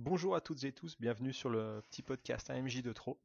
Bonjour 0.00 0.36
à 0.36 0.40
toutes 0.40 0.62
et 0.62 0.70
tous, 0.70 0.96
bienvenue 1.00 1.32
sur 1.32 1.50
le 1.50 1.82
petit 1.90 2.02
podcast 2.02 2.50
AMJ 2.50 2.82
de 2.82 2.92
trop. 2.92 3.20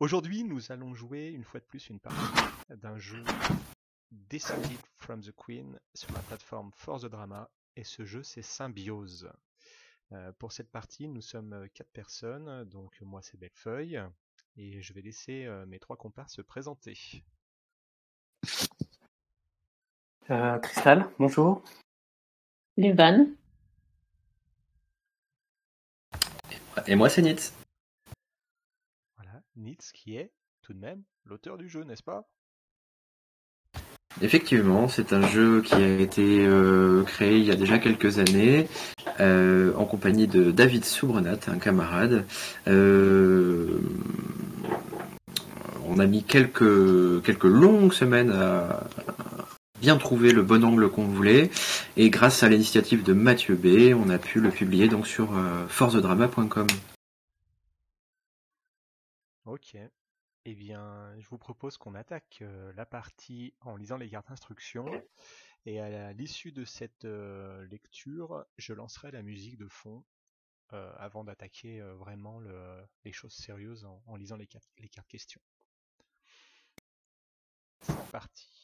Aujourd'hui, 0.00 0.42
nous 0.42 0.72
allons 0.72 0.92
jouer 0.92 1.28
une 1.28 1.44
fois 1.44 1.60
de 1.60 1.64
plus 1.66 1.88
une 1.88 2.00
partie 2.00 2.42
d'un 2.68 2.98
jeu 2.98 3.22
Descended 4.10 4.80
from 4.96 5.22
the 5.22 5.30
Queen 5.30 5.78
sur 5.94 6.12
la 6.14 6.18
plateforme 6.22 6.72
Force 6.74 7.02
the 7.02 7.06
Drama 7.06 7.48
et 7.76 7.84
ce 7.84 8.04
jeu 8.04 8.24
c'est 8.24 8.42
Symbiose. 8.42 9.30
Euh, 10.10 10.32
pour 10.40 10.50
cette 10.50 10.68
partie, 10.68 11.06
nous 11.06 11.22
sommes 11.22 11.68
quatre 11.72 11.92
personnes, 11.92 12.64
donc 12.64 13.00
moi 13.00 13.22
c'est 13.22 13.38
Bellefeuille 13.38 14.02
et 14.56 14.82
je 14.82 14.92
vais 14.92 15.02
laisser 15.02 15.44
euh, 15.44 15.64
mes 15.64 15.78
trois 15.78 15.96
compères 15.96 16.28
se 16.28 16.42
présenter. 16.42 16.98
Euh, 20.30 20.58
Cristal, 20.58 21.08
bonjour. 21.20 21.62
Luvan, 22.76 23.28
Et 26.90 26.96
moi, 26.96 27.10
c'est 27.10 27.20
Nitz. 27.20 27.52
Voilà, 29.18 29.42
Nitz 29.56 29.92
qui 29.92 30.16
est 30.16 30.32
tout 30.62 30.72
de 30.72 30.78
même 30.78 31.02
l'auteur 31.26 31.58
du 31.58 31.68
jeu, 31.68 31.84
n'est-ce 31.84 32.02
pas? 32.02 32.26
Effectivement, 34.22 34.88
c'est 34.88 35.12
un 35.12 35.28
jeu 35.28 35.60
qui 35.60 35.74
a 35.74 36.00
été 36.00 36.46
euh, 36.46 37.02
créé 37.02 37.36
il 37.36 37.44
y 37.44 37.50
a 37.50 37.56
déjà 37.56 37.78
quelques 37.78 38.18
années 38.18 38.68
euh, 39.20 39.74
en 39.76 39.84
compagnie 39.84 40.26
de 40.26 40.50
David 40.50 40.86
Soubrenat, 40.86 41.40
un 41.48 41.58
camarade. 41.58 42.24
Euh, 42.68 43.78
on 45.86 45.98
a 45.98 46.06
mis 46.06 46.22
quelques, 46.22 47.22
quelques 47.22 47.44
longues 47.44 47.92
semaines 47.92 48.30
à 48.30 48.86
bien 49.80 49.96
trouver 49.96 50.32
le 50.32 50.42
bon 50.42 50.64
angle 50.64 50.90
qu'on 50.90 51.06
voulait 51.06 51.50
et 51.96 52.10
grâce 52.10 52.42
à 52.42 52.48
l'initiative 52.48 53.02
de 53.04 53.12
Mathieu 53.12 53.54
B, 53.56 53.94
on 53.94 54.08
a 54.10 54.18
pu 54.18 54.40
le 54.40 54.50
publier 54.50 54.88
donc 54.88 55.06
sur 55.06 55.36
euh, 55.36 55.66
forcedrama.com. 55.68 56.66
Ok. 59.44 59.76
Eh 60.44 60.54
bien, 60.54 61.14
je 61.18 61.28
vous 61.28 61.38
propose 61.38 61.76
qu'on 61.76 61.94
attaque 61.94 62.38
euh, 62.42 62.72
la 62.74 62.86
partie 62.86 63.54
en 63.60 63.76
lisant 63.76 63.96
les 63.96 64.08
cartes 64.08 64.30
instructions. 64.30 64.86
Et 65.66 65.80
à 65.80 66.12
l'issue 66.12 66.52
de 66.52 66.64
cette 66.64 67.04
euh, 67.04 67.66
lecture, 67.66 68.44
je 68.56 68.72
lancerai 68.72 69.10
la 69.10 69.22
musique 69.22 69.58
de 69.58 69.68
fond 69.68 70.04
euh, 70.72 70.92
avant 70.96 71.24
d'attaquer 71.24 71.80
euh, 71.80 71.94
vraiment 71.94 72.38
le- 72.40 72.82
les 73.04 73.12
choses 73.12 73.34
sérieuses 73.34 73.84
en, 73.84 74.02
en 74.06 74.16
lisant 74.16 74.36
les 74.36 74.46
cartes, 74.46 74.68
les 74.78 74.88
cartes 74.88 75.08
questions. 75.08 75.40
C'est 77.82 78.10
parti. 78.10 78.57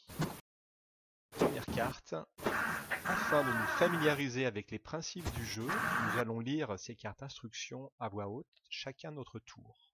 Première 1.65 1.93
carte. 2.01 2.15
Afin 3.05 3.43
de 3.43 3.47
nous 3.47 3.67
familiariser 3.77 4.45
avec 4.45 4.71
les 4.71 4.79
principes 4.79 5.29
du 5.35 5.45
jeu, 5.45 5.65
nous 5.65 6.19
allons 6.19 6.39
lire 6.39 6.77
ces 6.77 6.95
cartes 6.95 7.23
instructions 7.23 7.91
à 7.99 8.09
voix 8.09 8.27
haute, 8.27 8.45
chacun 8.69 9.11
notre 9.11 9.39
tour. 9.39 9.91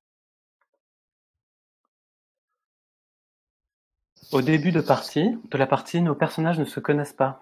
Au 4.31 4.42
début 4.42 4.72
de 4.72 4.81
partie, 4.81 5.38
de 5.49 5.58
la 5.58 5.67
partie, 5.67 6.02
nos 6.02 6.16
personnages 6.16 6.59
ne 6.59 6.66
se 6.66 6.80
connaissent 6.80 7.14
pas. 7.14 7.42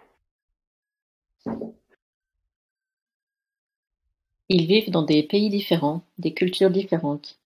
ils 4.50 4.66
vivent 4.66 4.90
dans 4.90 5.04
des 5.04 5.24
pays 5.24 5.50
différents, 5.50 6.04
des 6.18 6.34
cultures 6.34 6.72
différentes. 6.72 7.40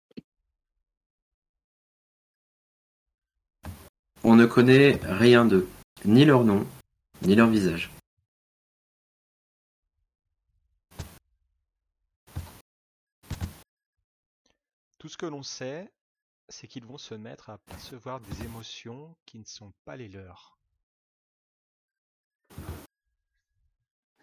On 4.24 4.36
ne 4.36 4.46
connaît 4.46 5.00
rien 5.04 5.46
d'eux, 5.46 5.68
ni 6.06 6.26
leur 6.26 6.44
nom, 6.44 6.66
ni 7.22 7.36
leur 7.36 7.48
visage. 7.48 7.92
Tout 14.98 15.10
ce 15.10 15.18
que 15.18 15.26
l'on 15.26 15.44
sait, 15.44 15.92
c'est 16.50 16.68
qu'ils 16.68 16.86
vont 16.86 16.98
se 16.98 17.16
mettre 17.16 17.50
à 17.50 17.58
percevoir 17.58 18.20
des 18.20 18.44
émotions 18.44 19.16
qui 19.25 19.40
ne 19.40 19.46
sont 19.46 19.74
pas 19.86 19.96
les 19.96 20.08
leurs. 20.08 20.58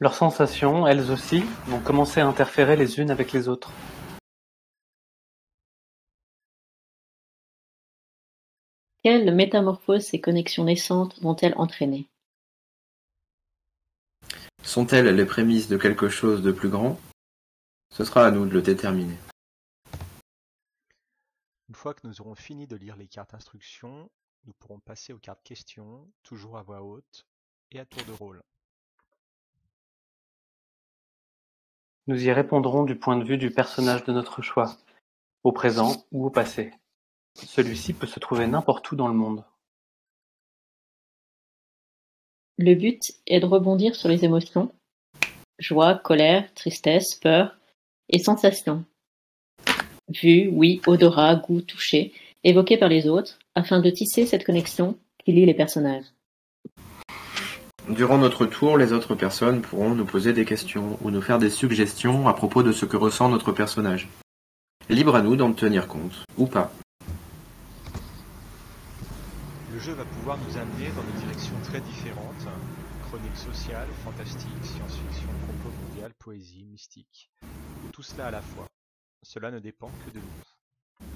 Leurs 0.01 0.15
sensations, 0.15 0.87
elles 0.87 1.11
aussi, 1.11 1.43
vont 1.67 1.81
commencer 1.81 2.21
à 2.21 2.29
interférer 2.29 2.77
les 2.77 3.01
unes 3.01 3.11
avec 3.11 3.33
les 3.33 3.49
autres. 3.49 3.73
Quelles 9.05 9.33
métamorphoses 9.35 10.07
ces 10.07 10.21
connexions 10.21 10.65
naissantes 10.65 11.21
vont-elles 11.23 11.55
entraîner? 11.57 12.09
Sont-elles 14.63 15.15
les 15.15 15.25
prémices 15.25 15.69
de 15.69 15.77
quelque 15.77 16.09
chose 16.09 16.43
de 16.43 16.51
plus 16.51 16.69
grand? 16.69 17.01
Ce 17.91 18.05
sera 18.05 18.27
à 18.27 18.31
nous 18.31 18.45
de 18.45 18.53
le 18.53 18.61
déterminer. 18.61 19.17
Une 21.69 21.75
fois 21.75 21.95
que 21.95 22.07
nous 22.07 22.21
aurons 22.21 22.35
fini 22.35 22.67
de 22.67 22.77
lire 22.77 22.97
les 22.97 23.07
cartes 23.07 23.35
instructions, 23.35 24.11
nous 24.47 24.53
pourrons 24.59 24.81
passer 24.81 25.13
aux 25.13 25.19
cartes 25.19 25.43
questions, 25.45 26.11
toujours 26.23 26.59
à 26.59 26.63
voix 26.63 26.83
haute 26.83 27.27
et 27.71 27.79
à 27.79 27.85
tour 27.85 28.03
de 28.05 28.13
rôle. 28.13 28.43
Nous 32.09 32.25
y 32.25 32.33
répondrons 32.33 32.85
du 32.85 32.97
point 32.97 33.17
de 33.17 33.25
vue 33.25 33.39
du 33.39 33.51
personnage 33.51 34.05
de 34.05 34.13
notre 34.13 34.43
choix, 34.43 34.77
au 35.45 35.53
présent 35.53 36.07
ou 36.11 36.27
au 36.27 36.31
passé. 36.31 36.73
Celui-ci 37.47 37.93
peut 37.93 38.07
se 38.07 38.21
trouver 38.21 38.47
n'importe 38.47 38.91
où 38.91 38.97
dans 38.97 39.09
le 39.09 39.15
monde. 39.15 39.45
Le 42.59 42.75
but 42.75 43.01
est 43.27 43.41
de 43.41 43.47
rebondir 43.47 43.95
sur 43.95 44.09
les 44.09 44.25
émotions, 44.25 44.73
joie, 45.59 45.95
colère, 45.95 46.53
tristesse, 46.55 47.15
peur 47.15 47.57
et 48.09 48.19
sensations. 48.19 48.85
Vue, 50.09 50.49
oui, 50.53 50.81
odorat, 50.87 51.37
goût, 51.37 51.61
toucher, 51.61 52.13
évoqués 52.43 52.77
par 52.77 52.89
les 52.89 53.09
autres, 53.09 53.39
afin 53.55 53.81
de 53.81 53.91
tisser 53.91 54.27
cette 54.27 54.45
connexion 54.45 54.99
qui 55.25 55.33
lie 55.33 55.47
les 55.47 55.55
personnages. 55.55 56.07
Durant 57.89 58.19
notre 58.19 58.45
tour, 58.45 58.77
les 58.77 58.93
autres 58.93 59.15
personnes 59.15 59.63
pourront 59.63 59.95
nous 59.95 60.05
poser 60.05 60.33
des 60.33 60.45
questions 60.45 60.99
ou 61.03 61.11
nous 61.11 61.23
faire 61.23 61.39
des 61.39 61.51
suggestions 61.51 62.27
à 62.27 62.35
propos 62.35 62.63
de 62.63 62.73
ce 62.73 62.85
que 62.85 62.97
ressent 62.97 63.29
notre 63.29 63.53
personnage. 63.53 64.09
Libre 64.89 65.15
à 65.15 65.23
nous 65.23 65.37
d'en 65.37 65.53
tenir 65.53 65.87
compte, 65.87 66.25
ou 66.37 66.47
pas. 66.47 66.73
Le 69.79 69.85
jeu 69.85 69.93
va 69.93 70.05
pouvoir 70.05 70.37
nous 70.39 70.57
amener 70.57 70.91
dans 70.97 71.05
des 71.05 71.21
directions 71.21 71.55
très 71.63 71.81
différentes. 71.81 72.49
Chronique 73.07 73.37
sociale, 73.37 73.87
fantastique, 74.03 74.51
science-fiction, 74.61 75.29
propos 75.47 75.73
mondial, 75.85 76.13
poésie, 76.19 76.65
mystique. 76.65 77.31
Tout 77.93 78.03
cela 78.03 78.27
à 78.27 78.31
la 78.33 78.43
fois. 78.43 78.67
Cela 79.23 79.53
ne 79.53 79.61
dépend 79.61 79.89
que 80.05 80.11
de 80.11 80.19
nous. 80.19 81.07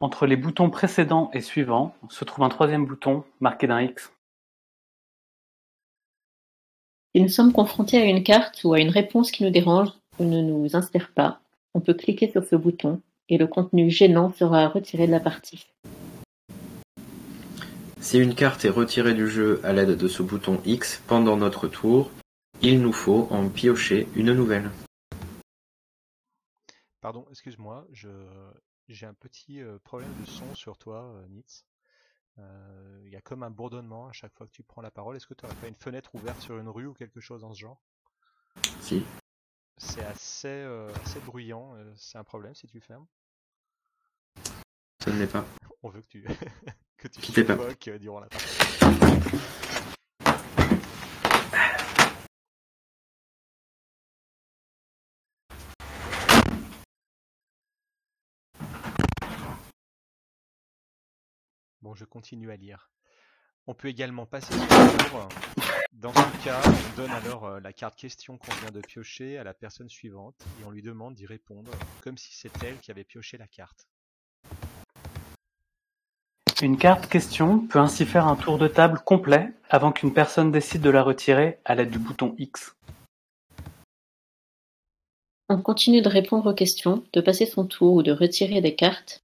Entre 0.00 0.26
les 0.26 0.36
boutons 0.36 0.68
précédents 0.68 1.30
et 1.32 1.40
suivants 1.40 1.94
se 2.10 2.26
trouve 2.26 2.44
un 2.44 2.50
troisième 2.50 2.84
bouton 2.84 3.24
marqué 3.40 3.66
d'un 3.66 3.80
X. 3.80 4.12
Si 7.14 7.22
nous 7.22 7.30
sommes 7.30 7.54
confrontés 7.54 7.96
à 7.96 8.04
une 8.04 8.22
carte 8.22 8.62
ou 8.64 8.74
à 8.74 8.80
une 8.80 8.90
réponse 8.90 9.30
qui 9.30 9.42
nous 9.42 9.50
dérange 9.50 9.88
ou 10.18 10.24
ne 10.24 10.42
nous 10.42 10.76
inspire 10.76 11.12
pas, 11.14 11.40
on 11.72 11.80
peut 11.80 11.94
cliquer 11.94 12.30
sur 12.30 12.44
ce 12.44 12.56
bouton 12.56 13.00
et 13.30 13.38
le 13.38 13.46
contenu 13.46 13.88
gênant 13.88 14.34
sera 14.34 14.68
retiré 14.68 15.06
de 15.06 15.12
la 15.12 15.20
partie. 15.20 15.66
Si 18.08 18.16
une 18.16 18.34
carte 18.34 18.64
est 18.64 18.70
retirée 18.70 19.12
du 19.12 19.28
jeu 19.28 19.60
à 19.64 19.74
l'aide 19.74 19.90
de 19.90 20.08
ce 20.08 20.22
bouton 20.22 20.62
X 20.64 21.02
pendant 21.08 21.36
notre 21.36 21.68
tour, 21.68 22.10
il 22.62 22.80
nous 22.80 22.94
faut 22.94 23.28
en 23.30 23.50
piocher 23.50 24.08
une 24.16 24.32
nouvelle. 24.32 24.70
Pardon, 27.02 27.26
excuse-moi, 27.28 27.86
je 27.92 28.08
j'ai 28.88 29.04
un 29.04 29.12
petit 29.12 29.60
euh, 29.60 29.78
problème 29.84 30.08
de 30.22 30.24
son 30.24 30.54
sur 30.54 30.78
toi, 30.78 31.04
euh, 31.04 31.28
Nitz. 31.28 31.66
Euh, 32.38 33.02
Il 33.04 33.10
y 33.10 33.16
a 33.16 33.20
comme 33.20 33.42
un 33.42 33.50
bourdonnement 33.50 34.08
à 34.08 34.12
chaque 34.12 34.32
fois 34.32 34.46
que 34.46 34.52
tu 34.52 34.62
prends 34.62 34.80
la 34.80 34.90
parole. 34.90 35.14
Est-ce 35.14 35.26
que 35.26 35.34
tu 35.34 35.44
n'aurais 35.44 35.56
pas 35.56 35.68
une 35.68 35.74
fenêtre 35.74 36.14
ouverte 36.14 36.40
sur 36.40 36.56
une 36.56 36.70
rue 36.70 36.86
ou 36.86 36.94
quelque 36.94 37.20
chose 37.20 37.42
dans 37.42 37.52
ce 37.52 37.60
genre? 37.60 37.82
Si. 38.80 39.04
C'est 39.76 40.04
assez, 40.04 40.48
euh, 40.48 40.90
assez 41.04 41.20
bruyant. 41.20 41.76
C'est 41.96 42.16
un 42.16 42.24
problème 42.24 42.54
si 42.54 42.66
tu 42.68 42.80
fermes. 42.80 43.06
Ça 45.04 45.12
ne 45.12 45.18
l'est 45.18 45.30
pas. 45.30 45.44
On 45.82 45.90
veut 45.90 46.00
que 46.00 46.08
tu 46.08 46.24
que 46.98 47.08
tu 47.08 47.20
Quittez 47.20 47.44
pas. 47.44 47.56
euh, 47.56 47.98
durant 47.98 48.20
la 48.20 48.26
partie. 48.26 48.46
Bon, 61.80 61.94
je 61.94 62.04
continue 62.04 62.50
à 62.50 62.56
lire. 62.56 62.90
On 63.66 63.74
peut 63.74 63.88
également 63.88 64.26
passer 64.26 64.52
sur 64.52 64.62
le 64.62 65.08
tour. 65.10 65.28
Dans 65.92 66.12
ce 66.12 66.44
cas, 66.44 66.60
on 66.64 66.96
donne 66.96 67.10
alors 67.10 67.44
euh, 67.44 67.60
la 67.60 67.72
carte 67.72 67.96
question 67.96 68.38
qu'on 68.38 68.52
vient 68.56 68.70
de 68.70 68.80
piocher 68.80 69.38
à 69.38 69.44
la 69.44 69.54
personne 69.54 69.88
suivante 69.88 70.44
et 70.60 70.64
on 70.64 70.70
lui 70.70 70.82
demande 70.82 71.14
d'y 71.14 71.26
répondre, 71.26 71.70
comme 72.02 72.16
si 72.18 72.34
c'est 72.34 72.62
elle 72.62 72.78
qui 72.80 72.90
avait 72.90 73.04
pioché 73.04 73.36
la 73.36 73.46
carte. 73.46 73.88
Une 76.60 76.76
carte 76.76 77.08
question 77.08 77.64
peut 77.68 77.78
ainsi 77.78 78.04
faire 78.04 78.26
un 78.26 78.34
tour 78.34 78.58
de 78.58 78.66
table 78.66 78.98
complet 79.04 79.52
avant 79.70 79.92
qu'une 79.92 80.12
personne 80.12 80.50
décide 80.50 80.80
de 80.80 80.90
la 80.90 81.04
retirer 81.04 81.60
à 81.64 81.76
l'aide 81.76 81.90
du 81.90 82.00
bouton 82.00 82.34
X. 82.36 82.74
On 85.48 85.62
continue 85.62 86.02
de 86.02 86.08
répondre 86.08 86.50
aux 86.50 86.54
questions, 86.54 87.04
de 87.12 87.20
passer 87.20 87.46
son 87.46 87.64
tour 87.64 87.94
ou 87.94 88.02
de 88.02 88.10
retirer 88.10 88.60
des 88.60 88.74
cartes 88.74 89.22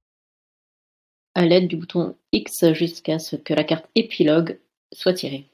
à 1.34 1.44
l'aide 1.44 1.66
du 1.66 1.76
bouton 1.76 2.16
X 2.30 2.72
jusqu'à 2.72 3.18
ce 3.18 3.34
que 3.34 3.52
la 3.52 3.64
carte 3.64 3.90
épilogue 3.96 4.60
soit 4.92 5.14
tirée. 5.14 5.48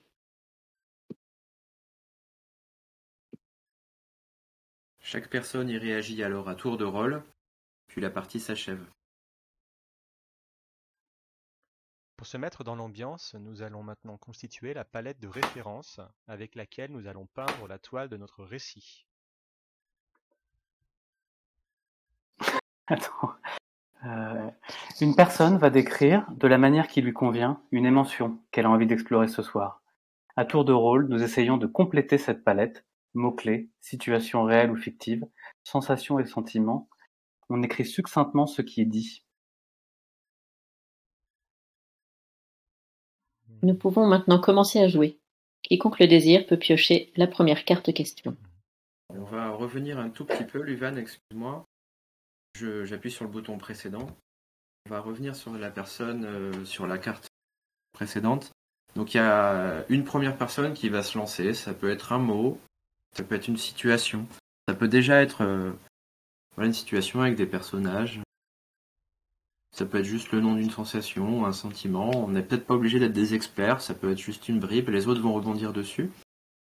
Chaque 5.01 5.31
personne 5.31 5.71
y 5.71 5.79
réagit 5.79 6.23
alors 6.23 6.51
à 6.51 6.55
tour 6.55 6.77
de 6.77 6.85
rôle, 6.85 7.23
puis 7.89 8.03
la 8.03 8.11
partie 8.11 8.39
s'achève. 8.39 8.85
Pour 12.21 12.27
se 12.27 12.37
mettre 12.37 12.65
dans 12.65 12.77
l'ambiance, 12.77 13.35
nous 13.41 13.63
allons 13.63 13.83
maintenant 13.83 14.19
constituer 14.19 14.75
la 14.75 14.85
palette 14.85 15.21
de 15.21 15.27
référence 15.27 16.01
avec 16.29 16.55
laquelle 16.55 16.93
nous 16.93 17.07
allons 17.07 17.27
peindre 17.33 17.67
la 17.67 17.79
toile 17.79 18.11
de 18.11 18.19
notre 18.19 18.45
récit. 18.45 19.07
Attends. 22.89 23.31
Euh, 24.05 24.51
une 25.01 25.17
personne 25.17 25.57
va 25.57 25.71
décrire, 25.71 26.27
de 26.33 26.47
la 26.47 26.59
manière 26.59 26.89
qui 26.89 27.01
lui 27.01 27.15
convient, 27.15 27.63
une 27.73 27.87
émotion 27.87 28.39
qu'elle 28.51 28.67
a 28.67 28.71
envie 28.71 28.87
d'explorer 28.87 29.29
ce 29.29 29.41
soir. 29.41 29.83
À 30.37 30.45
tour 30.45 30.67
de 30.67 30.75
rôle, 30.75 31.09
nous 31.09 31.23
essayons 31.23 31.57
de 31.57 31.67
compléter 31.67 32.19
cette 32.19 32.45
palette, 32.45 32.85
mots-clés, 33.15 33.71
situations 33.81 34.45
réelles 34.45 34.71
ou 34.71 34.77
fictives, 34.77 35.27
sensations 35.65 36.19
et 36.19 36.27
sentiments. 36.27 36.87
On 37.49 37.63
écrit 37.63 37.87
succinctement 37.87 38.47
ce 38.47 38.61
qui 38.61 38.83
est 38.83 38.85
dit. 38.85 39.25
Nous 43.63 43.75
pouvons 43.75 44.07
maintenant 44.07 44.41
commencer 44.41 44.79
à 44.81 44.89
jouer. 44.89 45.19
Quiconque 45.63 46.01
le 46.01 46.07
désire 46.07 46.47
peut 46.47 46.57
piocher 46.57 47.13
la 47.17 47.27
première 47.27 47.65
carte 47.65 47.93
question. 47.93 48.37
On 49.11 49.25
va 49.25 49.51
revenir 49.51 49.99
un 49.99 50.09
tout 50.09 50.25
petit 50.25 50.45
peu, 50.45 50.63
Luvan, 50.63 50.97
excuse-moi. 50.97 51.65
J'appuie 52.55 53.11
sur 53.11 53.25
le 53.25 53.31
bouton 53.31 53.59
précédent. 53.59 54.07
On 54.87 54.91
va 54.91 55.01
revenir 55.01 55.37
sur 55.37 55.53
la 55.53 55.71
personne, 55.71 56.25
euh, 56.25 56.65
sur 56.65 56.87
la 56.87 56.99
carte 56.99 57.29
précédente. 57.93 58.51
Donc 58.97 59.15
il 59.15 59.19
y 59.19 59.21
a 59.21 59.85
une 59.89 60.05
première 60.05 60.37
personne 60.37 60.75
qui 60.75 60.89
va 60.89 61.03
se 61.03 61.19
lancer. 61.19 61.55
Ça 61.55 61.75
peut 61.75 61.91
être 61.91 62.13
un 62.13 62.19
mot, 62.19 62.59
ça 63.13 63.23
peut 63.23 63.35
être 63.35 63.49
une 63.49 63.57
situation, 63.57 64.27
ça 64.69 64.75
peut 64.75 64.89
déjà 64.89 65.23
être 65.23 65.43
euh, 65.43 65.73
une 66.59 66.73
situation 66.73 67.21
avec 67.21 67.37
des 67.37 67.47
personnages. 67.47 68.21
Ça 69.73 69.87
peut 69.87 69.99
être 69.99 70.05
juste 70.05 70.33
le 70.33 70.41
nom 70.41 70.55
d'une 70.57 70.71
sensation, 70.71 71.47
un 71.47 71.53
sentiment. 71.53 72.11
On 72.15 72.29
n'est 72.29 72.43
peut-être 72.43 72.67
pas 72.67 72.75
obligé 72.75 72.99
d'être 72.99 73.13
des 73.13 73.35
experts. 73.35 73.81
Ça 73.81 73.95
peut 73.95 74.11
être 74.11 74.19
juste 74.19 74.49
une 74.49 74.59
bribe. 74.61 74.89
Les 74.89 75.07
autres 75.09 75.21
vont 75.21 75.33
rebondir 75.33 75.73
dessus. 75.73 76.11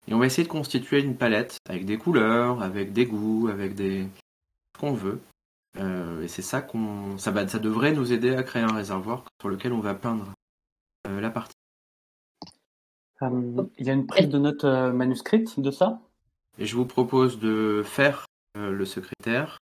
Et 0.07 0.13
on 0.13 0.19
va 0.19 0.25
essayer 0.25 0.43
de 0.47 0.51
constituer 0.51 1.01
une 1.01 1.15
palette 1.15 1.57
avec 1.69 1.85
des 1.85 1.97
couleurs, 1.97 2.63
avec 2.63 2.93
des 2.93 3.05
goûts, 3.05 3.49
avec 3.49 3.75
des 3.75 4.07
ce 4.75 4.79
qu'on 4.79 4.93
veut. 4.93 5.19
Euh, 5.77 6.23
et 6.23 6.27
c'est 6.27 6.41
ça 6.41 6.61
qu'on 6.61 7.17
ça, 7.17 7.29
va- 7.31 7.47
ça 7.47 7.59
devrait 7.59 7.91
nous 7.91 8.11
aider 8.13 8.33
à 8.35 8.41
créer 8.43 8.63
un 8.63 8.73
réservoir 8.73 9.25
sur 9.39 9.49
lequel 9.49 9.73
on 9.73 9.79
va 9.79 9.93
peindre 9.93 10.33
euh, 11.07 11.19
la 11.21 11.29
partie. 11.29 11.53
Euh, 13.21 13.63
Il 13.77 13.85
y 13.85 13.89
a 13.89 13.93
une 13.93 14.07
prise 14.07 14.29
de 14.29 14.37
notes 14.39 14.63
euh, 14.63 14.91
manuscrite 14.91 15.59
de 15.59 15.71
ça? 15.71 15.99
Et 16.57 16.65
je 16.65 16.75
vous 16.75 16.85
propose 16.85 17.39
de 17.39 17.83
faire 17.85 18.25
le 18.55 18.85
secrétaire 18.85 19.59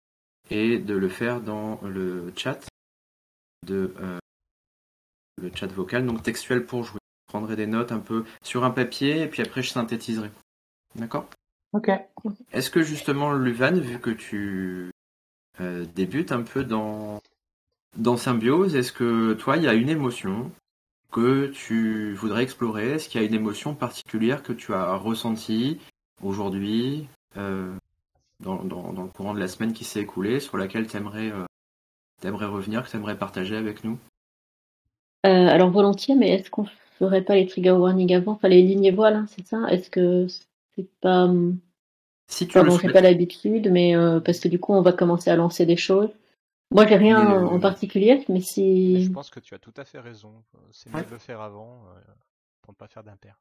et 0.51 0.79
de 0.79 0.95
le 0.95 1.09
faire 1.11 1.43
dans 1.43 1.79
le 1.83 2.33
chat 2.37 2.68
de 3.67 3.95
euh, 4.01 4.19
le 5.41 5.51
chat 5.55 5.67
vocal, 5.69 6.07
donc 6.07 6.23
textuel 6.23 6.65
pour 6.65 6.85
jouer. 6.85 6.99
Je 7.29 7.33
prendrai 7.33 7.57
des 7.57 7.67
notes 7.67 7.93
un 7.93 7.99
peu 7.99 8.25
sur 8.43 8.65
un 8.65 8.71
papier 8.71 9.23
et 9.23 9.27
puis 9.27 9.43
après 9.43 9.63
je 9.63 9.71
synthétiserai. 9.71 10.31
D'accord? 10.95 11.29
Ok. 11.73 11.91
Est-ce 12.53 12.71
que 12.71 12.83
justement, 12.83 13.33
Luvan, 13.33 13.79
vu 13.79 13.99
que 13.99 14.11
tu 14.11 14.91
euh, 15.61 15.85
débutes 15.95 16.33
un 16.33 16.43
peu 16.43 16.65
dans, 16.65 17.21
dans 17.97 18.17
Symbiose, 18.17 18.75
est-ce 18.75 18.93
que 18.93 19.35
toi, 19.35 19.59
il 19.59 19.65
y 19.65 19.69
a 19.69 19.75
une 19.75 19.91
émotion 19.91 20.51
que 21.13 21.49
tu 21.49 22.15
voudrais 22.15 22.43
explorer? 22.43 22.93
Est-ce 22.93 23.09
qu'il 23.09 23.21
y 23.21 23.25
a 23.25 23.27
une 23.27 23.35
émotion 23.35 23.75
particulière 23.75 24.43
que 24.43 24.55
tu 24.55 24.73
as 24.73 24.95
ressentie 24.95 25.79
aujourd'hui, 26.23 27.07
euh, 27.37 27.75
dans, 28.41 28.65
dans, 28.65 28.93
dans 28.95 29.03
le 29.03 29.11
courant 29.11 29.35
de 29.35 29.41
la 29.41 29.49
semaine 29.49 29.75
qui 29.75 29.85
s'est 29.85 30.01
écoulée, 30.01 30.41
sur 30.41 30.57
laquelle 30.57 30.87
tu 30.87 30.97
aimerais, 30.97 31.31
revenir, 32.25 32.85
que 32.85 32.91
tu 32.91 32.97
aimerais 32.97 33.19
partager 33.19 33.57
avec 33.57 33.85
nous? 33.85 33.99
Euh, 35.27 35.49
alors 35.49 35.71
volontiers, 35.71 36.15
mais 36.15 36.31
est-ce 36.31 36.51
qu'on 36.51 36.67
ferait 36.99 37.23
pas 37.23 37.35
les 37.35 37.47
trigger 37.47 37.73
warnings 37.73 38.15
avant, 38.15 38.33
enfin 38.33 38.49
les 38.49 38.63
lignes 38.63 38.85
et 38.85 38.91
voiles, 38.91 39.15
hein, 39.17 39.27
c'est 39.29 39.47
ça? 39.47 39.67
Est-ce 39.71 39.91
que 39.91 40.27
c'est 40.75 40.89
pas... 41.01 41.25
hum, 41.25 41.59
Si 42.29 42.47
tu 42.47 42.55
Pardon, 42.55 42.75
le 42.75 42.81
j'ai 42.81 42.93
pas 42.93 43.01
l'habitude, 43.01 43.71
mais 43.71 43.97
euh, 43.97 44.21
parce 44.21 44.41
que 44.41 44.49
du 44.49 44.59
coup 44.59 44.73
on 44.73 44.83
va 44.83 44.93
commencer 44.93 45.31
à 45.31 45.37
lancer 45.37 45.67
des 45.67 45.77
choses. 45.77 46.11
Moi 46.71 46.87
j'ai 46.87 46.97
rien 46.97 47.25
Mais, 47.25 47.35
euh, 47.35 47.47
en 47.47 47.61
particulier, 47.61 48.25
mais 48.29 48.35
Mais 48.35 48.41
si... 48.41 49.05
je 49.05 49.11
pense 49.11 49.31
que 49.31 49.41
tu 49.41 49.55
as 49.55 49.59
tout 49.59 49.73
à 49.77 49.85
fait 49.85 50.01
raison. 50.01 50.33
C'est 50.71 50.91
mieux 50.91 50.97
Ouais. 50.97 51.05
de 51.05 51.11
le 51.11 51.19
faire 51.19 51.41
avant 51.41 51.83
euh, 51.97 52.01
pour 52.63 52.73
ne 52.73 52.77
pas 52.77 52.89
faire 52.89 53.03
d'impair. 53.03 53.41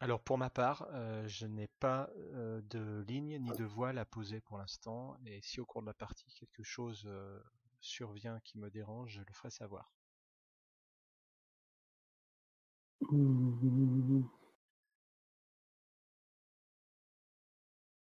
Alors 0.00 0.20
pour 0.20 0.38
ma 0.38 0.50
part, 0.50 0.86
euh, 0.92 1.26
je 1.28 1.46
n'ai 1.46 1.68
pas 1.80 2.08
euh, 2.34 2.60
de 2.70 3.04
ligne 3.08 3.38
ni 3.40 3.50
de 3.50 3.64
voile 3.64 3.98
à 3.98 4.04
poser 4.04 4.40
pour 4.40 4.58
l'instant, 4.58 5.16
et 5.26 5.40
si 5.42 5.60
au 5.60 5.66
cours 5.66 5.82
de 5.82 5.86
la 5.86 5.94
partie 5.94 6.32
quelque 6.34 6.62
chose 6.62 7.04
euh, 7.06 7.40
survient 7.80 8.40
qui 8.40 8.58
me 8.58 8.70
dérange, 8.70 9.12
je 9.14 9.20
le 9.20 9.32
ferai 9.32 9.50
savoir. 9.50 9.92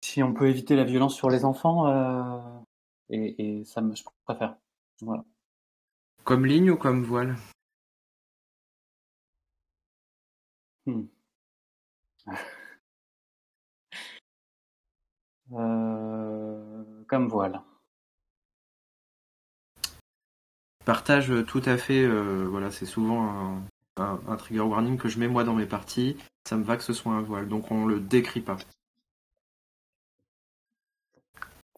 Si 0.00 0.22
on 0.22 0.34
peut 0.34 0.48
éviter 0.48 0.74
la 0.76 0.84
violence 0.84 1.14
sur 1.14 1.30
les 1.30 1.44
enfants, 1.44 1.86
euh, 1.86 2.60
et, 3.10 3.60
et 3.60 3.64
ça 3.64 3.80
me, 3.80 3.94
je 3.94 4.02
préfère. 4.24 4.56
Voilà. 5.02 5.24
Comme 6.22 6.46
ligne 6.46 6.70
ou 6.70 6.76
comme 6.76 7.02
voile? 7.02 7.36
Hmm. 10.86 11.17
Euh, 15.52 16.84
comme 17.06 17.28
voile. 17.28 17.62
partage 20.84 21.32
tout 21.46 21.60
à 21.66 21.76
fait, 21.76 22.02
euh, 22.02 22.46
voilà, 22.50 22.70
c'est 22.70 22.86
souvent 22.86 23.28
un, 23.28 23.62
un- 23.98 24.20
un 24.26 24.36
trigger 24.36 24.60
warning 24.60 24.96
que 24.96 25.08
je 25.08 25.18
mets 25.18 25.28
moi 25.28 25.44
dans 25.44 25.54
mes 25.54 25.66
parties. 25.66 26.16
Ça 26.48 26.56
me 26.56 26.64
va 26.64 26.78
que 26.78 26.82
ce 26.82 26.94
soit 26.94 27.12
un 27.12 27.20
voile, 27.20 27.46
donc 27.46 27.70
on 27.70 27.84
le 27.84 28.00
décrit 28.00 28.40
pas. 28.40 28.56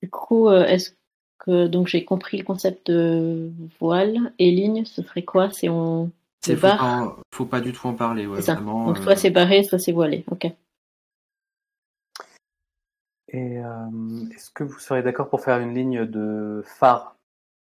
Du 0.01 0.09
coup, 0.09 0.49
euh, 0.49 0.65
est-ce 0.65 0.93
que 1.39 1.67
donc 1.67 1.89
j'ai 1.89 2.05
compris 2.05 2.39
le 2.39 2.45
concept 2.45 2.91
de 2.91 3.51
voile 3.81 4.33
et 4.39 4.51
ligne, 4.53 4.85
ce 4.85 5.03
serait 5.03 5.25
quoi 5.25 5.51
Si 5.51 5.69
on 5.69 6.11
C'est 6.43 6.57
faut 6.57 6.61
pas, 6.63 6.83
en- 6.83 7.17
faut 7.33 7.47
pas 7.47 7.61
du 7.61 7.73
tout 7.73 7.87
en 7.87 7.95
parler, 7.95 8.27
ouais, 8.27 8.41
ça. 8.43 8.55
vraiment. 8.55 8.87
Donc 8.87 8.97
euh, 8.97 9.03
soit 9.03 9.17
c'est 9.17 9.31
barré, 9.31 9.63
soit 9.63 9.79
c'est 9.79 9.93
voilé. 9.93 10.25
Ok. 10.31 10.47
Et 13.29 13.59
euh, 13.59 14.29
est-ce 14.35 14.51
que 14.51 14.65
vous 14.65 14.79
serez 14.79 15.03
d'accord 15.03 15.31
pour 15.31 15.41
faire 15.41 15.59
une 15.61 15.75
ligne 15.75 16.05
de 16.05 16.63
phare, 16.67 17.17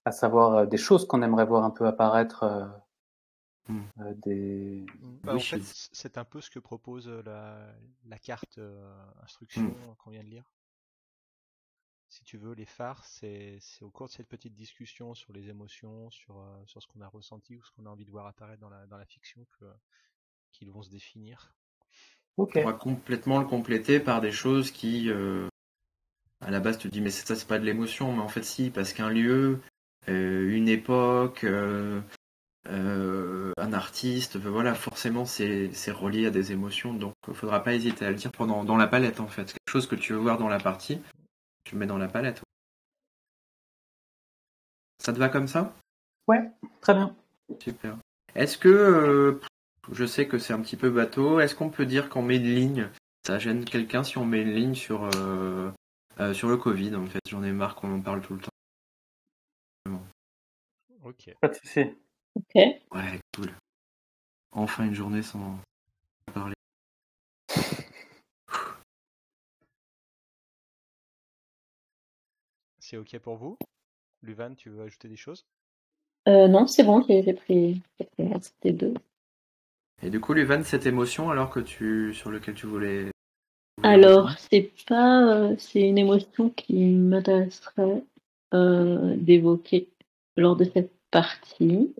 à 0.04 0.12
savoir 0.12 0.54
euh, 0.56 0.66
des 0.66 0.76
choses 0.78 1.06
qu'on 1.06 1.22
aimerait 1.22 1.46
voir 1.46 1.64
un 1.64 1.70
peu 1.70 1.86
apparaître, 1.86 2.44
euh, 2.44 2.66
Hmm. 3.68 3.82
euh, 4.00 4.14
des... 4.24 4.86
Bah, 5.24 5.32
en 5.32 5.36
Oui, 5.36 5.40
fait, 5.40 5.58
je- 5.58 5.62
c- 5.62 5.88
c'est 5.92 6.16
un 6.18 6.24
peu 6.24 6.40
ce 6.40 6.50
que 6.50 6.58
propose 6.58 7.08
la, 7.08 7.58
la 8.06 8.18
carte 8.18 8.58
euh, 8.58 8.96
instruction 9.22 9.62
Mm. 9.62 9.94
qu'on 9.98 10.10
vient 10.10 10.22
de 10.24 10.28
lire. 10.28 10.44
Si 12.08 12.24
tu 12.24 12.38
veux, 12.38 12.54
les 12.54 12.64
phares, 12.64 13.04
c'est 13.04 13.58
c'est 13.60 13.84
au 13.84 13.90
cours 13.90 14.06
de 14.06 14.12
cette 14.12 14.28
petite 14.28 14.54
discussion 14.54 15.14
sur 15.14 15.32
les 15.32 15.48
émotions, 15.50 16.10
sur, 16.10 16.38
euh, 16.38 16.64
sur 16.64 16.82
ce 16.82 16.88
qu'on 16.88 17.02
a 17.02 17.08
ressenti 17.08 17.56
ou 17.56 17.62
ce 17.62 17.70
qu'on 17.72 17.84
a 17.86 17.90
envie 17.90 18.06
de 18.06 18.10
voir 18.10 18.26
apparaître 18.26 18.60
dans 18.60 18.70
la, 18.70 18.86
dans 18.86 18.96
la 18.96 19.04
fiction 19.04 19.46
que 19.58 19.66
qu'ils 20.52 20.70
vont 20.70 20.82
se 20.82 20.90
définir. 20.90 21.52
On 22.38 22.46
va 22.62 22.72
complètement 22.72 23.40
le 23.40 23.46
compléter 23.46 24.00
par 24.00 24.20
des 24.20 24.30
choses 24.30 24.70
qui, 24.70 25.10
euh, 25.10 25.48
à 26.40 26.50
la 26.50 26.60
base, 26.60 26.78
te 26.78 26.88
dis 26.88 27.00
mais 27.00 27.10
ça 27.10 27.34
c'est 27.34 27.48
pas 27.48 27.58
de 27.58 27.64
l'émotion, 27.64 28.12
mais 28.12 28.22
en 28.22 28.28
fait 28.28 28.44
si, 28.44 28.70
parce 28.70 28.92
qu'un 28.92 29.10
lieu, 29.10 29.60
euh, 30.08 30.48
une 30.50 30.68
époque, 30.68 31.44
euh, 31.44 32.00
euh, 32.68 33.52
un 33.58 33.72
artiste, 33.72 34.38
ben 34.38 34.50
voilà, 34.50 34.74
forcément 34.74 35.24
c'est 35.24 35.70
c'est 35.72 35.90
relié 35.90 36.26
à 36.26 36.30
des 36.30 36.52
émotions, 36.52 36.94
donc 36.94 37.14
il 37.26 37.34
faudra 37.34 37.62
pas 37.62 37.74
hésiter 37.74 38.04
à 38.04 38.10
le 38.10 38.16
dire 38.16 38.30
pendant 38.30 38.64
dans 38.64 38.76
la 38.76 38.86
palette 38.86 39.20
en 39.20 39.28
fait. 39.28 39.46
Quelque 39.46 39.70
chose 39.70 39.86
que 39.86 39.96
tu 39.96 40.12
veux 40.12 40.18
voir 40.20 40.38
dans 40.38 40.48
la 40.48 40.60
partie, 40.60 41.00
tu 41.68 41.76
mets 41.76 41.86
dans 41.86 41.98
la 41.98 42.08
palette. 42.08 42.40
Ça 44.98 45.12
te 45.12 45.18
va 45.18 45.28
comme 45.28 45.48
ça? 45.48 45.74
Ouais, 46.26 46.50
très 46.80 46.94
bien. 46.94 47.14
Super. 47.60 47.98
Est-ce 48.34 48.56
que, 48.56 48.68
euh, 48.68 49.40
je 49.92 50.06
sais 50.06 50.26
que 50.26 50.38
c'est 50.38 50.54
un 50.54 50.60
petit 50.62 50.76
peu 50.76 50.88
bateau, 50.88 51.40
est-ce 51.40 51.54
qu'on 51.54 51.68
peut 51.68 51.84
dire 51.84 52.08
qu'on 52.08 52.22
met 52.22 52.36
une 52.36 52.54
ligne 52.54 52.88
Ça 53.26 53.38
gêne 53.38 53.66
quelqu'un 53.66 54.02
si 54.02 54.16
on 54.16 54.24
met 54.24 54.40
une 54.40 54.54
ligne 54.54 54.74
sur, 54.74 55.10
euh, 55.16 55.70
euh, 56.20 56.32
sur 56.32 56.48
le 56.48 56.56
Covid, 56.56 56.94
en 56.96 57.06
fait? 57.06 57.20
J'en 57.28 57.42
ai 57.42 57.52
marre 57.52 57.74
qu'on 57.74 57.94
en 57.94 58.00
parle 58.00 58.22
tout 58.22 58.34
le 58.34 58.40
temps. 58.40 58.48
Ok. 61.04 61.34
Pas 61.40 61.48
de 61.48 61.54
souci. 61.54 61.80
Ok. 62.34 62.54
Ouais, 62.54 63.20
cool. 63.36 63.52
Enfin 64.52 64.84
une 64.84 64.94
journée 64.94 65.22
sans 65.22 65.58
parler. 66.32 66.57
C'est 72.90 72.96
ok 72.96 73.18
pour 73.18 73.36
vous? 73.36 73.58
Luvan, 74.22 74.54
tu 74.54 74.70
veux 74.70 74.82
ajouter 74.82 75.08
des 75.08 75.16
choses? 75.16 75.44
Euh, 76.26 76.48
non, 76.48 76.66
c'est 76.66 76.84
bon, 76.84 77.04
j'ai 77.06 77.34
pris, 77.34 77.82
c'était 78.40 78.72
deux. 78.72 78.94
Et 80.02 80.08
du 80.08 80.20
coup, 80.20 80.32
Luvan, 80.32 80.62
cette 80.62 80.86
émotion 80.86 81.28
alors 81.28 81.50
que 81.50 81.60
tu 81.60 82.14
sur 82.14 82.30
lequel 82.30 82.54
tu 82.54 82.64
voulais. 82.64 83.10
Alors, 83.82 84.30
c'est 84.38 84.72
pas, 84.86 85.22
euh, 85.22 85.54
c'est 85.58 85.86
une 85.86 85.98
émotion 85.98 86.48
qui 86.48 86.94
m'intéresserait 86.94 88.04
euh, 88.54 89.16
d'évoquer 89.18 89.90
lors 90.38 90.56
de 90.56 90.64
cette 90.64 90.92
partie. 91.10 91.94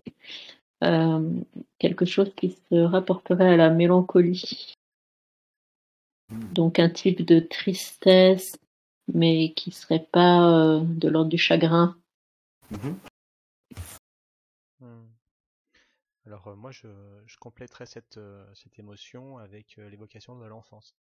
Euh, 0.83 1.39
quelque 1.77 2.05
chose 2.05 2.33
qui 2.35 2.57
se 2.71 2.75
rapporterait 2.75 3.53
à 3.53 3.57
la 3.57 3.69
mélancolie. 3.69 4.73
Hmm. 6.31 6.51
Donc 6.53 6.79
un 6.79 6.89
type 6.89 7.23
de 7.23 7.39
tristesse, 7.39 8.57
mais 9.13 9.53
qui 9.53 9.71
serait 9.71 10.07
pas 10.11 10.49
euh, 10.51 10.81
de 10.83 11.09
l'ordre 11.09 11.29
du 11.29 11.37
chagrin. 11.37 11.97
Mhm. 12.71 12.97
Hmm. 14.79 15.07
Alors 16.25 16.47
euh, 16.47 16.55
moi 16.55 16.71
je, 16.71 16.87
je 17.25 17.37
compléterai 17.37 17.85
cette, 17.85 18.17
euh, 18.17 18.45
cette 18.53 18.77
émotion 18.79 19.37
avec 19.37 19.77
euh, 19.79 19.89
l'évocation 19.89 20.37
de 20.37 20.45
l'enfance. 20.45 20.95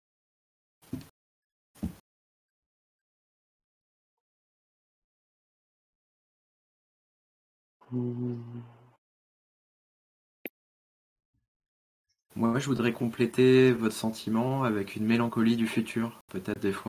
Moi, 12.36 12.58
je 12.58 12.66
voudrais 12.66 12.92
compléter 12.92 13.72
votre 13.72 13.94
sentiment 13.94 14.62
avec 14.62 14.94
une 14.96 15.06
mélancolie 15.06 15.56
du 15.56 15.66
futur, 15.66 16.20
peut-être 16.28 16.60
des 16.60 16.72
fois. 16.72 16.88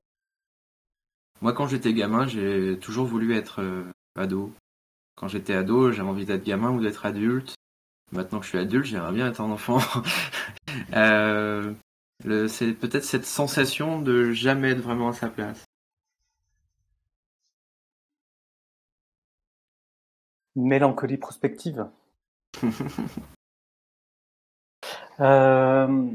Moi, 1.42 1.54
quand 1.54 1.68
j'étais 1.68 1.94
gamin, 1.94 2.28
j'ai 2.28 2.78
toujours 2.80 3.06
voulu 3.06 3.36
être 3.36 3.62
euh, 3.62 3.84
ado. 4.16 4.52
Quand 5.16 5.28
j'étais 5.28 5.54
ado, 5.54 5.92
j'avais 5.92 6.10
envie 6.10 6.26
d'être 6.26 6.44
gamin 6.44 6.72
ou 6.72 6.82
d'être 6.82 7.06
adulte. 7.06 7.56
Maintenant 8.12 8.40
que 8.40 8.46
je 8.46 8.50
suis 8.50 8.58
adulte, 8.58 8.86
j'aimerais 8.86 9.14
bien 9.14 9.28
être 9.28 9.42
un 9.42 9.52
enfant. 9.52 9.80
Euh, 10.94 11.74
c'est 12.48 12.74
peut-être 12.74 13.04
cette 13.04 13.26
sensation 13.26 14.02
de 14.02 14.32
jamais 14.32 14.72
être 14.72 14.82
vraiment 14.82 15.10
à 15.10 15.14
sa 15.14 15.30
place. 15.30 15.66
Mélancolie 20.56 21.18
prospective. 21.18 21.88
Euh, 25.20 26.12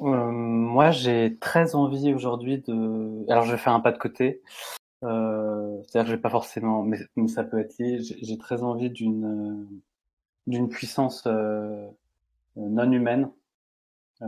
euh, 0.00 0.30
moi, 0.30 0.90
j'ai 0.90 1.36
très 1.40 1.74
envie 1.74 2.12
aujourd'hui 2.14 2.58
de. 2.58 3.30
Alors, 3.30 3.44
je 3.44 3.52
vais 3.52 3.58
faire 3.58 3.72
un 3.72 3.80
pas 3.80 3.92
de 3.92 3.98
côté. 3.98 4.42
Euh, 5.04 5.82
C'est-à-dire 5.84 6.10
que 6.10 6.16
j'ai 6.16 6.22
pas 6.22 6.30
forcément, 6.30 6.82
mais, 6.82 6.98
ça 7.28 7.44
peut 7.44 7.58
être 7.58 7.78
lié. 7.78 8.00
J'ai 8.00 8.38
très 8.38 8.62
envie 8.62 8.90
d'une 8.90 9.24
euh, 9.24 9.80
d'une 10.46 10.68
puissance 10.68 11.24
euh, 11.26 11.88
non 12.56 12.90
humaine, 12.92 13.30
euh, 14.22 14.26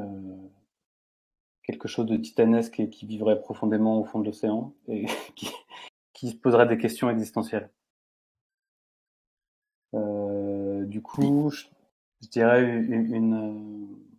quelque 1.65 1.89
chose 1.89 2.07
de 2.07 2.17
titanesque 2.17 2.81
et 2.81 2.89
qui 2.91 3.07
vivrait 3.07 3.41
profondément 3.41 4.01
au 4.01 4.05
fond 4.05 4.21
de 4.21 4.27
l'océan 4.27 4.73
et 4.89 5.07
qui, 5.37 5.51
qui 6.13 6.31
se 6.31 6.37
poserait 6.37 6.67
des 6.67 6.79
questions 6.79 7.11
existentielles. 7.11 7.71
Euh, 9.95 10.85
du 10.85 11.03
coup, 11.03 11.51
je, 11.51 11.65
je 12.23 12.29
dirais 12.29 12.63
une, 12.63 13.15
une, 13.15 13.35
euh, 13.35 14.12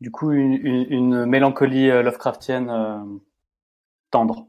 du 0.00 0.10
coup 0.10 0.32
une, 0.32 1.24
mélancolie 1.26 1.90
euh, 1.90 2.02
Lovecraftienne 2.02 2.68
euh, 2.70 3.04
tendre. 4.10 4.46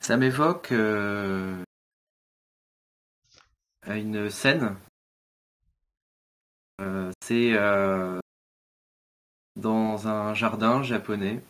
Ça 0.00 0.16
m'évoque 0.16 0.72
euh, 0.72 1.62
une 3.86 4.30
scène. 4.30 4.76
Euh, 6.80 7.10
c'est 7.20 7.52
dans 9.56 10.08
un 10.08 10.34
jardin 10.34 10.82
japonais. 10.82 11.42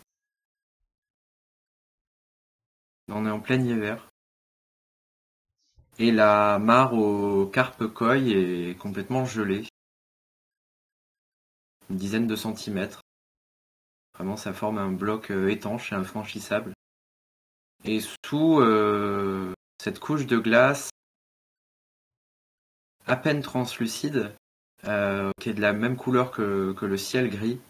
On 3.08 3.24
est 3.26 3.30
en 3.30 3.40
plein 3.40 3.60
hiver. 3.60 4.08
Et 5.98 6.10
la 6.10 6.58
mare 6.58 6.94
au 6.94 7.46
carpe 7.46 7.86
koi 7.86 8.18
est 8.18 8.76
complètement 8.78 9.24
gelée. 9.24 9.64
Une 11.88 11.96
dizaine 11.96 12.26
de 12.26 12.36
centimètres. 12.36 13.00
Vraiment, 14.14 14.36
ça 14.36 14.52
forme 14.52 14.78
un 14.78 14.90
bloc 14.90 15.30
euh, 15.30 15.48
étanche 15.48 15.92
et 15.92 15.94
infranchissable. 15.94 16.72
Et 17.84 18.00
sous 18.00 18.60
euh, 18.60 19.52
cette 19.82 20.00
couche 20.00 20.26
de 20.26 20.38
glace 20.38 20.90
à 23.06 23.16
peine 23.16 23.40
translucide, 23.40 24.34
euh, 24.84 25.30
qui 25.40 25.50
est 25.50 25.54
de 25.54 25.60
la 25.60 25.72
même 25.72 25.96
couleur 25.96 26.32
que, 26.32 26.72
que 26.72 26.86
le 26.86 26.96
ciel 26.96 27.30
gris, 27.30 27.60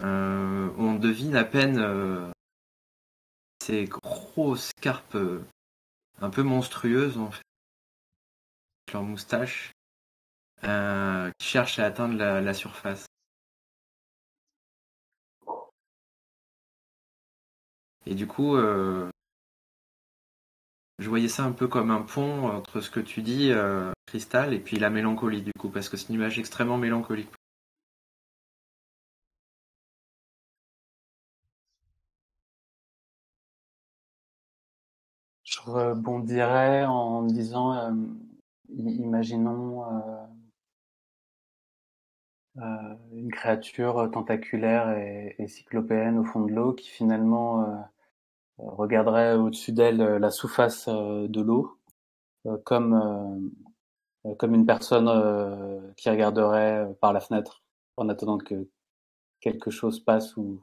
euh, 0.00 0.70
on 0.78 0.94
devine 0.94 1.34
à 1.34 1.44
peine 1.44 1.78
euh, 1.78 2.30
ces 3.68 3.84
grosses 3.84 4.72
carpes 4.80 5.14
euh, 5.14 5.44
un 6.22 6.30
peu 6.30 6.42
monstrueuses 6.42 7.18
en 7.18 7.30
fait, 7.30 7.42
leurs 8.94 9.02
moustaches, 9.02 9.72
euh, 10.64 11.30
qui 11.38 11.46
cherchent 11.46 11.78
à 11.78 11.84
atteindre 11.84 12.16
la, 12.16 12.54
surface. 12.54 13.04
Et 18.06 18.14
du 18.14 18.26
coup, 18.26 18.56
euh, 18.56 19.10
je 20.98 21.10
voyais 21.10 21.28
ça 21.28 21.44
un 21.44 21.52
peu 21.52 21.68
comme 21.68 21.90
un 21.90 22.00
pont 22.00 22.48
entre 22.48 22.80
ce 22.80 22.88
que 22.88 23.00
tu 23.00 23.20
dis, 23.20 23.52
Cristal, 24.06 24.54
et 24.54 24.60
puis 24.60 24.78
la 24.78 24.88
mélancolie, 24.88 25.42
du 25.42 25.52
coup, 25.52 25.68
parce 25.68 25.90
que 25.90 25.98
c'est 25.98 26.08
une 26.08 26.14
image 26.14 26.38
extrêmement 26.38 26.78
mélancolique. 26.78 27.28
Rebondirais 35.68 36.84
en 36.84 37.22
disant, 37.22 37.74
euh, 37.74 37.92
imaginons 38.70 39.84
euh, 39.84 40.26
euh, 42.58 42.94
une 43.12 43.30
créature 43.30 44.10
tentaculaire 44.12 44.90
et, 44.90 45.46
cyclopéenne 45.48 46.18
au 46.18 46.24
fond 46.24 46.44
de 46.44 46.52
l'eau 46.52 46.72
qui 46.74 46.88
finalement 46.88 47.88
regarderait 48.58 49.34
au-dessus 49.36 49.72
d'elle 49.72 49.98
la 49.98 50.30
sous-face 50.30 50.88
euh, 50.88 51.28
de 51.28 51.40
l'eau, 51.40 51.78
comme 52.64 53.52
comme 54.36 54.54
une 54.54 54.66
personne 54.66 55.94
qui 55.96 56.10
regarderait 56.10 56.94
par 57.00 57.12
la 57.12 57.20
fenêtre 57.20 57.62
en 57.96 58.08
attendant 58.08 58.38
que 58.38 58.68
quelque 59.40 59.70
chose 59.70 60.00
passe 60.00 60.36
ou 60.36 60.60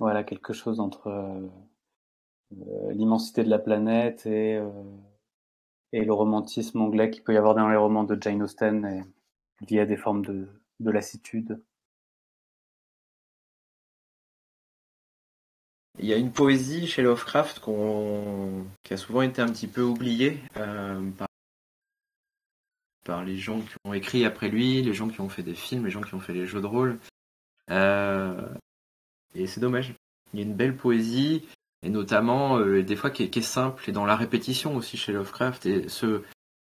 voilà 0.00 0.24
quelque 0.24 0.52
chose 0.52 0.80
entre 0.80 1.50
l'immensité 2.50 3.44
de 3.44 3.50
la 3.50 3.58
planète 3.58 4.26
et 4.26 4.56
euh, 4.56 4.70
et 5.92 6.04
le 6.04 6.12
romantisme 6.12 6.80
anglais 6.80 7.10
qu'il 7.10 7.22
peut 7.22 7.32
y 7.32 7.38
avoir 7.38 7.54
dans 7.54 7.68
les 7.68 7.76
romans 7.76 8.04
de 8.04 8.16
Jane 8.20 8.42
Austen 8.42 9.06
et 9.68 9.80
à 9.80 9.86
des 9.86 9.96
formes 9.96 10.24
de, 10.24 10.48
de 10.80 10.90
lassitude. 10.90 11.62
Il 15.98 16.06
y 16.06 16.12
a 16.12 16.16
une 16.16 16.30
poésie 16.30 16.86
chez 16.86 17.02
Lovecraft 17.02 17.60
qui 18.84 18.94
a 18.94 18.96
souvent 18.96 19.22
été 19.22 19.42
un 19.42 19.48
petit 19.48 19.66
peu 19.66 19.82
oubliée 19.82 20.38
euh, 20.56 21.10
par... 23.04 23.24
les 23.24 23.36
gens 23.36 23.60
qui 23.60 23.74
ont 23.84 23.94
écrit 23.94 24.24
après 24.24 24.48
lui, 24.48 24.82
les 24.82 24.92
gens 24.92 25.08
qui 25.08 25.20
ont 25.20 25.28
fait 25.28 25.42
des 25.42 25.54
films, 25.54 25.86
les 25.86 25.90
gens 25.90 26.02
qui 26.02 26.14
ont 26.14 26.20
fait 26.20 26.34
les 26.34 26.46
jeux 26.46 26.60
de 26.60 26.66
rôle. 26.66 27.00
Euh, 27.70 28.48
Et 29.34 29.46
c'est 29.46 29.60
dommage. 29.60 29.94
Il 30.32 30.40
y 30.40 30.42
a 30.42 30.46
une 30.46 30.54
belle 30.54 30.76
poésie, 30.76 31.48
et 31.82 31.90
notamment 31.90 32.58
euh, 32.58 32.82
des 32.82 32.96
fois 32.96 33.10
qui 33.10 33.22
est, 33.22 33.42
simple, 33.42 33.88
et 33.88 33.92
dans 33.92 34.06
la 34.06 34.16
répétition 34.16 34.76
aussi 34.76 34.96
chez 34.96 35.12
Lovecraft, 35.12 35.66
et 35.66 35.88
ce 35.88 36.22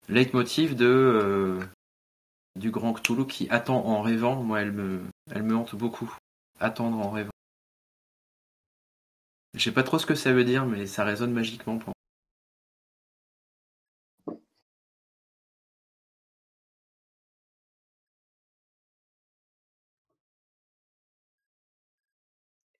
leitmotiv 0.08 0.74
de 0.74 0.86
euh, 0.86 1.60
du 2.56 2.70
grand 2.70 2.92
Cthulhu 2.92 3.26
qui 3.26 3.48
attend 3.50 3.84
en 3.86 4.02
rêvant, 4.02 4.42
moi 4.42 4.60
elle 4.60 4.72
me, 4.72 5.02
elle 5.30 5.42
me 5.42 5.56
hante 5.56 5.74
beaucoup. 5.74 6.14
Attendre 6.60 6.98
en 6.98 7.10
rêvant. 7.10 7.30
Je 9.54 9.60
sais 9.60 9.72
pas 9.72 9.82
trop 9.82 9.98
ce 9.98 10.06
que 10.06 10.14
ça 10.14 10.32
veut 10.32 10.44
dire, 10.44 10.66
mais 10.66 10.86
ça 10.86 11.04
résonne 11.04 11.32
magiquement 11.32 11.78
pour. 11.78 11.92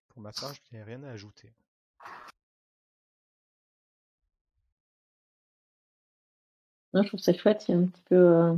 Pour 0.07 0.21
ma 0.21 0.31
part, 0.31 0.53
je 0.53 0.77
n'ai 0.77 0.83
rien 0.83 1.03
à 1.03 1.09
ajouter. 1.09 1.51
Non, 6.93 7.03
je 7.03 7.09
trouve 7.09 7.19
ça 7.19 7.33
chouette. 7.33 7.65
Il 7.67 7.71
y 7.71 7.75
a 7.75 7.77
un 7.81 7.85
petit 7.87 8.01
peu. 8.09 8.15
euh, 8.15 8.53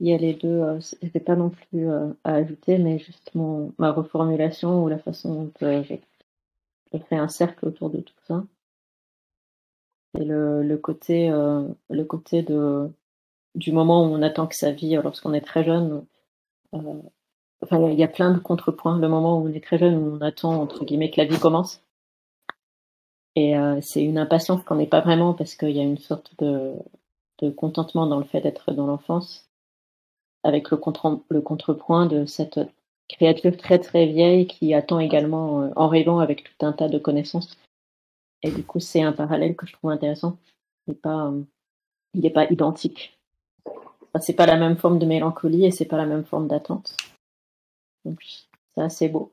il 0.00 0.08
y 0.08 0.14
a 0.14 0.16
les 0.16 0.32
deux. 0.34 0.48
Euh, 0.48 0.80
C'était 0.80 1.20
pas 1.20 1.36
non 1.36 1.50
plus 1.50 1.88
euh, 1.90 2.12
à 2.24 2.34
ajouter, 2.36 2.78
mais 2.78 2.98
juste 2.98 3.34
mon, 3.34 3.74
ma 3.78 3.92
reformulation 3.92 4.82
ou 4.84 4.88
la 4.88 4.98
façon 4.98 5.44
dont 5.44 5.52
euh, 5.66 5.82
j'ai 5.82 6.00
fait 7.00 7.16
un 7.16 7.28
cercle 7.28 7.66
autour 7.66 7.90
de 7.90 8.00
tout 8.00 8.14
ça. 8.26 8.44
Et 10.18 10.24
le, 10.24 10.76
côté, 10.78 11.28
le 11.30 12.04
côté 12.04 12.42
de, 12.42 12.90
du 13.54 13.72
moment 13.72 14.04
où 14.06 14.14
on 14.14 14.22
attend 14.22 14.46
que 14.46 14.56
sa 14.56 14.72
vie, 14.72 14.96
euh, 14.96 15.02
lorsqu'on 15.02 15.34
est 15.34 15.42
très 15.42 15.64
jeune, 15.64 16.06
enfin, 17.62 17.90
il 17.90 17.98
y 17.98 18.04
a 18.04 18.08
plein 18.08 18.32
de 18.32 18.38
contrepoints. 18.38 18.98
Le 18.98 19.08
moment 19.08 19.38
où 19.40 19.46
on 19.48 19.52
est 19.52 19.64
très 19.64 19.78
jeune, 19.78 19.96
où 19.96 20.16
on 20.16 20.20
attend, 20.22 20.60
entre 20.62 20.84
guillemets, 20.86 21.10
que 21.10 21.20
la 21.20 21.26
vie 21.26 21.38
commence. 21.38 21.82
Et 23.36 23.54
euh, 23.56 23.80
c'est 23.82 24.02
une 24.02 24.16
impatience 24.16 24.64
qu'on 24.64 24.76
n'est 24.76 24.86
pas 24.86 25.02
vraiment 25.02 25.34
parce 25.34 25.54
qu'il 25.54 25.70
y 25.70 25.78
a 25.78 25.84
une 25.84 25.98
sorte 25.98 26.34
de, 26.38 26.74
contentement 27.54 28.06
dans 28.06 28.18
le 28.18 28.24
fait 28.24 28.40
d'être 28.40 28.72
dans 28.72 28.86
l'enfance, 28.86 29.50
avec 30.42 30.70
le, 30.70 30.78
contre, 30.78 31.20
le 31.28 31.42
contrepoint 31.42 32.06
de 32.06 32.24
cette 32.24 32.58
créature 33.08 33.56
très 33.56 33.78
très 33.78 34.06
vieille 34.06 34.46
qui 34.46 34.72
attend 34.72 34.98
également 34.98 35.62
euh, 35.62 35.70
en 35.76 35.86
rêvant 35.86 36.18
avec 36.18 36.44
tout 36.44 36.66
un 36.66 36.72
tas 36.72 36.88
de 36.88 36.98
connaissances. 36.98 37.58
Et 38.42 38.50
du 38.50 38.64
coup, 38.64 38.80
c'est 38.80 39.02
un 39.02 39.12
parallèle 39.12 39.54
que 39.54 39.66
je 39.66 39.74
trouve 39.74 39.90
intéressant. 39.90 40.38
Il 40.86 40.92
n'est 40.92 40.96
pas, 40.96 41.32
il 42.14 42.32
pas 42.32 42.50
identique. 42.50 43.18
Enfin, 43.66 44.20
c'est 44.20 44.34
pas 44.34 44.46
la 44.46 44.56
même 44.56 44.76
forme 44.76 44.98
de 44.98 45.06
mélancolie 45.06 45.66
et 45.66 45.70
c'est 45.70 45.84
pas 45.84 45.98
la 45.98 46.06
même 46.06 46.24
forme 46.24 46.48
d'attente. 46.48 46.96
Donc, 48.06 48.22
c'est 48.22 48.80
assez 48.80 49.08
beau. 49.08 49.30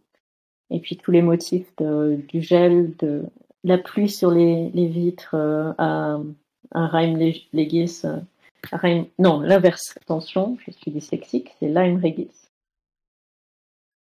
Et 0.69 0.79
puis 0.79 0.97
tous 0.97 1.11
les 1.11 1.21
motifs 1.21 1.71
du 1.77 2.41
gel, 2.41 2.95
de 2.97 3.25
la 3.63 3.77
pluie 3.77 4.09
sur 4.09 4.31
les, 4.31 4.69
vitres, 4.87 5.35
euh, 5.35 5.73
à 5.77 6.87
rhyme 6.87 7.17
lég- 7.17 7.47
legis, 7.53 8.01
euh, 8.05 9.03
non, 9.19 9.41
l'inverse, 9.41 9.97
attention, 10.01 10.57
je 10.65 10.71
suis 10.71 10.91
dyslexique, 10.91 11.55
c'est 11.59 11.67
lime 11.67 12.01
regis. 12.01 12.29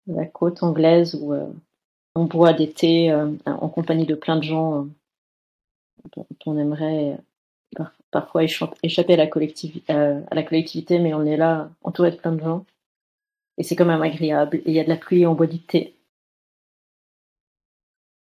La 0.07 0.25
côte 0.25 0.63
anglaise 0.63 1.15
où 1.15 1.33
euh, 1.33 1.51
on 2.15 2.25
boit 2.25 2.53
des 2.53 2.71
thés 2.71 3.13
en 3.45 3.69
compagnie 3.69 4.05
de 4.05 4.15
plein 4.15 4.37
de 4.37 4.43
gens 4.43 4.87
dont 6.15 6.25
on 6.45 6.57
aimerait 6.57 7.17
par- 7.75 7.93
parfois 8.09 8.43
écha- 8.43 8.73
échapper 8.83 9.13
à 9.13 9.17
la, 9.17 9.27
collectivi- 9.27 9.83
à 9.87 10.35
la 10.35 10.43
collectivité, 10.43 10.99
mais 10.99 11.13
on 11.13 11.23
est 11.25 11.37
là 11.37 11.69
entouré 11.83 12.11
de 12.11 12.17
plein 12.17 12.33
de 12.33 12.41
gens. 12.41 12.65
Et 13.57 13.63
c'est 13.63 13.75
quand 13.75 13.85
même 13.85 14.01
agréable. 14.01 14.57
Et 14.57 14.63
il 14.71 14.73
y 14.73 14.79
a 14.79 14.83
de 14.83 14.89
la 14.89 14.97
pluie 14.97 15.25
on 15.25 15.35
boit 15.35 15.47
du 15.47 15.59
thé. 15.59 15.95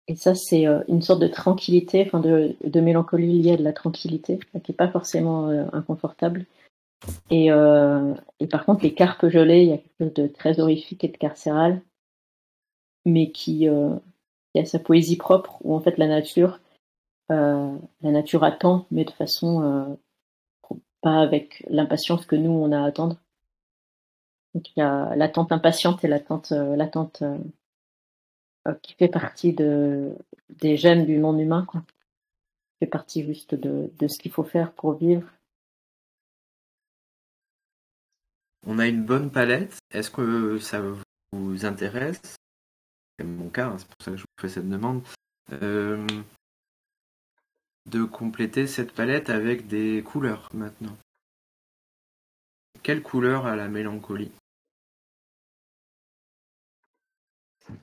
Et 0.09 0.15
ça, 0.15 0.33
c'est 0.33 0.65
euh, 0.65 0.81
une 0.87 1.03
sorte 1.03 1.21
de 1.21 1.27
tranquillité, 1.27 2.03
enfin 2.03 2.19
de, 2.19 2.55
de 2.63 2.81
mélancolie 2.81 3.43
liée 3.43 3.53
à 3.53 3.57
de 3.57 3.63
la 3.63 3.73
tranquillité, 3.73 4.39
qui 4.63 4.71
n'est 4.71 4.75
pas 4.75 4.89
forcément 4.89 5.49
euh, 5.49 5.65
inconfortable. 5.71 6.47
Et, 7.29 7.51
euh, 7.51 8.15
et 8.39 8.47
par 8.47 8.65
contre, 8.65 8.81
les 8.81 8.95
carpes 8.95 9.29
gelées, 9.29 9.61
il 9.61 9.69
y 9.69 9.73
a 9.73 9.77
quelque 9.77 9.97
chose 9.99 10.13
de 10.15 10.25
très 10.25 10.59
horrifique 10.59 11.03
et 11.03 11.09
de 11.09 11.17
carcéral, 11.17 11.83
mais 13.05 13.29
qui, 13.29 13.67
a 13.67 14.65
sa 14.65 14.79
poésie 14.79 15.15
propre, 15.15 15.59
où 15.63 15.75
en 15.75 15.79
fait 15.79 15.97
la 15.99 16.07
nature, 16.07 16.59
la 17.29 17.77
nature 18.01 18.43
attend, 18.43 18.87
mais 18.89 19.05
de 19.05 19.11
façon 19.11 19.97
pas 21.01 21.21
avec 21.21 21.63
l'impatience 21.69 22.25
que 22.25 22.35
nous 22.35 22.51
on 22.51 22.71
a 22.71 22.81
à 22.81 22.85
attendre. 22.85 23.15
Donc 24.53 24.69
il 24.75 24.79
y 24.79 24.81
a 24.81 25.15
l'attente 25.15 25.51
impatiente 25.51 26.03
et 26.03 26.07
l'attente, 26.07 26.51
l'attente 26.51 27.23
qui 28.75 28.93
fait 28.93 29.07
partie 29.07 29.53
de, 29.53 30.15
des 30.49 30.77
gènes 30.77 31.05
du 31.05 31.17
non-humain, 31.17 31.65
quoi. 31.65 31.83
Fait 32.79 32.87
partie 32.87 33.23
juste 33.25 33.55
de, 33.55 33.91
de 33.97 34.07
ce 34.07 34.19
qu'il 34.19 34.31
faut 34.31 34.43
faire 34.43 34.71
pour 34.71 34.93
vivre. 34.93 35.27
On 38.65 38.79
a 38.79 38.87
une 38.87 39.03
bonne 39.03 39.31
palette. 39.31 39.79
Est-ce 39.91 40.11
que 40.11 40.59
ça 40.59 40.81
vous 41.31 41.65
intéresse? 41.65 42.37
C'est 43.17 43.25
mon 43.25 43.49
cas, 43.49 43.67
hein, 43.67 43.77
c'est 43.77 43.87
pour 43.87 43.95
ça 44.01 44.11
que 44.11 44.17
je 44.17 44.23
vous 44.23 44.41
fais 44.41 44.49
cette 44.49 44.69
demande. 44.69 45.01
Euh, 45.51 46.05
de 47.85 48.03
compléter 48.03 48.67
cette 48.67 48.93
palette 48.93 49.29
avec 49.29 49.67
des 49.67 50.03
couleurs 50.03 50.47
maintenant. 50.53 50.95
Quelle 52.83 53.01
couleur 53.01 53.45
a 53.45 53.55
la 53.55 53.67
mélancolie? 53.67 54.31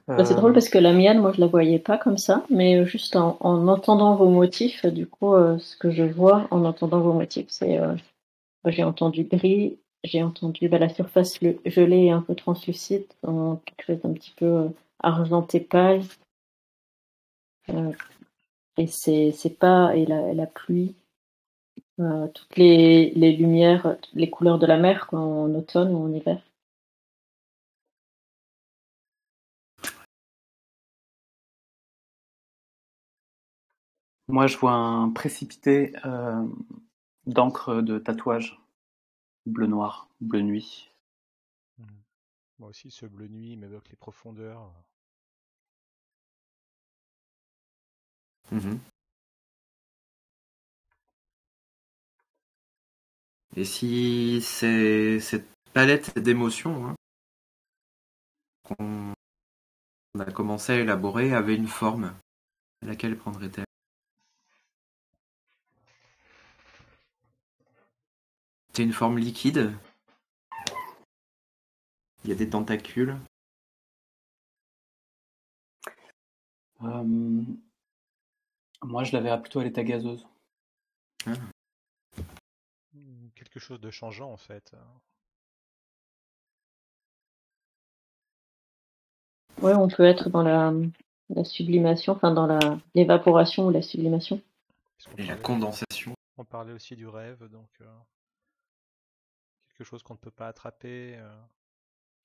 Bah, 0.09 0.25
c'est 0.25 0.35
Euh, 0.35 0.37
drôle 0.37 0.53
parce 0.53 0.69
que 0.69 0.79
la 0.79 0.93
mienne, 0.93 1.19
moi 1.21 1.33
je 1.33 1.41
la 1.41 1.47
voyais 1.47 1.79
pas 1.79 1.99
comme 1.99 2.19
ça, 2.19 2.45
mais 2.51 2.77
euh, 2.77 2.85
juste 2.85 3.17
en, 3.17 3.37
en 3.41 3.67
entendant 3.69 4.15
vos 4.17 4.29
motifs, 4.29 4.85
euh, 4.85 4.91
du 4.91 5.07
coup, 5.07 5.35
euh, 5.35 5.59
ce 5.59 5.77
que 5.77 5.91
je 5.91 6.05
vois 6.05 6.47
en 6.51 6.65
entendant 6.65 7.01
vos 7.01 7.13
motifs, 7.13 7.47
c'est 7.49 7.79
euh, 7.79 7.95
j'ai 8.67 8.85
entendu 8.85 9.25
gris, 9.25 9.79
j'ai 10.05 10.23
entendu 10.23 10.69
bah, 10.69 10.79
la 10.79 10.89
surface 10.89 11.39
gelée 11.65 12.05
et 12.07 12.11
un 12.11 12.23
peu 12.23 12.35
translucide, 12.35 13.07
en 13.27 13.57
quelque 13.57 13.87
chose 13.87 14.01
d'un 14.03 14.13
petit 14.13 14.33
peu 14.37 14.47
euh, 14.47 14.69
argenté 15.01 15.61
pâle. 15.61 16.03
Euh, 17.71 17.93
et 18.77 18.87
c'est 18.87 19.59
pas 19.59 19.97
et 19.97 20.07
la, 20.07 20.33
la 20.35 20.47
pluie, 20.47 20.95
euh, 21.99 22.29
toutes 22.29 22.57
les, 22.57 23.11
les 23.11 23.33
lumières, 23.33 23.97
les 24.15 24.31
couleurs 24.31 24.59
de 24.59 24.67
la 24.67 24.77
mer 24.77 25.07
quoi, 25.07 25.19
en 25.21 25.55
automne 25.55 25.95
ou 25.95 26.05
en 26.05 26.13
hiver. 26.13 26.39
Moi, 34.29 34.47
je 34.49 34.57
vois 34.57 34.73
un 34.73 35.11
précipité 35.11 35.93
euh, 36.05 36.47
d'encre 37.27 37.81
de 37.81 37.99
tatouage 37.99 38.61
bleu-noir, 39.47 40.09
bleu 40.21 40.43
nuit. 40.43 40.91
Mhm. 41.79 41.87
Moi 42.59 42.69
aussi, 42.71 42.91
ce 42.91 43.07
bleu 43.07 43.29
nuit 43.29 43.57
m'évoque 43.57 43.89
les 43.89 43.97
profondeurs. 43.97 44.73
Mhm. 48.51 48.81
Et 53.57 53.65
si 53.65 54.41
c'est 54.43 55.19
cette 55.21 55.49
palette 55.73 56.19
d'émotions 56.19 56.87
hein, 56.87 56.95
qu'on 58.63 59.13
on 60.15 60.21
a 60.21 60.31
commencé 60.33 60.73
à 60.73 60.77
élaborer 60.77 61.35
avait 61.35 61.57
une 61.57 61.69
forme, 61.69 62.15
laquelle 62.83 63.17
prendrait-elle? 63.19 63.66
C'est 68.77 68.83
une 68.83 68.93
forme 68.93 69.17
liquide. 69.17 69.73
Il 72.25 72.29
y 72.29 72.33
a 72.35 72.37
des 72.37 72.51
tentacules. 72.51 73.17
Euh, 76.83 77.43
moi, 78.83 79.03
je 79.03 79.17
la 79.17 79.23
verrais 79.23 79.41
plutôt 79.41 79.61
à 79.61 79.65
l'état 79.65 79.83
gazeuse. 79.83 80.27
Hmm, 81.25 81.33
Quelque 83.35 83.61
chose 83.61 83.81
de 83.81 83.91
changeant 83.91 84.31
en 84.31 84.37
fait. 84.37 84.77
Ouais, 89.63 89.73
on 89.73 89.89
peut 89.89 90.05
être 90.05 90.29
dans 90.29 90.43
la, 90.43 90.75
la 91.31 91.45
sublimation, 91.45 92.13
enfin 92.13 92.31
dans 92.31 92.47
la 92.47 92.79
l'évaporation 92.95 93.69
ou 93.69 93.71
la 93.71 93.81
sublimation. 93.81 94.43
Et 95.17 95.25
la 95.25 95.37
condensation. 95.37 96.13
On 96.37 96.45
parlait 96.45 96.75
aussi 96.75 96.95
du 96.95 97.07
rêve, 97.07 97.43
donc 97.49 97.71
euh, 97.81 97.87
quelque 99.77 99.87
chose 99.87 100.03
qu'on 100.03 100.15
ne 100.15 100.19
peut 100.19 100.31
pas 100.31 100.49
attraper, 100.49 101.17
euh, 101.19 101.43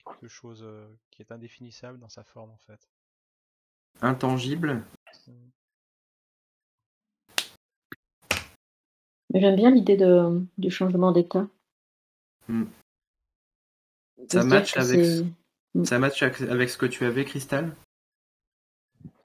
quelque 0.06 0.28
chose 0.28 0.62
euh, 0.64 0.88
qui 1.10 1.22
est 1.22 1.32
indéfinissable 1.32 2.00
dans 2.00 2.10
sa 2.10 2.24
forme 2.24 2.52
en 2.52 2.58
fait. 2.58 2.90
Intangible. 4.02 4.84
Mais 9.34 9.40
j'aime 9.40 9.56
bien 9.56 9.72
l'idée 9.72 9.98
de, 9.98 10.46
du 10.58 10.72
changement 10.72 11.12
d'état. 11.12 11.48
Hmm. 12.48 12.66
Ça 14.30 14.44
match 14.44 14.76
avec 14.78 15.06
c'est- 15.06 15.86
Ça 15.86 16.00
match 16.00 16.22
avec 16.22 16.70
ce 16.70 16.78
que 16.78 16.86
tu 16.86 17.06
avais, 17.06 17.26
Cristal 17.26 17.76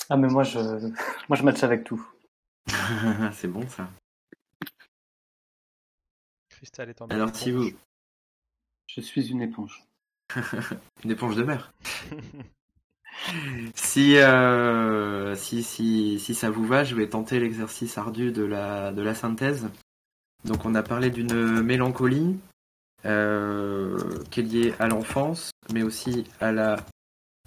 Ah, 0.09 0.17
mais 0.17 0.29
moi, 0.29 0.43
je, 0.45 0.59
moi, 1.29 1.37
je 1.37 1.43
match 1.43 1.63
avec 1.65 1.85
tout. 1.85 2.05
C'est 3.33 3.49
bon 3.49 3.69
ça. 3.69 3.89
Cristal 6.49 6.89
est 6.89 7.03
en 7.03 7.09
Alors 7.09 7.35
si 7.35 7.51
vous... 7.51 7.71
Je 8.87 9.01
suis 9.01 9.31
une 9.31 9.43
éponge. 9.43 9.85
Une 11.05 11.11
éponge 11.11 11.37
de 11.37 11.45
mer. 11.45 11.73
Si, 13.75 14.17
euh, 14.17 15.35
si, 15.37 15.63
si, 15.63 16.19
si 16.21 16.35
ça 16.35 16.51
vous 16.51 16.67
va, 16.67 16.85
je 16.85 16.95
vais 16.95 17.09
tenter 17.09 17.41
l'exercice 17.41 17.99
ardu 17.99 18.31
de 18.31 18.45
la, 18.45 18.93
de 18.93 19.03
la 19.03 19.15
synthèse. 19.15 19.69
Donc 20.45 20.65
on 20.65 20.75
a 20.75 20.83
parlé 20.83 21.11
d'une 21.11 21.63
mélancolie 21.63 22.39
euh, 23.05 24.23
qui 24.31 24.41
est 24.41 24.43
liée 24.43 24.75
à 24.79 24.87
l'enfance, 24.87 25.51
mais 25.73 25.83
aussi 25.83 26.25
à 26.41 26.53
la 26.53 26.77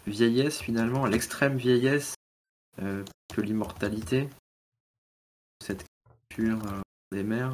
vieillesse 0.07 0.59
finalement, 0.59 1.05
à 1.05 1.09
l'extrême 1.09 1.55
vieillesse 1.55 2.15
euh, 2.81 3.03
que 3.33 3.41
l'immortalité, 3.41 4.29
cette 5.63 5.85
culture 6.29 6.59
des 7.11 7.23
mers. 7.23 7.53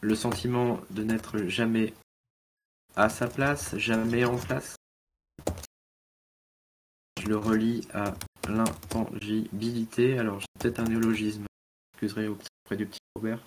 Le 0.00 0.14
sentiment 0.14 0.80
de 0.90 1.02
n'être 1.02 1.38
jamais 1.46 1.92
à 2.96 3.08
sa 3.08 3.26
place, 3.28 3.76
jamais 3.76 4.24
en 4.24 4.36
place. 4.36 4.76
Je 7.20 7.28
le 7.28 7.36
relie 7.36 7.86
à 7.92 8.14
l'intangibilité. 8.48 10.18
Alors, 10.18 10.40
j'ai 10.40 10.46
peut-être 10.58 10.80
un 10.80 10.84
néologisme. 10.84 11.44
Excuserez 11.92 12.28
auprès 12.28 12.76
du 12.76 12.86
petit 12.86 13.00
Robert. 13.14 13.40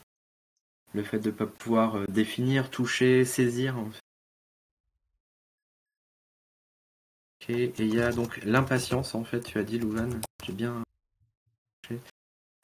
Le 0.93 1.03
fait 1.03 1.19
de 1.19 1.31
ne 1.31 1.35
pas 1.35 1.47
pouvoir 1.47 1.95
euh, 1.95 2.05
définir, 2.07 2.69
toucher, 2.69 3.25
saisir. 3.25 3.77
En 3.77 3.89
fait. 3.89 3.99
Ok, 7.41 7.49
et 7.49 7.73
il 7.79 7.93
y 7.93 7.99
a 7.99 8.11
donc 8.11 8.37
l'impatience, 8.43 9.15
en 9.15 9.23
fait, 9.23 9.41
tu 9.41 9.57
as 9.57 9.63
dit, 9.63 9.79
Louvain. 9.79 10.07
J'ai 10.45 10.53
bien. 10.53 10.83
Il 11.89 11.95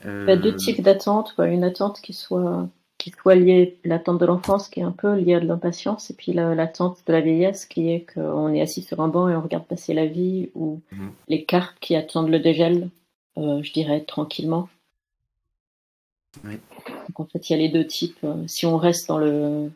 y 0.06 0.32
a 0.32 0.38
deux 0.38 0.54
Euh, 0.54 0.56
types 0.56 0.82
d'attentes. 0.82 1.34
Une 1.40 1.64
attente 1.64 2.02
qui 2.02 2.14
soit, 2.14 2.70
qui 3.00 3.10
soit 3.12 3.34
liée, 3.36 3.80
l'attente 3.84 4.20
de 4.20 4.26
l'enfance 4.28 4.70
qui 4.70 4.82
est 4.82 4.84
un 4.84 4.92
peu 4.92 5.16
liée 5.16 5.34
à 5.36 5.40
de 5.40 5.48
l'impatience, 5.48 6.12
et 6.12 6.14
puis 6.14 6.34
la- 6.34 6.54
l'attente 6.54 7.00
de 7.08 7.14
la 7.14 7.22
vieillesse 7.22 7.66
qui 7.66 7.90
est 7.90 8.06
qu'on 8.14 8.54
est 8.54 8.62
assis 8.62 8.84
sur 8.84 9.00
un 9.02 9.08
banc 9.08 9.28
et 9.30 9.36
on 9.36 9.42
regarde 9.42 9.66
passer 9.66 9.94
la 9.96 10.06
vie, 10.06 10.52
ou 10.54 10.82
Mhm. 10.92 11.12
les 11.28 11.46
cartes 11.46 11.80
qui 11.80 11.96
attendent 11.96 12.30
le 12.30 12.40
dégel, 12.40 12.90
euh, 13.38 13.64
je 13.64 13.74
dirais 13.74 14.02
tranquillement. 14.02 14.70
Oui. 16.44 16.60
Donc 17.08 17.20
en 17.22 17.26
fait, 17.26 17.50
il 17.50 17.54
y 17.54 17.56
a 17.56 17.60
les 17.60 17.70
deux 17.70 17.88
types. 17.88 18.24
Euh, 18.24 18.46
Si 18.48 18.66
on 18.68 18.78
reste 18.78 19.08
dans 19.08 19.18
le 19.18 19.72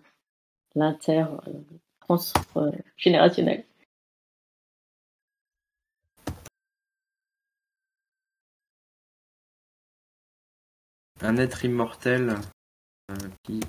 l'inter 0.75 1.25
euh, 1.47 1.51
transgénérationnel. 2.01 3.63
un 11.21 11.37
être 11.37 11.63
immortel 11.65 12.35
euh, 13.13 13.29
qui, 13.43 13.59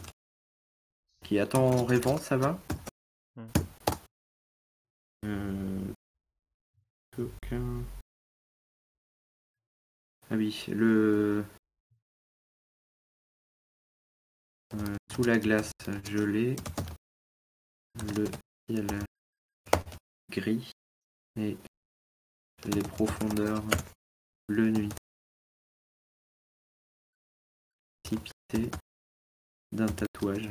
qui 1.24 1.38
attend 1.38 1.84
réponse, 1.84 2.22
ça 2.22 2.36
va 2.36 2.58
Hmm. 3.36 3.48
Euh, 5.24 5.92
aucun- 7.18 7.82
Ah 10.30 10.36
oui, 10.36 10.64
le... 10.68 11.44
euh, 14.74 14.96
sous 15.12 15.22
la 15.24 15.38
glace 15.38 15.72
gelée, 16.08 16.56
le 18.16 18.24
ciel 18.68 18.86
gris 20.30 20.70
et 21.36 21.56
les 22.66 22.82
profondeurs 22.82 23.62
bleu 24.48 24.70
nuit. 24.70 24.88
précipité 28.02 28.70
d'un 29.74 29.86
tatouage. 29.86 30.48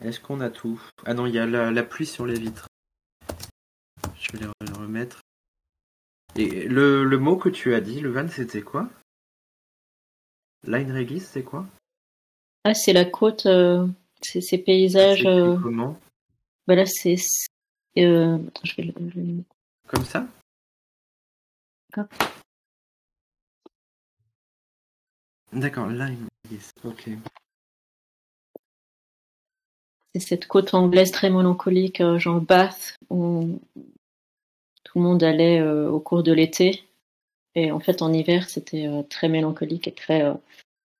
Est-ce 0.00 0.20
qu'on 0.20 0.40
a 0.40 0.50
tout? 0.50 0.80
Ah 1.06 1.14
non, 1.14 1.26
il 1.26 1.34
y 1.34 1.38
a 1.38 1.46
la, 1.46 1.70
la 1.70 1.82
pluie 1.82 2.06
sur 2.06 2.26
les 2.26 2.38
vitres. 2.38 2.66
Je 4.18 4.32
vais 4.32 4.38
les 4.40 4.46
re- 4.46 4.52
le 4.60 4.78
remettre. 4.78 5.20
Et 6.36 6.66
le, 6.66 7.04
le 7.04 7.18
mot 7.18 7.36
que 7.36 7.48
tu 7.48 7.74
as 7.74 7.80
dit, 7.80 8.00
le 8.00 8.10
van, 8.10 8.28
c'était 8.28 8.62
quoi? 8.62 8.90
Line 10.64 10.90
Regis, 10.92 11.20
c'est 11.20 11.44
quoi? 11.44 11.66
Ah, 12.64 12.74
c'est 12.74 12.92
la 12.92 13.04
côte, 13.04 13.46
euh, 13.46 13.86
c'est 14.22 14.40
ces 14.40 14.58
paysages. 14.58 15.18
s'écrit 15.18 15.28
euh, 15.30 15.58
Comment? 15.60 16.00
bah 16.66 16.74
là, 16.74 16.86
c'est. 16.86 17.16
Euh, 17.98 18.38
attends, 18.48 18.64
je 18.64 18.76
vais 18.76 18.82
le- 18.84 19.10
je 19.10 19.20
vais 19.20 19.26
le- 19.26 19.44
Comme 19.86 20.04
ça? 20.04 20.26
Hop. 21.96 22.12
D'accord, 25.54 25.88
Line 25.88 26.26
Regis, 26.44 26.70
ok. 26.84 27.08
C'est 30.14 30.20
cette 30.20 30.46
côte 30.46 30.74
anglaise 30.74 31.10
très 31.10 31.30
mélancolique, 31.30 32.00
euh, 32.00 32.18
genre 32.18 32.40
Bath, 32.40 32.96
où 33.10 33.60
tout 34.84 34.98
le 34.98 35.04
monde 35.04 35.22
allait 35.22 35.60
euh, 35.60 35.90
au 35.90 36.00
cours 36.00 36.22
de 36.22 36.32
l'été. 36.32 36.84
Et 37.54 37.70
en 37.70 37.80
fait, 37.80 38.02
en 38.02 38.12
hiver, 38.12 38.48
c'était 38.48 38.86
euh, 38.86 39.02
très 39.02 39.28
mélancolique 39.28 39.88
et 39.88 39.94
très. 39.94 40.22
euh, 40.24 40.34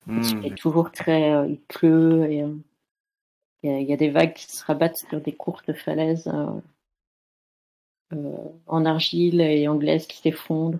Hmm, 0.07 0.45
et 0.45 0.55
toujours 0.55 0.93
très. 0.93 1.49
il 1.49 1.59
pleut 1.61 2.31
et 2.31 2.45
il 3.63 3.81
y, 3.81 3.85
y 3.85 3.93
a 3.95 3.97
des 3.97 4.11
vagues 4.11 4.35
qui 4.35 4.45
se 4.45 4.63
rabattent 4.63 4.99
sur 4.99 5.19
des 5.19 5.33
courtes 5.33 5.73
falaises 5.73 6.31
en 8.67 8.85
argile 8.85 9.41
et 9.41 9.67
anglaises 9.67 10.07
qui 10.07 10.19
s'effondrent. 10.19 10.79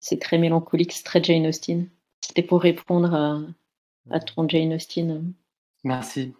C'est 0.00 0.18
très 0.18 0.38
mélancolique, 0.38 0.92
c'est 0.92 1.04
très 1.04 1.22
Jane 1.22 1.46
Austen. 1.46 1.86
C'était 2.26 2.42
pour 2.42 2.60
répondre 2.60 3.14
à, 3.14 3.38
à 4.10 4.18
ton 4.18 4.48
Jane 4.48 4.72
Austen. 4.74 5.32
Merci. 5.84 6.34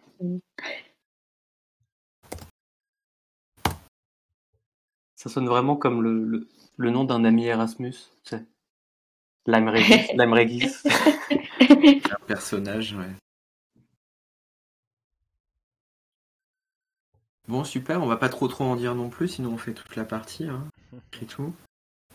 Ça 5.15 5.31
sonne 5.31 5.47
vraiment 5.47 5.77
comme 5.77 6.03
le, 6.03 6.25
le, 6.25 6.49
le 6.77 6.91
nom 6.91 7.05
d'un 7.05 7.23
ami 7.25 7.47
Erasmus. 7.47 7.93
tu 8.25 8.31
sais. 8.31 8.45
Lime 9.47 9.69
Regis. 9.69 10.09
Lime 10.17 10.33
Regis. 10.35 10.83
un 12.11 12.27
personnage, 12.27 12.95
ouais. 12.95 13.13
Bon, 17.47 17.63
super, 17.63 18.03
on 18.03 18.07
va 18.07 18.17
pas 18.17 18.29
trop 18.29 18.49
trop 18.49 18.65
en 18.65 18.75
dire 18.75 18.97
non 18.97 19.09
plus, 19.09 19.29
sinon 19.29 19.53
on 19.53 19.57
fait 19.57 19.73
toute 19.73 19.95
la 19.95 20.05
partie, 20.05 20.49
hein, 20.49 20.67
et 21.23 21.27
tout. 21.27 21.55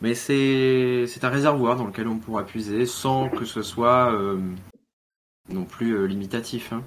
Mais 0.02 0.16
c'est 0.16 1.06
c'est 1.06 1.22
un 1.24 1.28
réservoir 1.30 1.76
dans 1.76 1.86
lequel 1.86 2.08
on 2.08 2.18
pourra 2.18 2.44
puiser 2.44 2.86
sans 2.86 3.28
que 3.30 3.44
ce 3.44 3.62
soit 3.62 4.12
euh, 4.12 4.54
non 5.48 5.64
plus 5.64 5.92
euh, 5.92 6.06
limitatif. 6.06 6.72
hein. 6.72 6.84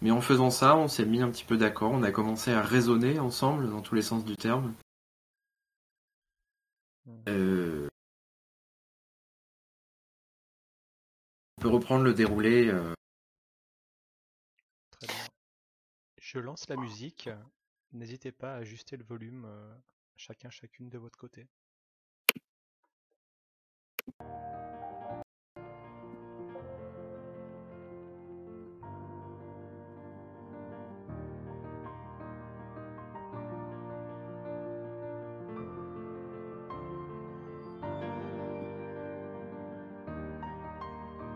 Mais 0.00 0.12
en 0.12 0.20
faisant 0.20 0.50
ça, 0.50 0.76
on 0.76 0.86
s'est 0.86 1.04
mis 1.04 1.20
un 1.20 1.30
petit 1.32 1.44
peu 1.44 1.56
d'accord, 1.56 1.90
on 1.90 2.04
a 2.04 2.12
commencé 2.12 2.52
à 2.52 2.62
raisonner 2.62 3.18
ensemble 3.18 3.68
dans 3.68 3.82
tous 3.82 3.96
les 3.96 4.02
sens 4.02 4.24
du 4.24 4.36
terme. 4.36 4.72
Euh, 7.28 7.88
On 11.56 11.60
peut 11.62 11.68
reprendre 11.70 12.04
le 12.04 12.14
déroulé. 12.14 12.72
Très 14.92 15.08
bien. 15.08 15.26
Je 16.20 16.38
lance 16.38 16.68
la 16.68 16.76
musique. 16.76 17.28
N'hésitez 17.92 18.30
pas 18.30 18.52
à 18.54 18.58
ajuster 18.58 18.96
le 18.96 19.02
volume, 19.02 19.44
chacun, 20.18 20.50
chacune 20.50 20.88
de 20.90 20.98
votre 20.98 21.16
côté. 21.16 21.46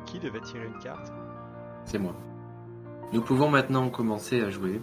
Qui 0.07 0.19
devait 0.19 0.41
tirer 0.41 0.67
une 0.67 0.79
carte? 0.79 1.11
C'est 1.85 1.99
moi. 1.99 2.15
Nous 3.13 3.23
pouvons 3.23 3.49
maintenant 3.49 3.89
commencer 3.91 4.41
à 4.43 4.51
jouer. 4.51 4.81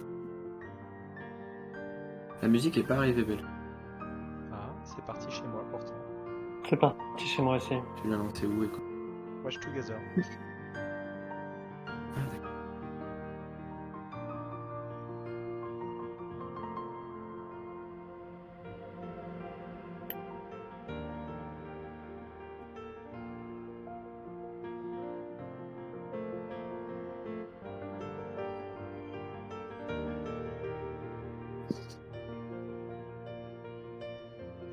La 2.42 2.48
musique 2.48 2.78
est 2.78 2.88
pas 2.88 2.96
arrivée 2.96 3.24
belle. 3.24 3.59
C'est 4.96 5.06
parti 5.06 5.30
chez 5.30 5.44
moi 5.44 5.64
pourtant. 5.70 5.94
C'est 6.68 6.78
parti 6.78 7.28
chez 7.28 7.42
moi 7.44 7.58
aussi. 7.58 7.76
Tu 8.02 8.10
l'as 8.10 8.18
lancé 8.18 8.48
où 8.48 8.64
et 8.64 8.68
quoi 8.68 8.80
Watch 9.44 9.60
Together. 9.60 9.98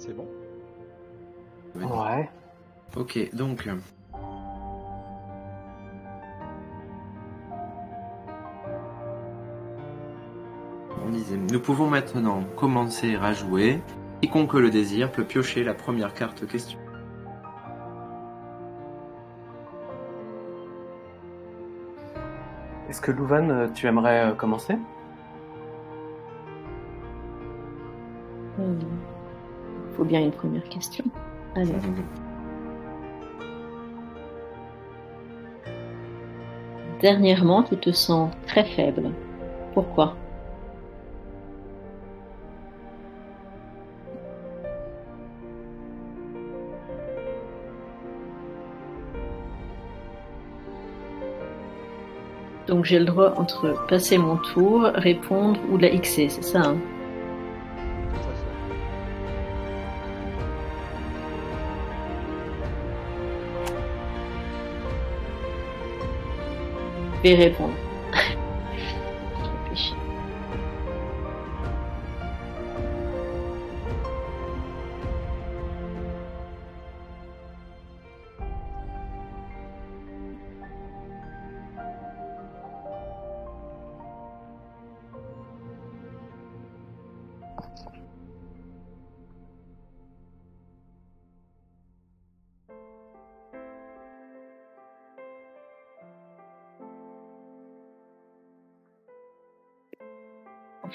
C'est 0.06 0.14
bon 0.14 0.28
Ouais. 1.74 2.30
Ok, 2.96 3.18
donc. 3.34 3.68
On 11.04 11.10
disait, 11.10 11.36
nous 11.36 11.60
pouvons 11.60 11.88
maintenant 11.88 12.44
commencer 12.56 13.16
à 13.16 13.32
jouer. 13.32 13.80
Quiconque 14.22 14.54
le 14.54 14.70
désire 14.70 15.10
peut 15.10 15.24
piocher 15.24 15.64
la 15.64 15.74
première 15.74 16.14
carte 16.14 16.46
question. 16.46 16.78
Est-ce 22.88 23.00
que 23.00 23.10
Louvain, 23.10 23.50
euh, 23.50 23.68
tu 23.74 23.86
aimerais 23.88 24.30
euh, 24.30 24.34
commencer? 24.34 24.76
Bien 30.06 30.20
une 30.20 30.32
première 30.32 30.68
question. 30.68 31.04
Alors, 31.54 31.74
dernièrement, 37.00 37.62
tu 37.62 37.76
te 37.76 37.90
sens 37.90 38.30
très 38.46 38.64
faible. 38.64 39.10
Pourquoi? 39.74 40.16
Donc 52.66 52.84
j'ai 52.84 52.98
le 52.98 53.04
droit 53.04 53.34
entre 53.36 53.86
passer 53.86 54.18
mon 54.18 54.36
tour, 54.36 54.82
répondre 54.94 55.60
ou 55.70 55.78
la 55.78 55.88
XC, 55.88 56.28
c'est 56.28 56.42
ça 56.42 56.62
hein? 56.62 56.76
Vais 67.26 67.34
répondre. 67.34 67.85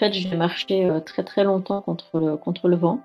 Fait, 0.01 0.13
j'ai 0.13 0.35
marché 0.35 0.85
euh, 0.85 0.99
très 0.99 1.23
très 1.23 1.43
longtemps 1.43 1.81
contre 1.81 2.19
le, 2.19 2.35
contre 2.35 2.67
le 2.67 2.75
vent. 2.75 2.99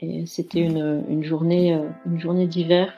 Et 0.00 0.26
c'était 0.26 0.60
une, 0.60 1.04
une 1.08 1.22
journée, 1.22 1.74
euh, 1.74 1.88
une 2.06 2.18
journée 2.18 2.48
d'hiver. 2.48 2.92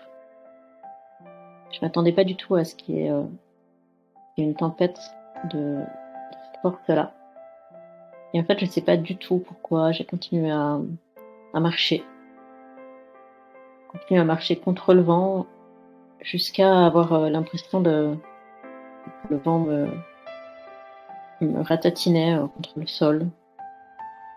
Je 1.71 1.79
m'attendais 1.83 2.13
pas 2.13 2.25
du 2.25 2.37
tout 2.37 2.55
à 2.55 2.65
ce 2.65 2.75
qu'il 2.75 2.97
y 2.97 3.01
ait 3.03 3.11
euh, 3.11 3.23
une 4.39 4.55
tempête 4.55 4.99
de, 5.53 5.59
de 5.59 6.37
cette 6.45 6.61
force-là. 6.63 7.13
Et 8.33 8.41
en 8.41 8.45
fait, 8.45 8.59
je 8.59 8.65
sais 8.65 8.81
pas 8.81 8.97
du 8.97 9.17
tout 9.17 9.39
pourquoi 9.39 9.93
j'ai 9.93 10.05
continué 10.05 10.51
à, 10.51 10.79
à 11.53 11.61
marcher. 11.61 12.03
Continué 13.89 14.19
à 14.19 14.25
marcher 14.25 14.57
contre 14.57 14.95
le 14.95 15.03
vent 15.03 15.47
jusqu'à 16.23 16.87
avoir 16.87 17.29
l'impression 17.29 17.81
de 17.83 18.15
que 19.05 19.35
le 19.35 19.39
vent 19.39 19.59
me, 19.59 19.89
me 21.41 21.63
ratatinait 21.63 22.37
euh, 22.37 22.47
contre 22.47 22.79
le 22.79 22.87
sol, 22.87 23.27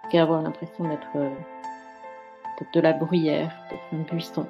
jusqu'à 0.04 0.22
avoir 0.22 0.42
l'impression 0.42 0.88
d'être 0.88 1.16
euh, 1.16 1.30
d'être 2.60 2.74
de 2.74 2.80
la 2.80 2.94
bruyère, 2.94 3.52
d'être 3.70 3.84
un 3.94 4.04
buisson. 4.04 4.46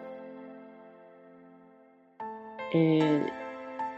Et 2.74 3.02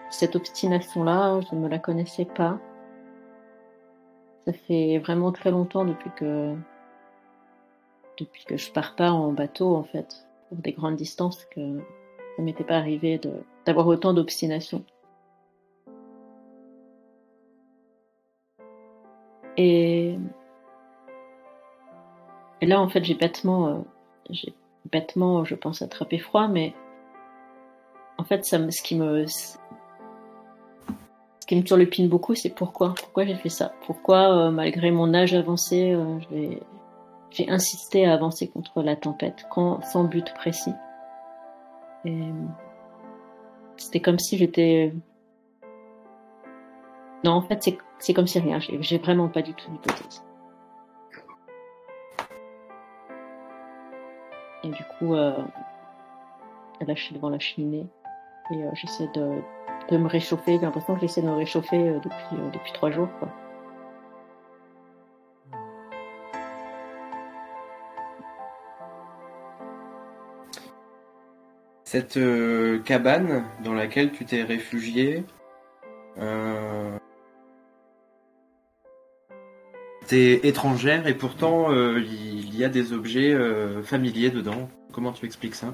cette 0.09 0.35
obstination-là, 0.35 1.39
je 1.49 1.55
ne 1.55 1.67
la 1.67 1.79
connaissais 1.79 2.25
pas. 2.25 2.59
Ça 4.45 4.53
fait 4.53 4.99
vraiment 4.99 5.31
très 5.31 5.49
longtemps 5.49 5.85
depuis 5.85 6.11
que 6.15 6.55
depuis 8.19 8.45
que 8.45 8.57
je 8.57 8.71
pars 8.71 8.95
pas 8.95 9.11
en 9.11 9.31
bateau 9.31 9.75
en 9.75 9.83
fait 9.83 10.27
pour 10.49 10.57
des 10.57 10.71
grandes 10.71 10.95
distances 10.95 11.45
que 11.45 11.79
ça 12.35 12.41
m'était 12.41 12.63
pas 12.63 12.77
arrivé 12.77 13.19
d'avoir 13.65 13.87
autant 13.87 14.13
d'obstination. 14.13 14.83
Et, 19.57 20.17
là, 22.61 22.81
en 22.81 22.89
fait, 22.89 23.03
j'ai 23.03 23.13
bêtement, 23.13 23.67
euh, 23.67 24.33
bêtement, 24.91 25.45
je 25.45 25.55
pense, 25.55 25.81
attrapé 25.81 26.17
froid, 26.17 26.47
mais 26.47 26.73
en 28.17 28.23
fait, 28.23 28.45
ce 28.45 28.57
qui 28.81 28.95
me, 28.95 29.25
ce 29.27 29.57
qui 31.47 31.55
me 31.55 32.07
beaucoup, 32.07 32.35
c'est 32.35 32.49
pourquoi, 32.49 32.93
pourquoi 32.97 33.25
j'ai 33.25 33.35
fait 33.35 33.49
ça, 33.49 33.73
pourquoi, 33.85 34.35
euh, 34.35 34.51
malgré 34.51 34.91
mon 34.91 35.13
âge 35.13 35.33
avancé, 35.33 35.91
euh, 35.91 36.19
j'ai, 36.31 36.61
insisté 37.49 38.05
à 38.05 38.13
avancer 38.13 38.47
contre 38.47 38.81
la 38.81 38.95
tempête, 38.95 39.45
quand, 39.49 39.81
sans 39.81 40.05
but 40.05 40.33
précis. 40.35 40.73
C'était 43.75 43.99
comme 43.99 44.19
si 44.19 44.37
j'étais 44.37 44.93
non, 47.25 47.31
en 47.31 47.41
fait, 47.41 47.63
c'est, 47.63 47.77
c'est 47.99 48.13
comme 48.13 48.27
si 48.27 48.39
rien. 48.39 48.59
J'ai, 48.59 48.97
vraiment 48.97 49.27
pas 49.27 49.41
du 49.41 49.53
tout 49.53 49.69
d'hypothèse. 49.71 50.23
Et 54.63 54.69
du 54.69 54.83
coup, 54.97 55.13
là, 55.13 55.35
je 56.87 57.01
suis 57.01 57.15
devant 57.15 57.29
la 57.29 57.39
cheminée 57.39 57.87
et 58.51 58.63
euh, 58.63 58.69
j'essaie 58.73 59.09
de, 59.13 59.41
de 59.89 59.97
me 59.97 60.07
réchauffer. 60.07 60.57
J'ai 60.57 60.65
l'impression 60.65 60.95
que 60.95 61.01
j'essaie 61.01 61.21
de 61.21 61.27
me 61.27 61.35
réchauffer 61.35 61.89
euh, 61.89 61.99
depuis, 61.99 62.35
euh, 62.35 62.49
depuis 62.51 62.71
trois 62.73 62.91
jours. 62.91 63.09
Quoi. 63.19 63.29
Cette 71.83 72.19
cabane 72.83 73.45
dans 73.63 73.73
laquelle 73.73 74.11
tu 74.11 74.25
t'es 74.25 74.43
réfugié, 74.43 75.23
étrangère 80.13 81.07
et 81.07 81.13
pourtant 81.13 81.71
euh, 81.71 81.99
il 81.99 82.55
y 82.57 82.63
a 82.63 82.69
des 82.69 82.93
objets 82.93 83.33
euh, 83.33 83.81
familiers 83.83 84.29
dedans. 84.29 84.69
Comment 84.91 85.11
tu 85.11 85.25
expliques 85.25 85.55
ça? 85.55 85.73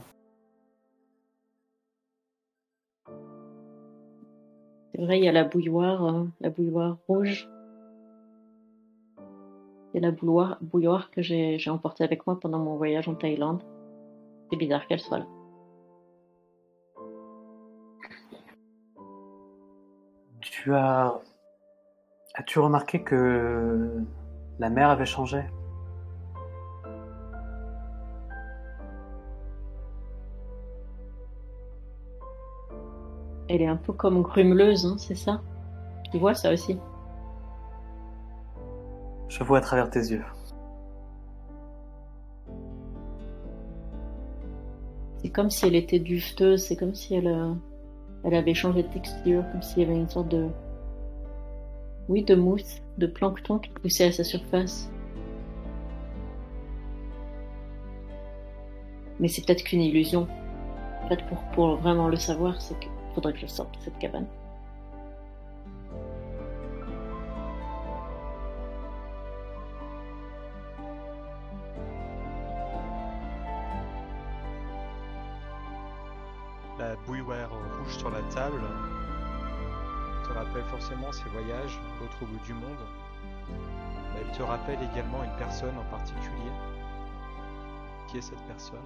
C'est 4.94 5.02
vrai, 5.02 5.20
il 5.20 5.24
y 5.24 5.28
a 5.28 5.32
la 5.32 5.44
bouilloire, 5.44 6.06
euh, 6.06 6.24
la 6.42 6.50
bouilloire 6.50 6.98
rouge. 7.08 7.50
Il 9.94 10.02
y 10.02 10.06
a 10.06 10.10
la 10.10 10.12
bouilloire, 10.12 10.58
bouilloire 10.62 11.12
que 11.12 11.22
j'ai, 11.22 11.60
j'ai 11.60 11.70
emportée 11.70 12.04
avec 12.04 12.26
moi 12.26 12.40
pendant 12.40 12.60
mon 12.60 12.78
voyage 12.78 13.08
en 13.08 13.16
Thaïlande. 13.16 13.64
C'est 14.50 14.58
bizarre 14.58 14.88
qu'elle 14.88 15.00
soit 15.00 15.20
là. 15.20 15.28
Tu 20.42 20.74
as. 20.74 21.22
As-tu 22.34 22.60
remarqué 22.60 23.04
que 23.04 24.06
la 24.60 24.70
mer 24.70 24.90
avait 24.90 25.06
changé. 25.06 25.44
Elle 33.48 33.62
est 33.62 33.68
un 33.68 33.76
peu 33.76 33.92
comme 33.92 34.22
grumeleuse, 34.22 34.86
hein, 34.86 34.96
c'est 34.98 35.16
ça? 35.16 35.42
Tu 36.12 36.18
vois 36.18 36.34
ça 36.34 36.54
aussi? 36.54 36.78
Je 39.28 39.44
vois 39.44 39.58
à 39.58 39.62
travers 39.62 39.90
tes 39.90 40.00
yeux. 40.00 40.24
C'est 45.18 45.30
comme 45.30 45.50
si 45.50 45.66
elle 45.66 45.76
était 45.76 46.00
duveteuse, 46.00 46.66
c'est 46.66 46.76
comme 46.76 46.96
si 46.96 47.16
elle, 47.16 47.28
euh, 47.28 47.54
elle 48.24 48.36
avait 48.36 48.54
changé 48.54 48.84
de 48.84 48.88
texture, 48.88 49.44
comme 49.52 49.62
s'il 49.62 49.84
y 49.84 49.86
avait 49.86 49.96
une 49.96 50.10
sorte 50.10 50.30
de, 50.30 50.48
oui, 52.08 52.24
de 52.24 52.36
mousse, 52.36 52.82
de 52.98 53.08
plancton 53.08 53.60
qui 53.60 53.70
poussait 53.70 54.06
à 54.06 54.12
sa 54.12 54.24
surface. 54.24 54.90
Mais 59.20 59.28
c'est 59.28 59.46
peut-être 59.46 59.64
qu'une 59.64 59.82
illusion. 59.82 60.28
En 61.04 61.08
fait, 61.08 61.24
pour, 61.28 61.38
pour 61.54 61.76
vraiment 61.78 62.08
le 62.08 62.18
savoir, 62.18 62.62
c'est 62.62 62.78
qu'il 62.80 62.92
faudrait 63.14 63.34
que 63.34 63.40
je 63.40 63.48
sorte 63.48 63.78
de 63.78 63.84
cette 63.84 64.00
cabane. 64.00 64.28
L'autre 82.00 82.26
bout 82.26 82.44
du 82.46 82.54
monde. 82.54 82.86
Elle 84.18 84.38
te 84.38 84.44
rappelle 84.44 84.80
également 84.92 85.24
une 85.24 85.36
personne 85.38 85.78
en 85.78 85.90
particulier. 85.90 86.52
Qui 88.08 88.18
est 88.18 88.22
cette 88.22 88.42
personne? 88.48 88.80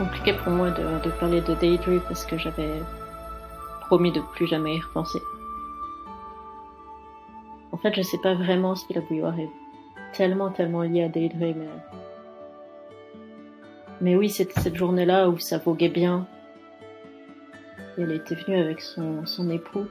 Compliqué 0.00 0.32
pour 0.32 0.50
moi 0.50 0.70
de, 0.70 1.10
parler 1.20 1.42
de 1.42 1.52
Daedry 1.52 2.00
parce 2.08 2.24
que 2.24 2.38
j'avais 2.38 2.80
promis 3.82 4.10
de 4.10 4.20
plus 4.32 4.46
jamais 4.46 4.76
y 4.76 4.80
repenser. 4.80 5.20
En 7.72 7.76
fait, 7.76 7.94
je 7.94 8.00
sais 8.00 8.16
pas 8.22 8.34
vraiment 8.34 8.74
si 8.74 8.90
la 8.94 9.02
bouilloire 9.02 9.38
est 9.38 9.50
tellement, 10.14 10.50
tellement 10.50 10.82
liée 10.82 11.04
à 11.04 11.08
Daedry, 11.08 11.54
mais... 11.54 11.68
Mais 14.00 14.16
oui, 14.16 14.30
c'était 14.30 14.58
cette 14.58 14.76
journée-là 14.76 15.28
où 15.28 15.38
ça 15.38 15.58
voguait 15.58 15.90
bien. 15.90 16.26
Elle 17.98 18.12
était 18.12 18.36
venue 18.36 18.56
avec 18.56 18.80
son, 18.80 19.50
époux. 19.50 19.84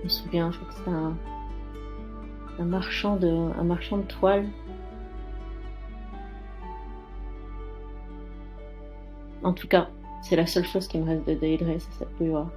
Je 0.00 0.04
me 0.04 0.08
souviens, 0.10 0.52
je 0.52 0.58
crois 0.58 0.68
que 0.68 0.74
c'était 0.74 2.64
marchand 2.64 3.16
de, 3.16 3.28
un 3.58 3.64
marchand 3.64 3.96
de 3.96 4.02
toile. 4.02 4.44
En 9.48 9.54
tout 9.54 9.66
cas, 9.66 9.88
c'est 10.20 10.36
la 10.36 10.46
seule 10.46 10.66
chose 10.66 10.86
qui 10.86 10.98
me 10.98 11.06
reste 11.06 11.26
de 11.26 11.32
Daedra, 11.32 11.72
c'est 11.78 11.90
cette 11.98 12.14
bouilloire. 12.18 12.50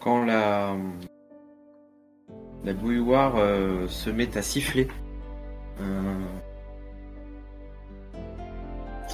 Quand 0.00 0.26
la, 0.26 0.76
bouilloire 2.74 3.36
euh, 3.36 3.86
se 3.88 4.10
met 4.10 4.36
à 4.36 4.42
siffler, 4.42 4.86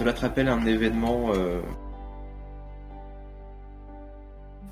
cela 0.06 0.14
te 0.14 0.20
rappelle 0.20 0.48
un 0.48 0.64
événement, 0.66 1.32
euh, 1.34 1.60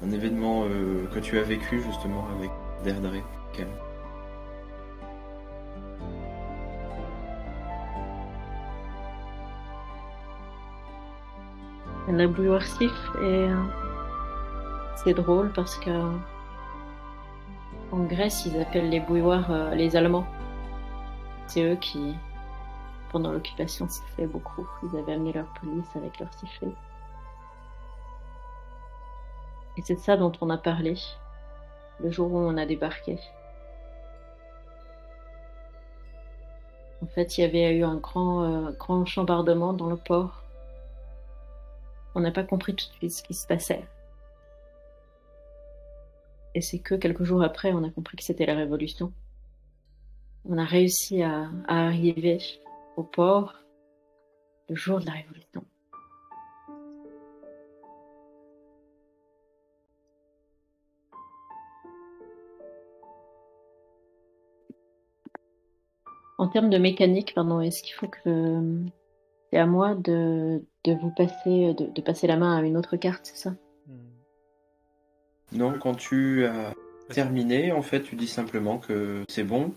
un 0.05 0.13
événement 0.13 0.63
euh, 0.67 1.09
que 1.13 1.19
tu 1.19 1.41
as 1.41 1.43
vécu 1.43 1.83
justement 1.83 2.25
avec. 2.37 2.53
Quel 2.85 3.67
La 12.07 12.27
bouilloire 12.29 12.63
siffle 12.63 13.19
et 13.21 13.49
euh, 13.49 13.57
c'est 15.03 15.15
drôle 15.15 15.51
parce 15.53 15.79
que 15.79 15.91
en 17.91 18.05
Grèce 18.05 18.47
ils 18.47 18.61
appellent 18.61 18.91
les 18.91 19.01
bouilloires 19.01 19.51
euh, 19.51 19.75
les 19.75 19.97
Allemands. 19.97 20.27
C'est 21.49 21.73
eux 21.73 21.77
qui, 21.77 22.15
pendant 23.15 23.31
l'occupation, 23.31 23.89
sifflaient 23.89 24.27
beaucoup. 24.27 24.69
Ils 24.83 24.99
avaient 24.99 25.13
amené 25.13 25.33
leur 25.33 25.47
police 25.61 25.87
avec 25.95 26.19
leur 26.19 26.35
sifflet. 26.35 26.73
Et 29.77 29.83
c'est 29.83 30.01
ça 30.01 30.17
dont 30.17 30.33
on 30.41 30.51
a 30.51 30.59
parlé 30.59 30.97
le 32.01 32.11
jour 32.11 32.33
où 32.33 32.39
on 32.39 32.57
a 32.57 32.67
débarqué. 32.67 33.21
En 37.03 37.07
fait, 37.07 37.39
il 37.39 37.43
y 37.43 37.45
avait 37.45 37.77
eu 37.77 37.85
un 37.85 37.95
grand, 37.95 38.43
euh, 38.43 38.73
grand 38.73 39.07
chambardement 39.07 39.73
dans 39.75 39.91
le 39.91 39.97
port. 39.97 40.43
On 42.17 42.21
n'a 42.21 42.33
pas 42.33 42.43
compris 42.43 42.75
tout 42.75 42.87
de 42.89 42.95
suite 42.95 43.13
ce 43.13 43.23
qui 43.23 43.35
se 43.35 43.47
passait. 43.47 43.85
Et 46.57 46.63
c'est 46.63 46.81
que 46.81 46.97
quelques 46.97 47.23
jours 47.23 47.45
après, 47.45 47.73
on 47.73 47.85
a 47.85 47.91
compris 47.91 48.17
que 48.17 48.25
c'était 48.25 48.47
la 48.47 48.57
révolution. 48.57 49.13
On 50.49 50.59
a 50.59 50.65
réussi 50.65 51.23
à 51.23 51.49
arriver 51.69 52.41
au 52.97 53.03
port 53.03 53.55
le 54.69 54.75
jour 54.75 55.01
de 55.01 55.07
la 55.07 55.13
révolution. 55.13 55.65
En 66.37 66.49
termes 66.49 66.71
de 66.71 66.79
mécanique, 66.79 67.33
pardon, 67.35 67.61
est-ce 67.61 67.83
qu'il 67.83 67.95
faut 67.95 68.09
que 68.09 68.61
c'est 69.51 69.59
à 69.59 69.67
moi 69.67 69.95
de, 69.95 70.63
vous 70.85 71.11
passer 71.17 71.75
de, 71.75 72.01
passer 72.03 72.27
la 72.27 72.37
main 72.37 72.57
à 72.57 72.63
une 72.63 72.77
autre 72.77 72.97
carte, 72.97 73.21
c'est 73.25 73.37
ça? 73.37 73.55
Non, 75.53 75.79
quand 75.79 75.95
tu 75.95 76.45
as 76.45 76.75
terminé, 77.11 77.71
en 77.71 77.83
fait, 77.83 78.03
tu 78.03 78.17
dis 78.17 78.27
simplement 78.27 78.79
que 78.79 79.25
c'est 79.29 79.45
bon. 79.45 79.73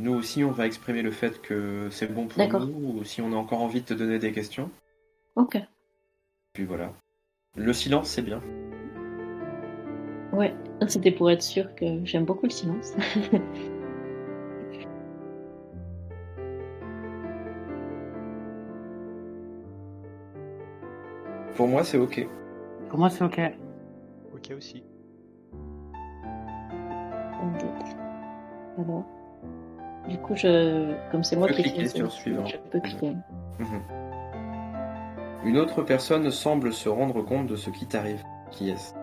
Nous 0.00 0.14
aussi, 0.14 0.42
on 0.44 0.50
va 0.50 0.64
exprimer 0.66 1.02
le 1.02 1.10
fait 1.10 1.42
que 1.42 1.88
c'est 1.90 2.06
bon 2.06 2.26
pour 2.26 2.42
nous, 2.48 3.00
ou 3.00 3.04
si 3.04 3.20
on 3.20 3.34
a 3.34 3.36
encore 3.36 3.60
envie 3.60 3.82
de 3.82 3.84
te 3.84 3.92
donner 3.92 4.18
des 4.18 4.32
questions. 4.32 4.70
Ok. 5.36 5.58
Puis 6.54 6.64
voilà. 6.64 6.94
Le 7.54 7.70
silence, 7.74 8.08
c'est 8.08 8.22
bien. 8.22 8.40
Ouais, 10.32 10.54
c'était 10.88 11.10
pour 11.10 11.30
être 11.30 11.42
sûr 11.42 11.74
que 11.74 12.02
j'aime 12.04 12.24
beaucoup 12.24 12.46
le 12.46 12.50
silence. 12.50 12.94
Pour 21.56 21.68
moi, 21.68 21.84
c'est 21.84 21.98
ok. 21.98 22.26
Pour 22.88 22.98
moi, 22.98 23.10
c'est 23.10 23.22
ok. 23.22 23.38
Ok 24.34 24.50
aussi. 24.56 24.82
Alors, 28.78 29.04
du 30.08 30.18
coup, 30.18 30.34
je, 30.34 30.94
comme 31.10 31.22
c'est 31.24 31.36
moi 31.36 31.48
qui 31.48 31.62
ai 31.62 31.88
sur 31.88 32.10
suivant. 32.10 32.46
je 32.46 32.56
peux 32.56 32.80
cliquer. 32.80 33.12
Mhm. 33.58 33.82
Une 35.44 35.56
autre 35.58 35.82
personne 35.82 36.30
semble 36.30 36.72
se 36.72 36.88
rendre 36.88 37.22
compte 37.22 37.46
de 37.46 37.56
ce 37.56 37.70
qui 37.70 37.86
t'arrive. 37.86 38.22
Qui 38.50 38.70
est-ce? 38.70 38.94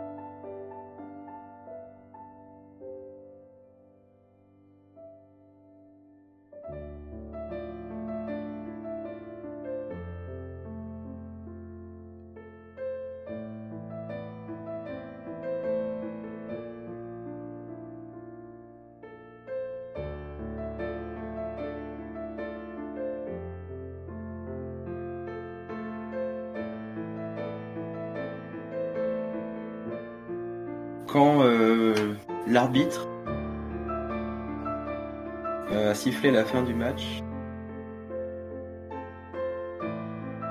Euh, 35.72 35.92
a 35.92 35.94
sifflé 35.94 36.32
la 36.32 36.46
fin 36.46 36.64
du 36.64 36.74
match, 36.74 37.24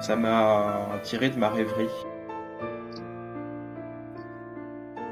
ça 0.00 0.16
m'a 0.16 1.00
tiré 1.02 1.30
de 1.30 1.38
ma 1.38 1.48
rêverie. 1.50 1.88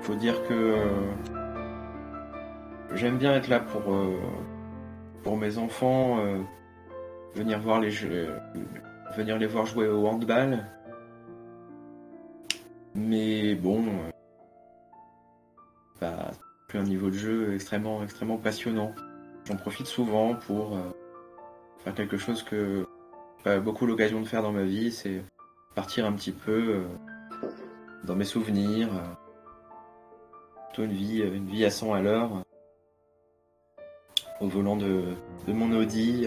Faut 0.03 0.15
dire 0.15 0.43
que 0.47 0.55
euh, 0.55 0.85
j'aime 2.95 3.17
bien 3.17 3.35
être 3.35 3.49
là 3.49 3.61
pour 3.61 3.93
euh, 3.93 4.19
pour 5.23 5.37
mes 5.39 5.57
enfants, 5.57 6.19
venir 7.35 7.59
voir 7.61 7.81
les 7.81 7.91
jeux, 7.91 8.29
venir 9.17 9.39
les 9.39 9.47
voir 9.47 9.65
jouer 9.65 9.89
au 9.89 10.07
handball. 10.07 10.65
Mais 12.95 13.55
bon, 13.55 13.83
euh, 16.03 16.31
un 16.79 16.83
niveau 16.83 17.09
de 17.11 17.15
jeu 17.15 17.55
extrêmement 17.55 18.03
extrêmement 18.03 18.39
passionnant. 18.39 18.95
J'en 19.45 19.57
profite 19.57 19.87
souvent 19.87 20.35
pour 20.35 20.77
euh, 20.77 20.81
faire 21.79 21.95
quelque 21.95 22.17
chose 22.17 22.43
que 22.43 22.87
pas 23.43 23.59
beaucoup 23.61 23.87
l'occasion 23.87 24.21
de 24.21 24.27
faire 24.27 24.43
dans 24.43 24.53
ma 24.53 24.63
vie, 24.63 24.91
c'est 24.91 25.23
partir 25.75 26.07
un 26.07 26.13
petit 26.13 26.33
peu 26.33 26.53
euh, 26.53 26.85
dans 28.05 28.17
mes 28.17 28.25
souvenirs. 28.25 28.89
euh, 28.95 29.03
plutôt 30.69 30.85
une 30.85 30.97
vie 30.97 31.21
une 31.21 31.47
vie 31.47 31.65
à 31.65 31.71
100 31.71 31.95
à 31.95 32.01
l'heure 32.01 32.43
au 34.41 34.49
volant 34.49 34.77
de, 34.77 35.05
de 35.47 35.53
mon 35.53 35.73
Audi. 35.73 36.27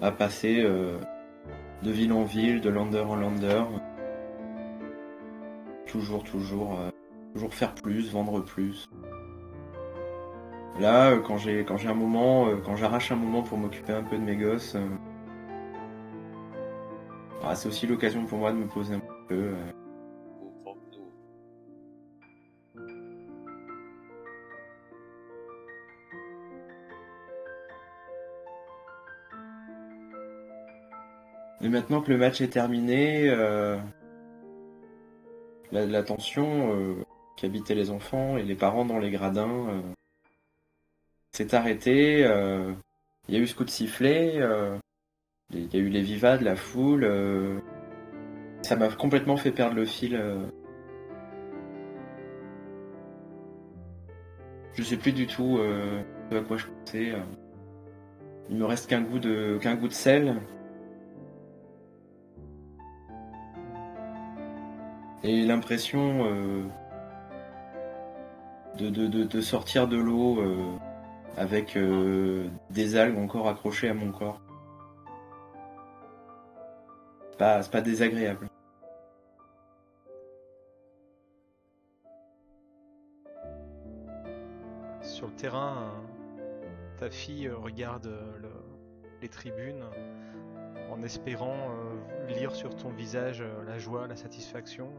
à 0.00 0.12
passer 0.12 0.62
de 0.62 1.90
ville 1.90 2.12
en 2.12 2.22
ville, 2.22 2.60
de 2.60 2.70
lander 2.70 3.00
en 3.00 3.16
lander 3.16 3.64
toujours, 5.88 6.22
toujours, 6.22 6.78
euh, 6.78 6.90
toujours 7.34 7.52
faire 7.52 7.74
plus, 7.74 8.12
vendre 8.12 8.40
plus. 8.44 8.88
Là, 10.78 11.10
euh, 11.10 11.20
quand 11.20 11.38
j'ai 11.38 11.64
quand 11.64 11.76
j'ai 11.76 11.88
un 11.88 11.94
moment, 11.94 12.46
euh, 12.46 12.56
quand 12.64 12.76
j'arrache 12.76 13.10
un 13.10 13.16
moment 13.16 13.42
pour 13.42 13.58
m'occuper 13.58 13.92
un 13.92 14.04
peu 14.04 14.16
de 14.16 14.22
mes 14.22 14.36
gosses, 14.36 14.76
bah, 17.42 17.54
c'est 17.56 17.68
aussi 17.68 17.86
l'occasion 17.86 18.24
pour 18.26 18.38
moi 18.38 18.52
de 18.52 18.58
me 18.58 18.66
poser 18.66 18.94
un 18.94 19.02
peu. 19.28 19.54
Et 31.60 31.68
maintenant 31.68 32.00
que 32.00 32.12
le 32.12 32.18
match 32.18 32.40
est 32.40 32.48
terminé, 32.48 33.28
la, 35.72 36.02
tension 36.02 36.72
euh, 36.74 36.94
qui 37.36 37.46
habitait 37.46 37.74
les 37.74 37.90
enfants 37.90 38.36
et 38.36 38.42
les 38.42 38.54
parents 38.54 38.84
dans 38.84 38.98
les 38.98 39.10
gradins 39.10 39.68
euh, 39.68 39.80
s'est 41.32 41.54
arrêtée. 41.54 42.24
euh, 42.24 42.72
Il 43.28 43.34
y 43.34 43.38
a 43.38 43.40
eu 43.40 43.46
ce 43.46 43.54
coup 43.54 43.64
de 43.64 43.70
sifflet, 43.70 44.40
il 45.52 45.74
y 45.74 45.76
a 45.76 45.80
eu 45.80 45.88
les 45.88 46.02
vivas 46.02 46.38
de 46.38 46.44
la 46.44 46.56
foule. 46.56 47.06
ça 48.62 48.76
m'a 48.76 48.88
complètement 48.88 49.36
fait 49.36 49.52
perdre 49.52 49.76
le 49.76 49.84
fil. 49.84 50.20
Je 54.74 54.82
sais 54.82 54.96
plus 54.96 55.12
du 55.12 55.26
tout 55.26 55.60
à 56.30 56.40
quoi 56.40 56.56
je 56.56 56.66
pensais. 56.66 57.12
Il 58.50 58.56
me 58.56 58.64
reste 58.64 58.88
qu'un 58.88 59.02
goût 59.02 59.18
de 59.18 59.58
sel. 59.90 60.40
Et 65.24 65.44
l'impression 65.44 66.24
euh, 66.26 66.64
de, 68.76 68.88
de, 68.88 69.40
sortir 69.40 69.88
de 69.88 69.96
l'eau 69.96 70.40
euh, 70.40 70.76
avec 71.36 71.76
euh, 71.76 72.48
des 72.70 72.96
algues 72.96 73.18
encore 73.18 73.48
accrochées 73.48 73.88
à 73.88 73.94
mon 73.94 74.12
corps. 74.12 74.40
C'est 77.32 77.70
pas, 77.70 77.80
désagréable. 77.80 78.48
Sur 85.02 85.26
le 85.28 85.32
terrain, 85.34 85.92
ta 86.98 87.10
fille 87.10 87.48
regarde 87.48 88.12
le- 88.40 88.48
les 89.20 89.28
tribunes 89.28 89.84
en 90.90 91.02
espérant 91.02 91.70
euh, 91.70 92.28
lire 92.28 92.54
sur 92.54 92.74
ton 92.74 92.90
visage 92.90 93.40
euh, 93.40 93.64
la 93.66 93.78
joie, 93.78 94.06
la 94.06 94.16
satisfaction. 94.16 94.90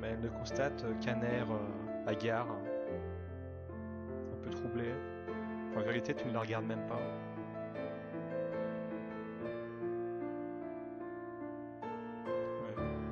Mais 0.00 0.08
elle 0.08 0.20
ne 0.20 0.28
constate 0.28 0.84
qu'un 1.00 1.22
air 1.22 1.50
euh, 1.50 2.08
hagard, 2.10 2.48
un 4.32 4.42
peu 4.42 4.50
troublé. 4.50 4.92
En 5.76 5.80
vérité, 5.80 6.14
tu 6.14 6.26
ne 6.26 6.32
la 6.32 6.40
regardes 6.40 6.66
même 6.66 6.86
pas. 6.86 7.00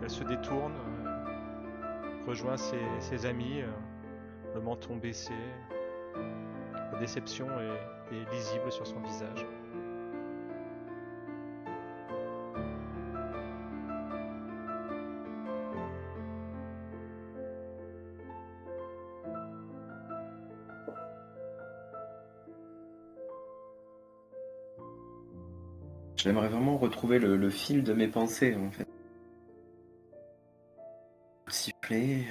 Elle 0.03 0.11
se 0.11 0.25
détourne, 0.25 0.75
rejoint 2.27 2.57
ses, 2.57 3.27
amis, 3.27 3.63
le 4.55 4.61
menton 4.61 4.97
baissé. 4.97 5.33
La 6.93 6.99
déception 6.99 7.47
est 8.11 8.33
lisible 8.33 8.73
sur 8.73 8.87
son 8.87 9.01
visage. 9.01 9.47
J'aimerais 26.23 26.49
vraiment 26.49 26.77
retrouver 26.77 27.19
le, 27.19 27.49
fil 27.49 27.83
de 27.83 27.95
mes 27.95 28.07
pensées 28.07 28.55
en 28.55 28.71
fait. 28.71 28.87
Le 31.47 31.53
sifflet, 31.53 32.27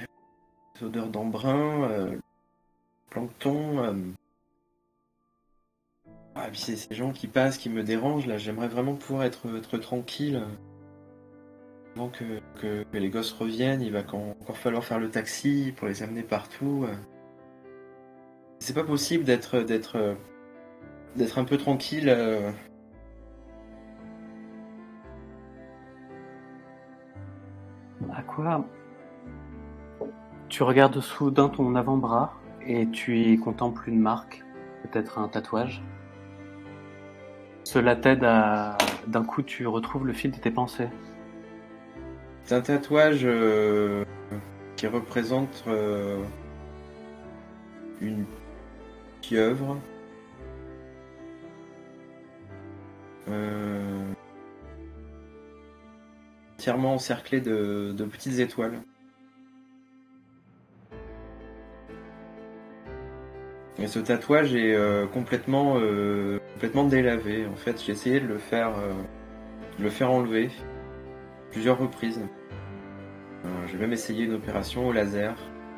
les 0.76 0.86
odeurs 0.86 1.08
d'embrun, 1.08 1.90
euh, 1.90 2.16
plancton. 3.10 3.82
euh. 3.82 3.94
Ah, 6.36 6.48
ces 6.54 6.94
gens 6.94 7.10
qui 7.10 7.26
passent, 7.26 7.58
qui 7.58 7.68
me 7.68 7.82
dérangent 7.82 8.26
là. 8.28 8.38
J'aimerais 8.38 8.68
vraiment 8.68 8.94
pouvoir 8.94 9.24
être, 9.24 9.78
tranquille. 9.78 10.40
Avant 11.96 12.10
que, 12.10 12.84
les 12.92 13.10
gosses 13.10 13.32
reviennent, 13.32 13.82
il 13.82 13.90
va 13.90 14.04
encore 14.12 14.56
falloir 14.56 14.84
faire 14.84 15.00
le 15.00 15.10
taxi 15.10 15.74
pour 15.76 15.88
les 15.88 16.04
amener 16.04 16.22
partout. 16.22 16.86
euh. 16.88 16.94
C'est 18.60 18.74
pas 18.74 18.84
possible 18.84 19.24
d'être 19.24 19.58
d'être 19.62 21.38
un 21.38 21.44
peu 21.44 21.56
tranquille. 21.56 22.08
À 28.12 28.22
quoi 28.22 28.64
Tu 30.48 30.62
regardes 30.62 31.00
soudain 31.00 31.48
ton 31.48 31.74
avant-bras 31.74 32.34
et 32.66 32.88
tu 32.88 33.18
y 33.18 33.38
contemples 33.38 33.88
une 33.88 34.00
marque, 34.00 34.42
peut-être 34.82 35.18
un 35.18 35.28
tatouage. 35.28 35.82
Cela 37.64 37.96
t'aide 37.96 38.24
à... 38.24 38.76
D'un 39.06 39.24
coup, 39.24 39.42
tu 39.42 39.66
retrouves 39.66 40.06
le 40.06 40.12
fil 40.12 40.30
de 40.30 40.36
tes 40.36 40.50
pensées. 40.50 40.88
C'est 42.44 42.54
un 42.54 42.60
tatouage 42.60 43.20
euh, 43.24 44.04
qui 44.76 44.86
représente 44.86 45.64
euh, 45.68 46.22
une 48.00 48.24
pieuvre. 49.20 49.76
Euh, 53.28 54.12
entièrement 56.60 56.92
encerclée 56.92 57.40
de, 57.40 57.94
petites 58.12 58.38
étoiles. 58.38 58.82
Et 63.78 63.86
ce 63.86 63.98
tatouage 63.98 64.54
est 64.54 64.74
euh, 64.74 65.06
complètement, 65.06 65.78
euh, 65.78 66.38
complètement 66.52 66.84
délavé. 66.84 67.46
En 67.46 67.56
fait, 67.56 67.82
j'ai 67.82 67.92
essayé 67.92 68.20
de 68.20 68.26
le 68.26 68.36
faire, 68.36 68.72
euh, 68.76 70.04
enlever 70.04 70.50
plusieurs 71.50 71.78
reprises. 71.78 72.20
J'ai 73.70 73.78
même 73.78 73.94
essayé 73.94 74.24
une 74.24 74.34
opération 74.34 74.86
au 74.86 74.92
laser, 74.92 75.34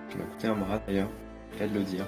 qui 0.08 0.18
m'a 0.18 0.24
coûté 0.24 0.48
un 0.48 0.56
bras 0.56 0.80
d'ailleurs, 0.84 1.10
cas 1.58 1.68
de 1.68 1.74
le 1.74 1.84
dire. 1.84 2.06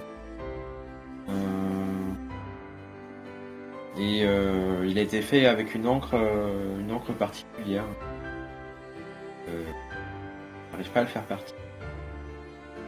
Et 3.97 4.23
il 4.23 4.99
a 4.99 5.03
été 5.03 5.23
fait 5.23 5.47
avec 5.47 5.77
une 5.77 5.87
encre, 5.87 6.17
une 6.81 6.91
encre 6.91 7.13
particulière. 7.13 7.85
Euh, 9.49 9.63
J'arrive 10.71 10.91
pas 10.91 11.01
à 11.01 11.03
le 11.03 11.09
faire 11.09 11.23
partir. 11.23 11.55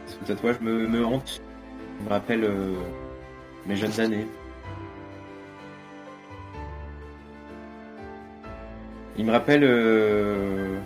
Ce 0.05 0.15
tatouage 0.25 0.59
me, 0.61 0.87
me 0.87 1.05
hante. 1.05 1.41
Il 1.99 2.05
me 2.05 2.09
rappelle 2.09 2.43
euh, 2.43 2.75
mes 3.65 3.75
jeunes 3.75 3.99
années. 3.99 4.27
Il 9.17 9.25
me 9.25 9.31
rappelle 9.31 9.63
euh, 9.63 10.77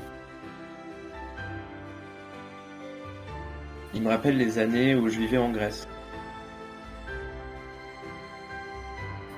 Il 3.94 4.02
me 4.04 4.08
rappelle 4.10 4.38
les 4.38 4.58
années 4.58 4.96
où 4.96 5.10
je 5.10 5.20
vivais 5.20 5.38
en 5.38 5.50
Grèce. 5.52 5.88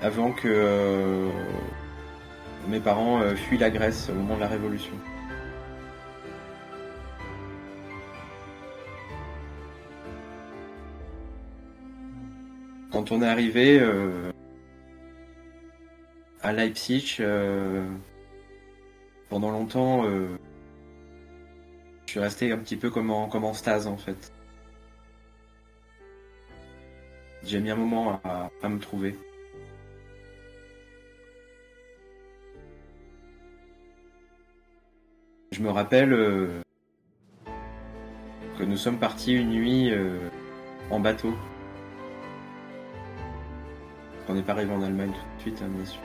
Avant 0.01 0.31
que 0.31 1.29
mes 2.67 2.79
parents 2.79 3.21
fuient 3.36 3.57
la 3.57 3.71
Grèce 3.71 4.09
au 4.09 4.13
moment 4.13 4.36
de 4.36 4.41
la 4.41 4.47
Révolution. 4.47 4.93
Quand 12.93 13.11
on 13.11 13.23
est 13.23 13.27
arrivé 13.27 13.79
euh, 13.79 14.31
à 16.43 16.53
Leipzig, 16.53 17.17
euh, 17.21 17.89
pendant 19.29 19.49
longtemps, 19.49 20.05
euh, 20.05 20.37
je 22.05 22.11
suis 22.11 22.19
resté 22.19 22.51
un 22.51 22.59
petit 22.59 22.75
peu 22.77 22.91
comme 22.91 23.09
en, 23.09 23.53
stase 23.55 23.87
en 23.87 23.97
fait. 23.97 24.31
J'ai 27.43 27.59
mis 27.59 27.71
un 27.71 27.75
moment 27.75 28.21
à, 28.23 28.69
me 28.69 28.77
trouver. 28.77 29.17
Je 35.51 35.63
me 35.63 35.71
rappelle 35.71 36.11
que 38.59 38.63
nous 38.63 38.77
sommes 38.77 38.99
partis 38.99 39.33
une 39.33 39.49
nuit 39.49 39.91
en 40.91 40.99
bateau. 40.99 41.33
On 44.30 44.34
n'est 44.34 44.41
pas 44.41 44.53
arrivé 44.53 44.74
en 44.74 44.82
Allemagne 44.82 45.11
tout 45.11 45.38
de 45.38 45.41
suite, 45.41 45.61
hein, 45.61 45.69
bien 45.69 45.86
sûr. 45.86 46.01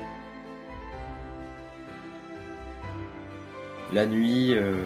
La 3.93 4.05
nuit, 4.07 4.55
euh, 4.55 4.83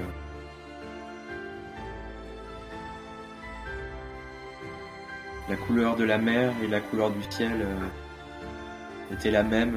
la 5.49 5.57
couleur 5.57 5.97
de 5.97 6.05
la 6.05 6.19
mer 6.19 6.53
et 6.63 6.69
la 6.69 6.81
couleur 6.81 7.11
du 7.11 7.23
ciel 7.31 7.63
euh, 7.63 9.15
étaient 9.15 9.31
la 9.31 9.43
même. 9.43 9.77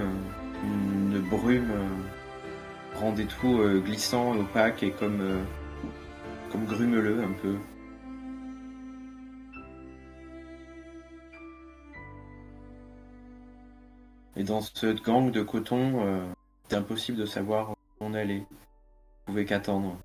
Une 0.63 1.19
brume 1.21 1.71
euh, 1.71 2.99
rendait 2.99 3.25
tout 3.25 3.61
glissant, 3.83 4.35
opaque 4.35 4.83
et 4.83 4.91
comme 4.91 5.45
grumeleux 6.65 7.21
un 7.23 7.33
peu. 7.41 7.55
Et 14.37 14.43
dans 14.43 14.61
ce 14.61 14.93
gang 15.01 15.31
de 15.31 15.41
coton, 15.41 16.05
euh, 16.05 16.25
C'était 16.63 16.77
impossible 16.77 17.17
de 17.17 17.25
savoir 17.25 17.71
où 17.71 17.75
on 17.99 18.13
allait. 18.13 18.45
On 19.27 19.31
pouvait 19.31 19.45
qu'attendre. 19.45 19.97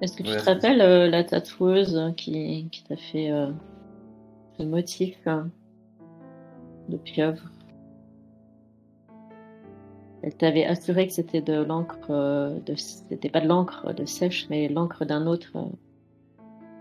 Est-ce 0.00 0.16
que 0.16 0.22
tu 0.22 0.28
Ouais, 0.30 0.36
te 0.36 0.44
rappelles 0.44 0.80
euh, 0.80 1.08
la 1.08 1.24
tatoueuse 1.24 2.12
qui, 2.16 2.68
qui 2.70 2.84
t'a 2.84 2.96
fait 2.96 3.30
euh, 3.30 3.50
ce 4.58 4.62
motif 4.64 5.16
euh, 5.26 5.42
de 6.88 6.96
pieuvre? 6.98 7.50
Elle 10.22 10.36
t'avait 10.36 10.64
assuré 10.66 11.06
que 11.06 11.12
c'était 11.12 11.40
de 11.40 11.54
l'encre, 11.62 11.98
euh, 12.10 12.58
de, 12.60 12.74
c'était 12.74 13.30
pas 13.30 13.40
de 13.40 13.46
l'encre 13.48 13.92
de 13.94 14.04
sèche, 14.04 14.46
mais 14.50 14.68
l'encre 14.68 15.04
d'un 15.04 15.26
autre, 15.26 15.50
euh, 15.56 15.64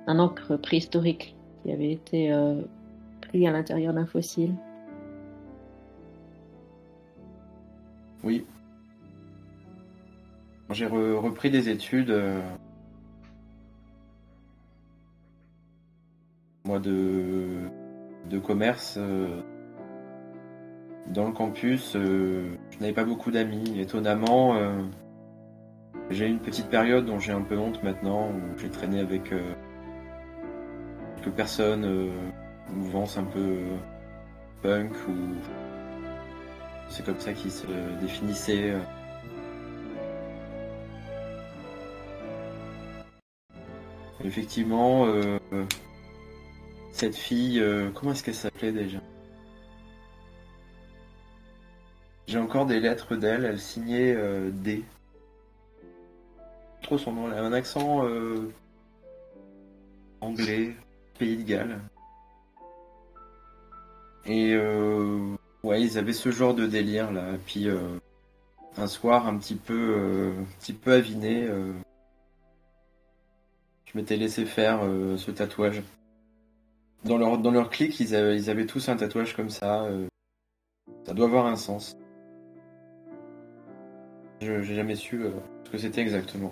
un 0.08 0.20
encre 0.20 0.58
préhistorique 0.58 1.36
qui 1.64 1.72
avait 1.72 1.92
été 1.92 2.32
euh, 2.32 2.62
pris 3.22 3.48
à 3.48 3.52
l'intérieur 3.52 3.94
d'un 3.94 4.06
fossile. 4.06 4.54
Oui. 8.24 8.46
J'ai 10.72 10.88
re- 10.88 11.16
repris 11.16 11.52
des 11.52 11.70
études, 11.70 12.10
euh, 12.10 12.42
moi, 16.66 16.80
de, 16.80 17.70
commerce. 18.44 18.98
euh, 19.00 19.42
dans 21.14 21.28
le 21.28 21.34
campus, 21.34 21.94
je 21.94 22.80
n'avais 22.80 22.94
pas 22.94 23.06
beaucoup 23.06 23.30
d'amis. 23.30 23.80
Étonnamment, 23.80 24.58
j'ai 26.10 26.26
eu 26.26 26.30
une 26.30 26.40
petite 26.40 26.68
période 26.68 27.06
dont 27.06 27.20
j'ai 27.20 27.32
un 27.32 27.44
peu 27.44 27.58
honte 27.60 27.84
maintenant, 27.84 28.32
où 28.32 28.58
j'ai 28.58 28.70
traîné 28.70 29.00
avec 29.00 29.32
quelques 31.26 31.36
personnes, 31.36 31.86
euh, 31.86 32.12
mouvance 32.70 33.18
un 33.18 33.24
peu 33.24 33.40
euh, 33.40 33.78
punk, 34.62 34.94
ou 35.08 35.36
c'est 36.88 37.04
comme 37.06 37.20
ça 37.20 37.34
qu'ils 37.34 37.52
se 37.52 37.66
définissaient. 38.00 38.72
euh. 38.72 38.80
Effectivement, 44.24 45.06
cette 46.92 47.16
fille, 47.16 47.64
comment 47.94 48.12
est-ce 48.12 48.24
qu'elle 48.24 48.34
s'appelait 48.34 48.72
déjà? 48.72 48.98
J'ai 52.26 52.40
encore 52.40 52.66
des 52.66 52.80
lettres 52.80 53.16
d'elle, 53.16 53.46
elle 53.46 53.60
signait 53.60 54.16
D. 54.52 54.84
Trop 56.82 56.98
son 56.98 57.12
nom, 57.12 57.28
elle 57.28 57.38
a 57.38 57.44
un 57.44 57.54
accent 57.54 58.04
anglais, 60.22 60.76
pays 61.18 61.38
de 61.38 61.44
Galles. 61.44 61.80
Et 64.26 64.54
euh, 64.54 65.36
ouais, 65.64 65.82
ils 65.82 65.98
avaient 65.98 66.14
ce 66.14 66.32
genre 66.32 66.54
de 66.54 66.66
délire 66.66 67.12
là. 67.12 67.34
Puis 67.46 67.68
euh, 67.68 68.00
un 68.78 68.88
soir, 68.88 69.28
un 69.28 69.38
petit 69.38 69.56
peu, 69.56 69.96
euh, 69.98 70.34
aviné, 70.92 71.48
je 73.86 73.98
m'étais 73.98 74.18
laissé 74.18 74.46
faire 74.46 74.82
ce 75.18 75.32
tatouage. 75.32 75.84
Dans 77.04 77.18
leur 77.18 77.38
dans 77.38 77.66
clic, 77.66 78.00
ils 78.00 78.16
avaient, 78.16 78.36
ils 78.36 78.50
avaient 78.50 78.66
tous 78.66 78.90
un 78.90 78.98
tatouage 78.98 79.36
comme 79.36 79.50
ça. 79.50 79.88
ça 81.06 81.14
doit 81.14 81.28
avoir 81.28 81.46
un 81.46 81.56
sens. 81.56 81.96
Je 84.42 84.62
j'ai 84.62 84.76
jamais 84.76 84.96
su 84.96 85.24
ce 85.64 85.70
que 85.70 85.78
c'était 85.78 86.02
exactement. 86.02 86.52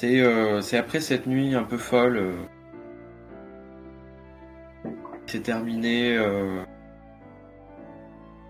C'est 0.00 0.22
euh, 0.22 0.62
c'est 0.62 0.78
après 0.78 1.00
cette 1.00 1.26
nuit 1.26 1.54
un 1.54 1.62
peu 1.62 1.76
folle. 1.76 2.16
euh, 2.16 2.32
c'est 5.26 5.42
terminé. 5.42 6.16
euh, 6.16 6.64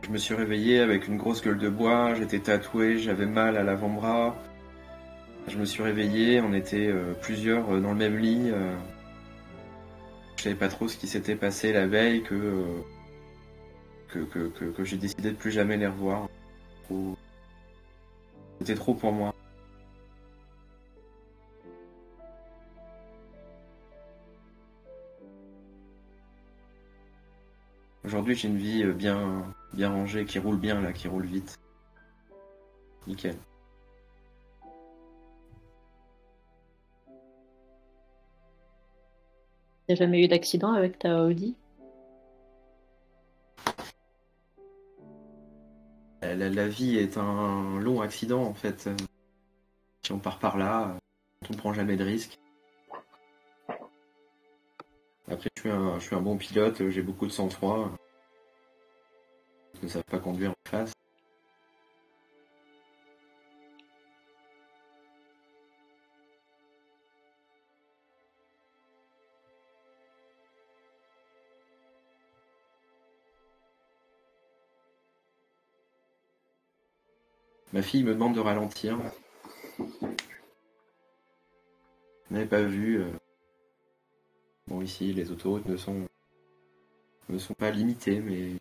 je 0.03 0.11
me 0.11 0.17
suis 0.17 0.33
réveillé 0.33 0.79
avec 0.79 1.09
une 1.09 1.17
grosse 1.17 1.43
gueule 1.43 1.59
de 1.59 1.69
bois. 1.69 2.15
J'étais 2.15 2.39
tatoué, 2.39 2.99
j'avais 2.99 3.27
mal 3.27 3.57
à 3.57 3.65
l'avant-bras. 3.65 4.37
Je 5.49 5.59
me 5.59 5.65
suis 5.65 5.83
réveillé, 5.83 6.41
on 6.41 6.53
était 6.53 6.87
euh, 6.87 7.15
plusieurs 7.21 7.69
euh, 7.75 7.81
dans 7.81 7.95
le 7.95 7.99
même 7.99 8.17
lit. 8.17 8.51
euh. 8.53 8.77
je 10.37 10.45
savais 10.45 10.55
pas 10.55 10.69
trop 10.69 10.87
ce 10.87 10.97
qui 10.97 11.09
s'était 11.09 11.35
passé 11.35 11.73
la 11.73 11.89
veille 11.89 12.23
que 12.23 12.35
euh, 12.37 12.85
que, 14.07 14.21
que, 14.21 14.71
que, 14.71 14.85
j'ai 14.85 14.99
décidé 14.99 15.33
de 15.33 15.37
plus 15.37 15.51
jamais 15.51 15.77
les 15.77 15.89
revoir. 15.89 16.29
C'était 18.61 18.77
trop 18.77 18.95
pour 18.95 19.13
moi. 19.13 19.35
Aujourd'hui, 28.05 28.35
j'ai 28.35 28.49
une 28.49 28.57
vie 28.57 28.83
euh, 28.83 28.93
bien, 28.93 29.55
bien 29.73 29.91
rangée, 29.91 30.25
qui 30.25 30.39
roule 30.39 30.59
bien 30.59 30.81
là, 30.81 30.93
qui 30.93 31.09
roule 31.09 31.27
vite. 31.27 31.59
Nickel. 33.07 33.37
T'as 39.87 39.95
jamais 39.95 40.25
eu 40.25 40.29
d'accident 40.29 40.73
avec 40.73 40.99
ta 40.99 41.23
Audi? 41.25 41.55
La, 46.23 46.35
la- 46.35 46.49
la 46.49 46.69
vie 46.69 46.97
est 46.97 47.17
un 47.19 47.79
long 47.81 48.01
accident 48.01 48.43
en 48.43 48.55
fait. 48.55 48.87
Euh, 48.87 48.97
Si 50.03 50.13
on 50.13 50.19
part 50.19 50.39
par 50.39 50.57
là, 50.57 50.89
euh, 50.95 51.47
on 51.51 51.55
prend 51.55 51.73
jamais 51.73 51.97
de 51.97 52.05
risques. 52.05 52.39
Après, 55.31 55.49
je 55.55 56.01
suis 56.01 56.17
un, 56.17 56.21
bon 56.21 56.37
pilote, 56.37 56.81
euh, 56.81 56.91
j'ai 56.91 57.03
beaucoup 57.03 57.27
de 57.27 57.31
sang-froid. 57.31 57.93
Je 59.79 59.87
ne 59.87 59.89
savent 59.89 60.03
pas 60.03 60.19
conduire 60.19 60.51
en 60.51 60.69
face. 60.69 60.93
Ma 77.73 77.83
fille 77.83 78.03
me 78.03 78.15
demande 78.15 78.35
de 78.35 78.41
ralentir. 78.41 78.99
Je 79.79 79.85
n'avais 82.35 82.47
pas 82.47 82.63
vu. 82.63 82.99
euh, 83.01 83.13
Bon, 84.71 84.81
ici, 84.83 85.13
les 85.13 85.33
autoroutes 85.33 85.67
ne 85.67 85.77
sont, 85.77 86.09
ne 87.29 87.39
sont 87.39 87.55
pas 87.55 87.73
limitées, 87.73 88.21
mais 88.21 88.53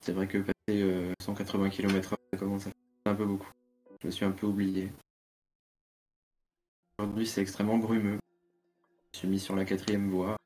c'est 0.00 0.10
vrai 0.12 0.26
que 0.26 0.38
passer 0.38 0.82
euh, 0.82 1.12
180 1.22 1.70
km/h, 1.70 2.16
ça 2.32 2.38
commence 2.38 2.66
à 2.66 2.70
faire 2.70 3.12
un 3.12 3.14
peu 3.14 3.24
beaucoup. 3.24 3.52
Je 4.02 4.08
me 4.08 4.10
suis 4.10 4.24
un 4.24 4.32
peu 4.32 4.48
oublié. 4.48 4.90
Aujourd'hui, 6.98 7.24
c'est 7.24 7.40
extrêmement 7.40 7.78
brumeux. 7.78 8.18
Je 9.12 9.18
suis 9.18 9.28
mis 9.28 9.38
sur 9.38 9.54
la 9.54 9.64
quatrième 9.64 10.10
voie. 10.10 10.36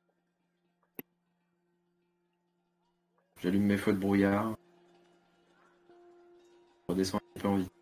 J'allume 3.39 3.63
mes 3.63 3.77
feux 3.77 3.93
de 3.93 3.97
brouillard. 3.97 4.55
Je 5.89 6.93
redescends 6.93 7.17
un 7.17 7.39
peu 7.39 7.47
en 7.47 7.55
vite. 7.55 7.80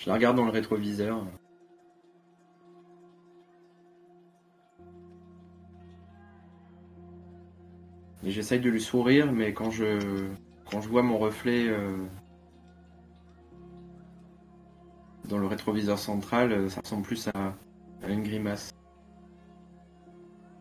Je 0.00 0.08
la 0.08 0.14
regarde 0.14 0.34
dans 0.34 0.46
le 0.46 0.50
rétroviseur. 0.50 1.26
Et 8.24 8.30
j'essaye 8.30 8.60
de 8.60 8.70
lui 8.70 8.80
sourire, 8.80 9.30
mais 9.30 9.52
quand 9.52 9.70
je, 9.70 10.30
quand 10.70 10.80
je 10.80 10.88
vois 10.88 11.02
mon 11.02 11.18
reflet 11.18 11.68
euh, 11.68 11.98
dans 15.28 15.36
le 15.36 15.46
rétroviseur 15.46 15.98
central, 15.98 16.52
euh, 16.52 16.68
ça 16.70 16.80
ressemble 16.80 17.02
plus 17.02 17.28
à, 17.34 17.54
une 18.08 18.22
grimace. 18.22 18.70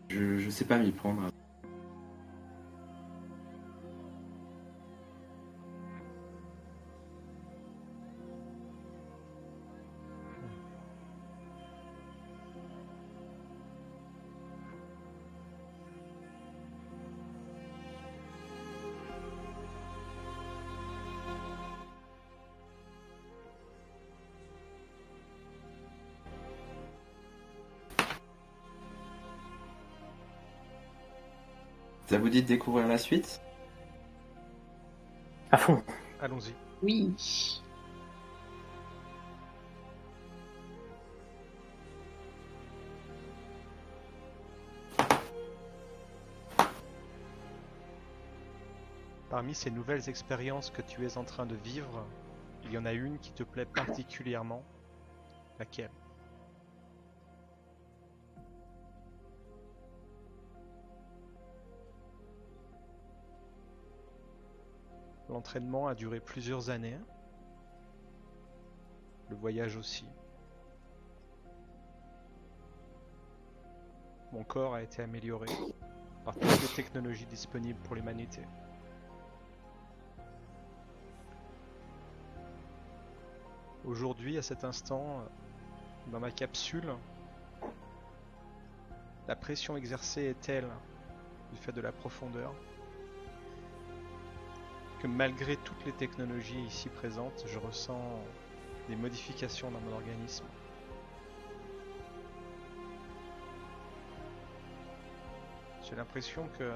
Je, 0.10 0.38
je 0.38 0.50
sais 0.50 0.66
pas 0.66 0.80
m'y 0.80 0.92
prendre. 0.92 1.30
vous 32.20 32.30
dit 32.30 32.44
découvrir 32.44 32.88
la 32.88 32.98
suite 32.98 33.42
À 35.52 35.58
fond. 35.58 35.84
Allons-y. 36.22 36.54
Oui. 36.84 37.62
Parmi 49.30 49.54
ces 49.54 49.70
nouvelles 49.70 50.10
expériences 50.10 50.72
que 50.72 50.82
tu 50.82 51.06
es 51.06 51.18
en 51.18 51.24
train 51.24 51.46
de 51.46 51.56
vivre, 51.56 52.06
il 52.66 52.72
y 52.72 52.78
en 52.78 52.86
a 52.86 52.94
une 52.94 53.20
qui 53.20 53.32
te 53.32 53.44
plaît 53.44 53.66
particulièrement. 53.66 54.64
Laquelle? 55.60 55.92
L'entraînement 65.40 65.88
a 65.88 65.96
duré 65.96 66.20
plusieurs 66.20 66.70
années. 66.70 67.00
Le 69.30 69.38
voyage 69.38 69.78
aussi. 69.78 70.04
Mon 74.34 74.44
corps 74.44 74.76
a 74.76 74.82
été 74.82 75.02
amélioré 75.02 75.48
par 76.26 76.34
toutes 76.34 76.62
les 76.62 76.76
technologies 76.76 77.26
disponibles 77.26 77.80
pour 77.84 77.96
l'humanité. 77.96 78.42
Aujourd'hui, 83.86 84.38
à 84.38 84.42
cet 84.42 84.66
instant, 84.66 85.24
dans 86.12 86.20
ma 86.20 86.32
capsule, 86.32 86.94
la 89.26 89.38
pression 89.38 89.78
exercée 89.78 90.26
est 90.26 90.42
telle, 90.42 90.68
du 91.54 91.58
fait 91.58 91.72
de 91.72 91.80
la 91.80 91.94
profondeur, 91.94 92.54
que 95.00 95.08
malgré 95.08 95.56
toutes 95.56 95.86
les 95.86 95.94
technologies 95.94 96.62
ici 96.62 96.90
présentes, 96.90 97.44
je 97.48 97.58
ressens 97.58 98.02
des 98.90 98.96
modifications 98.96 99.72
dans 99.72 99.80
mon 99.80 99.94
organisme. 99.94 100.46
J'ai 105.84 105.96
l'impression 105.96 106.48
que 106.60 106.72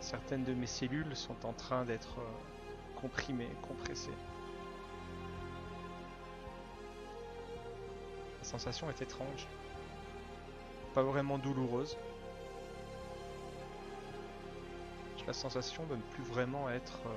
certaines 0.00 0.44
de 0.44 0.54
mes 0.54 0.66
cellules 0.66 1.14
sont 1.14 1.46
en 1.46 1.52
train 1.52 1.84
d'être 1.84 2.18
euh, 2.18 3.00
comprimées, 3.00 3.50
compressées. 3.62 4.10
La 8.38 8.44
sensation 8.44 8.90
est 8.90 9.00
étrange. 9.00 9.46
Pas 10.94 11.02
vraiment 11.02 11.38
douloureuse. 11.38 11.96
La 15.26 15.32
sensation 15.32 15.84
de 15.86 15.96
ne 15.96 16.02
plus 16.02 16.22
vraiment 16.22 16.70
être 16.70 17.00
euh, 17.06 17.14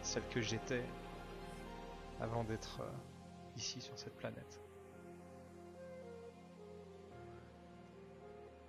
celle 0.00 0.26
que 0.28 0.40
j'étais 0.40 0.84
avant 2.20 2.44
d'être 2.44 2.80
euh, 2.80 2.90
ici 3.56 3.80
sur 3.80 3.98
cette 3.98 4.16
planète. 4.16 4.60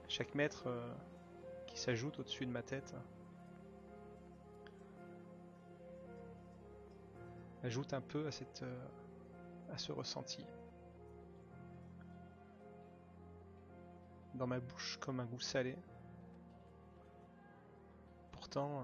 Chaque 0.09 0.35
mètre 0.35 0.63
euh, 0.67 0.93
qui 1.65 1.79
s'ajoute 1.79 2.19
au-dessus 2.19 2.45
de 2.45 2.51
ma 2.51 2.61
tête 2.61 2.93
ajoute 7.63 7.93
un 7.93 8.01
peu 8.01 8.27
à, 8.27 8.31
cette, 8.31 8.63
à 9.73 9.77
ce 9.77 9.91
ressenti. 9.91 10.45
Dans 14.35 14.47
ma 14.47 14.59
bouche 14.59 14.97
comme 15.01 15.19
un 15.19 15.25
goût 15.25 15.39
salé. 15.39 15.75
Pourtant, 18.57 18.83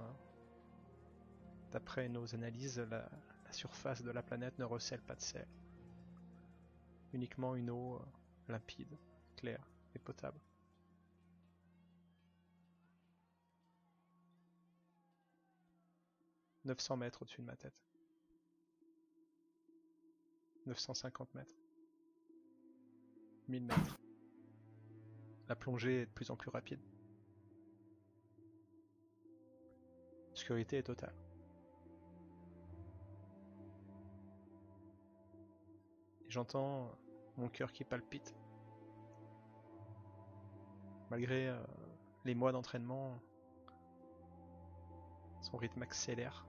d'après 1.72 2.08
nos 2.08 2.36
analyses, 2.36 2.78
la, 2.78 3.10
la, 3.44 3.52
surface 3.52 4.04
de 4.04 4.12
la 4.12 4.22
planète 4.22 4.60
ne 4.60 4.66
recèle 4.66 5.02
pas 5.02 5.16
de 5.16 5.22
sel. 5.22 5.48
Uniquement 7.12 7.56
une 7.56 7.72
eau 7.72 8.00
limpide, 8.48 8.96
claire 9.36 9.68
et 9.96 10.00
potable. 10.00 10.40
«900 16.66 16.98
mètres 16.98 17.24
au-dessus 17.24 17.42
de 17.42 17.48
ma 17.48 17.56
tête. 17.56 17.74
950 20.68 21.34
mètres. 21.34 21.56
1000 23.48 23.66
mètres. 23.66 23.98
La 25.48 25.56
plongée 25.56 26.02
est 26.02 26.06
de 26.06 26.12
plus 26.12 26.30
en 26.30 26.36
plus 26.36 26.52
rapide. 26.52 26.93
L'obscurité 30.44 30.80
est 30.80 30.84
totale. 30.84 31.16
J'entends 36.28 36.92
mon 37.38 37.48
cœur 37.48 37.72
qui 37.72 37.86
palpite. 37.86 38.36
Malgré 41.10 41.48
euh, 41.48 41.58
les 42.26 42.36
mois 42.36 42.52
d'entraînement, 42.52 43.18
son 45.40 45.56
rythme 45.56 45.82
accélère. 45.82 46.46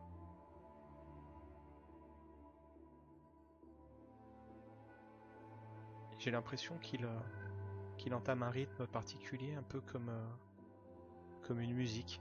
J'ai 6.18 6.32
l'impression 6.32 6.78
qu'il 6.78 7.04
euh, 7.04 8.12
entame 8.12 8.42
un 8.42 8.50
rythme 8.50 8.88
particulier, 8.88 9.54
un 9.54 9.62
peu 9.62 9.80
comme, 9.80 10.08
euh, 10.08 10.26
comme 11.42 11.60
une 11.60 11.74
musique. 11.74 12.20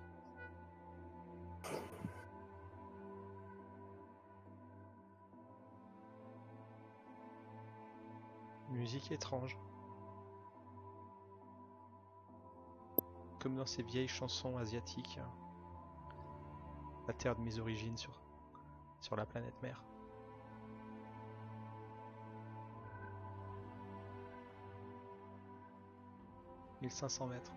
Musique 8.70 9.11
étrange. 9.11 9.57
Comme 13.39 13.55
dans 13.55 13.66
ces 13.66 13.84
vieilles 13.84 14.07
chansons 14.07 14.57
asiatiques. 14.57 15.20
La 17.07 17.14
terre 17.14 17.36
de 17.36 17.41
mes 17.41 17.59
origines 17.59 17.97
sur, 17.97 18.20
sur 19.01 19.16
la 19.16 19.26
planète 19.26 19.61
mère. 19.61 19.84
1500 26.84 27.28
mètres. 27.28 27.53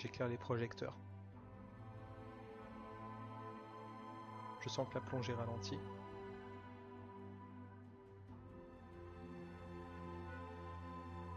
J'éclaire 0.00 0.28
les 0.28 0.38
projecteurs. 0.38 0.96
Je 4.62 4.70
sens 4.70 4.88
que 4.88 4.94
la 4.94 5.02
plongée 5.02 5.34
ralentit. 5.34 5.78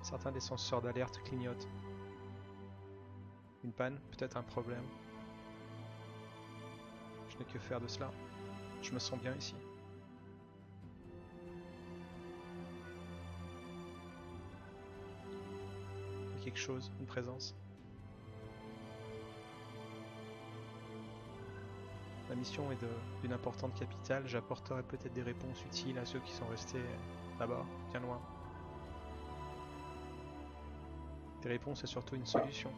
Certains 0.01 0.31
des 0.31 0.39
senseurs 0.39 0.81
d'alerte 0.81 1.21
clignotent. 1.23 1.67
Une 3.65 3.73
panne, 3.73 3.99
peut-être 4.11 4.37
un 4.37 4.43
problème. 4.43 4.85
Je 7.31 7.37
n'ai 7.39 7.45
que 7.45 7.59
faire 7.59 7.81
de 7.81 7.87
cela. 7.89 8.11
Je 8.81 8.93
me 8.93 8.99
sens 8.99 9.19
bien 9.19 9.35
ici. 9.35 9.55
quelque 16.41 16.59
chose, 16.59 16.91
une 16.99 17.05
présence. 17.05 17.55
Ma 22.33 22.39
mission 22.39 22.71
est 22.71 22.79
d'une 23.21 23.31
importante 23.31 23.75
capitale, 23.75 24.23
j'apporterai 24.25 24.81
peut-être 24.81 25.13
des 25.13 25.21
réponses 25.21 25.63
utiles 25.65 25.99
à 25.99 26.03
ceux 26.03 26.17
qui 26.17 26.31
sont 26.31 26.47
restés 26.47 26.81
là-bas, 27.39 27.63
bien 27.91 27.99
loin. 27.99 28.19
Des 31.43 31.49
réponses 31.49 31.83
et 31.83 31.87
surtout 31.87 32.15
une 32.15 32.25
solution. 32.25 32.71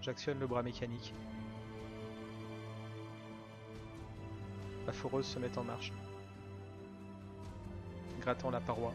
J'actionne 0.00 0.38
le 0.38 0.46
bras 0.46 0.62
mécanique. 0.62 1.12
La 4.86 4.94
foreuse 4.94 5.26
se 5.26 5.38
met 5.38 5.58
en 5.58 5.64
marche. 5.64 5.92
Grattant 8.20 8.50
la 8.50 8.60
paroi. 8.60 8.92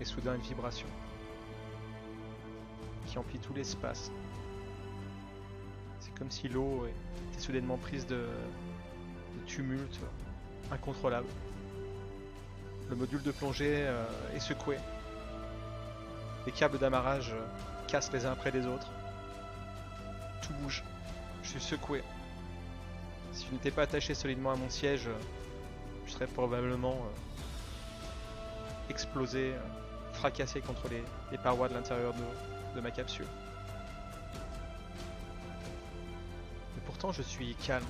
Et 0.00 0.04
soudain 0.04 0.34
une 0.34 0.40
vibration 0.40 0.86
qui 3.06 3.18
emplit 3.18 3.38
tout 3.38 3.54
l'espace. 3.54 4.10
C'est 6.00 6.14
comme 6.18 6.30
si 6.30 6.48
l'eau 6.48 6.86
était 7.32 7.40
soudainement 7.40 7.76
prise 7.76 8.06
de, 8.06 8.16
de 8.16 9.46
tumulte 9.46 9.98
incontrôlable. 10.70 11.28
Le 12.88 12.96
module 12.96 13.22
de 13.22 13.32
plongée 13.32 13.86
euh, 13.86 14.04
est 14.34 14.40
secoué. 14.40 14.76
Les 16.46 16.52
câbles 16.52 16.78
d'amarrage 16.78 17.32
euh, 17.32 17.44
cassent 17.88 18.12
les 18.12 18.24
uns 18.26 18.32
après 18.32 18.50
les 18.50 18.66
autres. 18.66 18.90
Tout 20.42 20.52
bouge. 20.62 20.84
Je 21.42 21.50
suis 21.50 21.60
secoué. 21.60 22.02
Si 23.46 23.50
je 23.50 23.54
n'étais 23.54 23.70
pas 23.70 23.82
attaché 23.82 24.12
solidement 24.12 24.50
à 24.50 24.56
mon 24.56 24.68
siège, 24.68 25.06
euh, 25.06 25.14
je 26.04 26.10
serais 26.10 26.26
probablement 26.26 26.94
euh, 26.94 28.90
explosé, 28.90 29.52
euh, 29.54 29.60
fracassé 30.14 30.60
contre 30.60 30.88
les, 30.88 31.38
parois 31.38 31.68
de 31.68 31.74
l'intérieur 31.74 32.12
de, 32.14 32.24
de 32.74 32.80
ma 32.80 32.90
capsule. 32.90 33.28
Et 36.76 36.80
pourtant, 36.86 37.12
je 37.12 37.22
suis 37.22 37.54
calme. 37.54 37.86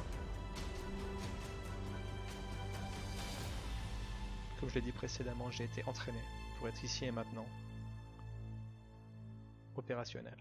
Comme 4.60 4.68
je 4.68 4.74
l'ai 4.74 4.82
dit 4.82 4.92
précédemment, 4.92 5.50
j'ai 5.50 5.64
été 5.64 5.82
entraîné 5.86 6.20
pour 6.58 6.68
être 6.68 6.84
ici 6.84 7.06
et 7.06 7.10
maintenant 7.10 7.46
opérationnel. 9.74 10.36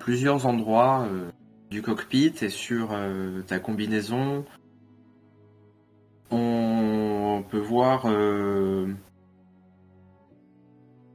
Plusieurs 0.00 0.44
endroits 0.46 1.06
euh, 1.10 1.30
du 1.70 1.80
cockpit 1.80 2.34
et 2.42 2.50
sur 2.50 2.90
euh, 2.92 3.42
ta 3.42 3.58
combinaison, 3.58 4.44
on 6.30 7.42
peut 7.48 7.58
voir 7.58 8.04
euh, 8.06 8.92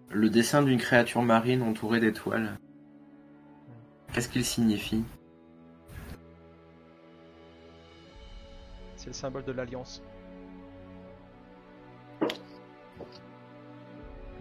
le 0.10 0.30
dessin 0.30 0.64
d'une 0.64 0.80
créature 0.80 1.22
marine 1.22 1.62
entourée 1.62 2.00
d'étoiles. 2.00 2.58
Qu'est-ce 4.12 4.30
qu'il 4.30 4.44
signifie? 4.44 5.04
C'est 8.96 9.08
le 9.08 9.14
symbole 9.14 9.44
de 9.46 9.52
l'Alliance. 9.52 10.02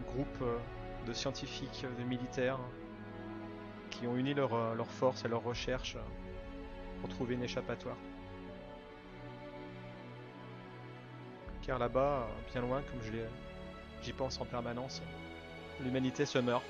Groupe 0.06 0.44
de 1.06 1.12
scientifiques, 1.12 1.84
de 1.98 2.04
militaires, 2.04 2.58
qui 3.90 4.06
ont 4.06 4.16
uni 4.16 4.34
leurs 4.34 4.74
leur 4.74 4.90
forces 4.90 5.24
et 5.24 5.28
leurs 5.28 5.42
recherches 5.42 5.96
euh, 5.96 7.00
pour 7.00 7.08
trouver 7.08 7.34
une 7.34 7.42
échappatoire. 7.42 7.96
Car 11.62 11.78
là-bas, 11.78 12.28
euh, 12.28 12.52
bien 12.52 12.62
loin, 12.62 12.82
comme 12.82 13.00
je 13.02 13.12
j'y 14.02 14.12
pense 14.12 14.40
en 14.40 14.44
permanence, 14.44 15.02
l'humanité 15.80 16.24
se 16.24 16.38
meurt. 16.38 16.64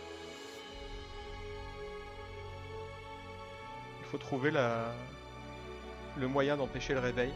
Il 4.01 4.07
faut 4.07 4.19
trouver 4.19 4.51
le 4.51 6.27
moyen 6.27 6.57
d'empêcher 6.57 6.95
le 6.95 7.01
réveil, 7.01 7.33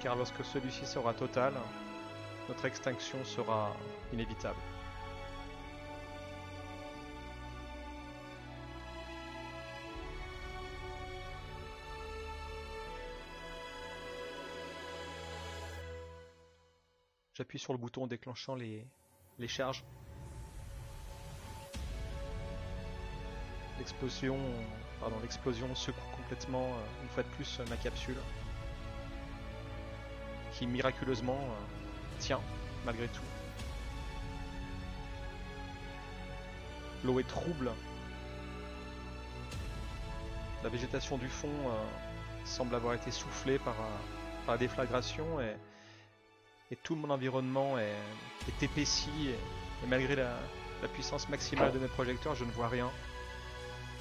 car 0.00 0.14
lorsque 0.14 0.44
celui-ci 0.44 0.84
sera 0.84 1.14
total, 1.14 1.54
notre 2.48 2.66
extinction 2.66 3.24
sera 3.24 3.74
inévitable. 4.12 4.60
J'appuie 17.36 17.58
sur 17.58 17.74
le 17.74 17.78
bouton 17.78 18.06
déclenchant 18.06 18.54
les, 18.54 18.86
les 19.38 19.46
charges. 19.46 19.84
L'explosion, 23.76 24.38
pardon, 25.00 25.16
l'explosion 25.20 25.74
secoue 25.74 26.00
complètement 26.16 26.64
euh, 26.64 27.02
une 27.02 27.10
fois 27.10 27.24
de 27.24 27.28
plus 27.28 27.60
ma 27.68 27.76
capsule, 27.76 28.16
qui 30.52 30.66
miraculeusement 30.66 31.38
euh, 31.38 32.18
tient 32.20 32.40
malgré 32.86 33.06
tout. 33.08 33.20
L'eau 37.04 37.20
est 37.20 37.28
trouble. 37.28 37.70
La 40.64 40.70
végétation 40.70 41.18
du 41.18 41.28
fond 41.28 41.48
euh, 41.48 42.46
semble 42.46 42.74
avoir 42.74 42.94
été 42.94 43.10
soufflée 43.10 43.58
par, 43.58 43.76
par 44.46 44.54
la 44.54 44.58
déflagration 44.58 45.38
et, 45.42 45.54
et 46.70 46.76
tout 46.76 46.96
mon 46.96 47.10
environnement 47.10 47.78
est, 47.78 48.62
épaissi 48.62 49.10
et, 49.28 49.86
malgré 49.86 50.16
la, 50.16 50.30
puissance 50.94 51.28
maximale 51.28 51.72
de 51.72 51.80
mes 51.80 51.88
projecteurs, 51.88 52.36
je 52.36 52.44
ne 52.44 52.50
vois 52.52 52.68
rien. 52.68 52.88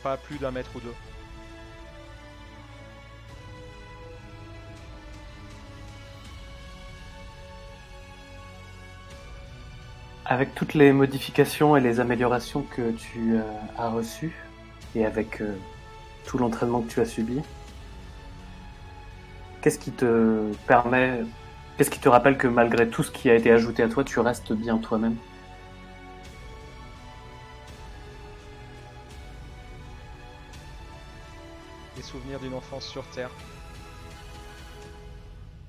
Pas 0.03 0.18
plus 0.18 0.38
d'un 0.38 0.51
mètre 0.51 0.70
ou 0.76 0.80
deux. 0.80 0.93
Avec 10.26 10.53
toutes 10.53 10.76
les 10.76 10.91
modifications 10.91 11.76
et 11.76 11.82
les 11.82 11.99
améliorations 11.99 12.61
que 12.61 12.91
tu 12.91 13.36
euh, 13.36 13.41
as 13.80 13.89
reçues, 13.89 14.36
et 14.95 15.05
avec 15.05 15.41
euh, 15.41 15.55
tout 16.26 16.38
l'entraînement 16.38 16.82
que 16.82 16.91
tu 16.91 16.99
as 16.99 17.05
subi, 17.05 17.41
qu'est-ce 19.61 19.80
qui 19.80 19.91
te 19.91 20.51
permet, 20.68 21.22
qu'est-ce 21.78 21.89
qui 21.89 21.99
te 21.99 22.09
rappelle 22.09 22.38
que 22.38 22.47
malgré 22.47 22.89
tout 22.89 23.03
ce 23.03 23.11
qui 23.11 23.30
a 23.30 23.36
été 23.36 23.51
ajouté 23.51 23.84
à 23.84 23.89
toi, 23.89 24.03
tu 24.03 24.19
restes 24.19 24.53
bien 24.53 24.78
toi-même? 24.78 25.17
Des 31.95 32.01
souvenirs 32.01 32.39
d'une 32.39 32.53
enfance 32.53 32.86
sur 32.86 33.07
Terre. 33.09 33.32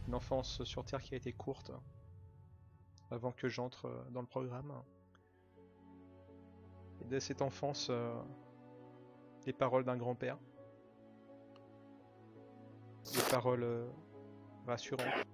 Une 0.08 0.14
enfance 0.14 0.62
sur 0.64 0.84
Terre 0.84 1.02
qui 1.02 1.14
a 1.14 1.16
été 1.16 1.32
courte 1.32 1.72
avant 3.10 3.32
que 3.32 3.48
j'entre 3.48 4.04
dans 4.10 4.20
le 4.20 4.26
programme. 4.26 4.72
Et 7.00 7.04
dès 7.04 7.20
cette 7.20 7.42
enfance, 7.42 7.88
euh, 7.90 8.14
les 9.46 9.52
paroles 9.52 9.84
d'un 9.84 9.96
grand-père. 9.96 10.38
Des 13.12 13.30
paroles 13.30 13.62
euh, 13.62 13.86
rassurantes. 14.66 15.26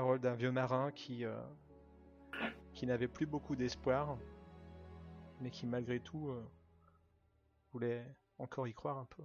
D'un 0.00 0.34
vieux 0.34 0.50
marin 0.50 0.92
qui, 0.92 1.26
euh, 1.26 1.38
qui 2.72 2.86
n'avait 2.86 3.06
plus 3.06 3.26
beaucoup 3.26 3.54
d'espoir, 3.54 4.16
mais 5.42 5.50
qui 5.50 5.66
malgré 5.66 6.00
tout 6.00 6.30
euh, 6.30 6.42
voulait 7.70 8.06
encore 8.38 8.66
y 8.66 8.72
croire 8.72 8.96
un 8.96 9.04
peu. 9.04 9.22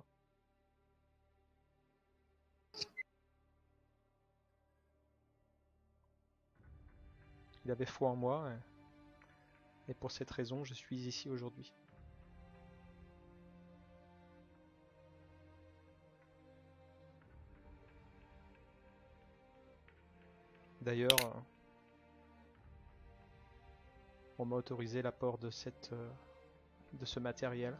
Il 7.63 7.71
avait 7.71 7.85
foi 7.85 8.09
en 8.09 8.17
moi, 8.17 8.51
et 9.87 9.93
pour 9.93 10.11
cette 10.11 10.29
raison, 10.29 10.65
je 10.65 10.73
suis 10.73 11.07
ici 11.07 11.29
aujourd'hui. 11.29 11.73
D'ailleurs, 20.85 21.17
euh, 21.19 21.31
on 24.37 24.45
m'a 24.45 24.55
autorisé 24.55 25.01
l'apport 25.01 25.39
euh, 25.43 26.09
de 26.93 27.05
ce 27.05 27.19
matériel. 27.19 27.75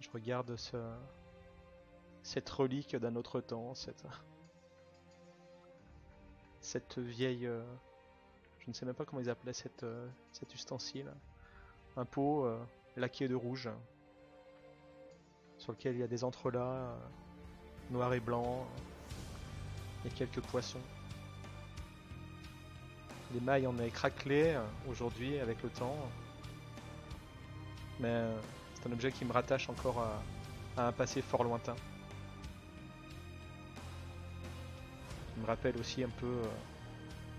Je 0.00 0.08
regarde 0.08 0.56
ce 0.56 0.78
cette 2.22 2.48
relique 2.48 2.96
d'un 2.96 3.14
autre 3.14 3.42
temps, 3.42 3.74
cette 3.74 4.06
vieille 6.98 7.46
euh, 7.46 7.62
je 8.60 8.68
ne 8.68 8.72
sais 8.72 8.86
même 8.86 8.94
pas 8.94 9.04
comment 9.04 9.20
ils 9.20 9.28
appelaient 9.28 9.52
cette, 9.52 9.84
cet 10.32 10.54
ustensile. 10.54 11.12
Un 11.96 12.06
pot 12.06 12.46
laqué 12.96 13.28
de 13.28 13.34
rouge 13.34 13.68
sur 15.58 15.72
lequel 15.72 15.94
il 15.94 16.00
y 16.00 16.02
a 16.02 16.08
des 16.08 16.24
entrelacs 16.24 16.98
noirs 17.90 18.14
et 18.14 18.20
blancs 18.20 18.66
et 20.04 20.10
quelques 20.10 20.40
poissons. 20.40 20.80
Les 23.34 23.40
mailles 23.40 23.66
en 23.66 23.78
est 23.78 23.90
craquelé 23.90 24.54
euh, 24.54 24.62
aujourd'hui 24.88 25.38
avec 25.38 25.62
le 25.62 25.68
temps. 25.68 25.96
Mais 28.00 28.08
euh, 28.08 28.38
c'est 28.74 28.88
un 28.88 28.92
objet 28.92 29.12
qui 29.12 29.24
me 29.24 29.32
rattache 29.32 29.68
encore 29.68 30.00
à, 30.76 30.86
un 30.86 30.92
passé 30.92 31.20
fort 31.20 31.44
lointain. 31.44 31.76
Qui 35.34 35.40
me 35.40 35.46
rappelle 35.46 35.76
aussi 35.78 36.02
un 36.04 36.08
peu 36.08 36.26
euh, 36.26 36.46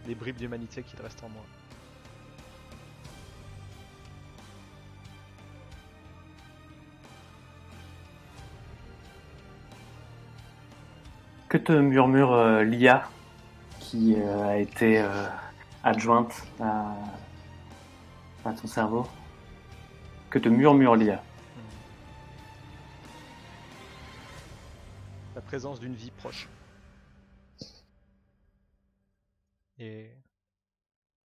les 0.05 0.15
bribes 0.15 0.37
d'humanité 0.37 0.83
qu'il 0.83 1.01
reste 1.01 1.23
en 1.23 1.29
moi. 1.29 1.43
Que 11.49 11.57
te 11.57 11.71
murmure 11.71 12.33
euh, 12.33 12.63
l'IA 12.63 13.09
qui 13.79 14.15
euh, 14.15 14.47
a 14.47 14.57
été 14.57 15.01
euh, 15.01 15.27
adjointe 15.83 16.43
à, 16.59 16.95
à 18.45 18.53
ton 18.53 18.67
cerveau? 18.67 19.07
Que 20.29 20.37
te 20.39 20.47
murmure 20.47 20.95
l'IA? 20.95 21.23
La 25.35 25.41
présence 25.41 25.79
d'une 25.79 25.95
vie 25.95 26.11
proche. 26.11 26.47
et 29.79 30.11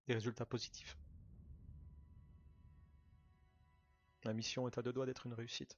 des 0.06 0.14
résultats 0.14 0.46
positifs. 0.46 0.96
La 4.24 4.32
mission 4.32 4.66
est 4.68 4.78
à 4.78 4.82
deux 4.82 4.92
doigts 4.92 5.06
d'être 5.06 5.26
une 5.26 5.34
réussite. 5.34 5.76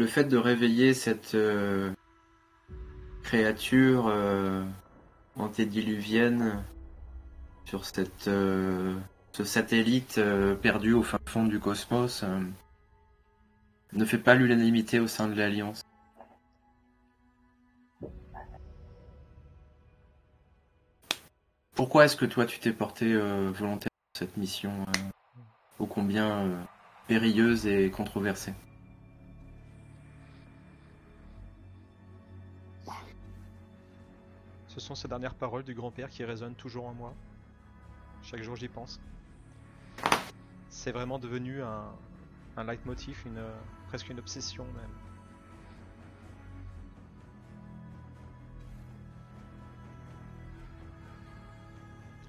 Le 0.00 0.06
fait 0.06 0.24
de 0.24 0.38
réveiller 0.38 0.94
cette 0.94 1.34
euh, 1.34 1.92
créature 3.22 4.06
euh, 4.08 4.64
antédiluvienne 5.36 6.64
sur 7.66 7.84
cette, 7.84 8.26
euh, 8.26 8.96
ce 9.32 9.44
satellite 9.44 10.18
perdu 10.62 10.94
au 10.94 11.02
fin 11.02 11.18
fond 11.26 11.44
du 11.44 11.60
cosmos 11.60 12.24
ne 13.92 14.04
fait 14.06 14.16
pas 14.16 14.34
l'unanimité 14.34 15.00
au 15.00 15.06
sein 15.06 15.28
de 15.28 15.34
l'Alliance. 15.34 15.82
Pourquoi 21.74 22.06
est-ce 22.06 22.16
que 22.16 22.24
toi 22.24 22.46
tu 22.46 22.58
t'es 22.58 22.72
porté 22.72 23.14
volontaire 23.14 23.90
pour 23.90 24.18
cette 24.18 24.38
mission 24.38 24.86
ô 25.78 25.84
combien 25.84 26.48
périlleuse 27.06 27.66
et 27.66 27.90
controversée? 27.90 28.54
Ce 34.70 34.78
sont 34.78 34.94
ces 34.94 35.08
dernières 35.08 35.34
paroles 35.34 35.64
du 35.64 35.74
grand-père 35.74 36.08
qui 36.08 36.22
résonnent 36.24 36.54
toujours 36.54 36.86
en 36.86 36.94
moi. 36.94 37.12
Chaque 38.22 38.40
jour 38.40 38.54
j'y 38.54 38.68
pense. 38.68 39.00
C'est 40.68 40.92
vraiment 40.92 41.18
devenu 41.18 41.60
un, 41.60 41.92
un 42.56 42.62
leitmotiv, 42.62 43.20
une, 43.26 43.42
presque 43.88 44.08
une 44.10 44.20
obsession 44.20 44.64
même. 44.64 44.90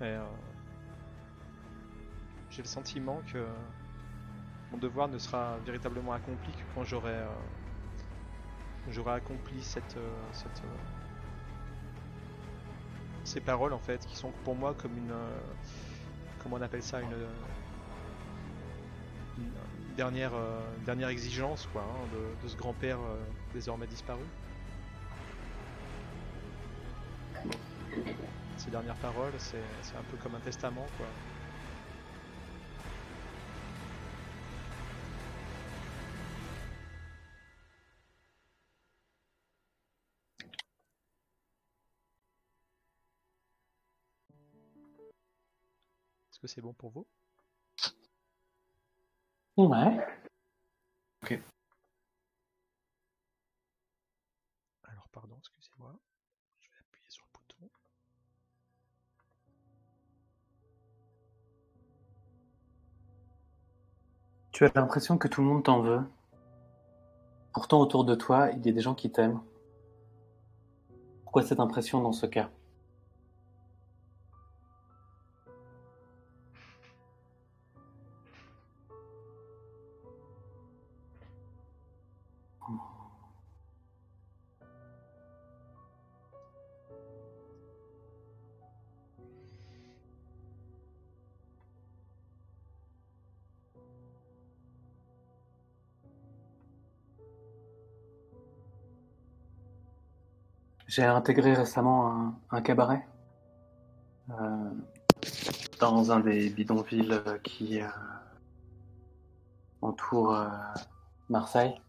Euh, 0.01 0.25
j'ai 2.49 2.63
le 2.63 2.67
sentiment 2.67 3.21
que 3.31 3.45
mon 4.71 4.79
devoir 4.79 5.07
ne 5.09 5.19
sera 5.19 5.57
véritablement 5.59 6.13
accompli 6.13 6.51
que 6.53 6.63
quand 6.73 6.83
j'aurai 6.85 7.23
euh, 8.87 9.13
accompli 9.13 9.61
cette, 9.61 9.95
euh, 9.97 10.09
cette 10.31 10.63
euh, 10.65 11.00
ces 13.31 13.39
paroles 13.39 13.71
en 13.73 13.79
fait 13.79 14.05
qui 14.05 14.15
sont 14.17 14.31
pour 14.43 14.55
moi 14.55 14.73
comme 14.73 14.97
une 14.97 15.11
euh, 15.11 15.39
comment 16.43 16.57
on 16.57 16.61
appelle 16.61 16.83
ça 16.83 16.99
une, 17.01 17.13
euh, 17.13 17.27
une- 19.37 19.95
dernière 19.95 20.31
euh, 20.33 20.59
dernière 20.85 21.09
exigence 21.09 21.65
quoi 21.71 21.81
hein, 21.83 22.07
de, 22.13 22.43
de 22.43 22.47
ce 22.49 22.55
grand-père 22.57 22.97
désormais 23.53 23.87
disparu. 23.87 24.23
Ces 28.57 28.69
dernières 28.71 28.95
paroles 28.95 29.33
c'est 29.39 29.95
un 29.97 30.03
peu 30.09 30.17
comme 30.17 30.35
un 30.35 30.39
testament 30.39 30.87
quoi 30.97 31.07
que 46.41 46.47
c'est 46.47 46.61
bon 46.61 46.73
pour 46.73 46.89
vous? 46.89 47.05
Ouais. 49.57 50.05
alors 54.83 55.07
pardon 55.11 55.35
excusez-moi 55.37 55.93
je 56.59 56.69
vais 56.69 56.77
appuyer 56.79 57.09
sur 57.09 57.23
le 57.25 57.39
bouton 57.39 57.69
Tu 64.51 64.65
as 64.65 64.71
l'impression 64.73 65.17
que 65.17 65.27
tout 65.27 65.41
le 65.41 65.47
monde 65.47 65.63
t'en 65.63 65.81
veut. 65.81 66.01
Pourtant, 67.53 67.81
autour 67.81 68.05
de 68.05 68.15
toi, 68.15 68.49
il 68.51 68.65
y 68.65 68.69
a 68.69 68.73
des 68.73 68.81
gens 68.81 68.95
qui 68.95 69.11
t'aiment. 69.11 69.41
Pourquoi 71.23 71.43
cette 71.43 71.59
impression 71.59 72.01
dans 72.01 72.13
ce 72.13 72.25
cas? 72.25 72.49
J'ai 100.91 101.05
intégré 101.05 101.53
récemment 101.53 102.35
un, 102.49 102.61
cabaret 102.61 103.07
euh, 104.29 104.71
dans 105.79 106.11
un 106.11 106.19
des 106.19 106.49
bidonvilles 106.49 107.17
qui 107.45 107.81
euh, 107.81 107.87
entourent 109.81 110.35
euh, 110.35 110.49
Marseille. 111.29 111.79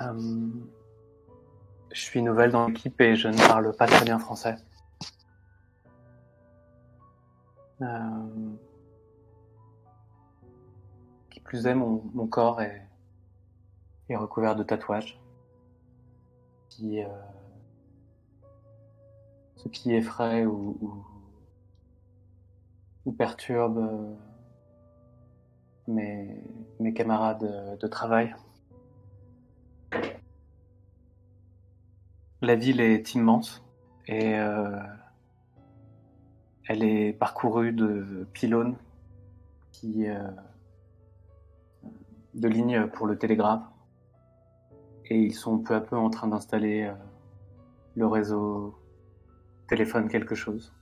Euh, 0.00 0.48
je 1.90 2.02
suis 2.02 2.22
nouvelle 2.22 2.52
dans 2.52 2.68
l'équipe 2.68 3.00
et 3.00 3.16
je 3.16 3.26
ne 3.26 3.48
parle 3.48 3.74
pas 3.74 3.88
très 3.88 4.04
bien 4.04 4.20
français. 4.20 4.54
Qui 11.30 11.40
plus 11.40 11.66
est, 11.66 11.74
mon, 11.74 12.28
corps 12.28 12.62
est 12.62 12.86
recouvert 14.08 14.54
de 14.54 14.62
tatouages 14.62 15.20
euh, 16.80 17.06
ce 19.56 19.68
qui 19.68 19.94
effraie 19.94 20.46
ou, 20.46 20.94
perturbe 23.16 23.78
euh, 23.78 24.14
mes, 25.88 26.94
camarades 26.94 27.78
de, 27.80 27.86
travail. 27.88 28.34
La 32.42 32.54
ville 32.54 32.80
est 32.80 33.14
immense 33.14 33.64
et 34.06 34.38
euh, 34.38 34.78
elle 36.68 36.84
est 36.84 37.12
parcourue 37.12 37.72
de 37.72 38.28
pylônes 38.32 38.76
qui, 39.72 40.06
de 42.34 42.48
lignes 42.48 42.86
pour 42.88 43.06
le 43.06 43.18
télégraphe 43.18 43.64
et 45.10 45.18
ils 45.18 45.34
sont 45.34 45.58
peu 45.58 45.74
à 45.74 45.80
peu 45.80 45.96
en 45.96 46.10
train 46.10 46.28
d'installer 46.28 46.84
euh, 46.84 46.92
le 47.96 48.06
réseau 48.06 48.78
téléphone 49.68 50.08
quelque 50.08 50.34
chose. 50.34 50.74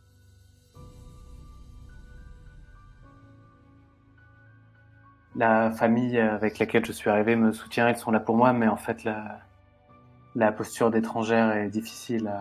La 5.35 5.71
famille 5.71 6.19
avec 6.19 6.59
laquelle 6.59 6.85
je 6.87 6.93
suis 6.93 7.11
arrivé 7.11 7.37
me 7.37 7.53
soutient, 7.53 7.91
ils 7.91 7.97
sont 7.97 8.11
là 8.11 8.21
pour 8.21 8.37
moi, 8.37 8.53
mais 8.53 8.69
en 8.69 8.77
fait 8.77 9.05
la, 9.05 10.53
posture 10.53 10.91
d'étrangère 10.91 11.53
est 11.53 11.69
difficile 11.69 12.33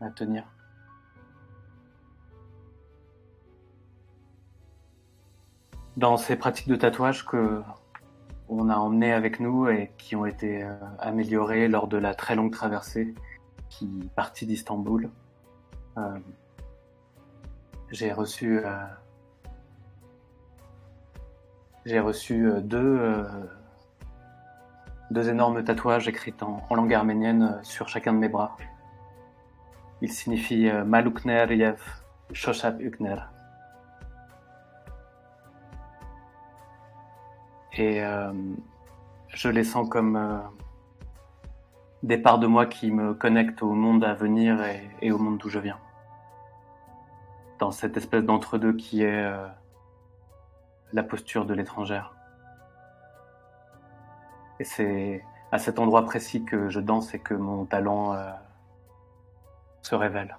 à 0.00 0.10
tenir. 0.10 0.44
Dans 5.96 6.16
ces 6.16 6.36
pratiques 6.36 6.68
de 6.68 6.76
tatouage 6.76 7.24
que 7.24 7.62
on 8.48 8.68
a 8.68 8.76
emmené 8.76 9.12
avec 9.12 9.40
nous 9.40 9.68
et 9.68 9.92
qui 9.98 10.16
ont 10.16 10.26
été 10.26 10.62
euh, 10.62 10.74
améliorées 10.98 11.68
lors 11.68 11.88
de 11.88 11.96
la 11.96 12.14
très 12.14 12.36
longue 12.36 12.52
traversée 12.52 13.14
qui 13.68 13.88
partit 14.14 14.46
d'Istanbul. 14.46 15.10
Euh, 15.98 16.18
j'ai 17.90 18.12
reçu 18.12 18.60
euh, 18.64 18.70
j'ai 21.84 22.00
reçu 22.00 22.50
deux 22.62 23.24
deux 25.10 25.28
énormes 25.28 25.62
tatouages 25.62 26.08
écrits 26.08 26.34
en, 26.40 26.74
langue 26.74 26.92
arménienne 26.92 27.60
sur 27.62 27.88
chacun 27.88 28.12
de 28.12 28.18
mes 28.18 28.28
bras. 28.28 28.56
Ils 30.02 30.12
signifient 30.12 30.68
euh, 30.68 30.84
Malukner 30.84 31.46
Yev 31.50 31.80
Shoshab 32.32 32.80
Ukner. 32.80 33.16
Et 37.76 38.02
euh, 38.02 38.32
je 39.28 39.48
les 39.48 39.64
sens 39.64 39.88
comme, 39.88 40.16
euh, 40.16 40.38
des 42.02 42.16
parts 42.16 42.38
de 42.38 42.46
moi 42.46 42.64
qui 42.64 42.90
me 42.90 43.12
connectent 43.12 43.62
au 43.62 43.72
monde 43.72 44.02
à 44.04 44.14
venir 44.14 44.58
et, 45.02 45.12
au 45.12 45.18
monde 45.18 45.38
d'où 45.38 45.50
je 45.50 45.58
viens. 45.58 45.78
Dans 47.58 47.70
cette 47.70 47.96
espèce 47.96 48.24
d'entre-deux 48.24 48.72
qui 48.72 49.02
est 49.02 49.24
euh, 49.24 49.46
la 50.92 51.02
posture 51.02 51.44
de 51.44 51.52
l'étrangère. 51.52 52.14
Et 54.58 54.64
c'est 54.64 55.22
à 55.52 55.58
cet 55.58 55.78
endroit 55.78 56.04
précis 56.06 56.44
que 56.44 56.70
je 56.70 56.80
danse 56.80 57.12
et 57.14 57.18
que 57.18 57.34
mon 57.34 57.66
talent 57.66 58.16
se 59.82 59.94
révèle. 59.94 60.36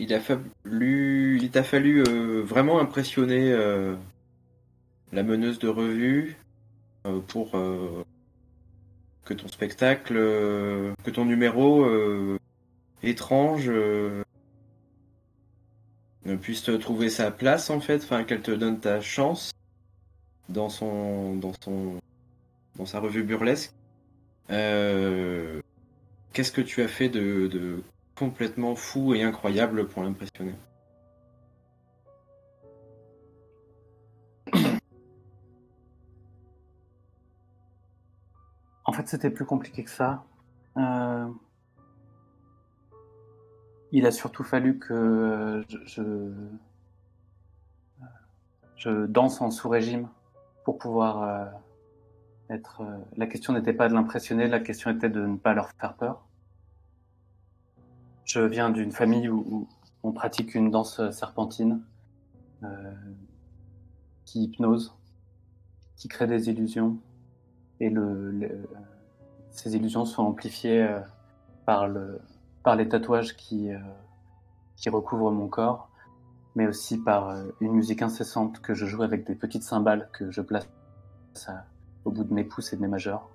Il 0.00 0.12
a 0.14 0.18
fallu, 0.18 1.38
il 1.42 1.50
t'a 1.50 1.62
fallu 1.62 2.02
euh, 2.08 2.42
vraiment 2.42 2.80
impressionner 2.80 3.52
euh, 3.52 3.94
la 5.12 5.22
meneuse 5.22 5.58
de 5.58 5.68
revue 5.68 6.38
euh, 7.06 7.20
pour 7.20 7.50
que 7.50 9.34
ton 9.34 9.48
spectacle, 9.48 10.14
que 10.14 11.10
ton 11.10 11.26
numéro 11.26 11.86
étrange 13.02 13.68
euh, 13.68 14.22
puisse 16.40 16.62
te 16.62 16.70
trouver 16.70 17.10
sa 17.10 17.30
place 17.30 17.68
en 17.68 17.80
fait, 17.80 18.02
enfin 18.02 18.24
qu'elle 18.24 18.40
te 18.40 18.52
donne 18.52 18.80
ta 18.80 19.02
chance 19.02 19.52
dans 20.48 20.70
son, 20.70 21.36
dans 21.36 21.52
son, 21.62 22.00
dans 22.76 22.86
sa 22.86 23.00
revue 23.00 23.22
burlesque. 23.22 23.74
Qu'est-ce 24.48 25.60
que 26.52 26.62
tu 26.62 26.80
as 26.80 26.88
fait 26.88 27.10
de 27.10 27.82
complètement 28.20 28.76
fou 28.76 29.14
et 29.14 29.22
incroyable 29.22 29.88
pour 29.88 30.02
l'impressionner 30.02 30.54
En 38.84 38.92
fait, 38.92 39.08
c'était 39.08 39.30
plus 39.30 39.46
compliqué 39.46 39.84
que 39.84 39.90
ça. 39.90 40.22
Euh, 40.76 41.26
Il 43.92 44.04
a 44.04 44.10
surtout 44.10 44.44
fallu 44.44 44.78
que 44.78 45.64
je, 45.86 46.02
danse 49.06 49.40
en 49.40 49.50
sous-régime 49.50 50.10
pour 50.64 50.76
pouvoir 50.76 51.22
euh, 51.22 51.46
être. 52.50 52.82
euh, 52.82 52.98
La 53.16 53.26
question 53.26 53.54
n'était 53.54 53.72
pas 53.72 53.88
de 53.88 53.94
l'impressionner, 53.94 54.46
la 54.46 54.60
question 54.60 54.90
était 54.90 55.08
de 55.08 55.24
ne 55.24 55.38
pas 55.38 55.54
leur 55.54 55.70
faire 55.80 55.94
peur. 55.94 56.26
Je 58.32 58.38
viens 58.38 58.70
d'une 58.70 58.92
famille 58.92 59.28
où, 59.28 59.66
on 60.04 60.12
pratique 60.12 60.54
une 60.54 60.70
danse 60.70 61.10
serpentine 61.10 61.82
euh, 62.62 62.92
qui 64.24 64.44
hypnose, 64.44 64.94
qui 65.96 66.06
crée 66.06 66.28
des 66.28 66.48
illusions, 66.48 66.96
et 67.80 67.90
le, 67.90 68.30
le- 68.30 68.68
ces 69.50 69.74
illusions 69.74 70.04
sont 70.04 70.22
amplifiées 70.22 70.84
euh, 70.84 71.00
par 71.66 71.88
le 71.88 72.20
par 72.62 72.76
les 72.76 72.88
tatouages 72.88 73.36
qui 73.36 73.72
euh, 73.72 73.78
qui 74.76 74.90
recouvrent 74.90 75.32
mon 75.32 75.48
corps, 75.48 75.90
mais 76.54 76.68
aussi 76.68 76.98
par 76.98 77.30
euh, 77.30 77.42
une 77.60 77.72
musique 77.72 78.00
incessante 78.00 78.60
que 78.60 78.74
je 78.74 78.86
joue 78.86 79.02
avec 79.02 79.26
des 79.26 79.34
petites 79.34 79.64
cymbales 79.64 80.08
que 80.12 80.30
je 80.30 80.40
place 80.40 80.68
au 82.04 82.12
bout 82.12 82.22
de 82.22 82.32
mes 82.32 82.44
pouces 82.44 82.72
et 82.72 82.76
de 82.76 82.80
mes 82.82 82.88
majeurs. 82.88 83.28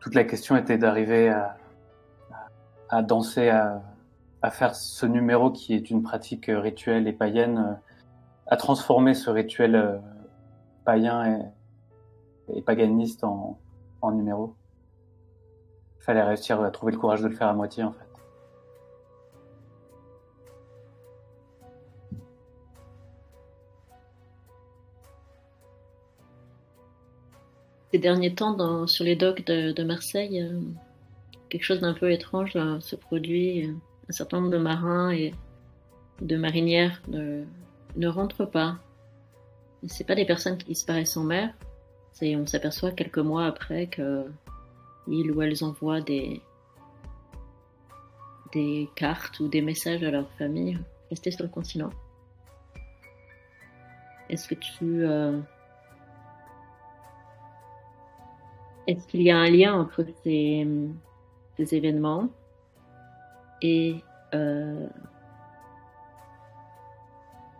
Toute 0.00 0.16
la 0.16 0.24
question 0.24 0.56
était 0.56 0.78
d'arriver 0.78 1.28
à, 1.28 1.56
à 2.88 3.02
danser, 3.02 3.48
à, 3.48 3.82
faire 4.50 4.76
ce 4.76 5.06
numéro 5.06 5.50
qui 5.50 5.74
est 5.74 5.90
une 5.90 6.04
pratique 6.04 6.48
euh, 6.48 6.60
rituelle 6.60 7.08
et 7.08 7.12
païenne, 7.12 7.58
euh, 7.58 7.74
à 8.46 8.56
transformer 8.56 9.12
ce 9.14 9.28
rituel 9.28 9.74
euh, 9.74 9.98
païen 10.84 11.50
et, 12.54 12.62
paganiste 12.62 13.24
en, 13.24 13.58
numéro. 14.12 14.54
Il 15.98 16.04
fallait 16.04 16.22
réussir 16.22 16.60
à 16.62 16.70
trouver 16.70 16.92
le 16.92 16.98
courage 16.98 17.22
de 17.22 17.26
le 17.26 17.34
faire 17.34 17.48
à 17.48 17.54
moitié 17.54 17.82
en 17.82 17.92
fait. 17.92 18.06
Ces 27.90 27.98
derniers 27.98 28.32
temps, 28.32 28.86
sur 28.86 29.04
les 29.04 29.16
docks 29.16 29.44
de, 29.44 29.82
Marseille, 29.82 30.48
quelque 31.56 31.64
chose 31.64 31.80
d'un 31.80 31.94
peu 31.94 32.12
étrange 32.12 32.52
se 32.80 32.96
produit. 32.96 33.74
Un 34.10 34.12
certain 34.12 34.40
nombre 34.40 34.52
de 34.52 34.58
marins 34.58 35.10
et 35.10 35.32
de 36.20 36.36
marinières 36.36 37.00
ne, 37.08 37.46
rentrent 38.06 38.44
pas. 38.44 38.76
C'est 39.86 40.06
pas 40.06 40.14
des 40.14 40.26
personnes 40.26 40.58
qui 40.58 40.66
disparaissent 40.66 41.16
en 41.16 41.24
mer. 41.24 41.54
On 42.20 42.46
s'aperçoit 42.46 42.90
quelques 42.90 43.18
mois 43.18 43.46
après 43.46 43.86
que 43.86 44.26
ils 45.08 45.30
ou 45.30 45.40
elles 45.40 45.64
envoient 45.64 46.02
des 46.02 46.42
des 48.52 48.88
cartes 48.94 49.40
ou 49.40 49.48
des 49.48 49.62
messages 49.62 50.02
à 50.02 50.10
leur 50.10 50.30
famille 50.32 50.78
restée 51.08 51.30
sur 51.30 51.42
le 51.42 51.48
continent. 51.48 51.90
Est-ce 54.28 54.46
que 54.46 54.54
tu 54.54 55.04
euh, 55.04 55.40
Est-ce 58.86 59.06
qu'il 59.08 59.22
y 59.22 59.30
a 59.30 59.36
un 59.36 59.50
lien 59.50 59.74
entre 59.74 60.04
ces, 60.22 60.66
ces 61.56 61.74
événements 61.74 62.28
et, 63.62 63.96
euh, 64.34 64.86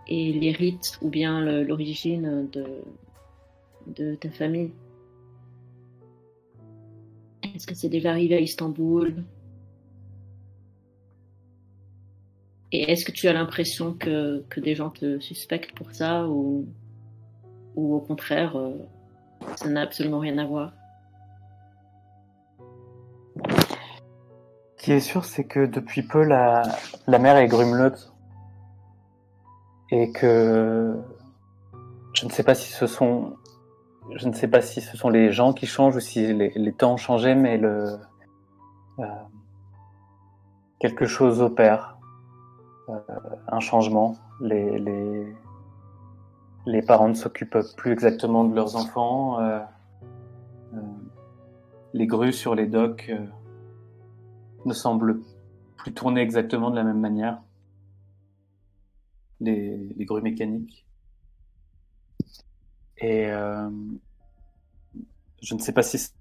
et 0.06 0.32
les 0.32 0.52
rites 0.52 0.98
ou 1.02 1.08
bien 1.08 1.40
l'origine 1.62 2.48
de, 2.52 2.82
de 3.86 4.14
ta 4.14 4.30
famille. 4.30 4.72
Est-ce 7.54 7.66
que 7.66 7.74
c'est 7.74 7.88
déjà 7.88 8.10
arrivé 8.10 8.34
à 8.34 8.40
Istanbul? 8.40 9.24
Et 12.72 12.90
est-ce 12.90 13.04
que 13.04 13.12
tu 13.12 13.28
as 13.28 13.32
l'impression 13.32 13.94
que, 13.94 14.44
que 14.50 14.60
des 14.60 14.74
gens 14.74 14.90
te 14.90 15.18
suspectent 15.20 15.74
pour 15.74 15.92
ça 15.92 16.28
ou, 16.28 16.66
ou 17.74 17.94
au 17.94 18.00
contraire, 18.00 18.56
euh, 18.56 18.76
ça 19.54 19.68
n'a 19.70 19.82
absolument 19.82 20.18
rien 20.18 20.36
à 20.36 20.44
voir? 20.44 20.72
Qui 24.86 24.92
est 24.92 25.00
sûr, 25.00 25.24
c'est 25.24 25.42
que 25.42 25.66
depuis 25.66 26.04
peu, 26.04 26.22
la, 26.22 26.62
la 27.08 27.18
mer 27.18 27.36
est 27.38 27.48
grumelote. 27.48 28.12
Et 29.90 30.12
que 30.12 30.96
je 32.12 32.24
ne 32.24 32.30
sais 32.30 32.44
pas 32.44 32.54
si 32.54 32.70
ce 32.70 32.86
sont, 32.86 33.34
ce 34.16 35.08
les 35.08 35.32
gens 35.32 35.52
qui 35.52 35.66
changent 35.66 35.96
ou 35.96 36.00
si 36.00 36.32
les, 36.32 36.72
temps 36.72 36.92
ont 36.92 36.98
changé, 36.98 37.34
mais 37.34 37.60
euh, 37.64 37.96
quelque 40.78 41.06
chose 41.06 41.40
opère, 41.40 41.98
euh, 42.88 42.94
un 43.48 43.58
changement. 43.58 44.16
Les, 44.40 45.34
parents 46.86 47.08
ne 47.08 47.14
s'occupent 47.14 47.58
plus 47.76 47.90
exactement 47.90 48.44
de 48.44 48.54
leurs 48.54 48.76
enfants. 48.76 49.40
euh, 49.40 49.58
les 51.92 52.06
grues 52.06 52.32
sur 52.32 52.54
les 52.54 52.68
docks 52.68 53.10
ne 54.66 54.74
semblent 54.74 55.22
plus 55.76 55.94
tourner 55.94 56.20
exactement 56.20 56.70
de 56.70 56.76
la 56.76 56.84
même 56.84 57.00
manière. 57.00 57.42
Les, 59.40 59.76
les 59.96 60.04
grues 60.04 60.22
mécaniques. 60.22 60.86
Et 62.98 63.26
euh, 63.26 63.70
je 65.42 65.54
ne 65.54 65.60
sais 65.60 65.72
pas 65.72 65.82
si 65.82 65.98
c'est 65.98 66.12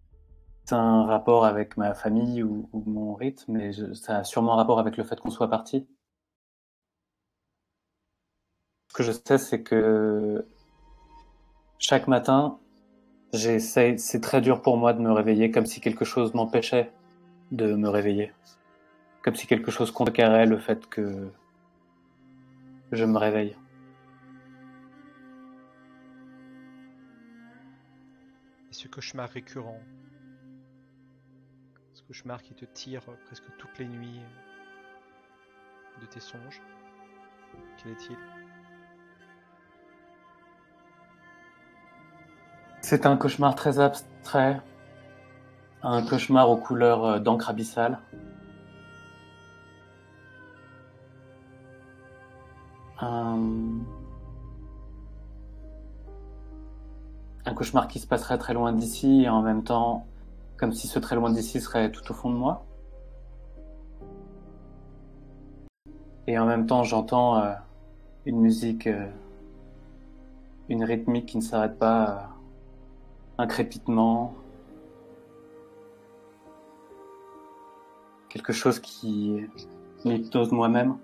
un 0.74 1.06
rapport 1.06 1.46
avec 1.46 1.78
ma 1.78 1.93
famille 1.93 2.43
ou, 2.43 2.70
mon 2.74 3.14
rythme, 3.16 3.54
mais 3.54 3.74
je- 3.74 3.93
ça 3.93 4.20
a 4.20 4.24
sûrement 4.24 4.54
un 4.54 4.58
rapport 4.58 4.80
avec 4.80 4.98
le 4.98 5.04
fait 5.04 5.20
qu'on 5.20 5.32
soit 5.32 5.50
parti. 5.50 5.88
Ce 8.89 8.93
que 8.93 9.04
je 9.04 9.12
sais, 9.12 9.38
c'est 9.38 9.62
que 9.62 10.48
chaque 11.80 12.08
matin, 12.08 12.60
c'est 13.34 14.22
très 14.22 14.41
dur 14.41 14.62
pour 14.62 14.78
moi 14.78 14.93
de 14.93 15.02
me 15.02 15.12
réveiller, 15.12 15.52
comme 15.52 15.66
si 15.66 15.82
quelque 15.82 16.06
chose 16.06 16.34
m'empêchait 16.34 16.91
de 17.52 17.74
me 17.74 17.89
réveiller. 17.89 18.34
Comme 19.24 19.36
si 19.36 19.48
quelque 19.48 19.72
chose 19.72 19.91
contrecarrait 19.91 20.46
le 20.46 20.58
fait 20.58 20.88
que 20.88 21.32
je 22.91 23.06
me 23.06 23.18
réveille. 23.18 23.56
Et 28.70 28.74
ce 28.74 28.88
cauchemar 28.88 29.30
récurrent, 29.30 29.80
ce 31.93 32.04
cauchemar 32.04 32.41
qui 32.41 32.54
te 32.54 32.66
tire 32.66 33.04
presque 33.26 33.46
toutes 33.58 33.78
les 33.80 33.88
nuits 33.88 34.22
de 36.02 36.06
tes 36.06 36.20
songes, 36.20 36.62
quel 37.78 37.93
est-il? 37.93 38.18
C'est 42.82 43.08
un 43.08 43.18
cauchemar 43.18 43.56
très 43.56 43.80
abstrait 43.80 44.62
Un 45.84 46.02
cauchemar 46.04 46.50
aux 46.50 46.58
couleurs 46.58 47.06
euh, 47.06 47.20
d'encre 47.20 47.50
abyssale. 47.50 48.00
Un... 53.00 53.40
cauchemar 57.56 57.88
qui 57.88 58.00
se 58.00 58.06
passerait 58.06 58.38
très 58.38 58.54
loin 58.54 58.74
d'ici 58.74 59.24
et 59.24 59.30
en 59.30 59.42
même 59.42 59.64
temps 59.64 60.06
comme 60.58 60.74
si 60.74 60.88
ce 60.88 61.00
très 61.00 61.16
loin 61.16 61.32
d'ici 61.32 61.60
serait 61.60 61.92
tout 61.92 62.10
au 62.12 62.14
fond 62.14 62.30
de 62.30 62.36
moi. 62.36 62.66
Et 66.28 66.38
en 66.38 66.46
même 66.46 66.68
temps 66.68 66.84
j'entends 66.84 67.38
euh, 67.38 67.54
une 68.26 68.40
musique, 68.40 68.88
euh, 68.88 69.08
une 70.70 70.84
rythmique 70.84 71.28
qui 71.28 71.38
ne 71.38 71.42
s'arrête 71.42 71.78
pas, 71.78 72.30
un 73.38 73.48
crépitement, 73.48 74.34
quelque 78.36 78.52
chose 78.52 78.82
qui 78.82 79.48
m'hypnose 80.04 80.52
moi-même. 80.52 80.98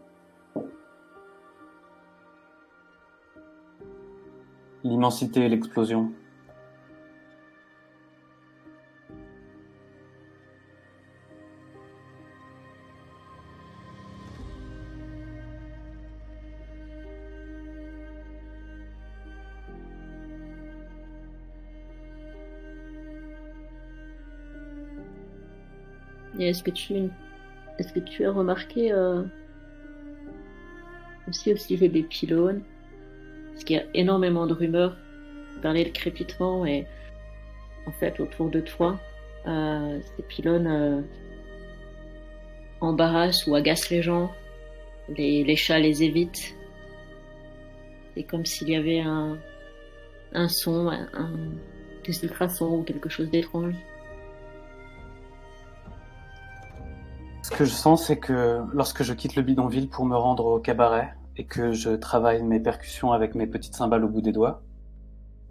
L'immensité 4.84 5.46
et 5.46 5.50
l'explosion. 5.50 6.12
Est-ce 26.48 26.64
que 26.64 28.00
tu, 28.00 28.26
as 28.26 28.32
remarqué 28.32 28.92
euh, 28.92 29.24
aussi 31.28 31.54
au 31.54 31.58
sujet 31.58 31.90
des 31.90 32.04
pylônes, 32.04 32.62
parce 33.52 33.64
qu'il 33.64 33.78
y 33.78 33.80
a 33.80 33.86
énormément 33.94 34.48
de 34.48 34.54
rumeurs 34.54 34.98
parler 35.62 35.86
de 35.86 35.90
crépitement 35.90 36.66
et 36.66 36.86
en 37.86 37.92
fait 37.92 38.20
autour 38.20 38.50
de 38.50 38.60
toi, 38.60 39.00
euh, 39.48 40.00
ces 40.16 40.24
pylônes 40.24 40.68
euh, 40.68 41.02
embarrassent 42.82 43.48
ou 43.48 43.56
agacent 43.56 43.90
les 43.90 44.02
gens, 44.02 44.32
les, 45.10 45.56
chats 45.56 45.80
les 45.80 46.04
évitent. 46.04 46.56
C'est 48.14 48.24
comme 48.24 48.46
s'il 48.46 48.70
y 48.70 48.76
avait 48.76 49.00
un, 49.00 49.38
un 50.34 50.48
son, 50.48 50.90
un 50.90 51.32
des 52.06 52.24
ultrasons 52.24 52.80
ou 52.80 52.84
quelque 52.84 53.10
chose 53.10 53.30
d'étrange. 53.30 53.76
Que 57.62 57.68
je 57.68 57.76
sens, 57.76 58.08
c'est 58.08 58.18
que 58.18 58.64
lorsque 58.74 59.04
je 59.04 59.14
quitte 59.14 59.36
le 59.36 59.44
bidonville 59.44 59.88
pour 59.88 60.04
me 60.04 60.18
rendre 60.18 60.46
au 60.46 60.60
cabaret 60.60 61.16
et 61.38 61.46
que 61.46 61.74
je 61.74 61.92
travaille 61.92 62.42
mes 62.42 62.60
percussions 62.60 63.12
avec 63.12 63.36
mes 63.36 63.46
petites 63.46 63.76
cymbales 63.76 64.04
au 64.04 64.10
bout 64.10 64.22
des 64.22 64.32
doigts, 64.32 64.64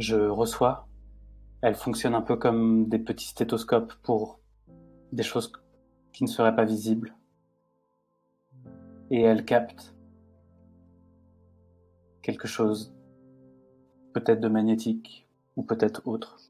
je 0.00 0.16
reçois. 0.16 0.88
Elles 1.62 1.76
fonctionnent 1.76 2.16
un 2.16 2.20
peu 2.20 2.34
comme 2.34 2.88
des 2.88 2.98
petits 2.98 3.28
stéthoscopes 3.28 3.94
pour 4.02 4.40
des 5.12 5.22
choses 5.22 5.52
qui 6.12 6.24
ne 6.24 6.28
seraient 6.28 6.56
pas 6.56 6.64
visibles. 6.64 7.14
Et 9.12 9.20
elles 9.20 9.44
captent 9.44 9.94
quelque 12.22 12.48
chose, 12.48 12.92
peut-être 14.14 14.40
de 14.40 14.48
magnétique 14.48 15.28
ou 15.54 15.62
peut-être 15.62 16.02
autre. 16.08 16.40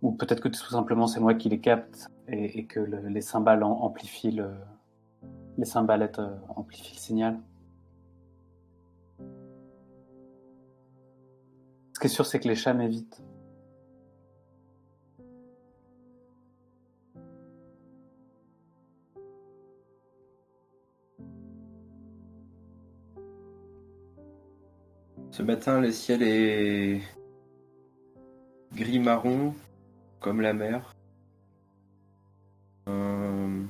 Ou 0.00 0.12
peut-être 0.12 0.40
que 0.40 0.48
tout 0.48 0.70
simplement 0.70 1.08
c'est 1.08 1.18
moi 1.18 1.34
qui 1.34 1.48
les 1.48 1.60
capte 1.60 2.11
et, 2.28 2.66
que 2.66 2.80
le- 2.80 3.08
les 3.08 3.20
cymbales 3.20 3.62
am- 3.62 3.72
amplifient 3.72 4.32
le, 4.32 4.54
les 5.58 5.64
cymbalettes 5.64 6.18
euh, 6.18 6.36
amplifient 6.56 6.94
le 6.94 7.00
signal. 7.00 7.40
Ce 11.94 12.00
qui 12.00 12.06
est 12.06 12.10
sûr, 12.10 12.26
c'est 12.26 12.40
que 12.40 12.48
les 12.48 12.54
chats 12.54 12.74
m'évitent. 12.74 13.22
Ce 25.30 25.42
matin, 25.42 25.80
le 25.80 25.90
ciel 25.90 26.22
est 26.22 27.00
gris-marron, 28.74 29.54
comme 30.20 30.40
la 30.40 30.52
mer. 30.52 30.94
Euh, 32.88 33.62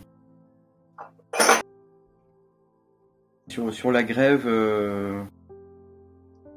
Sur, 3.49 3.75
sur 3.75 3.93
la 3.93 4.03
grève 4.03 4.45
euh, 4.47 5.23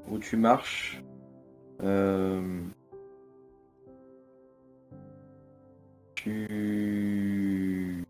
où 0.08 0.18
tu 0.18 0.38
marches, 0.38 1.04
euh, 1.84 2.62
tu 6.16 8.06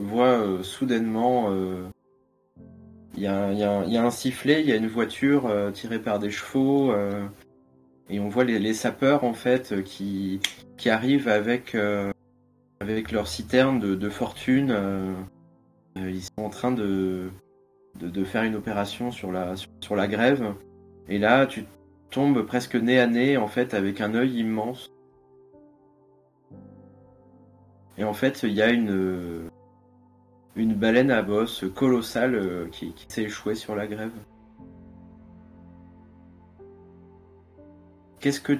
vois 0.00 0.62
soudainement 0.62 1.50
il 3.14 3.22
y, 3.22 3.26
a, 3.26 3.46
un- 3.46 4.10
sifflet, 4.10 4.60
il 4.60 4.68
y 4.68 4.72
a 4.72 4.76
une 4.76 4.86
voiture 4.86 5.50
tirée 5.72 5.98
par 5.98 6.18
des 6.18 6.30
chevaux, 6.30 6.92
et 8.10 8.20
on 8.20 8.28
voit 8.28 8.44
les, 8.44 8.74
sapeurs 8.74 9.24
en 9.24 9.32
fait 9.32 9.82
qui, 9.84 10.40
arrivent 10.86 11.28
avec, 11.28 11.74
avec 12.80 13.12
leur 13.12 13.28
citerne 13.28 13.78
de, 13.78 14.08
fortune. 14.08 14.70
euh, 14.70 15.14
euh, 15.98 16.10
ils 16.10 16.22
sont 16.22 16.42
en 16.42 16.48
train 16.48 16.72
de, 16.72 17.30
faire 18.24 18.42
une 18.42 18.56
opération 18.56 19.10
sur 19.10 19.30
la, 19.30 20.08
grève, 20.08 20.54
et 21.08 21.18
là 21.18 21.46
tu 21.46 21.66
tombes 22.10 22.42
presque 22.42 22.76
nez 22.76 22.98
à 22.98 23.06
nez 23.06 23.36
en 23.36 23.48
fait 23.48 23.74
avec 23.74 24.00
un 24.00 24.14
œil 24.14 24.38
immense. 24.38 24.90
Et 27.98 28.04
en 28.04 28.14
fait, 28.14 28.44
il 28.44 28.52
y 28.52 28.62
a 28.62 28.70
une, 28.70 29.50
baleine 30.56 31.10
à 31.10 31.20
bosse 31.20 31.66
colossale 31.74 32.34
euh, 32.34 32.66
qui, 32.72 32.94
qui 32.94 33.04
s'est 33.08 33.24
échouée 33.24 33.54
sur 33.54 33.76
la 33.76 33.86
grève. 33.86 34.12
Qu'est-ce 38.20 38.40
que 38.40 38.52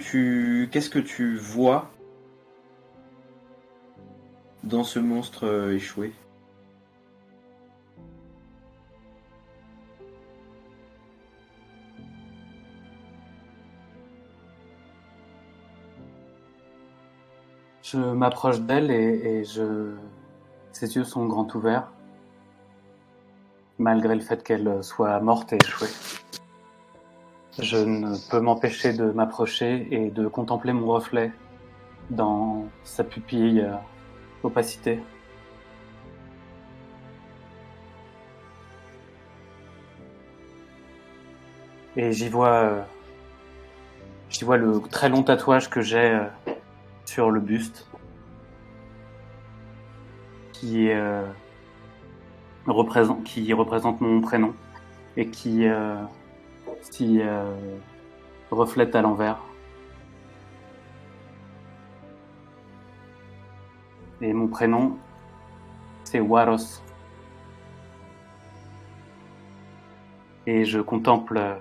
tu 0.99 1.37
vois 1.37 1.91
dans 4.63 4.85
ce 4.85 4.99
monstre 4.99 5.47
euh, 5.47 5.75
échoué 5.75 6.13
Je 17.83 17.99
m'approche 17.99 18.61
d'elle 18.61 18.91
et, 18.93 19.41
et 19.41 19.45
je... 19.45 19.95
ses 20.71 20.95
yeux 20.95 21.03
sont 21.03 21.27
grands 21.27 21.49
ouverts, 21.55 21.91
malgré 23.79 24.15
le 24.15 24.21
fait 24.21 24.45
qu'elle 24.45 24.85
soit 24.85 25.19
morte 25.19 25.53
et 25.53 25.59
échouée. 25.61 25.89
Je 27.59 27.79
ne 27.79 28.15
peux 28.31 28.39
m'empêcher 28.39 28.93
de 28.93 29.11
m'approcher 29.11 29.89
et 29.91 30.11
de 30.11 30.29
contempler 30.29 30.73
mon 30.73 30.87
reflet 30.87 31.33
dans 32.11 32.67
sa 32.85 33.03
pupille 33.03 33.67
opacité. 34.43 35.01
Et 41.97 42.13
j'y 42.13 42.29
vois, 42.29 42.49
euh, 42.49 42.83
j'y 44.29 44.45
vois 44.45 44.57
le 44.57 44.81
très 44.81 45.09
long 45.09 45.23
tatouage 45.23 45.69
que 45.69 45.81
j'ai 45.81 45.99
euh, 45.99 46.25
sur 47.05 47.31
le 47.31 47.41
buste, 47.41 47.89
qui 50.53 50.91
euh, 50.91 51.27
représente, 52.67 53.25
qui 53.25 53.53
représente 53.53 54.01
mon 54.01 54.21
prénom 54.21 54.55
et 55.17 55.27
qui 55.29 55.67
s'y 56.83 57.21
reflète 58.51 58.95
à 58.95 59.03
l'envers. 59.03 59.39
Et 64.23 64.35
mon 64.35 64.49
prénom, 64.49 64.99
c'est 66.05 66.21
Waros. 66.21 66.83
Et 70.47 70.65
je 70.65 70.81
contemple, 70.81 71.61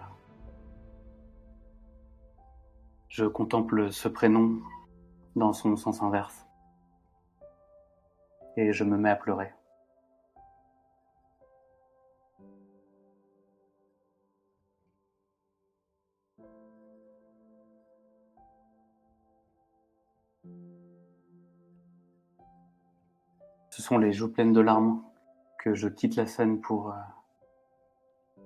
je 3.07 3.25
contemple 3.25 3.91
ce 3.91 4.09
prénom 4.09 4.59
dans 5.35 5.53
son 5.53 5.77
sens 5.77 6.01
inverse. 6.01 6.45
Et 8.57 8.73
je 8.73 8.83
me 8.83 8.97
mets 8.97 9.11
à 9.11 9.15
pleurer. 9.15 9.53
Ce 23.79 23.85
sont 23.85 23.97
les 23.97 24.11
joues 24.11 24.27
pleines 24.27 24.51
de 24.51 24.59
larmes 24.59 25.01
que 25.57 25.73
je 25.73 25.87
quitte 25.87 26.17
la 26.17 26.25
scène 26.25 26.59
pour 26.59 26.89
euh, 26.89 26.95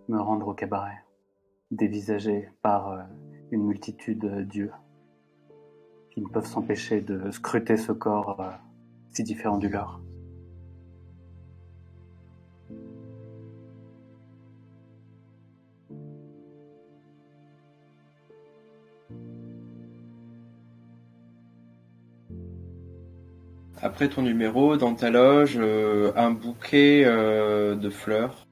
me 0.08 0.22
rendre 0.22 0.50
au 0.50 0.54
cabaret, 0.54 1.04
dévisagé 1.72 2.52
par 2.62 2.92
euh, 2.92 3.02
une 3.50 3.64
multitude 3.64 4.48
d'yeux 4.48 4.72
qui 6.12 6.22
ne 6.22 6.28
peuvent 6.28 6.46
s'empêcher 6.46 7.02
de 7.02 7.32
scruter 7.32 7.78
ce 7.78 7.92
corps 7.92 8.40
euh, 8.42 8.52
si 9.10 9.24
différent 9.24 9.58
du 9.58 9.70
leur. 9.70 10.04
Après 23.86 24.08
ton 24.08 24.22
numéro, 24.22 24.78
dans 24.78 24.96
ta 24.96 25.10
loge, 25.10 25.58
euh, 25.58 26.14
un 26.16 26.32
bouquet 26.32 27.04
euh, 27.06 27.76
de 27.76 27.90
fleurs 27.90 28.48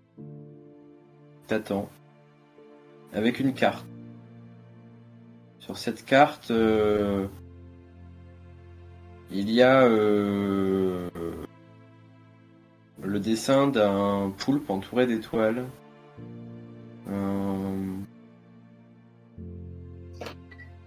t'attend. 1.47 1.87
Avec 3.13 3.39
une 3.39 3.53
carte. 3.53 3.85
Sur 5.59 5.77
cette 5.77 6.03
carte, 6.03 6.51
euh, 6.51 7.27
il 9.31 9.49
y 9.49 9.61
a 9.61 9.87
le 9.87 11.09
dessin 13.01 13.67
d'un 13.67 14.33
poulpe 14.37 14.69
entouré 14.69 15.07
d'étoiles. 15.07 15.63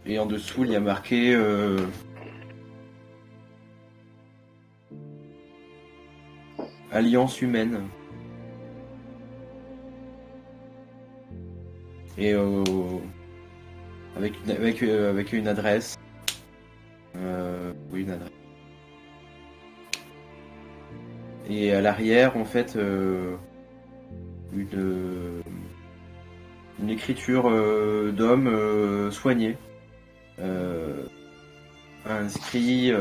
Et 0.04 0.18
en 0.18 0.26
dessous, 0.26 0.64
il 0.64 0.72
y 0.72 0.76
a 0.76 0.80
marqué 0.80 1.34
Alliance 6.94 7.42
humaine. 7.42 7.88
Et 12.16 12.32
euh, 12.32 12.62
avec, 14.16 14.32
une, 14.44 14.50
avec, 14.52 14.82
euh, 14.84 15.10
avec 15.10 15.32
une 15.32 15.48
adresse. 15.48 15.96
Euh, 17.16 17.72
oui, 17.90 18.02
une 18.02 18.10
adresse. 18.10 18.30
Et 21.50 21.72
à 21.72 21.80
l'arrière, 21.80 22.36
en 22.36 22.44
fait, 22.44 22.76
euh, 22.76 23.34
une, 24.52 25.42
une 26.80 26.90
écriture 26.90 27.50
euh, 27.50 28.12
d'homme 28.12 29.10
soigné. 29.10 29.58
Inscrit 32.06 32.92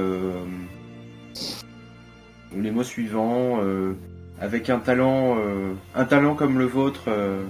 les 2.61 2.71
mots 2.71 2.83
suivants 2.83 3.59
euh, 3.61 3.93
avec 4.39 4.69
un 4.69 4.79
talent 4.79 5.37
euh, 5.37 5.73
un 5.95 6.05
talent 6.05 6.35
comme 6.35 6.59
le 6.59 6.65
vôtre 6.65 7.05
euh, 7.07 7.43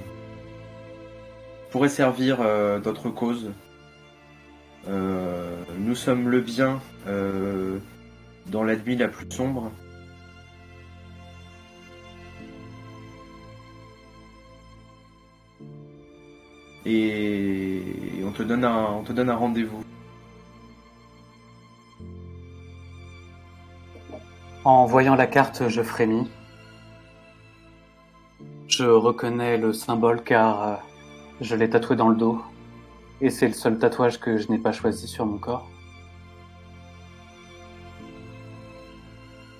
pourrait 1.71 1.89
servir 1.89 2.37
d'autres 2.83 3.09
causes. 3.09 3.49
Nous 4.87 5.95
sommes 5.95 6.29
le 6.29 6.39
bien 6.39 6.79
dans 8.45 8.63
la 8.63 8.75
nuit 8.75 8.95
la 8.95 9.07
plus 9.07 9.25
sombre. 9.31 9.71
Et 16.85 17.81
on 18.23 18.31
te 18.33 18.43
donne 18.43 18.65
un 18.65 18.85
on 18.99 19.01
te 19.01 19.13
donne 19.13 19.31
un 19.31 19.35
rendez-vous 19.35 19.83
En 24.65 24.85
voyant 24.85 25.15
la 25.15 25.27
carte, 25.27 25.67
je 25.67 25.81
frémis. 25.81 26.29
Je 28.67 28.85
reconnais 28.85 29.57
le 29.57 29.73
symbole 29.73 30.23
car 30.23 30.63
euh, 30.63 30.75
je 31.41 31.55
l'ai 31.55 31.69
tatoué 31.69 31.97
dans 31.97 32.07
le 32.07 32.15
dos. 32.15 32.41
Et 33.19 33.29
c'est 33.29 33.47
le 33.47 33.53
seul 33.53 33.77
tatouage 33.77 34.21
que 34.21 34.37
je 34.37 34.49
n'ai 34.49 34.57
pas 34.57 34.71
choisi 34.71 35.05
sur 35.05 35.25
mon 35.25 35.37
corps. 35.37 35.69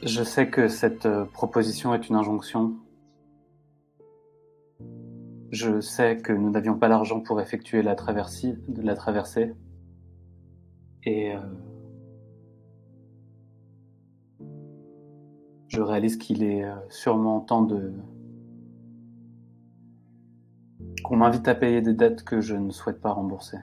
Je 0.03 0.23
sais 0.23 0.49
que 0.49 0.69
cette 0.69 1.05
euh, 1.05 1.25
proposition 1.25 1.93
est 1.93 2.07
une 2.07 2.15
injonction. 2.15 2.73
Je 5.51 5.81
sais 5.81 6.15
que 6.17 6.31
nous 6.31 6.49
n'avions 6.49 6.77
pas 6.77 6.87
l'argent 6.87 7.19
pour 7.19 7.41
effectuer 7.41 7.81
la 7.81 7.95
traversée. 7.95 9.53
Et 11.03 11.35
euh, 11.35 11.39
je 15.73 15.81
réalise 15.81 16.17
qu'il 16.17 16.43
est 16.43 16.63
euh, 16.63 16.75
sûrement 16.89 17.39
temps 17.39 17.63
de 17.63 17.93
qu'on 21.03 21.17
m'invite 21.17 21.47
à 21.47 21.55
payer 21.55 21.81
des 21.81 21.93
dettes 21.93 22.23
que 22.23 22.41
je 22.41 22.55
ne 22.55 22.69
souhaite 22.69 23.01
pas 23.01 23.11
rembourser. 23.11 23.57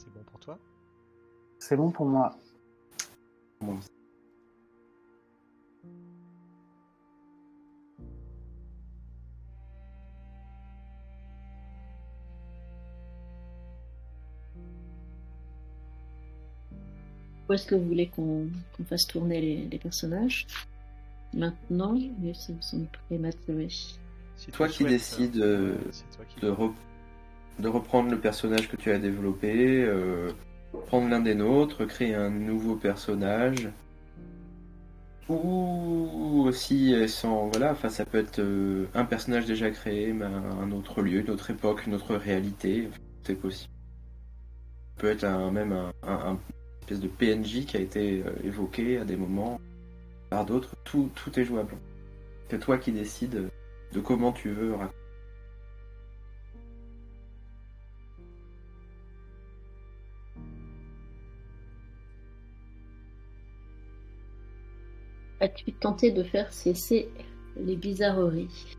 C'est 0.00 0.10
bon 0.14 0.22
pour 0.24 0.40
toi 0.40 0.58
C'est 1.58 1.76
bon 1.76 1.90
pour 1.90 2.06
moi. 2.06 2.34
Bon. 3.60 3.78
Où 17.48 17.52
est-ce 17.52 17.66
que 17.66 17.74
vous 17.74 17.84
voulez 17.84 18.08
qu'on 18.08 18.48
qu'on 18.76 18.84
fasse 18.84 19.06
tourner 19.06 19.40
les, 19.42 19.66
les 19.66 19.78
personnages 19.78 20.46
Maintenant, 21.34 21.94
mais 22.20 22.32
ça 22.32 22.54
me 22.54 22.60
semble 22.62 22.86
prématuré. 23.06 23.68
Si 24.36 24.50
Toi 24.50 24.68
qui 24.68 24.84
décides, 24.84 25.36
euh, 25.36 25.74
euh, 25.74 25.78
c'est 25.90 26.08
toi 26.16 26.24
qui- 26.24 26.40
de, 26.40 26.50
de 27.60 27.68
reprendre 27.68 28.10
le 28.10 28.18
personnage 28.18 28.68
que 28.68 28.76
tu 28.76 28.90
as 28.90 28.98
développé, 28.98 29.84
euh, 29.84 30.32
prendre 30.86 31.08
l'un 31.08 31.20
des 31.20 31.34
nôtres, 31.34 31.86
créer 31.86 32.14
un 32.14 32.30
nouveau 32.30 32.76
personnage. 32.76 33.68
Ou 35.28 36.44
aussi 36.46 36.92
euh, 36.92 37.06
sans 37.06 37.48
voilà, 37.48 37.70
enfin 37.70 37.88
ça 37.88 38.04
peut 38.04 38.18
être 38.18 38.40
euh, 38.40 38.86
un 38.94 39.04
personnage 39.04 39.46
déjà 39.46 39.70
créé, 39.70 40.12
mais 40.12 40.24
un, 40.24 40.72
autre 40.72 41.02
lieu, 41.02 41.20
une 41.20 41.30
autre 41.30 41.50
époque, 41.50 41.86
une 41.86 41.94
autre 41.94 42.16
réalité, 42.16 42.88
c'est 43.22 43.36
possible. 43.36 43.72
Ça 44.96 45.02
peut 45.02 45.10
être 45.10 45.50
même 45.52 45.72
un, 46.02 46.38
espèce 46.82 47.00
de 47.00 47.08
PNJ 47.08 47.64
qui 47.64 47.76
a 47.76 47.80
été 47.80 48.24
évoqué 48.44 48.98
à 48.98 49.04
des 49.04 49.16
moments 49.16 49.60
par 50.30 50.44
d'autres. 50.44 50.74
Tout, 50.84 51.10
tout 51.14 51.38
est 51.38 51.44
jouable. 51.44 51.76
C'est 52.50 52.58
toi 52.58 52.76
qui 52.76 52.90
décides 52.92 53.48
de 53.92 54.00
comment 54.00 54.32
tu 54.32 54.50
veux 54.50 54.74
raconter. 54.74 54.99
As-tu 65.40 65.72
tenté 65.72 66.10
de 66.10 66.22
faire 66.22 66.52
cesser 66.52 67.08
les 67.56 67.76
bizarreries? 67.76 68.76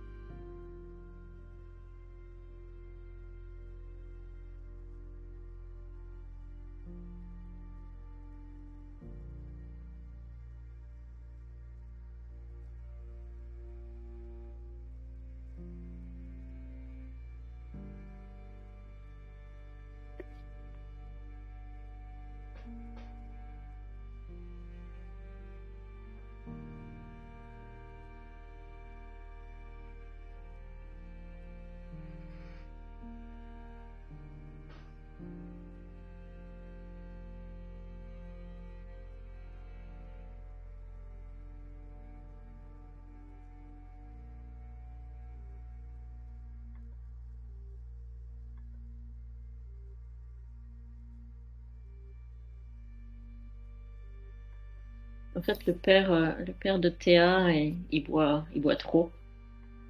Le 55.66 55.74
père, 55.74 56.12
euh, 56.12 56.32
le 56.46 56.54
père 56.54 56.80
de 56.80 56.90
Théa, 56.90 57.52
il 57.92 58.04
boit, 58.04 58.46
il 58.54 58.62
boit 58.62 58.76
trop. 58.76 59.12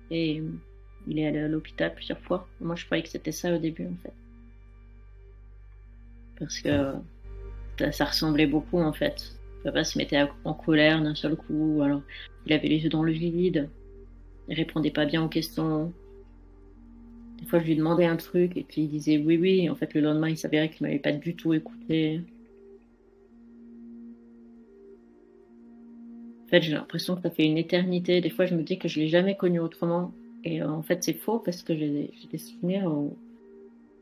Et 0.10 0.40
euh, 0.40 0.52
il 1.08 1.20
est 1.20 1.28
allé 1.28 1.40
à 1.40 1.48
l'hôpital 1.48 1.94
plusieurs 1.94 2.20
fois. 2.20 2.48
Moi, 2.60 2.76
je 2.76 2.86
croyais 2.86 3.04
que 3.04 3.10
c'était 3.10 3.32
ça 3.32 3.54
au 3.54 3.58
début, 3.58 3.86
en 3.86 3.96
fait. 4.04 4.14
Parce 6.40 6.60
que 6.60 6.94
ça, 7.80 7.92
ça 7.92 8.06
ressemblait 8.06 8.48
beaucoup, 8.48 8.80
en 8.80 8.94
fait. 8.94 9.34
Papa 9.64 9.84
se 9.84 9.98
mettait 9.98 10.24
en 10.44 10.54
colère 10.54 11.02
d'un 11.02 11.16
seul 11.16 11.36
coup. 11.36 11.82
Alors, 11.84 12.02
il 12.46 12.54
avait 12.54 12.68
les 12.68 12.80
yeux 12.80 12.90
dans 12.90 13.04
le 13.04 13.12
vide. 13.12 13.70
Il 14.48 14.56
répondait 14.56 14.92
pas 14.92 15.06
bien 15.06 15.24
aux 15.24 15.30
questions. 15.30 15.94
Des 17.40 17.46
fois, 17.46 17.60
je 17.60 17.66
lui 17.66 17.76
demandais 17.76 18.06
un 18.06 18.18
truc 18.18 18.58
et 18.58 18.64
puis 18.64 18.82
il 18.82 18.90
disait 18.90 19.18
oui, 19.18 19.38
oui. 19.38 19.70
En 19.70 19.76
fait, 19.76 19.94
le 19.94 20.02
lendemain, 20.02 20.30
il 20.30 20.38
s'avérait 20.38 20.70
qu'il 20.70 20.86
m'avait 20.86 21.00
pas 21.00 21.12
du 21.12 21.36
tout 21.36 21.54
écouté. 21.54 22.22
Fait, 26.52 26.62
j'ai 26.62 26.74
l'impression 26.74 27.16
que 27.16 27.22
ça 27.22 27.32
fait 27.32 27.46
une 27.46 27.58
éternité. 27.58 28.22
Des 28.22 28.30
fois, 28.30 28.46
je 28.46 28.56
me 28.56 28.64
dis 28.64 28.78
que 28.78 28.88
je 28.88 29.00
l'ai 29.00 29.08
jamais 29.08 29.36
connu 29.36 29.60
autrement. 29.60 30.12
Et 30.44 30.62
euh, 30.62 30.70
en 30.70 30.84
fait, 30.84 31.04
c'est 31.04 31.14
faux 31.14 31.40
parce 31.40 31.64
que 31.64 31.76
j'ai 31.76 32.12
des 32.32 32.38
souvenirs 32.38 32.90
euh, 32.90 33.10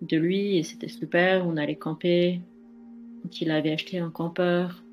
de 0.01 0.17
lui 0.17 0.57
et 0.57 0.63
c'était 0.63 0.87
super. 0.87 1.47
On 1.47 1.57
allait 1.57 1.75
camper. 1.75 2.41
Donc, 3.23 3.39
il 3.41 3.51
avait 3.51 3.71
acheté 3.71 3.99
un 3.99 4.09
campeur. 4.09 4.83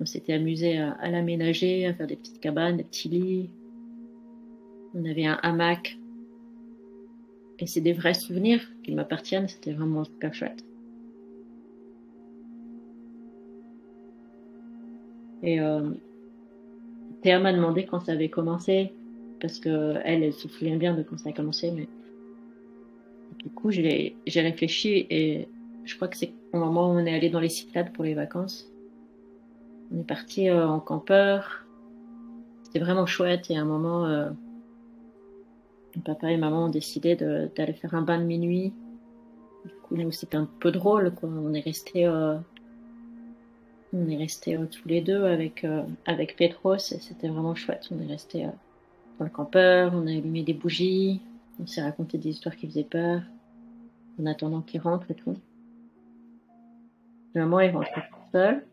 On 0.00 0.06
s'était 0.06 0.32
amusé 0.32 0.78
à, 0.78 0.92
à 0.92 1.10
l'aménager, 1.10 1.86
à 1.86 1.94
faire 1.94 2.06
des 2.06 2.16
petites 2.16 2.40
cabanes, 2.40 2.78
des 2.78 2.84
petits 2.84 3.10
lits. 3.10 3.50
On 4.94 5.04
avait 5.04 5.26
un 5.26 5.38
hamac. 5.42 5.98
Et 7.58 7.66
c'est 7.66 7.82
des 7.82 7.92
vrais 7.92 8.14
souvenirs 8.14 8.62
qui 8.82 8.94
m'appartiennent. 8.94 9.48
C'était 9.48 9.72
vraiment 9.72 10.04
super 10.04 10.32
chouette. 10.32 10.64
Et 15.42 15.60
euh, 15.60 15.90
Théa 17.22 17.38
m'a 17.38 17.52
demandé 17.52 17.84
quand 17.86 18.00
ça 18.00 18.12
avait 18.12 18.28
commencé, 18.28 18.92
parce 19.40 19.58
que 19.58 19.96
elle, 20.04 20.32
se 20.32 20.48
souvient 20.48 20.76
bien 20.76 20.94
de 20.94 21.02
quand 21.02 21.18
ça 21.18 21.30
a 21.30 21.32
commencé, 21.32 21.70
mais 21.70 21.88
du 23.38 23.50
coup, 23.50 23.70
j'ai 23.70 24.16
réfléchi 24.26 25.06
et 25.10 25.48
je 25.84 25.96
crois 25.96 26.08
que 26.08 26.16
c'est 26.16 26.32
au 26.52 26.58
moment 26.58 26.90
où 26.90 26.94
on 26.94 27.06
est 27.06 27.14
allé 27.14 27.30
dans 27.30 27.40
les 27.40 27.48
Cyclades 27.48 27.92
pour 27.92 28.04
les 28.04 28.14
vacances. 28.14 28.70
On 29.92 30.00
est 30.00 30.06
parti 30.06 30.48
euh, 30.48 30.68
en 30.68 30.80
campeur. 30.80 31.66
C'était 32.62 32.78
vraiment 32.78 33.06
chouette 33.06 33.50
et 33.50 33.56
à 33.56 33.62
un 33.62 33.64
moment, 33.64 34.06
euh, 34.06 34.30
papa 36.04 36.30
et 36.30 36.36
maman 36.36 36.66
ont 36.66 36.68
décidé 36.68 37.16
d'aller 37.16 37.72
faire 37.72 37.94
un 37.94 38.02
bain 38.02 38.18
de 38.18 38.24
minuit. 38.24 38.72
Du 39.90 40.04
coup, 40.04 40.10
c'était 40.12 40.36
un 40.36 40.48
peu 40.60 40.70
drôle, 40.70 41.12
quoi. 41.14 41.28
On 41.28 41.52
est 41.52 41.60
resté, 41.60 42.06
euh, 42.06 42.36
on 43.92 44.08
est 44.08 44.16
resté 44.16 44.56
euh, 44.56 44.66
tous 44.66 44.88
les 44.88 45.00
deux 45.00 45.24
avec 45.24 45.64
euh, 45.64 45.82
avec 46.06 46.36
Petros 46.36 46.76
et 46.76 46.98
c'était 47.00 47.28
vraiment 47.28 47.54
chouette. 47.54 47.88
On 47.90 48.00
est 48.00 48.06
resté 48.06 48.44
euh, 48.44 48.50
dans 49.18 49.24
le 49.24 49.30
campeur, 49.30 49.92
on 49.94 50.06
a 50.06 50.10
allumé 50.10 50.42
des 50.42 50.54
bougies, 50.54 51.20
on 51.60 51.66
s'est 51.66 51.82
raconté 51.82 52.18
des 52.18 52.30
histoires 52.30 52.56
qui 52.56 52.66
faisaient 52.66 52.84
peur, 52.84 53.22
en 54.20 54.26
attendant 54.26 54.62
qu'il 54.62 54.80
rentre 54.80 55.10
et 55.10 55.14
tout. 55.14 55.36
Maman 57.34 57.60
est 57.60 57.70
rentrée 57.70 58.02
seule. 58.32 58.64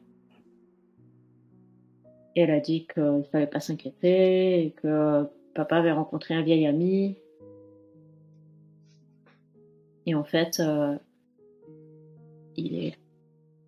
Et 2.35 2.41
elle 2.41 2.52
a 2.52 2.60
dit 2.60 2.85
qu'il 2.94 3.23
fallait 3.31 3.48
pas 3.48 3.60
s'inquiéter 3.60 4.64
et 4.64 4.72
que 4.72 5.27
papa 5.56 5.77
avait 5.77 5.91
rencontré 5.91 6.35
un 6.35 6.44
vieil 6.44 6.68
ami. 6.68 7.18
Et 10.06 10.15
en 10.15 10.23
fait, 10.23 10.60
euh, 10.60 10.95
il 12.56 12.76
est 12.76 12.98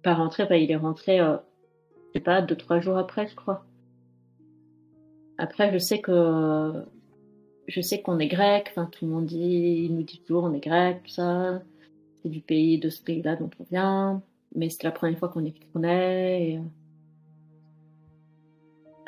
pas 0.04 0.14
rentré, 0.14 0.46
il 0.64 0.72
est 0.72 0.76
rentré, 0.76 1.20
euh, 1.20 1.38
je 2.08 2.20
sais 2.20 2.24
pas, 2.24 2.42
deux, 2.42 2.56
trois 2.56 2.80
jours 2.80 2.98
après, 2.98 3.28
je 3.28 3.36
crois. 3.36 3.66
Après, 5.38 5.72
je 5.72 5.78
sais 5.78 6.00
que, 6.00 6.84
je 7.68 7.82
sais 7.82 8.02
qu'on 8.02 8.20
est 8.20 8.28
grec, 8.28 8.74
tout 8.92 9.06
le 9.06 9.12
monde 9.12 9.26
dit, 9.26 9.86
il 9.86 9.96
nous 9.96 10.04
dit 10.04 10.22
toujours, 10.26 10.44
on 10.46 10.54
est 10.54 10.60
grec, 10.60 11.04
tout 11.04 11.12
ça. 11.12 11.62
C'est 12.22 12.30
du 12.30 12.42
pays, 12.42 12.80
de 12.80 12.90
ce 12.90 13.02
pays-là 13.02 13.38
dont 13.38 13.50
on 13.60 13.64
vient. 13.64 14.22
Mais 14.56 14.70
c'est 14.70 14.84
la 14.84 14.92
première 14.92 15.18
fois 15.18 15.30
qu'on. 15.30 15.46
Et... 15.46 15.54
euh, 15.78 16.62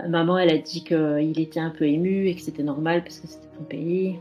Maman, 0.08 0.38
elle 0.38 0.52
a 0.52 0.58
dit 0.58 0.84
qu'il 0.84 1.40
était 1.40 1.60
un 1.60 1.72
peu 1.72 1.86
ému 1.86 2.28
et 2.28 2.36
que 2.36 2.42
c'était 2.42 2.64
normal 2.64 3.04
parce 3.04 3.20
que 3.20 3.28
c'était 3.28 3.56
son 3.58 3.64
pays. 3.64 4.20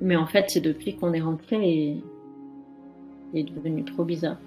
Mais 0.00 0.16
en 0.16 0.26
fait, 0.26 0.46
c'est 0.48 0.60
depuis 0.60 0.96
qu'on 0.96 1.12
est 1.12 1.20
rentré 1.20 2.02
il 3.34 3.40
est 3.40 3.52
devenu 3.52 3.84
trop 3.84 4.04
bizarre. 4.04 4.38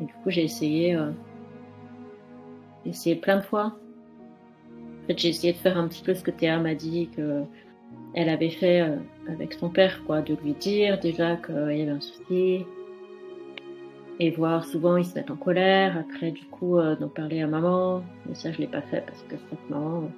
Et 0.00 0.04
du 0.04 0.12
coup, 0.12 0.30
j'ai 0.30 0.44
essayé, 0.44 0.94
euh, 0.94 1.10
essayé 2.86 3.16
plein 3.16 3.38
de 3.38 3.42
fois. 3.42 3.76
J'ai 5.08 5.30
essayé 5.30 5.52
de 5.52 5.58
faire 5.58 5.76
un 5.76 5.88
petit 5.88 6.02
peu 6.02 6.14
ce 6.14 6.22
que 6.22 6.30
Théa 6.30 6.58
m'a 6.58 6.74
dit 6.74 7.08
que 7.16 7.42
elle 8.14 8.28
avait 8.28 8.50
fait 8.50 8.82
euh, 8.82 8.96
avec 9.28 9.54
son 9.54 9.70
père, 9.70 10.02
quoi, 10.04 10.22
de 10.22 10.34
lui 10.42 10.52
dire 10.52 11.00
déjà 11.00 11.36
qu'il 11.36 11.54
y 11.54 11.82
avait 11.82 11.90
un 11.90 12.00
souci 12.00 12.64
et 14.20 14.30
voir 14.30 14.64
souvent 14.64 14.96
il 14.96 15.04
se 15.04 15.14
met 15.14 15.30
en 15.30 15.36
colère. 15.36 15.96
Après, 15.96 16.30
du 16.30 16.44
coup, 16.46 16.78
euh, 16.78 16.96
d'en 16.96 17.08
parler 17.08 17.40
à 17.40 17.46
maman. 17.46 18.02
Mais 18.26 18.34
ça, 18.34 18.52
je 18.52 18.58
l'ai 18.58 18.66
pas 18.66 18.82
fait 18.82 19.04
parce 19.06 19.22
que 19.22 19.36
cette 19.50 19.70
maman, 19.70 20.10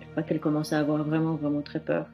je 0.00 0.06
crois 0.10 0.22
qu'elle 0.22 0.40
commençait 0.40 0.76
à 0.76 0.80
avoir 0.80 1.02
vraiment, 1.02 1.34
vraiment 1.34 1.62
très 1.62 1.80
peur. 1.80 2.06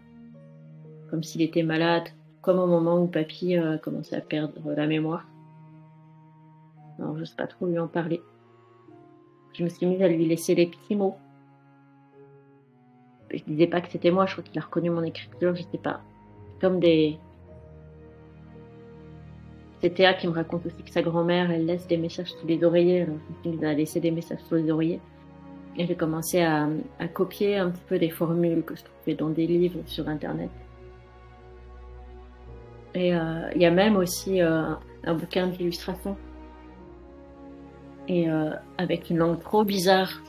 Comme 1.12 1.22
s'il 1.22 1.42
était 1.42 1.62
malade, 1.62 2.04
comme 2.40 2.58
au 2.58 2.66
moment 2.66 3.02
où 3.02 3.06
papy 3.06 3.58
euh, 3.58 3.76
commençait 3.76 4.16
à 4.16 4.22
perdre 4.22 4.72
la 4.72 4.86
mémoire. 4.86 5.26
Alors, 6.98 7.18
je 7.18 7.24
sais 7.24 7.36
pas 7.36 7.46
trop 7.46 7.66
lui 7.66 7.78
en 7.78 7.86
parler. 7.86 8.22
Je 9.52 9.62
me 9.62 9.68
suis 9.68 9.84
mise 9.84 10.00
à 10.00 10.08
lui 10.08 10.24
laisser 10.24 10.54
les 10.54 10.68
petits 10.68 10.96
mots. 10.96 11.16
Je 13.30 13.44
disais 13.44 13.66
pas 13.66 13.82
que 13.82 13.90
c'était 13.90 14.10
moi, 14.10 14.24
je 14.24 14.32
crois 14.32 14.42
qu'il 14.42 14.58
a 14.58 14.64
reconnu 14.64 14.88
mon 14.88 15.02
écriture, 15.02 15.54
je 15.54 15.60
sais 15.70 15.76
pas. 15.76 16.00
Comme 16.62 16.80
des, 16.80 17.18
c'est 19.82 19.90
Théa 19.90 20.14
qui 20.14 20.28
me 20.28 20.32
raconte 20.32 20.64
aussi 20.64 20.82
que 20.82 20.90
sa 20.90 21.02
grand-mère, 21.02 21.50
elle 21.50 21.66
laisse 21.66 21.86
des 21.88 21.98
messages 21.98 22.32
sous 22.32 22.46
les 22.46 22.64
oreillers. 22.64 23.02
Alors, 23.02 23.64
a 23.64 23.74
laissé 23.74 24.00
des 24.00 24.12
messages 24.12 24.40
sous 24.48 24.54
les 24.54 24.70
oreillers. 24.70 25.00
Et 25.76 25.86
j'ai 25.86 25.94
commencé 25.94 26.40
à, 26.40 26.70
à 26.98 27.08
copier 27.08 27.58
un 27.58 27.68
petit 27.68 27.82
peu 27.86 27.98
des 27.98 28.08
formules 28.08 28.62
que 28.62 28.76
je 28.76 28.84
trouvais 28.84 29.14
dans 29.14 29.28
des 29.28 29.46
livres 29.46 29.82
sur 29.84 30.08
Internet. 30.08 30.48
Et 32.94 33.14
euh, 33.14 33.50
il 33.54 33.62
y 33.62 33.66
a 33.66 33.70
même 33.70 33.96
aussi 33.96 34.42
euh, 34.42 34.74
un, 35.04 35.14
bouquin 35.14 35.46
d'illustration. 35.46 36.16
Et 38.08 38.28
euh, 38.28 38.50
avec 38.78 39.10
une 39.10 39.18
langue 39.18 39.40
trop 39.40 39.64
bizarre. 39.64 40.22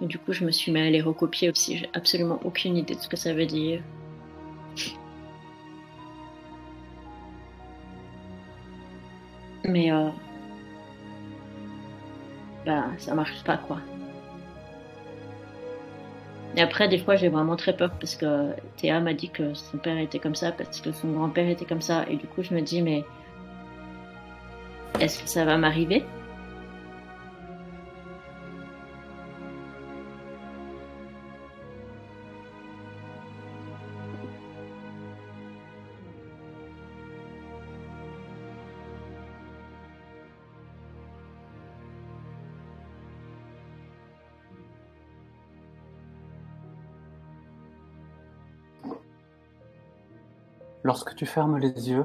Et 0.00 0.06
du 0.06 0.18
coup, 0.18 0.32
je 0.32 0.44
me 0.44 0.50
suis 0.50 0.72
mis 0.72 0.80
à 0.80 0.90
les 0.90 1.00
recopier 1.00 1.50
aussi. 1.50 1.78
J'ai 1.78 1.90
absolument 1.94 2.40
aucune 2.44 2.76
idée 2.76 2.94
de 2.94 3.00
ce 3.00 3.08
que 3.08 3.16
ça 3.16 3.32
veut 3.34 3.46
dire. 3.46 3.82
Mais 9.64 9.92
euh, 9.92 10.08
bah, 12.66 12.84
ça 12.98 13.14
marche 13.14 13.42
pas 13.44 13.56
quoi. 13.56 13.78
Et 16.56 16.60
après, 16.60 16.88
des 16.88 16.98
fois, 16.98 17.16
j'ai 17.16 17.28
vraiment 17.28 17.56
très 17.56 17.74
peur 17.74 17.90
parce 17.98 18.14
que 18.14 18.50
Théa 18.76 19.00
m'a 19.00 19.14
dit 19.14 19.30
que 19.30 19.54
son 19.54 19.78
père 19.78 19.96
était 19.98 20.18
comme 20.18 20.34
ça, 20.34 20.52
parce 20.52 20.80
que 20.80 20.92
son 20.92 21.12
grand-père 21.12 21.48
était 21.48 21.64
comme 21.64 21.80
ça. 21.80 22.04
Et 22.10 22.16
du 22.16 22.26
coup, 22.26 22.42
je 22.42 22.54
me 22.54 22.60
dis, 22.60 22.82
mais 22.82 23.04
est-ce 25.00 25.22
que 25.22 25.28
ça 25.28 25.44
va 25.44 25.56
m'arriver? 25.56 26.04
Lorsque 50.92 51.14
tu 51.14 51.24
fermes 51.24 51.56
les 51.56 51.88
yeux, 51.88 52.04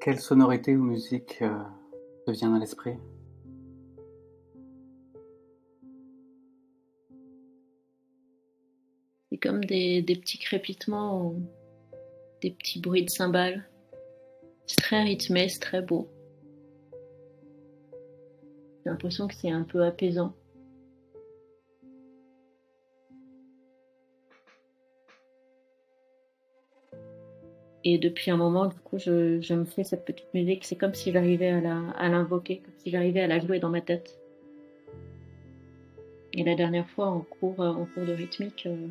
quelle 0.00 0.18
sonorité 0.18 0.74
ou 0.74 0.82
musique 0.82 1.42
euh, 1.42 1.52
te 2.26 2.30
vient 2.30 2.54
à 2.54 2.58
l'esprit? 2.58 2.96
C'est 9.28 9.36
comme 9.36 9.66
des, 9.66 10.02
petits 10.02 10.38
crépitements, 10.38 11.34
des 12.40 12.52
petits 12.52 12.80
bruits 12.80 13.04
de 13.04 13.10
cymbales. 13.10 13.68
C'est 14.66 14.78
très 14.78 15.02
rythmé, 15.02 15.50
c'est 15.50 15.60
très 15.60 15.82
beau. 15.82 16.08
J'ai 18.82 18.88
l'impression 18.88 19.28
que 19.28 19.34
c'est 19.34 19.50
un 19.50 19.64
peu 19.64 19.84
apaisant. 19.84 20.32
Et 27.84 27.98
depuis 27.98 28.30
un 28.30 28.38
moment, 28.38 28.66
du 28.66 28.76
coup, 28.76 28.98
je, 28.98 29.54
me 29.54 29.64
fais 29.64 29.84
cette 29.84 30.06
petite 30.06 30.32
musique. 30.32 30.64
C'est 30.64 30.76
comme 30.76 30.94
si 30.94 31.12
j'arrivais 31.12 31.50
à 31.50 32.08
l'invoquer, 32.08 32.58
comme 32.64 32.72
si 32.78 32.90
j'arrivais 32.90 33.20
à 33.20 33.26
la 33.26 33.38
jouer 33.40 33.58
dans 33.58 33.68
ma 33.68 33.82
tête. 33.82 34.18
Et 36.32 36.42
la 36.44 36.54
dernière 36.54 36.88
fois, 36.88 37.06
en 37.06 37.20
cours, 37.20 37.60
euh, 37.60 37.68
en 37.68 37.84
cours 37.84 38.04
de 38.06 38.12
rythmique, 38.12 38.64
euh, 38.66 38.88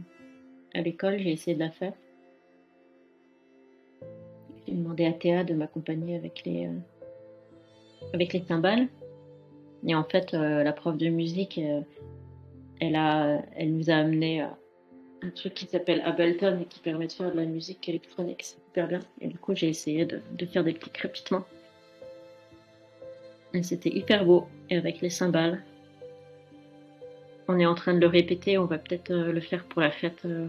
à 0.76 0.82
l'école, 0.82 1.18
j'ai 1.18 1.32
essayé 1.32 1.56
de 1.56 1.60
la 1.60 1.72
faire. 1.72 1.94
J'ai 4.68 4.74
demandé 4.76 5.06
à 5.06 5.12
Théa 5.12 5.44
de 5.44 5.56
m'accompagner 5.56 6.16
avec 6.16 6.44
les, 6.46 6.68
euh, 6.68 8.08
avec 8.14 8.32
les 8.32 8.44
cymbales. 8.44 8.88
Et 9.86 9.96
en 9.96 10.04
fait, 10.04 10.32
la 10.32 10.72
prof 10.72 10.96
de 10.98 11.10
musique, 11.10 11.60
elle, 12.80 12.96
a, 12.96 13.42
elle 13.58 13.76
nous 13.76 13.90
a 13.90 13.96
amené 13.96 14.48
un 15.24 15.30
truc 15.30 15.54
qui 15.54 15.66
s'appelle 15.66 16.02
Ableton 16.02 16.60
et 16.62 16.66
qui 16.66 16.80
permet 16.80 17.08
de 17.08 17.14
faire 17.14 17.32
de 17.32 17.38
la 17.38 17.46
musique 17.46 17.88
électronique. 17.88 18.44
C'est 18.44 18.58
super 18.66 18.88
bien. 18.88 19.00
Et 19.22 19.28
du 19.28 19.38
coup, 19.38 19.56
j'ai 19.56 19.70
essayé 19.70 20.06
de, 20.06 20.22
faire 20.46 20.64
des 20.64 20.74
petits 20.74 20.90
crépitements. 20.90 21.46
Et 23.54 23.64
c'était 23.64 23.90
hyper 23.90 24.26
beau. 24.26 24.48
Et 24.70 24.78
avec 24.78 25.02
les 25.02 25.10
cymbales. 25.10 25.64
On 27.48 27.60
est 27.60 27.66
en 27.66 27.76
train 27.76 27.94
de 27.94 28.00
le 28.00 28.08
répéter. 28.08 28.58
On 28.58 28.66
va 28.66 28.78
peut-être 28.78 29.12
euh, 29.12 29.32
le 29.32 29.42
faire 29.42 29.64
pour 29.66 29.82
la 29.82 29.92
fête, 29.92 30.26
euh, 30.26 30.48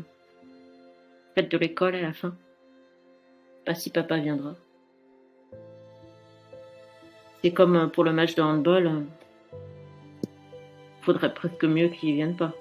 fête 1.34 1.50
de 1.50 1.58
l'école 1.58 1.94
à 1.94 2.02
la 2.02 2.12
fin. 2.12 2.34
Pas 3.64 3.74
si 3.74 3.90
papa 3.90 4.18
viendra. 4.18 4.54
C'est 7.42 7.52
comme 7.52 7.76
euh, 7.76 7.86
pour 7.86 8.04
le 8.04 8.12
match 8.12 8.34
de 8.34 8.42
handball. 8.42 8.86
euh, 8.86 9.00
Faudrait 11.02 11.34
presque 11.34 11.64
mieux 11.64 11.88
qu'il 11.88 12.14
vienne 12.14 12.36
pas. 12.36 12.54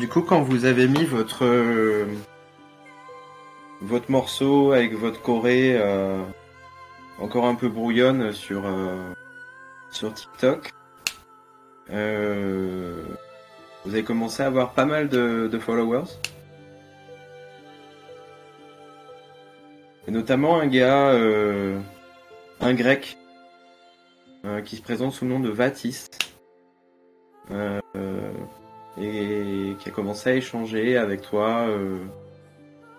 Du 0.00 0.08
coup, 0.08 0.22
quand 0.22 0.40
vous 0.40 0.64
avez 0.64 0.88
mis 0.88 1.04
votre 1.04 1.44
euh, 1.44 2.06
votre 3.82 4.10
morceau 4.10 4.72
avec 4.72 4.94
votre 4.94 5.20
choré 5.20 5.76
euh, 5.76 6.22
encore 7.18 7.44
un 7.44 7.54
peu 7.54 7.68
brouillonne 7.68 8.32
sur 8.32 8.62
euh, 8.64 9.12
sur 9.90 10.14
TikTok, 10.14 10.70
vous 11.90 11.94
avez 13.84 14.02
commencé 14.02 14.42
à 14.42 14.46
avoir 14.46 14.72
pas 14.72 14.86
mal 14.86 15.10
de, 15.10 15.58
followers. 15.58 16.08
Et 20.08 20.12
notamment 20.12 20.58
un 20.58 20.66
gars, 20.66 21.10
un 22.60 22.72
grec, 22.72 23.18
qui 24.64 24.76
se 24.76 24.82
présente 24.82 25.12
sous 25.12 25.26
le 25.26 25.30
nom 25.32 25.40
de 25.40 25.50
Vatis. 25.50 26.08
Et 29.00 29.76
qui 29.78 29.88
a 29.88 29.92
commencé 29.92 30.30
à 30.30 30.34
échanger 30.34 30.96
avec 30.96 31.22
toi 31.22 31.66
euh, 31.68 31.98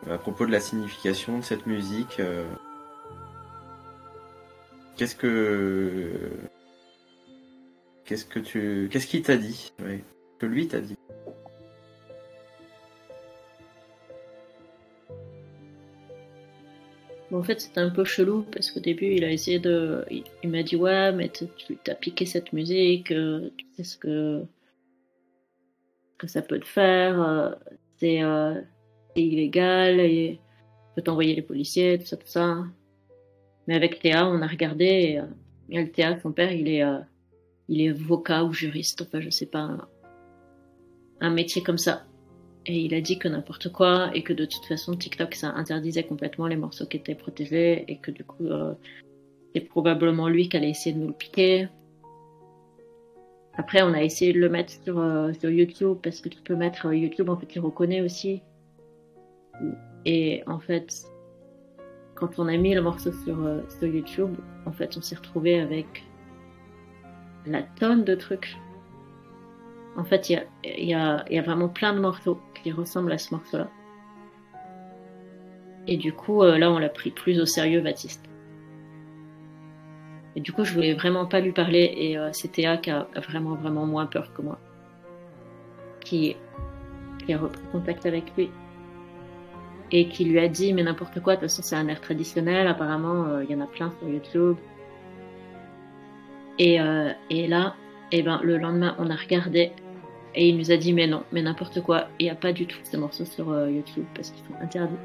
à 0.09 0.17
propos 0.17 0.45
de 0.45 0.51
la 0.51 0.59
signification 0.59 1.37
de 1.37 1.43
cette 1.43 1.67
musique. 1.67 2.19
euh. 2.19 2.43
Qu'est-ce 4.97 5.15
que 5.15 6.11
qu'est-ce 8.05 8.25
que 8.25 8.39
tu 8.39 8.89
qu'est-ce 8.91 9.07
qu'il 9.07 9.21
t'a 9.21 9.37
dit? 9.37 9.71
Ouais. 9.83 10.03
Que 10.39 10.45
lui 10.45 10.67
t'a 10.67 10.79
dit. 10.79 10.95
En 17.33 17.43
fait, 17.43 17.61
c'était 17.61 17.79
un 17.79 17.89
peu 17.89 18.03
chelou 18.03 18.45
parce 18.51 18.71
qu'au 18.71 18.79
début, 18.79 19.13
il 19.13 19.23
a 19.23 19.31
essayé 19.31 19.59
de. 19.59 20.05
Il, 20.43 20.49
m'a 20.49 20.63
dit 20.63 20.75
Ouais, 20.75 21.11
mais 21.13 21.29
tu 21.29 21.47
t'as 21.83 21.95
piqué 21.95 22.25
cette 22.25 22.51
musique, 22.53 23.11
euh, 23.11 23.49
tu 23.57 23.65
sais 23.77 23.83
ce 23.83 23.97
que, 23.97 24.43
que 26.21 26.27
ça 26.27 26.41
peut 26.41 26.59
te 26.59 26.67
faire, 26.67 27.21
euh, 27.21 27.51
c'est 27.97 28.23
euh, 28.23 28.61
c'est 29.15 29.23
illégal, 29.23 29.99
et 29.99 30.39
peut 30.95 31.01
t'envoyer 31.01 31.35
les 31.35 31.41
policiers, 31.41 31.97
tout 31.99 32.05
ça, 32.05 32.17
tout 32.17 32.27
ça. 32.27 32.63
Mais 33.67 33.75
avec 33.75 33.99
Théa, 33.99 34.27
on 34.27 34.41
a 34.41 34.47
regardé, 34.47 34.85
et, 34.85 35.19
euh, 35.19 35.25
et 35.69 35.81
le 35.81 35.91
Théa, 35.91 36.19
son 36.21 36.31
père, 36.31 36.51
il 36.51 36.67
est, 36.67 36.83
euh, 36.83 36.99
il 37.69 37.81
est 37.81 37.89
avocat 37.89 38.43
ou 38.43 38.53
juriste, 38.53 39.01
enfin, 39.01 39.21
je 39.21 39.29
sais 39.29 39.45
pas, 39.45 39.77
un, 41.19 41.29
métier 41.29 41.61
comme 41.61 41.77
ça. 41.77 42.05
Et 42.65 42.79
il 42.79 42.93
a 42.93 43.01
dit 43.01 43.17
que 43.17 43.27
n'importe 43.27 43.71
quoi 43.71 44.11
et 44.13 44.21
que 44.21 44.33
de 44.33 44.45
toute 44.45 44.65
façon 44.65 44.95
TikTok 44.95 45.33
ça 45.33 45.49
interdisait 45.49 46.03
complètement 46.03 46.45
les 46.45 46.55
morceaux 46.55 46.85
qui 46.85 46.97
étaient 46.97 47.15
protégés 47.15 47.85
et 47.87 47.97
que 47.97 48.11
du 48.11 48.23
coup 48.23 48.45
euh, 48.45 48.75
c'est 49.55 49.61
probablement 49.61 50.27
lui 50.27 50.47
qui 50.47 50.57
allait 50.57 50.69
essayer 50.69 50.93
de 50.93 50.99
nous 50.99 51.07
le 51.07 51.13
piquer. 51.13 51.69
Après 53.55 53.81
on 53.81 53.93
a 53.93 54.01
essayé 54.01 54.33
de 54.33 54.39
le 54.39 54.49
mettre 54.49 54.73
sur, 54.83 54.99
euh, 54.99 55.31
YouTube 55.43 55.97
parce 56.01 56.21
que 56.21 56.29
tu 56.29 56.41
peux 56.41 56.55
mettre 56.55 56.87
euh, 56.87 56.95
YouTube 56.95 57.29
en 57.29 57.37
fait 57.37 57.53
il 57.53 57.59
reconnaît 57.59 58.01
aussi. 58.01 58.41
Et 60.05 60.43
en 60.47 60.59
fait 60.59 61.03
quand 62.15 62.39
on 62.39 62.47
a 62.47 62.55
mis 62.57 62.73
le 62.73 62.81
morceau 62.81 63.11
sur, 63.11 63.45
euh, 63.45 63.61
sur 63.79 63.87
YouTube 63.87 64.35
en 64.65 64.71
fait 64.71 64.95
on 64.97 65.01
s'est 65.01 65.15
retrouvé 65.15 65.59
avec 65.59 66.03
la 67.45 67.63
tonne 67.63 68.03
de 68.03 68.15
trucs. 68.15 68.55
En 69.97 70.05
fait, 70.05 70.29
il 70.29 70.39
y 70.87 70.93
a, 70.93 71.25
y, 71.29 71.37
a, 71.37 71.41
vraiment 71.41 71.67
plein 71.67 71.93
de 71.93 71.99
morceaux 71.99 72.39
qui 72.63 72.71
ressemblent 72.71 73.11
à 73.11 73.17
ce 73.17 73.33
morceau-là. 73.33 73.69
Et 75.85 75.97
du 75.97 76.13
coup, 76.13 76.43
là, 76.43 76.71
on 76.71 76.79
l'a 76.79 76.87
pris 76.87 77.11
plus 77.11 77.41
au 77.41 77.45
sérieux, 77.45 77.81
Baptiste. 77.81 78.30
Et 80.35 80.41
du 80.41 80.53
coup, 80.53 80.63
je 80.63 80.73
voulais 80.73 80.93
vraiment 80.93 81.25
pas 81.25 81.39
lui 81.39 81.51
parler, 81.51 81.93
et 81.95 82.17
euh, 82.17 82.29
c'est 82.31 82.53
Théa 82.53 82.77
qui 82.77 82.89
a, 82.89 83.07
a 83.15 83.19
vraiment, 83.19 83.55
vraiment 83.55 83.85
moins 83.85 84.05
peur 84.05 84.33
que 84.33 84.41
moi. 84.41 84.57
Qui, 85.99 86.35
a 87.29 87.37
repris 87.37 87.61
contact 87.71 88.05
avec 88.05 88.35
lui. 88.37 88.49
Et 89.91 90.07
qui 90.07 90.25
lui 90.25 90.39
a 90.39 90.47
dit, 90.47 90.73
mais 90.73 90.83
n'importe 90.83 91.21
quoi, 91.21 91.35
de 91.35 91.41
toute 91.41 91.49
façon, 91.49 91.61
c'est 91.63 91.75
un 91.75 91.87
air 91.87 91.99
traditionnel, 91.99 92.67
apparemment, 92.67 93.25
euh, 93.25 93.43
il 93.43 93.51
y 93.51 93.55
en 93.55 93.61
a 93.61 93.67
plein 93.67 93.91
sur 93.99 94.07
YouTube. 94.07 94.55
Et, 96.59 96.79
euh, 96.79 97.11
là, 97.29 97.75
et 98.11 98.23
ben, 98.23 98.39
le 98.43 98.57
lendemain, 98.57 98.95
on 98.99 99.09
a 99.09 99.15
regardé 99.15 99.71
et 100.33 100.47
il 100.47 100.57
nous 100.57 100.71
a 100.71 100.77
dit 100.77 100.93
mais 100.93 101.07
non, 101.07 101.23
mais 101.33 101.41
n'importe 101.41 101.81
quoi, 101.81 102.07
il 102.19 102.23
n'y 102.23 102.29
a 102.29 102.35
pas 102.35 102.53
du 102.53 102.65
tout 102.65 102.77
ces 102.83 102.97
morceaux 102.97 103.25
sur 103.25 103.67
YouTube 103.67 104.05
parce 104.15 104.31
qu'ils 104.31 104.45
sont 104.45 104.61
interdits. 104.61 104.95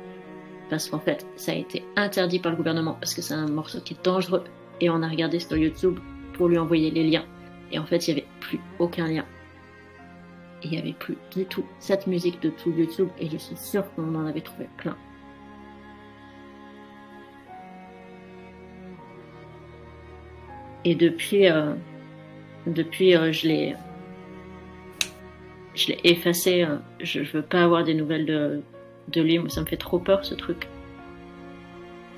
Parce 0.71 0.89
qu'en 0.89 0.99
fait, 0.99 1.27
ça 1.37 1.53
a 1.53 1.55
été 1.55 1.85
interdit 1.97 2.39
par 2.39 2.53
le 2.53 2.57
gouvernement 2.57 2.97
parce 3.01 3.15
que 3.15 3.23
c'est 3.23 3.35
un 3.35 3.49
morceau 3.49 3.81
qui 3.81 3.95
est 3.95 4.05
dangereux. 4.05 4.45
Et 4.81 4.91
on 4.91 5.03
a 5.03 5.09
regardé 5.09 5.39
sur 5.41 5.57
YouTube 5.57 5.99
pour 6.35 6.49
lui 6.49 6.59
envoyer 6.59 6.91
les 6.91 7.05
liens. 7.05 7.25
Et 7.73 7.79
en 7.79 7.85
fait, 7.87 8.07
il 8.07 8.15
n'y 8.15 8.21
avait 8.21 8.29
plus 8.41 8.61
aucun 8.79 9.07
lien. 9.07 9.25
Il 10.63 10.71
n'y 10.71 10.79
avait 10.79 10.93
plus 10.95 11.17
du 11.35 11.45
tout 11.45 11.65
cette 11.81 12.07
musique 12.07 12.41
de 12.43 12.51
tout 12.51 12.71
YouTube 12.71 13.09
et 13.21 13.29
je 13.29 13.37
suis 13.37 13.57
sûre 13.57 13.85
qu'on 13.95 14.15
en 14.15 14.27
avait 14.27 14.41
trouvé 14.41 14.69
plein. 14.79 14.97
Et 20.85 20.95
depuis, 20.95 21.49
euh, 21.49 21.75
depuis, 22.67 23.17
euh, 23.17 23.33
je 23.33 23.49
l'ai, 23.49 23.77
je 25.75 25.89
l'ai 25.89 26.01
effacé. 26.05 26.63
euh, 26.63 26.77
Je, 27.01 27.25
je 27.25 27.33
veux 27.37 27.43
pas 27.43 27.65
avoir 27.65 27.83
des 27.85 27.95
nouvelles 27.95 28.27
de, 28.27 28.63
de 29.09 29.21
lui. 29.21 29.41
Ça 29.49 29.61
me 29.63 29.67
fait 29.67 29.77
trop 29.77 29.99
peur 29.99 30.25
ce 30.25 30.35
truc. 30.35 30.69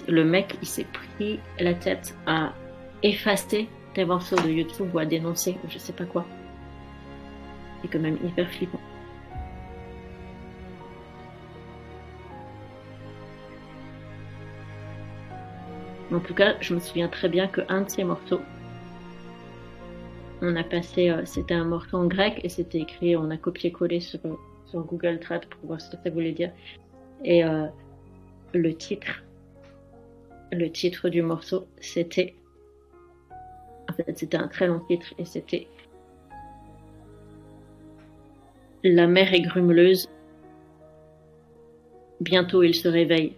Le 0.08 0.24
mec, 0.24 0.56
il 0.62 0.66
s'est 0.66 0.86
pris 0.86 1.38
la 1.60 1.74
tête 1.74 2.16
à 2.26 2.54
effacer 3.02 3.68
des 3.94 4.06
morceaux 4.06 4.36
de 4.36 4.48
YouTube 4.48 4.88
ou 4.94 4.98
à 4.98 5.04
dénoncer, 5.04 5.56
je 5.68 5.78
sais 5.78 5.92
pas 5.92 6.06
quoi. 6.06 6.24
C'est 7.82 7.88
quand 7.88 7.98
même 7.98 8.18
hyper 8.24 8.50
flippant. 8.50 8.80
En 16.10 16.20
tout 16.20 16.34
cas, 16.34 16.54
je 16.60 16.74
me 16.74 16.80
souviens 16.80 17.08
très 17.08 17.28
bien 17.28 17.46
qu'un 17.46 17.82
de 17.82 17.90
ces 17.90 18.02
morceaux, 18.02 18.40
on 20.40 20.56
a 20.56 20.64
passé, 20.64 21.10
euh, 21.10 21.22
c'était 21.26 21.54
un 21.54 21.64
morceau 21.64 21.98
en 21.98 22.06
grec 22.06 22.40
et 22.44 22.48
c'était 22.48 22.78
écrit, 22.78 23.14
on 23.14 23.30
a 23.30 23.36
copié-collé 23.36 24.00
sur, 24.00 24.20
sur 24.66 24.80
Google 24.84 25.18
Trad 25.18 25.44
pour 25.46 25.66
voir 25.66 25.80
ce 25.80 25.90
que 25.90 26.02
ça 26.02 26.10
voulait 26.10 26.32
dire. 26.32 26.50
Et 27.24 27.44
euh, 27.44 27.66
le 28.54 28.74
titre, 28.74 29.22
le 30.52 30.70
titre 30.70 31.08
du 31.08 31.22
morceau, 31.22 31.66
c'était, 31.80 32.34
en 33.88 33.92
fait, 33.92 34.18
c'était 34.18 34.36
un 34.36 34.48
très 34.48 34.66
long 34.66 34.80
titre 34.80 35.14
et 35.18 35.24
c'était 35.24 35.66
La 38.84 39.06
mer 39.06 39.34
est 39.34 39.40
grumeleuse. 39.40 40.08
Bientôt 42.20 42.62
il 42.62 42.74
se 42.74 42.88
réveille. 42.88 43.36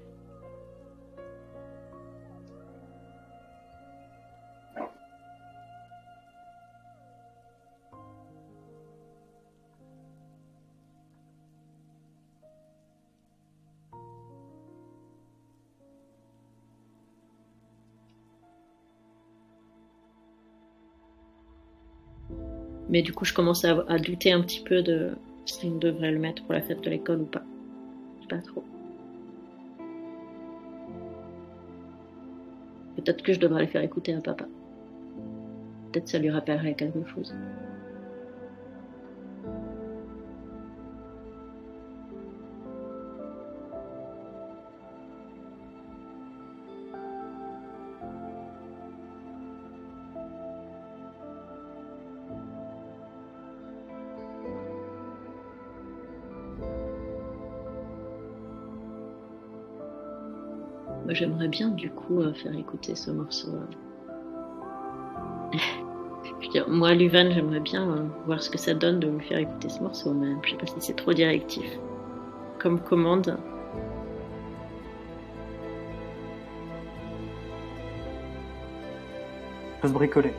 Mais 22.91 23.03
du 23.03 23.13
coup, 23.13 23.25
je 23.25 23.33
commence 23.33 23.65
à, 23.65 23.99
douter 23.99 24.33
un 24.33 24.43
petit 24.43 24.61
peu 24.61 24.83
de 24.83 25.13
si 25.47 25.67
on 25.67 25.79
devrait 25.79 26.11
le 26.11 26.19
mettre 26.19 26.43
pour 26.43 26.53
la 26.53 26.61
fête 26.61 26.83
de 26.83 26.91
l'école 26.91 27.23
ou 27.23 27.25
pas. 27.25 27.43
Pas 28.29 28.39
trop. 28.39 28.65
Peut-être 32.97 33.23
que 33.23 33.33
je 33.33 33.41
devrais 33.41 33.63
le 33.63 33.69
faire 33.69 33.83
écouter 33.83 34.13
à 34.15 34.21
papa. 34.21 34.45
Peut-être 35.91 36.09
ça 36.09 36.19
lui 36.19 36.31
rappellerait 36.31 36.75
quelque 36.75 37.05
chose. 37.09 37.35
J'aimerais 61.21 61.49
bien 61.49 61.69
du 61.69 61.91
coup 61.91 62.23
euh, 62.23 62.33
faire 62.33 62.57
écouter 62.57 62.95
ce 62.95 63.11
morceau. 63.11 63.49
euh. 65.53 65.59
Moi, 66.69 66.95
Luvan, 66.95 67.31
j'aimerais 67.31 67.61
bien 67.61 67.87
euh, 67.91 68.05
voir 68.25 68.43
ce 68.43 68.49
que 68.49 68.57
ça 68.57 68.73
donne 68.73 69.01
de 69.01 69.09
lui 69.09 69.25
faire 69.27 69.39
écouter 69.39 69.69
ce 69.69 69.81
morceau, 69.81 70.15
mais 70.15 70.35
je 70.43 70.51
sais 70.51 70.57
pas 70.57 70.67
si 70.67 70.75
c'est 70.79 70.97
trop 70.97 71.13
directif. 71.13 71.67
Comme 72.59 72.81
commande. 72.81 73.37
se 79.83 79.89
bricoler. 79.89 80.33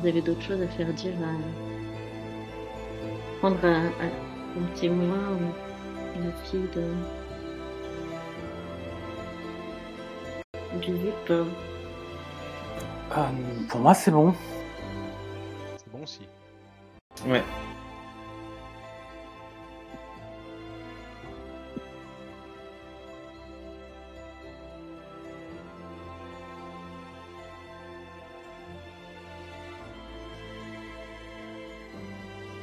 Vous 0.00 0.06
avez 0.08 0.22
d'autres 0.22 0.42
choses 0.42 0.62
à 0.62 0.68
faire 0.68 0.92
dire 0.94 1.12
à... 1.22 1.38
Prendre 3.40 3.64
un, 3.64 3.86
un- 3.86 4.60
un 4.62 4.66
témoin 4.74 5.30
ou 5.32 6.18
une 6.18 6.32
fille 6.44 6.68
de... 6.74 6.84
Du 10.80 10.92
VIP. 10.94 11.30
euh, 11.30 11.44
Euh, 13.16 13.22
pour 13.68 13.80
moi, 13.80 13.92
c'est 13.94 14.10
bon. 14.10 14.32
C'est 15.78 15.90
bon 15.92 16.02
aussi. 16.04 16.20
Ouais. 17.26 17.42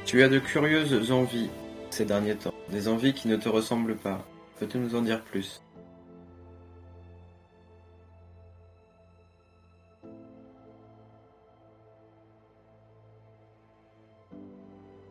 Tu 0.08 0.22
as 0.22 0.30
de 0.30 0.38
curieuses 0.38 1.12
envies 1.12 1.50
ces 1.90 2.06
derniers 2.06 2.34
temps, 2.34 2.54
des 2.70 2.88
envies 2.88 3.12
qui 3.12 3.28
ne 3.28 3.36
te 3.36 3.46
ressemblent 3.46 3.94
pas. 3.94 4.24
Peux-tu 4.58 4.78
nous 4.78 4.94
en 4.94 5.02
dire 5.02 5.22
plus? 5.22 5.62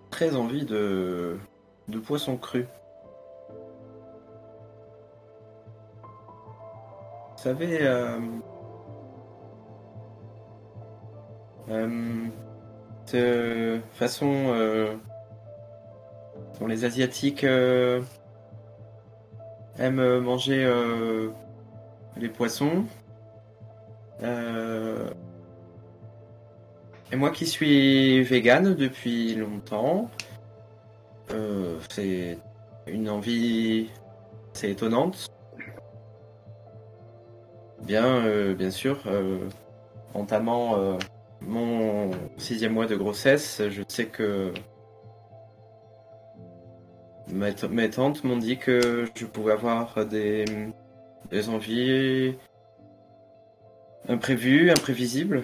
Très 0.09 0.35
envie 0.35 0.65
de 0.65 1.37
de 1.89 1.99
poisson 1.99 2.35
cru. 2.35 2.65
Vous 7.35 7.43
savez, 7.43 7.83
euh, 7.83 8.19
euh, 11.69 12.29
de 13.13 13.79
façon 13.93 14.31
euh, 14.47 14.95
dont 16.59 16.67
les 16.67 16.85
Asiatiques 16.85 17.43
euh, 17.43 18.01
aiment 19.79 20.19
manger 20.19 20.63
euh, 20.65 21.29
les 22.17 22.29
poissons. 22.29 22.85
Euh, 24.23 25.09
et 27.11 27.15
moi 27.15 27.29
qui 27.29 27.45
suis 27.45 28.21
vegan 28.23 28.75
depuis 28.75 29.35
longtemps, 29.35 30.09
euh, 31.31 31.77
c'est 31.89 32.37
une 32.87 33.09
envie 33.09 33.89
assez 34.53 34.71
étonnante. 34.71 35.27
Bien, 37.83 38.05
euh, 38.05 38.53
bien 38.55 38.71
sûr, 38.71 38.99
euh, 39.05 39.47
entamant 40.13 40.77
euh, 40.77 40.97
mon 41.41 42.11
sixième 42.37 42.73
mois 42.73 42.87
de 42.87 42.95
grossesse, 42.95 43.61
je 43.69 43.83
sais 43.87 44.07
que 44.07 44.53
mes, 47.31 47.89
tantes 47.89 48.23
m'ont 48.23 48.37
dit 48.37 48.57
que 48.57 49.05
je 49.15 49.25
pouvais 49.25 49.53
avoir 49.53 50.05
des, 50.05 50.45
envies 51.49 52.35
imprévues, 54.07 54.71
imprévisibles. 54.71 55.43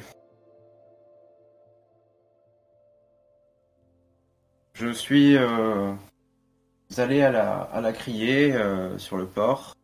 Je 4.73 4.91
suis 4.91 5.37
euh, 5.37 5.93
allé 6.97 7.21
à 7.21 7.31
la, 7.31 7.61
à 7.61 7.81
euh, 7.81 8.97
sur 8.97 9.17
le 9.17 9.27
port. 9.27 9.75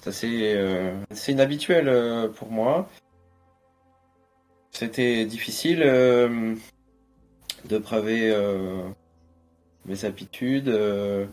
C'est 0.00 0.10
assez, 0.10 0.54
euh, 0.56 0.94
inhabituel 1.28 1.88
euh, 1.88 2.28
pour 2.28 2.50
moi. 2.50 2.88
C'était 4.70 5.24
difficile 5.24 5.82
euh, 5.82 6.54
de 7.68 7.78
braver 7.78 8.30
euh, 8.30 8.82
mes 9.86 10.04
habitudes. 10.04 10.68
euh. 10.68 11.26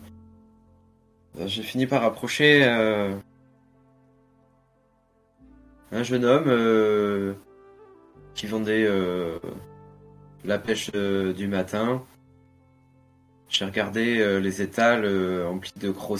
J'ai 1.44 1.62
fini 1.62 1.86
par 1.86 2.02
approcher 2.02 2.64
un 2.64 3.22
jeune 6.02 6.24
homme 6.24 7.36
qui 8.34 8.46
vendait 8.46 8.88
la 10.46 10.58
pêche 10.58 10.90
du 10.92 11.46
matin. 11.46 12.02
J'ai 13.50 13.66
regardé 13.66 14.40
les 14.40 14.62
étals 14.62 15.04
emplis 15.46 15.74
de 15.78 15.90
gros 15.90 16.16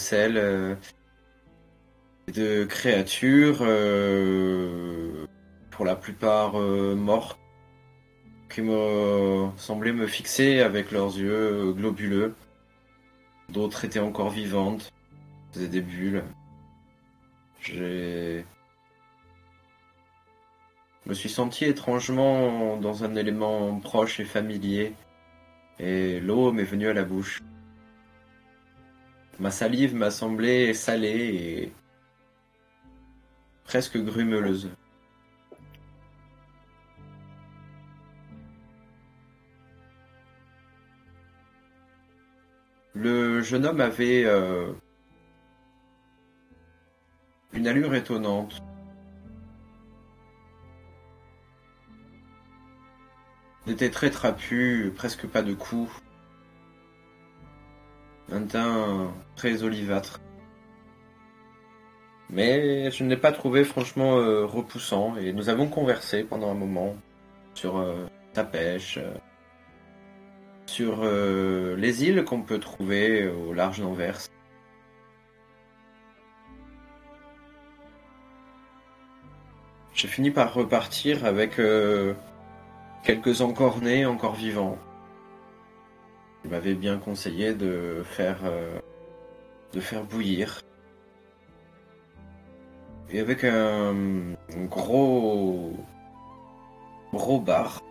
de 2.33 2.65
créatures, 2.65 3.59
euh, 3.61 5.27
pour 5.71 5.85
la 5.85 5.97
plupart 5.97 6.59
euh, 6.59 6.95
mortes, 6.95 7.39
qui 8.49 8.63
me 8.63 9.49
semblaient 9.57 9.93
me 9.93 10.07
fixer 10.07 10.61
avec 10.61 10.91
leurs 10.91 11.17
yeux 11.17 11.69
euh, 11.69 11.73
globuleux. 11.73 12.35
D'autres 13.49 13.85
étaient 13.85 14.01
encore 14.01 14.31
vivantes, 14.31 14.93
faisaient 15.53 15.69
des 15.69 15.81
bulles. 15.81 16.25
J'ai 17.61 18.45
me 21.07 21.15
suis 21.15 21.29
senti 21.29 21.65
étrangement 21.65 22.77
dans 22.79 23.05
un 23.05 23.15
élément 23.15 23.79
proche 23.79 24.19
et 24.19 24.25
familier, 24.25 24.93
et 25.79 26.19
l'eau 26.21 26.53
m'est 26.53 26.65
venue 26.65 26.89
à 26.89 26.93
la 26.93 27.05
bouche. 27.05 27.43
Ma 29.39 29.51
salive 29.51 29.95
m'a 29.95 30.11
semblé 30.11 30.75
salée 30.75 31.09
et 31.09 31.73
presque 33.67 33.99
grumeleuse. 33.99 34.71
Le 42.95 43.43
jeune 43.43 43.67
homme 43.67 43.81
avait 43.81 44.25
euh, 44.25 44.73
une 47.53 47.67
allure 47.67 47.95
étonnante. 47.95 48.63
Il 53.67 53.73
était 53.73 53.91
très 53.91 54.11
trapu, 54.11 54.93
presque 54.97 55.27
pas 55.27 55.43
de 55.43 55.53
cou. 55.53 55.91
Un 58.31 58.43
teint 58.45 59.13
très 59.35 59.63
olivâtre. 59.63 60.21
Mais 62.29 62.91
je 62.91 63.05
ne 63.05 63.11
l'ai 63.11 63.17
pas 63.17 63.33
trouvé 63.33 63.65
franchement 63.65 64.19
euh, 64.19 64.45
repoussant 64.45 65.17
et 65.17 65.33
nous 65.33 65.49
avons 65.49 65.69
conversé 65.69 66.25
pendant 66.25 66.51
un 66.51 66.55
moment 66.55 66.97
sur 67.57 67.79
euh, 67.79 68.07
sa 68.35 68.45
pêche, 68.45 68.99
euh, 68.99 69.15
sur 70.67 71.01
euh, 71.03 71.75
les 71.77 72.05
îles 72.05 72.25
qu'on 72.25 72.43
peut 72.43 72.59
trouver 72.59 73.29
au 73.29 73.53
large 73.53 73.81
d'Anvers. 73.81 74.19
J'ai 79.95 80.09
fini 80.09 80.31
par 80.31 80.53
repartir 80.53 81.25
avec 81.25 81.59
quelques 83.03 83.41
encornés 83.41 84.05
encore 84.05 84.35
vivants. 84.35 84.77
Il 86.45 86.51
m'avait 86.51 86.75
bien 86.75 86.99
conseillé 86.99 87.55
de 87.55 88.03
faire, 88.05 88.41
de 89.73 89.81
faire 89.81 90.05
bouillir. 90.05 90.66
Et 93.11 93.21
avec 93.21 93.45
un, 93.45 93.95
gros, 94.69 95.73
gros 97.13 97.41
bar 97.41 97.83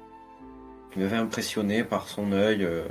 qui 0.92 1.00
m'avait 1.00 1.16
impressionné 1.16 1.84
par 1.84 2.08
son 2.08 2.34
œil 2.34 2.64
euh, 2.64 2.86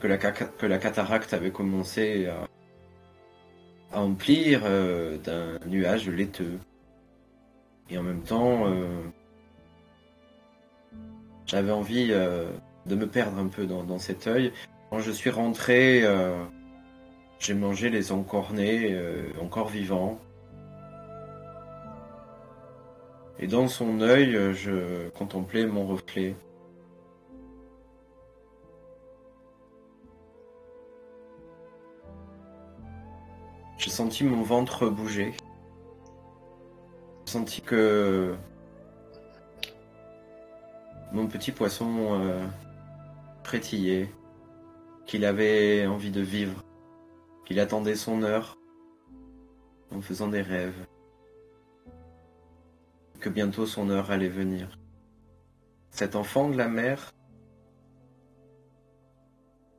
que, 0.00 0.06
la, 0.06 0.78
cataracte 0.78 1.32
avait 1.32 1.50
commencé 1.50 2.26
à, 2.26 2.46
emplir 3.98 4.62
euh, 4.64 5.16
d'un 5.18 5.58
nuage 5.66 6.08
laiteux. 6.08 6.58
Et 7.88 7.96
en 7.96 8.02
même 8.02 8.22
temps, 8.22 8.66
euh, 8.66 8.86
j'avais 11.46 11.72
envie 11.72 12.08
de 12.08 12.94
me 12.94 13.06
perdre 13.06 13.38
un 13.38 13.48
peu 13.48 13.66
dans, 13.66 13.82
dans 13.82 13.98
cet 13.98 14.26
œil. 14.26 14.52
Quand 14.90 14.98
je 14.98 15.10
suis 15.10 15.30
rentré, 15.30 16.04
j'ai 17.42 17.54
mangé 17.54 17.90
les 17.90 18.12
encornés 18.12 18.94
euh, 18.94 19.24
encore 19.42 19.68
vivants. 19.68 20.20
Et 23.40 23.48
dans 23.48 23.66
son 23.66 24.00
œil, 24.00 24.36
euh, 24.36 24.52
je 24.52 25.08
contemplais 25.10 25.66
mon 25.66 25.84
reflet. 25.84 26.36
J'ai 33.76 33.90
senti 33.90 34.22
mon 34.22 34.42
ventre 34.42 34.88
bouger. 34.88 35.34
J'ai 37.26 37.32
senti 37.32 37.60
que 37.60 38.36
mon 41.10 41.26
petit 41.26 41.50
poisson 41.50 42.20
euh, 42.20 42.46
frétillait, 43.42 44.08
qu'il 45.06 45.24
avait 45.24 45.86
envie 45.86 46.12
de 46.12 46.20
vivre, 46.20 46.62
qu'il 47.52 47.60
attendait 47.60 47.96
son 47.96 48.22
heure 48.22 48.56
en 49.90 50.00
faisant 50.00 50.28
des 50.28 50.40
rêves, 50.40 50.86
que 53.20 53.28
bientôt 53.28 53.66
son 53.66 53.90
heure 53.90 54.10
allait 54.10 54.30
venir. 54.30 54.78
Cet 55.90 56.16
enfant 56.16 56.48
de 56.48 56.56
la 56.56 56.68
mer, 56.68 57.12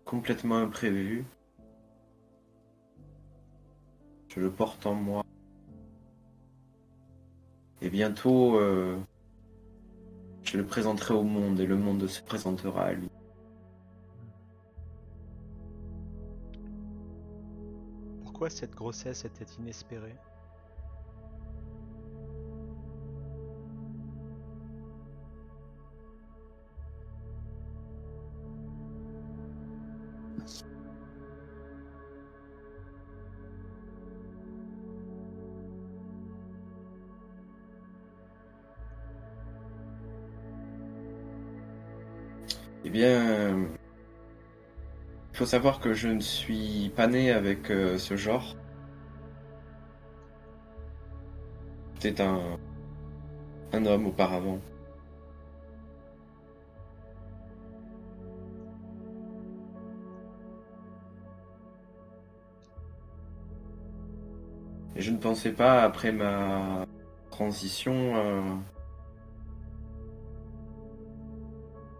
complètement 0.06 0.58
imprévu, 0.58 1.26
je 4.28 4.40
le 4.40 4.52
porte 4.52 4.86
en 4.86 4.94
moi. 4.94 5.26
Et 7.82 7.90
bientôt, 7.90 8.60
euh, 8.60 9.00
je 10.44 10.58
le 10.58 10.64
présenterai 10.68 11.16
au 11.16 11.24
monde 11.24 11.60
et 11.60 11.66
le 11.66 11.78
monde 11.78 12.06
se 12.06 12.22
présentera 12.22 12.84
à 12.84 12.94
lui. 12.94 13.10
Pourquoi 18.44 18.60
cette 18.60 18.76
grossesse 18.76 19.24
était 19.24 19.45
inespérée? 19.57 20.18
Eh 42.84 42.90
bien, 42.90 43.70
faut 45.44 45.49
savoir 45.49 45.82
que 45.82 45.94
je 45.94 46.07
ne 46.07 46.22
suis 46.22 46.90
pas 46.95 47.06
né 47.07 47.30
avec 47.30 47.70
euh, 47.70 47.98
ce 47.98 48.15
genre. 48.15 48.56
C'était 51.99 52.24
un, 52.24 52.57
homme 53.86 54.07
auparavant. 54.07 54.61
Et 64.95 65.02
je 65.02 65.11
ne 65.11 65.18
pensais 65.18 65.52
pas, 65.52 65.84
après 65.84 66.14
ma 66.14 66.86
transition, 67.32 68.15
euh, 68.15 68.56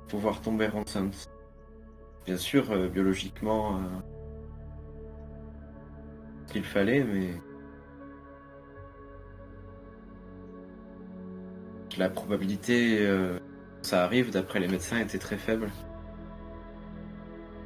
pouvoir 0.08 0.40
tomber 0.42 0.70
enceinte. 0.74 1.33
Bien 2.26 2.38
sûr, 2.38 2.72
euh, 2.72 2.88
biologiquement, 2.88 3.76
euh, 3.76 3.80
ce 6.48 6.54
qu'il 6.54 6.64
fallait, 6.64 7.04
mais 7.04 7.32
la 11.98 12.10
probabilité 12.10 13.00
euh, 13.02 13.38
que 13.82 13.88
ça 13.88 14.04
arrive, 14.04 14.32
d'après 14.32 14.60
les 14.60 14.68
médecins, 14.68 15.00
était 15.00 15.20
très 15.20 15.38
faible. 15.38 15.70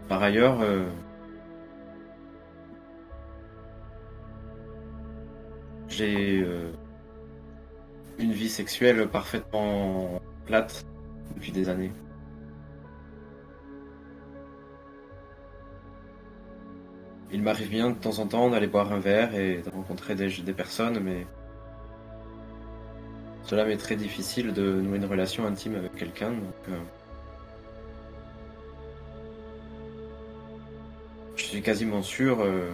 Par 0.08 0.24
ailleurs, 0.24 0.62
euh, 0.62 0.86
j'ai 5.88 6.42
euh, 6.42 6.72
une 8.18 8.32
vie 8.32 8.50
sexuelle 8.50 9.08
parfaitement 9.08 10.20
plate 10.46 10.84
depuis 11.36 11.52
des 11.52 11.70
années. 11.70 11.92
Il 17.32 17.42
m'arrive 17.44 17.70
bien 17.70 17.90
de 17.90 17.96
temps 17.96 18.20
en 18.20 18.28
temps 18.28 18.50
d'aller 18.50 18.68
boire 18.68 18.92
un 18.94 19.00
verre 19.00 19.36
et 19.36 19.62
de 19.62 19.70
rencontrer 19.70 20.16
des, 20.16 20.54
personnes, 20.54 21.00
mais 21.00 21.28
cela 23.44 23.66
m'est 23.66 23.78
très 23.78 23.98
difficile 23.98 24.54
de 24.54 24.80
nouer 24.82 24.98
une 24.98 25.06
relation 25.06 25.46
intime 25.46 25.76
avec 25.76 25.96
quelqu'un. 25.96 26.34
Euh, 26.70 26.78
je 31.36 31.44
suis 31.44 31.62
quasiment 31.62 32.02
sûr. 32.02 32.42
euh, 32.42 32.74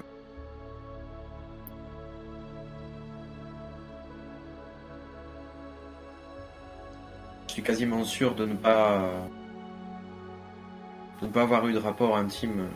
je 7.48 7.54
suis 7.54 7.64
quasiment 7.64 8.04
sûr 8.04 8.36
de 8.36 8.46
ne 8.46 8.56
pas 8.56 9.10
de 11.22 11.28
ne 11.28 11.32
pas 11.32 11.44
avoir 11.44 11.68
eu 11.68 11.74
de 11.74 11.80
rapport 11.80 12.18
intime 12.18 12.68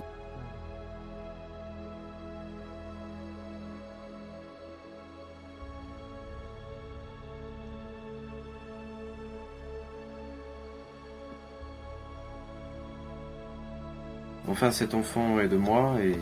Enfin, 14.57 14.71
cet 14.71 14.95
enfant 14.95 15.39
est 15.39 15.49
de 15.49 15.55
moi 15.55 16.01
et 16.01 16.17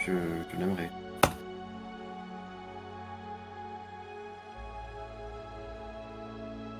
je, 0.00 0.12
je 0.50 0.56
l'aimerais. 0.56 0.90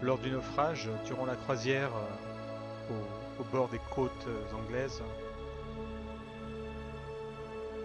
Lors 0.00 0.16
du 0.16 0.30
naufrage, 0.30 0.88
durant 1.04 1.26
la 1.26 1.36
croisière 1.36 1.90
euh, 2.90 2.94
au, 3.40 3.44
bord 3.52 3.68
des 3.68 3.80
côtes 3.94 4.26
anglaises, 4.54 5.02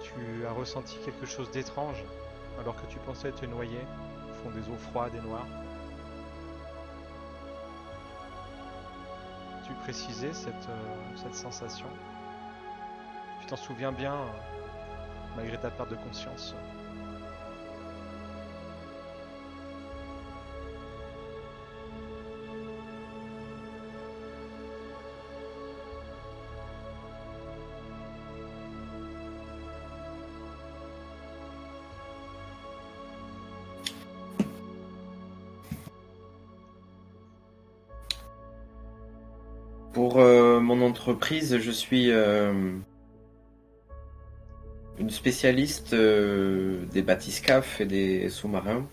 tu 0.01 0.45
as 0.45 0.53
ressenti 0.53 0.97
quelque 1.03 1.25
chose 1.25 1.51
d'étrange 1.51 2.01
alors 2.61 2.77
que 2.77 2.89
tu 2.89 2.97
pensais 2.99 3.33
te 3.33 3.45
noyer 3.45 3.81
au 4.29 4.33
fond 4.35 4.51
des 4.51 4.61
eaux 4.69 4.77
froides 4.89 5.15
et 5.15 5.27
noires. 5.27 5.66
Tu 9.87 9.93
précisais 9.93 10.33
cette, 10.33 10.53
euh, 10.69 11.15
cette 11.15 11.33
sensation? 11.33 11.87
Tu 13.39 13.47
t'en 13.47 13.55
souviens 13.55 13.93
bien 13.93 14.15
euh, 14.15 14.25
malgré 15.37 15.57
ta 15.57 15.71
perte 15.71 15.91
de 15.91 15.95
conscience? 15.95 16.53
Entreprise, 40.97 41.59
je 41.59 41.69
suis 41.69 42.09
euh, 42.09 42.51
une 44.97 45.11
spécialiste 45.11 45.93
euh, 45.93 46.85
des 46.91 47.03
bathyscaphes 47.03 47.79
et 47.79 47.85
des 47.85 48.29
sous-marins. 48.29 48.87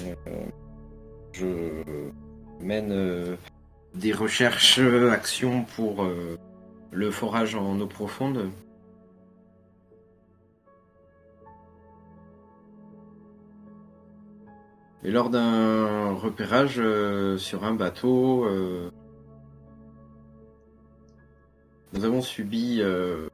Euh, 0.00 0.46
je 1.32 1.82
mène 2.60 3.36
des 3.94 4.12
recherches, 4.12 4.78
actions 4.78 5.64
pour 5.64 6.06
le 6.92 7.10
forage 7.10 7.56
en 7.56 7.80
eau 7.80 7.88
profonde. 7.88 8.50
Et 15.02 15.10
lors 15.10 15.30
d'un 15.30 16.12
repérage 16.12 16.80
sur 17.38 17.64
un 17.64 17.74
bateau, 17.74 18.46
nous 21.94 22.04
avons 22.04 22.20
subi, 22.20 22.78
euh, 22.80 23.28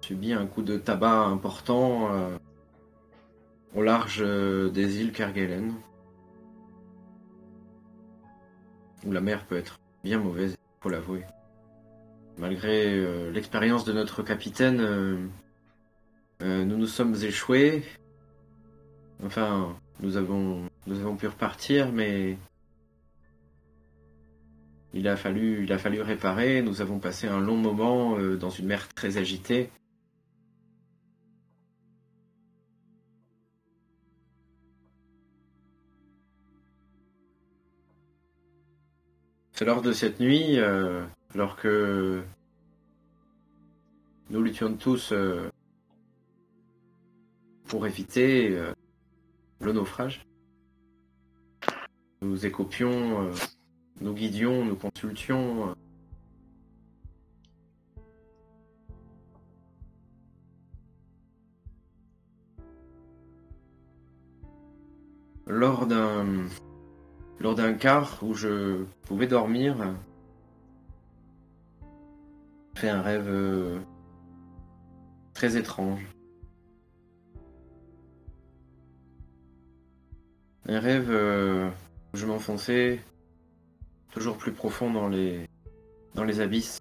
subi 0.00 0.32
un 0.32 0.46
coup 0.46 0.62
de 0.62 0.76
tabac 0.76 1.26
important 1.26 2.12
euh, 2.12 2.36
au 3.74 3.82
large 3.82 4.18
euh, 4.20 4.70
des 4.70 5.00
îles 5.00 5.12
Kerguelen, 5.12 5.74
où 9.06 9.12
la 9.12 9.20
mer 9.20 9.46
peut 9.46 9.56
être 9.56 9.78
bien 10.02 10.18
mauvaise, 10.18 10.56
faut 10.80 10.88
l'avouer. 10.88 11.24
Malgré 12.38 13.30
l'expérience 13.32 13.84
de 13.84 13.92
notre 13.92 14.22
capitaine, 14.22 15.30
nous 16.40 16.76
nous 16.76 16.86
sommes 16.86 17.14
échoués. 17.22 17.82
Enfin, 19.22 19.76
nous 20.00 20.16
avons, 20.16 20.62
nous 20.86 21.00
avons 21.00 21.16
pu 21.16 21.26
repartir, 21.26 21.92
mais 21.92 22.38
il 24.94 25.08
a 25.08 25.16
fallu, 25.16 25.64
il 25.64 25.72
a 25.72 25.78
fallu 25.78 26.00
réparer. 26.00 26.62
Nous 26.62 26.80
avons 26.80 26.98
passé 26.98 27.26
un 27.28 27.40
long 27.40 27.56
moment 27.56 28.18
euh, 28.18 28.36
dans 28.36 28.50
une 28.50 28.66
mer 28.66 28.88
très 28.88 29.18
agitée. 29.18 29.70
C'est 39.52 39.66
lors 39.66 39.82
de 39.82 39.92
cette 39.92 40.20
nuit, 40.20 40.58
euh, 40.58 41.04
alors 41.34 41.56
que 41.56 42.22
nous 44.30 44.42
luttions 44.42 44.74
tous 44.74 45.12
euh, 45.12 45.50
pour 47.66 47.86
éviter 47.86 48.56
euh, 48.56 48.72
le 49.60 49.72
naufrage. 49.72 50.26
Nous 52.22 52.46
écopions, 52.46 53.26
euh, 53.26 53.32
nous 54.00 54.14
guidions, 54.14 54.64
nous 54.64 54.76
consultions. 54.76 55.74
Lors 65.46 65.86
d'un 65.86 66.46
lors 67.40 67.54
d'un 67.54 67.72
quart 67.72 68.18
où 68.22 68.34
je 68.34 68.84
pouvais 69.02 69.26
dormir, 69.26 69.76
j'ai 72.74 72.80
fait 72.82 72.88
un 72.90 73.02
rêve 73.02 73.28
euh, 73.28 73.80
très 75.32 75.56
étrange. 75.56 76.06
Un 80.66 80.78
rêve 80.78 81.10
euh, 81.10 81.70
où 82.12 82.16
je 82.16 82.26
m'enfonçais 82.26 83.00
toujours 84.10 84.36
plus 84.36 84.52
profond 84.52 84.90
dans 84.90 85.08
les, 85.08 85.48
dans 86.14 86.24
les 86.24 86.40
abysses. 86.40 86.78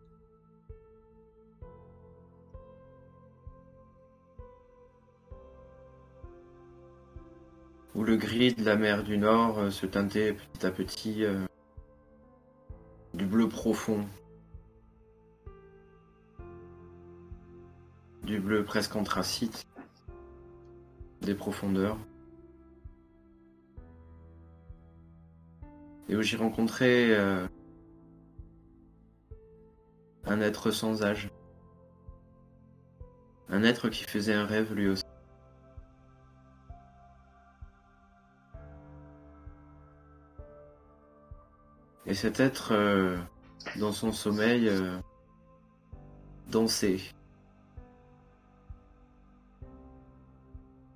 Où 7.95 8.03
le 8.03 8.18
gris 8.18 8.53
de 8.53 8.64
la 8.64 8.76
mer 8.76 9.03
du 9.03 9.18
Nord 9.18 9.60
euh, 9.60 9.69
se 9.72 9.85
teintait 9.85 10.34
petit 10.34 10.65
à 10.65 10.72
petit 10.72 11.26
euh, 11.26 11.45
du 13.14 13.26
bleu 13.26 13.49
profond. 13.49 14.06
Du 18.23 18.39
bleu 18.39 18.64
presque 18.64 18.95
anthracite 18.95 19.65
des 21.22 21.34
profondeurs. 21.34 21.97
Et 26.10 26.15
où 26.15 26.22
j'y 26.23 26.36
rencontrais 26.36 27.11
euh, 27.11 27.48
un 30.26 30.41
être 30.41 30.72
sans 30.72 31.03
âge. 31.03 31.30
Un 33.48 33.64
être 33.64 33.90
qui 33.90 34.03
faisait 34.03 34.34
un 34.34 34.45
rêve 34.45 34.73
lui 34.73 34.88
aussi. 34.88 35.03
Et 42.07 42.15
cet 42.15 42.40
être, 42.40 42.72
euh, 42.72 43.18
dans 43.77 43.91
son 43.91 44.11
sommeil, 44.11 44.68
euh, 44.68 44.98
dansait. 46.49 46.98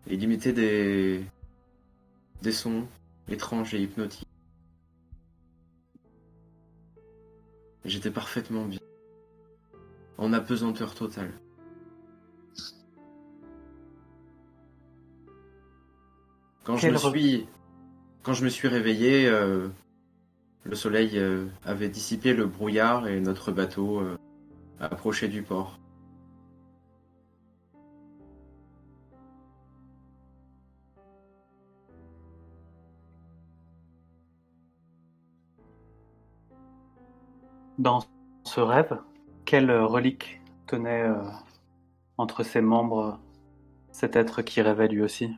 Il 0.08 0.24
imitait 0.24 0.54
des, 0.54 1.24
des 2.42 2.52
sons 2.52 2.88
étranges 3.28 3.76
et 3.76 3.82
hypnotiques. 3.84 4.23
J'étais 7.86 8.12
parfaitement 8.12 8.66
bien. 8.66 8.80
En 10.18 10.32
apesanteur 10.34 10.96
totale. 10.96 11.32
Quand 16.64 16.78
je, 16.78 16.88
me 16.88 16.96
re- 16.96 17.10
suis, 17.12 17.48
quand 18.22 18.34
je 18.34 18.46
me 18.46 18.50
suis 18.50 18.68
réveillé, 18.70 19.28
euh, 19.28 19.68
le 20.64 20.76
soleil 20.76 21.18
euh, 21.18 21.46
avait 21.66 21.90
dissipé 21.90 22.34
le 22.34 22.46
brouillard 22.46 23.08
et 23.08 23.20
notre 23.20 23.52
bateau 23.52 24.00
euh, 24.00 24.16
approchait 24.80 25.28
du 25.28 25.42
port. 25.44 25.78
Dans 37.84 38.00
ce 38.46 38.62
rêve, 38.62 38.98
quelle 39.44 39.70
relique 39.70 40.40
tenait 40.68 41.02
euh, 41.02 41.22
entre 42.18 42.44
ses 42.44 42.62
membres 42.62 43.20
cet 43.92 44.16
être 44.16 44.42
qui 44.42 44.62
rêvait 44.62 44.88
lui 44.88 45.02
aussi? 45.02 45.36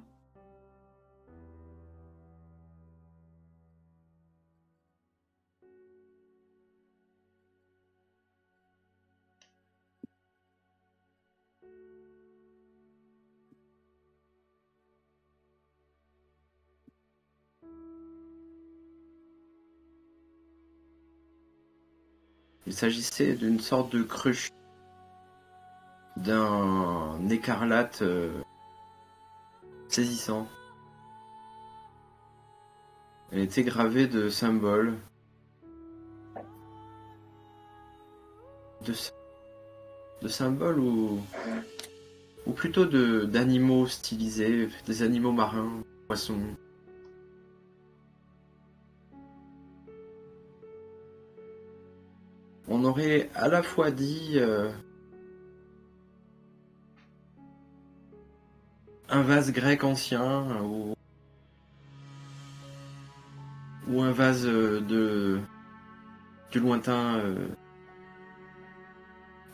S'agissait 22.75 23.33
d'une 23.35 23.59
sorte 23.59 23.91
de 23.93 24.03
cruche, 24.03 24.49
d'un 26.17 27.19
écarlate 27.29 28.01
euh, 28.01 28.41
saisissant. 29.87 30.47
Elle 33.31 33.39
était 33.39 33.63
gravée 33.63 34.07
de 34.07 34.29
symboles, 34.29 34.95
de, 38.85 38.93
sy- 38.93 39.11
de 40.21 40.27
symboles 40.27 40.79
ou, 40.79 41.19
ou 42.45 42.51
plutôt 42.51 42.85
d'animaux 42.85 43.87
stylisés, 43.87 44.69
des 44.85 45.01
animaux 45.01 45.31
marins, 45.31 45.81
poissons. 46.07 46.39
On 52.67 52.83
aurait 52.83 53.29
à 53.35 53.47
la 53.47 53.61
fois 53.61 53.91
dit 53.91 54.33
euh, 54.35 54.71
un 59.07 59.21
vase 59.21 59.51
grec 59.51 59.83
ancien 59.83 60.61
ou, 60.63 60.95
ou 63.87 64.01
un 64.01 64.11
vase 64.11 64.47
euh, 64.47 64.81
de 64.81 65.39
du 66.51 66.59
lointain 66.59 67.17
euh, 67.17 67.47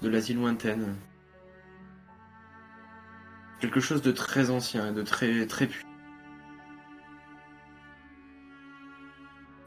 de 0.01 0.07
l'Asie 0.07 0.33
lointaine. 0.33 0.95
Quelque 3.59 3.81
chose 3.81 4.01
de 4.01 4.11
très 4.11 4.49
ancien 4.49 4.89
et 4.89 4.93
de 4.93 5.03
très 5.03 5.45
très 5.47 5.67
puissant. 5.67 5.87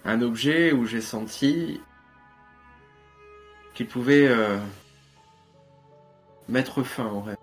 Un 0.07 0.23
objet 0.23 0.73
où 0.73 0.87
j'ai 0.87 1.01
senti 1.03 1.81
qu'il 3.75 3.89
pouvait 3.89 4.29
euh, 4.29 4.59
mettre 6.49 6.83
fin 6.83 7.07
au 7.07 7.21
rêve. 7.21 7.37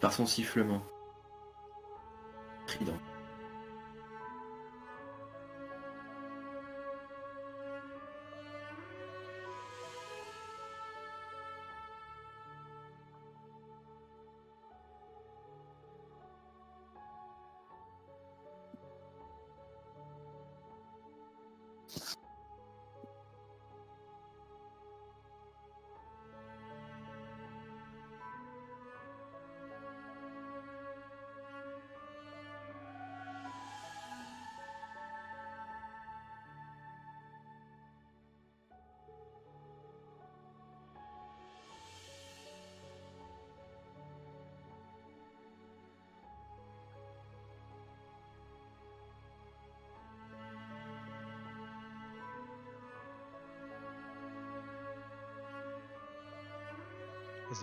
Par 0.00 0.12
son 0.12 0.26
sifflement. 0.26 0.82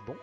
Bon. 0.06 0.18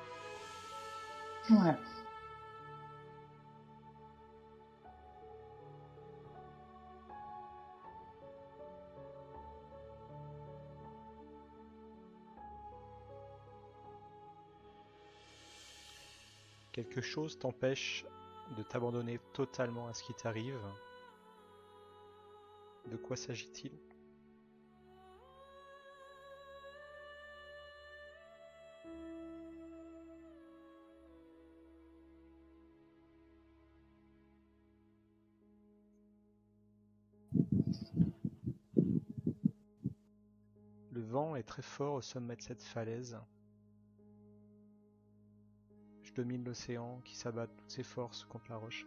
Quelque 16.72 17.02
chose 17.02 17.38
t'empêche 17.38 18.06
de 18.56 18.62
t'abandonner 18.62 19.20
totalement 19.34 19.88
à 19.88 19.94
ce 19.94 20.02
qui 20.02 20.14
t'arrive. 20.14 20.58
De 22.86 22.96
quoi 22.96 23.16
s'agit-il? 23.16 23.72
Très 41.42 41.62
fort 41.62 41.94
au 41.94 42.00
sommet 42.00 42.36
de 42.36 42.42
cette 42.42 42.62
falaise. 42.62 43.18
Je 46.02 46.12
domine 46.12 46.44
l'océan 46.44 47.00
qui 47.04 47.16
s'abat 47.16 47.46
toutes 47.46 47.70
ses 47.70 47.82
forces 47.82 48.24
contre 48.24 48.50
la 48.50 48.56
roche. 48.56 48.86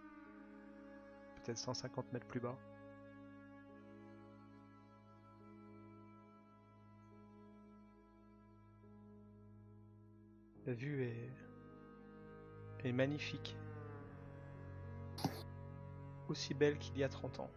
Peut-être 1.35 1.57
150 1.57 2.13
mètres 2.13 2.27
plus 2.27 2.39
bas. 2.39 2.57
La 10.65 10.73
vue 10.73 11.03
est, 11.03 11.31
est 12.83 12.91
magnifique. 12.91 13.55
Aussi 16.27 16.55
belle 16.55 16.79
qu'il 16.79 16.97
y 16.97 17.03
a 17.03 17.09
30 17.09 17.39
ans. 17.39 17.51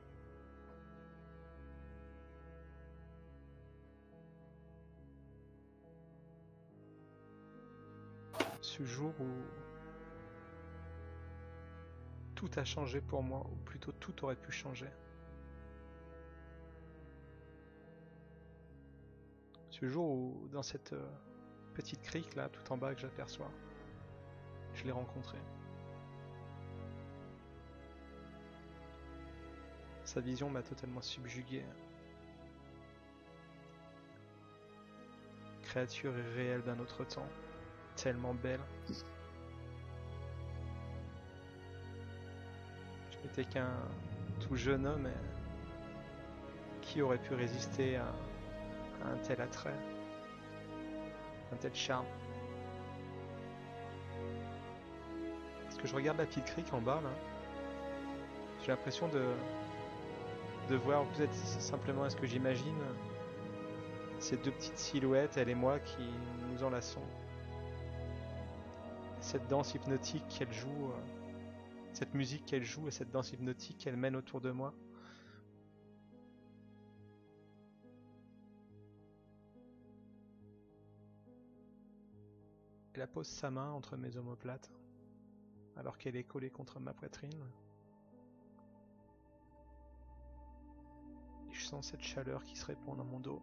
Ce 8.78 8.84
jour 8.84 9.12
où 9.20 9.26
tout 12.36 12.50
a 12.54 12.64
changé 12.64 13.00
pour 13.00 13.24
moi, 13.24 13.44
ou 13.50 13.56
plutôt 13.64 13.90
tout 13.90 14.24
aurait 14.24 14.36
pu 14.36 14.52
changer. 14.52 14.88
Ce 19.70 19.88
jour 19.88 20.08
où, 20.08 20.48
dans 20.52 20.62
cette 20.62 20.92
euh, 20.92 21.10
petite 21.74 22.02
crique 22.02 22.36
là, 22.36 22.48
tout 22.48 22.72
en 22.72 22.78
bas 22.78 22.94
que 22.94 23.00
j'aperçois, 23.00 23.50
je 24.74 24.84
l'ai 24.84 24.92
rencontré. 24.92 25.38
Sa 30.04 30.20
vision 30.20 30.50
m'a 30.50 30.62
totalement 30.62 31.02
subjugué. 31.02 31.64
Créature 35.62 36.16
irréelle 36.16 36.62
d'un 36.62 36.78
autre 36.78 37.04
temps, 37.04 37.28
tellement 38.02 38.34
belle. 38.34 38.60
Je 43.10 43.18
n'étais 43.24 43.44
qu'un 43.44 43.74
tout 44.40 44.56
jeune 44.56 44.86
homme 44.86 45.08
qui 46.80 47.02
aurait 47.02 47.18
pu 47.18 47.34
résister 47.34 47.96
à, 47.96 48.06
un 49.04 49.16
tel 49.18 49.40
attrait, 49.40 49.74
un 51.52 51.56
tel 51.56 51.74
charme? 51.74 52.06
Parce 55.64 55.76
que 55.76 55.86
je 55.86 55.94
regarde 55.94 56.18
la 56.18 56.26
petite 56.26 56.46
crique 56.46 56.72
en 56.72 56.80
bas 56.80 57.00
là, 57.02 57.10
j'ai 58.62 58.68
l'impression 58.68 59.08
de 59.08 59.24
de 60.68 60.76
voir 60.76 61.04
peut-être 61.06 61.32
simplement 61.34 62.04
à 62.04 62.10
ce 62.10 62.16
que 62.16 62.26
j'imagine 62.26 62.76
ces 64.18 64.36
deux 64.36 64.50
petites 64.50 64.78
silhouettes, 64.78 65.36
elle 65.36 65.48
et 65.48 65.54
moi, 65.54 65.78
qui 65.78 66.02
nous 66.52 66.62
enlaçons. 66.62 67.02
Cette 69.28 69.46
danse 69.46 69.74
hypnotique 69.74 70.26
qu'elle 70.30 70.50
joue, 70.50 70.90
euh, 70.90 71.02
cette 71.92 72.14
musique 72.14 72.46
qu'elle 72.46 72.64
joue 72.64 72.88
et 72.88 72.90
cette 72.90 73.10
danse 73.10 73.30
hypnotique 73.30 73.76
qu'elle 73.76 73.98
mène 73.98 74.16
autour 74.16 74.40
de 74.40 74.50
moi. 74.50 74.72
Elle 82.94 83.06
pose 83.08 83.26
sa 83.26 83.50
main 83.50 83.70
entre 83.72 83.98
mes 83.98 84.16
omoplates, 84.16 84.72
alors 85.76 85.98
qu'elle 85.98 86.16
est 86.16 86.24
collée 86.24 86.48
contre 86.48 86.80
ma 86.80 86.94
poitrine. 86.94 87.44
Et 91.50 91.52
je 91.52 91.66
sens 91.66 91.88
cette 91.88 92.00
chaleur 92.00 92.42
qui 92.44 92.56
se 92.56 92.64
répand 92.64 92.96
dans 92.96 93.04
mon 93.04 93.20
dos. 93.20 93.42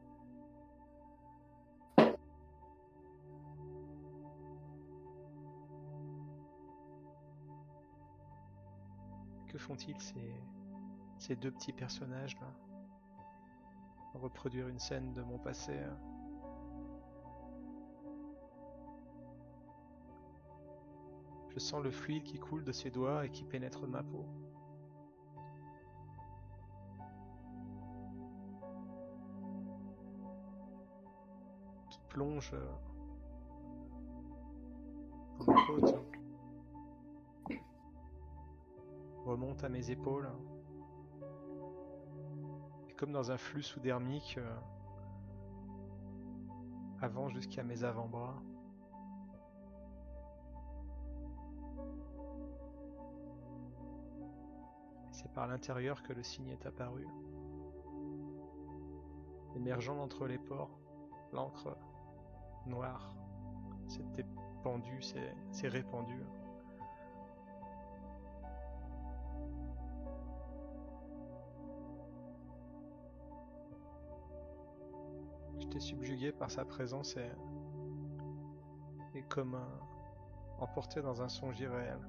Que 9.55 9.61
font-ils 9.61 10.01
ces, 10.01 10.35
ces 11.17 11.37
deux 11.37 11.49
petits 11.49 11.71
personnages 11.71 12.35
là? 12.41 12.47
Reproduire 14.15 14.67
une 14.67 14.79
scène 14.79 15.13
de 15.13 15.21
mon 15.21 15.37
passé. 15.37 15.71
euh. 15.71 15.95
Je 21.53 21.59
sens 21.59 21.81
le 21.81 21.89
fluide 21.89 22.23
qui 22.23 22.37
coule 22.37 22.65
de 22.65 22.73
ses 22.73 22.91
doigts 22.91 23.25
et 23.25 23.29
qui 23.29 23.45
pénètre 23.45 23.87
ma 23.87 24.03
peau. 24.03 24.25
Qui 31.91 32.01
plonge 32.09 32.51
euh, 32.53 32.67
dans 35.47 35.65
côtes. 35.65 36.14
Remonte 39.35 39.65
à 39.65 39.69
mes 39.69 39.91
épaules. 39.91 40.29
Et 42.87 42.93
comme 42.93 43.11
dans 43.11 43.31
un 43.31 43.37
flux 43.37 43.63
sous-dermique, 43.63 44.37
euh, 44.37 44.57
avance 47.01 47.33
jusqu'à 47.33 47.61
mes 47.61 47.83
avant-bras. 47.83 48.41
C'est 55.11 55.29
par 55.33 55.47
l'intérieur 55.47 56.01
que 56.01 56.13
le 56.13 56.23
signe 56.23 56.47
est 56.47 56.65
apparu. 56.65 57.05
Émergeant 59.57 59.97
d'entre 59.97 60.27
les 60.27 60.37
pores, 60.37 60.79
l'encre 61.33 61.77
noire 62.67 63.13
s'est 63.89 64.01
s'est 65.01 65.35
s'est 65.51 65.67
répandue. 65.67 66.23
Subjugué 75.85 76.31
par 76.31 76.49
sa 76.49 76.65
présence 76.65 77.15
et, 79.15 79.21
comme 79.29 79.57
emporté 80.59 81.01
dans 81.01 81.21
un 81.21 81.29
songe 81.29 81.59
irréel. 81.59 81.99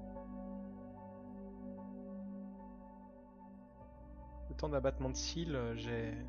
Le 4.48 4.54
temps 4.56 4.70
d'abattement 4.70 5.10
de 5.10 5.16
cils, 5.16 5.54
euh, 5.54 5.76
j'ai 5.76 6.12
le 6.12 6.24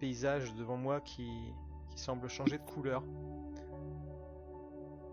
paysage 0.00 0.52
devant 0.54 0.76
moi 0.76 1.00
qui, 1.00 1.28
semble 1.96 2.28
changer 2.28 2.58
de 2.58 2.64
couleur. 2.64 3.04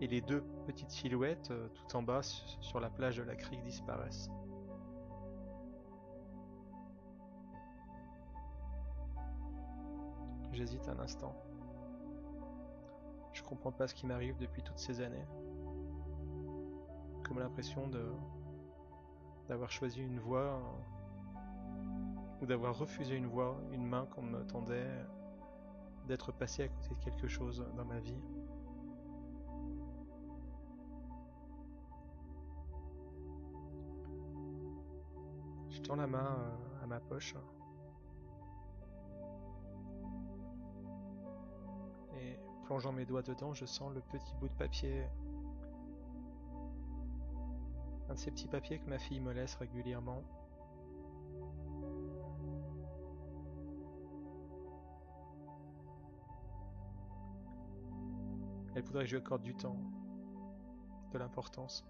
Et 0.00 0.08
les 0.08 0.20
deux 0.20 0.42
petites 0.66 0.90
silhouettes 0.90 1.52
euh, 1.52 1.68
tout 1.68 1.96
en 1.96 2.02
bas 2.02 2.24
su- 2.24 2.42
sur 2.60 2.80
la 2.80 2.90
plage 2.90 3.18
de 3.18 3.22
la 3.22 3.36
crique 3.36 3.62
disparaissent. 3.62 4.28
J'hésite 10.52 10.88
un 10.88 10.98
instant. 10.98 11.34
Je 13.32 13.42
comprends 13.42 13.72
pas 13.72 13.88
ce 13.88 13.94
qui 13.94 14.06
m'arrive 14.06 14.36
depuis 14.36 14.62
toutes 14.62 14.78
ces 14.78 15.00
années. 15.00 15.26
Comme 17.24 17.38
l'impression 17.38 17.88
de 17.88 18.12
d'avoir 19.48 19.70
choisi 19.70 20.00
une 20.00 20.18
voie 20.18 20.60
ou 22.40 22.46
d'avoir 22.46 22.78
refusé 22.78 23.16
une 23.16 23.26
voie, 23.26 23.60
une 23.72 23.84
main 23.84 24.06
qu'on 24.06 24.22
me 24.22 24.44
tendait, 24.46 24.88
d'être 26.06 26.32
passé 26.32 26.64
à 26.64 26.68
côté 26.68 26.94
de 26.94 27.04
quelque 27.04 27.28
chose 27.28 27.64
dans 27.76 27.84
ma 27.84 27.98
vie. 28.00 28.20
Je 35.70 35.80
tends 35.80 35.96
la 35.96 36.06
main 36.06 36.36
euh, 36.38 36.84
à 36.84 36.86
ma 36.86 37.00
poche. 37.00 37.34
Plongeant 42.62 42.92
mes 42.92 43.04
doigts 43.04 43.22
dedans, 43.22 43.54
je 43.54 43.66
sens 43.66 43.92
le 43.92 44.00
petit 44.00 44.34
bout 44.36 44.48
de 44.48 44.54
papier. 44.54 45.04
Un 48.08 48.14
de 48.14 48.18
ces 48.18 48.30
petits 48.30 48.48
papiers 48.48 48.78
que 48.78 48.88
ma 48.88 48.98
fille 48.98 49.20
me 49.20 49.32
laisse 49.32 49.54
régulièrement. 49.56 50.22
Elle 58.74 58.82
voudrait 58.82 59.04
que 59.04 59.10
je 59.10 59.16
lui 59.16 59.22
accorde 59.22 59.42
du 59.42 59.54
temps, 59.54 59.76
de 61.12 61.18
l'importance. 61.18 61.84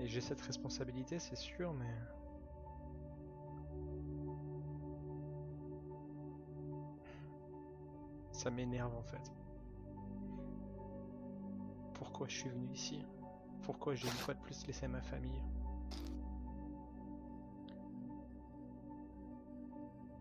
Et 0.00 0.06
j'ai 0.06 0.20
cette 0.20 0.40
responsabilité, 0.40 1.18
c'est 1.18 1.36
sûr, 1.36 1.72
mais... 1.74 1.94
Ça 8.40 8.50
m'énerve 8.50 8.96
en 8.96 9.02
fait. 9.02 9.34
Pourquoi 11.92 12.26
je 12.26 12.38
suis 12.38 12.48
venu 12.48 12.72
ici? 12.72 13.04
Pourquoi 13.64 13.94
j'ai 13.94 14.06
une 14.06 14.14
fois 14.14 14.32
de 14.32 14.40
plus 14.40 14.66
laissé 14.66 14.88
ma 14.88 15.02
famille? 15.02 15.42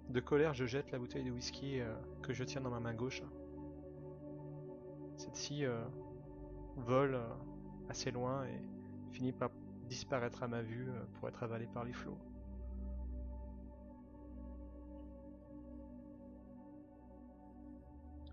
De 0.09 0.19
colère, 0.19 0.53
je 0.53 0.65
jette 0.65 0.91
la 0.91 0.99
bouteille 0.99 1.23
de 1.23 1.31
whisky 1.31 1.79
euh, 1.79 1.95
que 2.21 2.33
je 2.33 2.43
tiens 2.43 2.59
dans 2.59 2.71
ma 2.71 2.81
main 2.81 2.93
gauche. 2.93 3.23
Celle-ci 5.15 5.63
euh, 5.63 5.81
vole 6.75 7.15
euh, 7.15 7.29
assez 7.87 8.11
loin 8.11 8.43
et 8.47 8.61
finit 9.13 9.31
par 9.31 9.49
disparaître 9.87 10.43
à 10.43 10.49
ma 10.49 10.61
vue 10.61 10.89
pour 11.13 11.29
être 11.29 11.41
avalée 11.41 11.67
par 11.67 11.85
les 11.85 11.93
flots. 11.93 12.17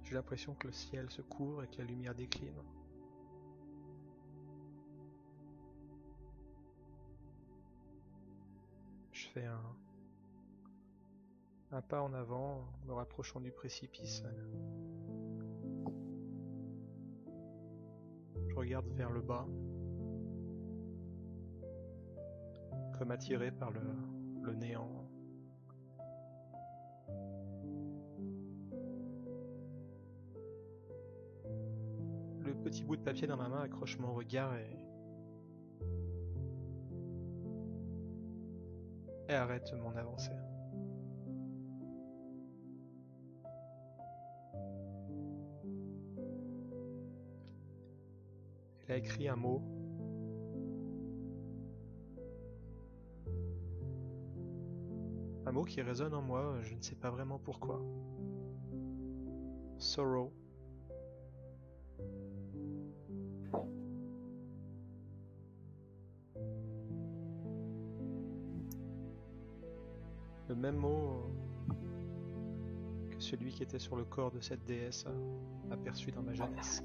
J'ai 0.06 0.14
l'impression 0.14 0.54
que 0.54 0.68
le 0.68 0.72
ciel 0.72 1.10
se 1.10 1.20
couvre 1.20 1.64
et 1.64 1.66
que 1.66 1.78
la 1.78 1.84
lumière 1.84 2.14
décline. 2.14 2.54
Je 9.10 9.26
fais 9.28 9.46
un, 11.72 11.80
pas 11.82 12.02
en 12.02 12.14
avant, 12.14 12.64
me 12.86 12.92
rapprochant 12.92 13.40
du 13.40 13.50
précipice. 13.50 14.22
Je 18.48 18.54
regarde 18.54 18.86
vers 18.92 19.10
le 19.10 19.22
bas, 19.22 19.48
comme 22.96 23.10
attiré 23.10 23.50
par 23.50 23.72
le 23.72 24.54
néant. 24.54 25.05
Le 32.46 32.54
petit 32.54 32.84
bout 32.84 32.94
de 32.94 33.02
papier 33.02 33.26
dans 33.26 33.36
ma 33.36 33.48
main 33.48 33.62
accroche 33.62 33.98
mon 33.98 34.14
regard 34.14 34.56
et, 34.56 34.78
arrête 39.34 39.74
mon 39.82 39.90
avancée. 39.96 40.30
Il 48.84 48.92
a 48.92 48.96
écrit 48.96 49.26
un 49.26 49.34
mot. 49.34 49.60
Un 55.46 55.52
mot 55.52 55.64
qui 55.64 55.82
résonne 55.82 56.14
en 56.14 56.22
moi, 56.22 56.60
je 56.62 56.74
ne 56.74 56.82
sais 56.82 56.94
pas 56.94 57.10
vraiment 57.10 57.40
pourquoi. 57.40 57.82
Sorrow. 59.78 60.32
Le 70.56 70.62
même 70.62 70.76
mot 70.76 71.30
que 73.10 73.20
celui 73.20 73.52
qui 73.52 73.62
était 73.62 73.78
sur 73.78 73.94
le 73.94 74.04
corps 74.04 74.30
de 74.30 74.40
cette 74.40 74.64
déesse 74.64 75.04
aperçu 75.70 76.10
dans 76.12 76.22
ma 76.22 76.32
jeunesse. 76.32 76.82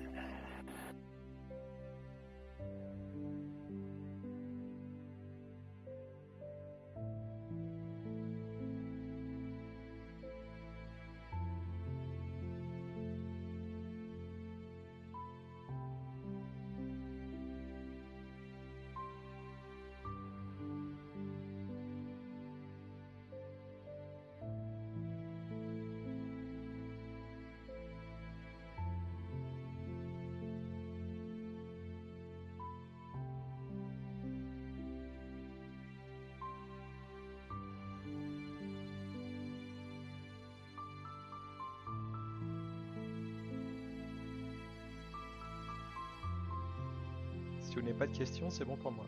C'est 48.25 48.65
bon 48.65 48.75
pour 48.75 48.91
moi. 48.91 49.05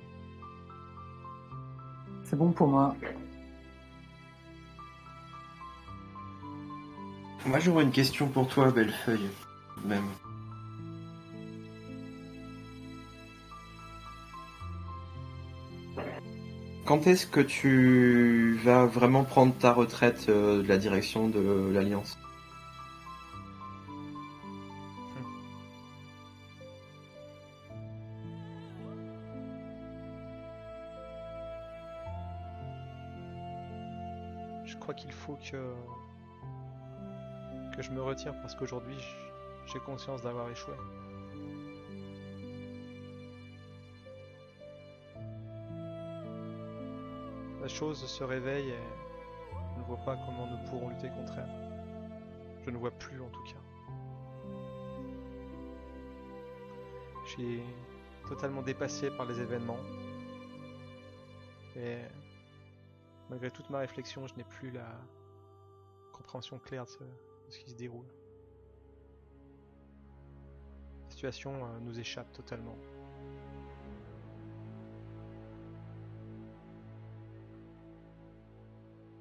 C'est 2.24 2.36
bon 2.36 2.52
pour 2.52 2.68
moi. 2.68 2.96
Moi 7.46 7.60
j'aurais 7.60 7.84
une 7.84 7.92
question 7.92 8.28
pour 8.28 8.48
toi, 8.48 8.72
Bellefeuille. 8.72 9.30
Même. 9.86 10.06
Quand 16.86 17.08
est-ce 17.08 17.28
que 17.28 17.40
tu 17.40 18.60
vas 18.64 18.86
vraiment 18.86 19.24
prendre 19.24 19.54
ta 19.54 19.72
retraite 19.72 20.26
euh, 20.30 20.62
de 20.62 20.68
la 20.68 20.78
direction 20.78 21.30
de 21.30 21.72
l'Alliance? 21.72 22.18
Parce 38.32 38.56
qu'aujourd'hui 38.56 38.98
j'ai 39.66 39.80
conscience 39.80 40.22
d'avoir 40.22 40.50
échoué. 40.50 40.74
La 47.62 47.68
chose 47.68 48.06
se 48.06 48.24
réveille 48.24 48.70
et 48.70 48.84
je 49.74 49.80
ne 49.80 49.86
vois 49.86 49.98
pas 50.06 50.16
comment 50.16 50.48
nous 50.48 50.70
pourrons 50.70 50.90
lutter 50.90 51.10
contre 51.10 51.34
elle. 51.38 52.62
Je 52.66 52.70
ne 52.70 52.78
vois 52.78 52.92
plus 52.92 53.22
en 53.22 53.30
tout 53.30 53.44
cas. 53.44 53.60
Je 57.26 57.30
suis 57.30 57.62
totalement 58.28 58.62
dépassé 58.62 59.10
par 59.12 59.26
les 59.26 59.40
événements. 59.40 59.80
Et 61.76 61.98
malgré 63.30 63.50
toute 63.50 63.70
ma 63.70 63.80
réflexion, 63.80 64.28
je 64.28 64.36
n'ai 64.36 64.44
plus 64.44 64.72
la 64.72 64.86
compréhension 66.12 66.60
claire 66.60 66.86
de 66.86 66.90
ce, 66.90 67.00
ce 67.54 67.60
qui 67.60 67.70
se 67.70 67.76
déroule. 67.76 68.08
La 71.04 71.10
situation 71.12 71.54
euh, 71.54 71.80
nous 71.82 72.00
échappe 72.00 72.32
totalement. 72.34 72.76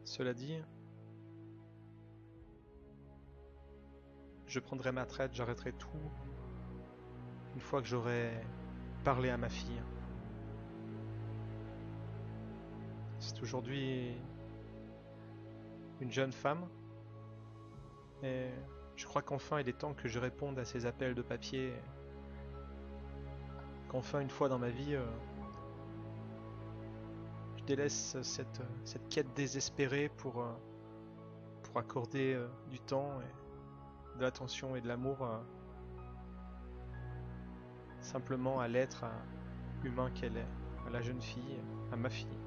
Cela 0.05 0.33
dit, 0.33 0.57
je 4.47 4.61
prendrai 4.61 4.93
ma 4.93 5.05
traite, 5.05 5.35
j'arrêterai 5.35 5.73
tout 5.75 5.89
une 7.55 7.61
fois 7.61 7.83
que 7.83 7.89
j'aurai 7.89 8.31
parlé 9.05 9.29
à 9.29 9.37
ma 9.37 9.51
fille. 9.51 9.83
C'est 13.19 13.41
aujourd'hui 13.43 14.17
une 16.01 16.11
jeune 16.11 16.33
femme 16.33 16.67
et 18.23 18.49
je 18.97 19.07
crois 19.07 19.23
qu'enfin 19.23 19.61
il 19.61 19.69
est 19.69 19.79
temps 19.79 19.95
que 19.95 20.09
je 20.09 20.19
réponde 20.19 20.59
à 20.59 20.65
ces 20.65 20.87
appels 20.87 21.15
de 21.15 21.23
papier. 21.23 21.73
Qu'enfin 23.89 24.21
une 24.21 24.31
fois 24.31 24.49
dans 24.49 24.59
ma 24.59 24.71
vie, 24.71 24.95
euh, 24.95 25.05
je 27.57 27.65
délaisse 27.65 28.17
cette, 28.23 28.63
quête 29.11 29.33
désespérée 29.35 30.09
pour, 30.09 30.43
euh, 30.43 30.53
accorder 31.75 32.35
euh, 32.35 32.49
du 32.71 32.79
temps 32.81 33.19
de 34.19 34.23
l'attention 34.23 34.77
et 34.77 34.83
de 34.83 34.89
l'amour 34.89 35.27
simplement 38.03 38.61
à 38.61 38.69
l'être 38.69 39.07
humain 39.83 40.11
qu'elle 40.11 40.37
est, 40.37 40.47
à 40.87 40.91
la 40.91 41.01
jeune 41.01 41.23
fille, 41.23 41.57
à 41.91 41.97
ma 41.97 42.11
fille. 42.11 42.42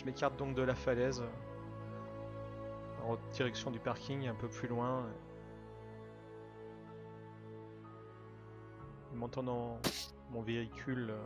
Je 0.00 0.06
m'écarte 0.06 0.38
donc 0.38 0.54
de 0.54 0.62
la 0.62 0.74
falaise 0.74 1.20
euh, 1.20 3.02
en 3.04 3.18
direction 3.34 3.70
du 3.70 3.78
parking 3.78 4.28
un 4.28 4.34
peu 4.34 4.48
plus 4.48 4.66
loin. 4.66 5.04
Dans 9.36 9.78
mon 10.30 10.40
véhicule, 10.40 11.10
euh, 11.10 11.22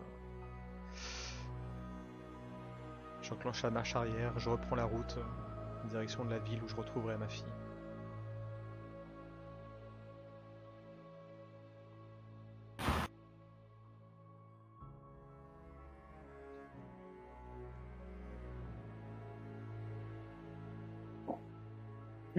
j'enclenche 3.22 3.62
la 3.62 3.70
marche 3.70 3.94
arrière, 3.94 4.36
je 4.38 4.50
reprends 4.50 4.74
la 4.74 4.84
route 4.84 5.16
euh, 5.18 5.84
en 5.84 5.86
direction 5.86 6.24
de 6.24 6.30
la 6.30 6.38
ville 6.40 6.60
où 6.64 6.68
je 6.68 6.74
retrouverai 6.74 7.16
ma 7.16 7.28
fille. 7.28 7.44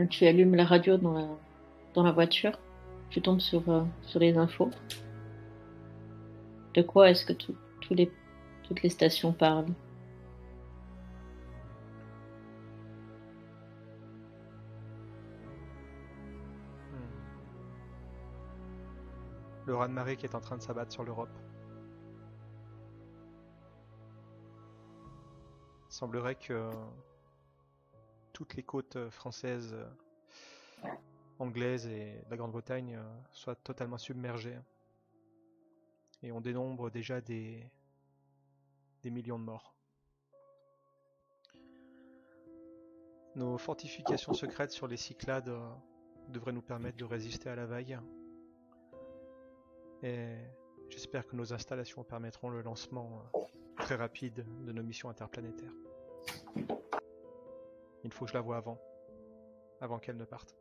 Tu 0.10 0.28
allumes 0.28 0.56
la 0.56 0.66
radio 0.66 0.98
dans 0.98 1.14
la, 1.14 1.28
dans 1.94 2.04
la 2.04 2.12
voiture. 2.12 2.60
Tu 3.10 3.22
tombes 3.22 3.40
sur, 3.40 3.70
euh, 3.70 3.84
les 4.16 4.38
infos. 4.38 4.70
De 6.74 6.82
quoi 6.82 7.10
est-ce 7.10 7.26
que 7.26 7.32
toutes 7.32 8.82
les 8.84 8.90
stations 8.90 9.32
parlent? 9.32 9.72
Hmm. 16.92 17.08
Le 19.66 19.76
raz-de-marée 19.76 20.18
qui 20.18 20.26
est 20.26 20.36
en 20.36 20.42
train 20.42 20.58
de 20.58 20.62
s'abattre 20.62 20.92
sur 20.92 21.06
l'Europe. 21.06 21.30
Il 25.90 25.94
semblerait 25.94 26.36
que 26.36 26.70
toutes 28.36 28.56
les 28.56 28.64
côtes 28.64 28.98
euh, 28.98 29.10
françaises, 29.10 29.74
euh, 29.74 30.90
anglaises 31.40 31.88
et 31.88 32.22
la 32.30 32.36
Grande-Bretagne 32.36 32.98
euh, 32.98 33.04
soient 33.32 33.56
totalement 33.56 33.98
submergées. 33.98 34.58
Et 36.22 36.34
on 36.34 36.42
dénombre 36.42 36.92
déjà 36.92 37.22
des, 37.22 37.72
millions 39.06 39.40
de 39.40 39.44
morts. 39.44 39.74
Nos 43.36 43.58
fortifications 43.58 44.34
secrètes 44.34 44.72
sur 44.72 44.88
les 44.88 44.98
Cyclades 44.98 45.54
devraient 46.30 46.52
nous 46.52 46.64
permettre 46.64 46.98
de 46.98 47.06
résister 47.06 47.50
à 47.50 47.56
la 47.56 47.68
vague. 47.68 48.00
Et 50.02 50.36
j'espère 50.90 51.28
que 51.28 51.36
nos 51.36 51.54
installations 51.54 52.04
permettront 52.04 52.50
le 52.50 52.62
lancement 52.62 53.22
très 53.78 53.96
rapide 53.96 54.46
de 54.66 54.72
nos 54.72 54.84
missions 54.84 55.10
interplanétaires. 55.10 55.74
Il 58.06 58.14
faut 58.14 58.26
que 58.26 58.30
je 58.30 58.36
la 58.36 58.42
voie 58.42 58.58
avant, 58.58 58.80
avant 59.82 59.98
qu'elle 59.98 60.16
ne 60.16 60.26
parte. 60.26 60.56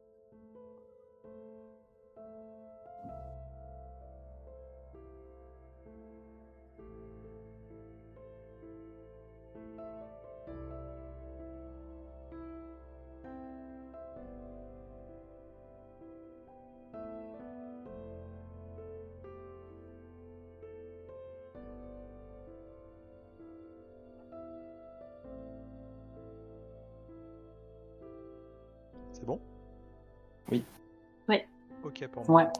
Ok 31.95 32.09
pour 32.09 32.29
moi. 32.29 32.43
Ouais. 32.43 32.53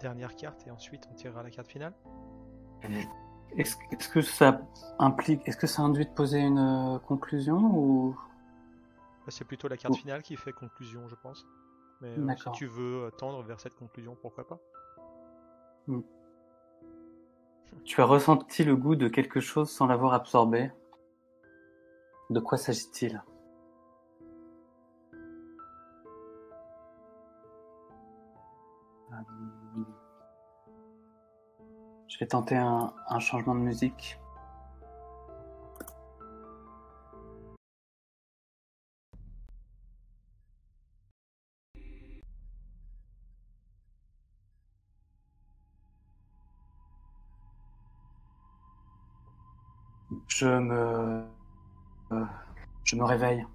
Dernière 0.00 0.36
carte 0.36 0.64
et 0.66 0.70
ensuite 0.70 1.08
on 1.10 1.14
tirera 1.14 1.42
la 1.42 1.50
carte 1.50 1.68
finale. 1.68 1.92
Est-ce 3.56 4.08
que 4.08 4.20
ça 4.20 4.60
implique, 4.98 5.46
est-ce 5.48 5.56
que 5.56 5.66
ça 5.66 5.82
induit 5.82 6.06
de 6.06 6.10
poser 6.10 6.38
une 6.38 6.58
euh, 6.58 6.98
conclusion 7.00 7.56
ou? 7.56 8.16
Bah, 9.24 9.30
C'est 9.30 9.44
plutôt 9.44 9.66
la 9.66 9.76
carte 9.76 9.96
finale 9.96 10.22
qui 10.22 10.36
fait 10.36 10.52
conclusion, 10.52 11.08
je 11.08 11.16
pense. 11.16 11.44
Mais 12.00 12.10
euh, 12.16 12.36
si 12.36 12.50
tu 12.52 12.66
veux 12.66 13.10
tendre 13.18 13.42
vers 13.42 13.58
cette 13.58 13.74
conclusion, 13.74 14.16
pourquoi 14.20 14.46
pas 14.46 14.60
tu 17.84 18.00
as 18.00 18.04
ressenti 18.04 18.64
le 18.64 18.76
goût 18.76 18.96
de 18.96 19.08
quelque 19.08 19.40
chose 19.40 19.70
sans 19.70 19.86
l'avoir 19.86 20.12
absorbé? 20.12 20.70
De 22.30 22.40
quoi 22.40 22.58
s'agit-il? 22.58 23.22
Je 32.18 32.24
vais 32.24 32.28
tenter 32.30 32.56
un, 32.56 32.92
un 33.10 33.20
changement 33.20 33.54
de 33.54 33.60
musique. 33.60 34.18
Je 50.26 50.46
me... 50.46 51.24
euh, 52.10 52.24
je 52.82 52.96
me 52.96 53.04
réveille. 53.04 53.46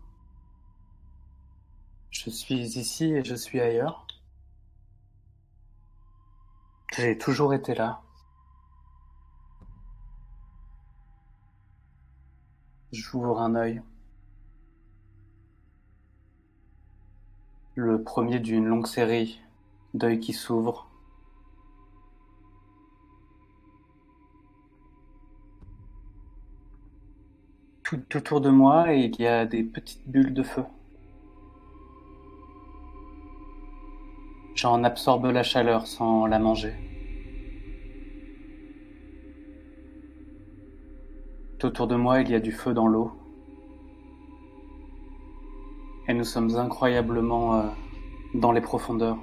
Je 2.11 2.29
suis 2.29 2.55
ici 2.77 3.13
et 3.13 3.25
je 3.25 3.35
suis 3.35 3.59
ailleurs. 3.59 4.07
J'ai 6.95 7.17
toujours 7.17 7.53
été 7.53 7.75
là. 7.75 8.01
J'ouvre 12.93 13.41
un 13.41 13.55
œil. 13.55 13.81
Le 17.73 18.03
premier 18.03 18.39
d'une 18.39 18.67
longue 18.67 18.85
série 18.85 19.41
d'œils 19.95 20.19
qui 20.19 20.31
s'ouvrent. 20.31 20.87
Tout 27.81 28.15
autour 28.15 28.41
de 28.41 28.51
moi, 28.51 28.93
il 28.93 29.19
y 29.19 29.25
a 29.25 29.47
des 29.47 29.63
petites 29.63 30.07
bulles 30.07 30.35
de 30.35 30.43
feu. 30.43 30.63
J'en 34.53 34.83
absorbe 34.83 35.25
la 35.25 35.41
chaleur 35.41 35.87
sans 35.87 36.27
la 36.27 36.37
manger. 36.37 36.92
Autour 41.65 41.87
de 41.87 41.95
moi, 41.95 42.21
il 42.21 42.29
y 42.29 42.35
a 42.35 42.39
du 42.39 42.51
feu 42.51 42.73
dans 42.73 42.87
l'eau. 42.87 43.11
Et 46.07 46.13
nous 46.13 46.23
sommes 46.23 46.55
incroyablement 46.55 47.55
euh, 47.55 47.63
dans 48.33 48.51
les 48.51 48.61
profondeurs. 48.61 49.17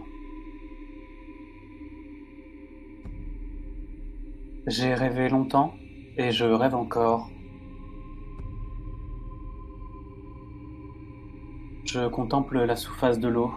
J'ai 4.66 4.94
rêvé 4.94 5.28
longtemps 5.28 5.74
et 6.16 6.30
je 6.30 6.44
rêve 6.44 6.74
encore. 6.74 7.28
Je 11.84 12.08
contemple 12.08 12.62
la 12.64 12.76
surface 12.76 13.18
de 13.18 13.28
l'eau 13.28 13.50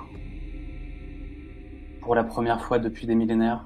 pour 2.02 2.16
la 2.16 2.24
première 2.24 2.62
fois 2.62 2.80
depuis 2.80 3.06
des 3.06 3.16
millénaires. 3.16 3.66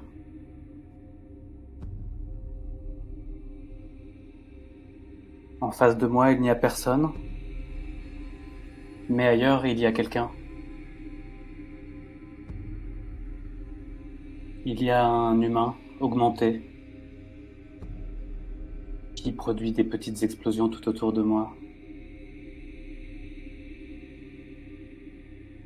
En 5.67 5.71
face 5.71 5.97
de 5.97 6.07
moi, 6.07 6.31
il 6.31 6.39
n'y 6.39 6.49
a 6.49 6.55
personne, 6.55 7.09
mais 9.09 9.27
ailleurs, 9.27 9.65
il 9.65 9.77
y 9.77 9.85
a 9.85 9.91
quelqu'un. 9.91 10.31
Il 14.63 14.81
y 14.81 14.89
a 14.89 15.05
un 15.05 15.41
humain 15.41 15.75
augmenté 15.99 16.61
qui 19.17 19.33
produit 19.33 19.73
des 19.73 19.83
petites 19.83 20.23
explosions 20.23 20.69
tout 20.69 20.87
autour 20.87 21.11
de 21.11 21.21
moi. 21.21 21.51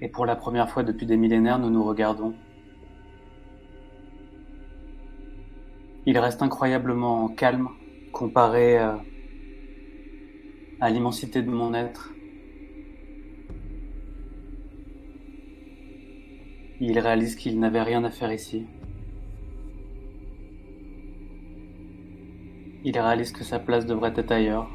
Et 0.01 0.07
pour 0.07 0.25
la 0.25 0.35
première 0.35 0.67
fois 0.67 0.81
depuis 0.81 1.05
des 1.05 1.15
millénaires, 1.15 1.59
nous 1.59 1.69
nous 1.69 1.83
regardons. 1.83 2.33
Il 6.07 6.17
reste 6.17 6.41
incroyablement 6.41 7.29
calme 7.29 7.69
comparé 8.11 8.79
euh, 8.79 8.95
à 10.81 10.89
l'immensité 10.89 11.43
de 11.43 11.51
mon 11.51 11.75
être. 11.75 12.11
Il 16.79 16.97
réalise 16.97 17.35
qu'il 17.35 17.59
n'avait 17.59 17.83
rien 17.83 18.03
à 18.03 18.09
faire 18.09 18.33
ici. 18.33 18.65
Il 22.83 22.97
réalise 22.97 23.31
que 23.31 23.43
sa 23.43 23.59
place 23.59 23.85
devrait 23.85 24.13
être 24.15 24.31
ailleurs. 24.31 24.67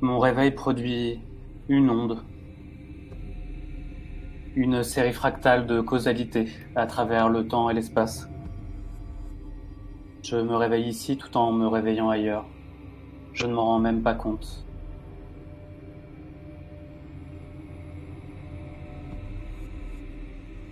Mon 0.00 0.20
réveil 0.20 0.52
produit 0.52 1.18
une 1.68 1.90
onde, 1.90 2.22
une 4.54 4.84
série 4.84 5.12
fractale 5.12 5.66
de 5.66 5.80
causalité 5.80 6.46
à 6.76 6.86
travers 6.86 7.28
le 7.28 7.48
temps 7.48 7.68
et 7.70 7.74
l'espace. 7.74 8.28
Je 10.22 10.36
me 10.36 10.54
réveille 10.54 10.86
ici 10.86 11.16
tout 11.16 11.34
en 11.38 11.50
me 11.50 11.66
réveillant 11.66 12.10
ailleurs. 12.10 12.44
Je 13.32 13.46
ne 13.46 13.54
m'en 13.54 13.64
rends 13.64 13.78
même 13.78 14.02
pas 14.02 14.14
compte. 14.14 14.64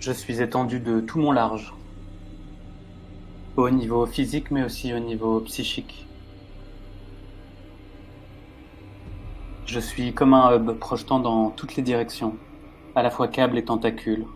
Je 0.01 0.13
suis 0.13 0.43
étendu 0.43 0.81
de 0.81 1.01
tout 1.01 1.19
mon 1.19 1.33
large, 1.33 1.75
au 3.57 3.71
niveau 3.71 4.07
physique 4.07 4.51
mais 4.51 4.63
aussi 4.63 4.95
au 4.95 4.99
niveau 5.01 5.41
psychique. 5.41 6.07
Je 9.67 9.81
suis 9.81 10.15
comme 10.15 10.35
un 10.35 10.55
hub 10.55 10.73
projetant 10.79 11.21
dans 11.21 11.51
toutes 11.51 11.77
les 11.77 11.83
directions, 11.83 12.37
à 12.95 13.03
la 13.03 13.11
fois 13.11 13.29
câble 13.29 13.59
et 13.59 13.65
tentacule. 13.65 14.27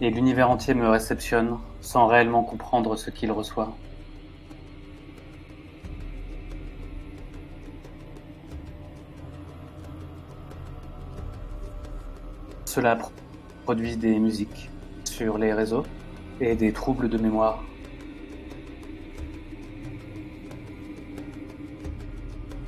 Et 0.00 0.10
l'univers 0.10 0.50
entier 0.50 0.74
me 0.74 0.88
réceptionne 0.88 1.58
sans 1.80 2.06
réellement 2.06 2.42
comprendre 2.42 2.96
ce 2.96 3.10
qu'il 3.10 3.32
reçoit. 3.32 3.74
Cela 12.66 12.98
produit 13.64 13.96
des 13.96 14.18
musiques 14.18 14.68
sur 15.04 15.38
les 15.38 15.54
réseaux 15.54 15.84
et 16.42 16.54
des 16.54 16.74
troubles 16.74 17.08
de 17.08 17.16
mémoire. 17.16 17.62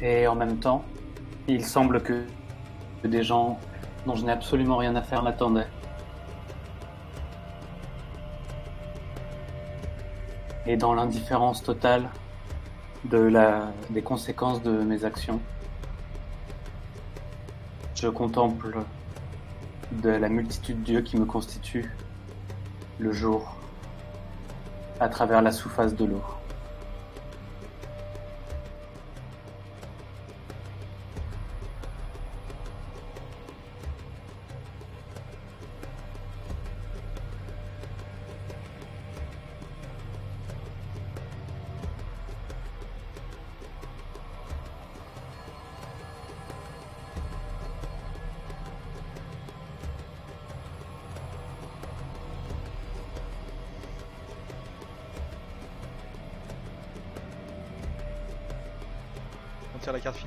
Et 0.01 0.27
en 0.27 0.35
même 0.35 0.57
temps, 0.57 0.83
il 1.47 1.63
semble 1.63 2.03
que 2.03 2.25
des 3.05 3.23
gens 3.23 3.59
dont 4.07 4.15
je 4.15 4.25
n'ai 4.25 4.33
absolument 4.33 4.79
rien 4.79 4.97
à 4.97 5.03
faire 5.03 5.23
m'attendaient. 5.23 5.67
Et 10.71 10.77
dans 10.77 10.93
l'indifférence 10.93 11.63
totale 11.63 12.11
de 13.05 13.17
la, 13.17 13.73
des 13.89 14.03
conséquences 14.03 14.63
de 14.63 14.71
mes 14.71 15.07
actions, 15.07 15.41
je 17.95 18.07
contemple 18.07 18.77
de 19.93 20.11
la 20.11 20.29
multitude 20.29 20.83
d'yeux 20.83 21.01
qui 21.01 21.17
me 21.17 21.25
constituent 21.25 21.91
le 22.99 23.13
jour 23.13 23.57
à 25.01 25.09
travers 25.09 25.41
la 25.41 25.53
sous-face 25.53 25.95
de 25.95 26.05
l'eau. 26.05 26.23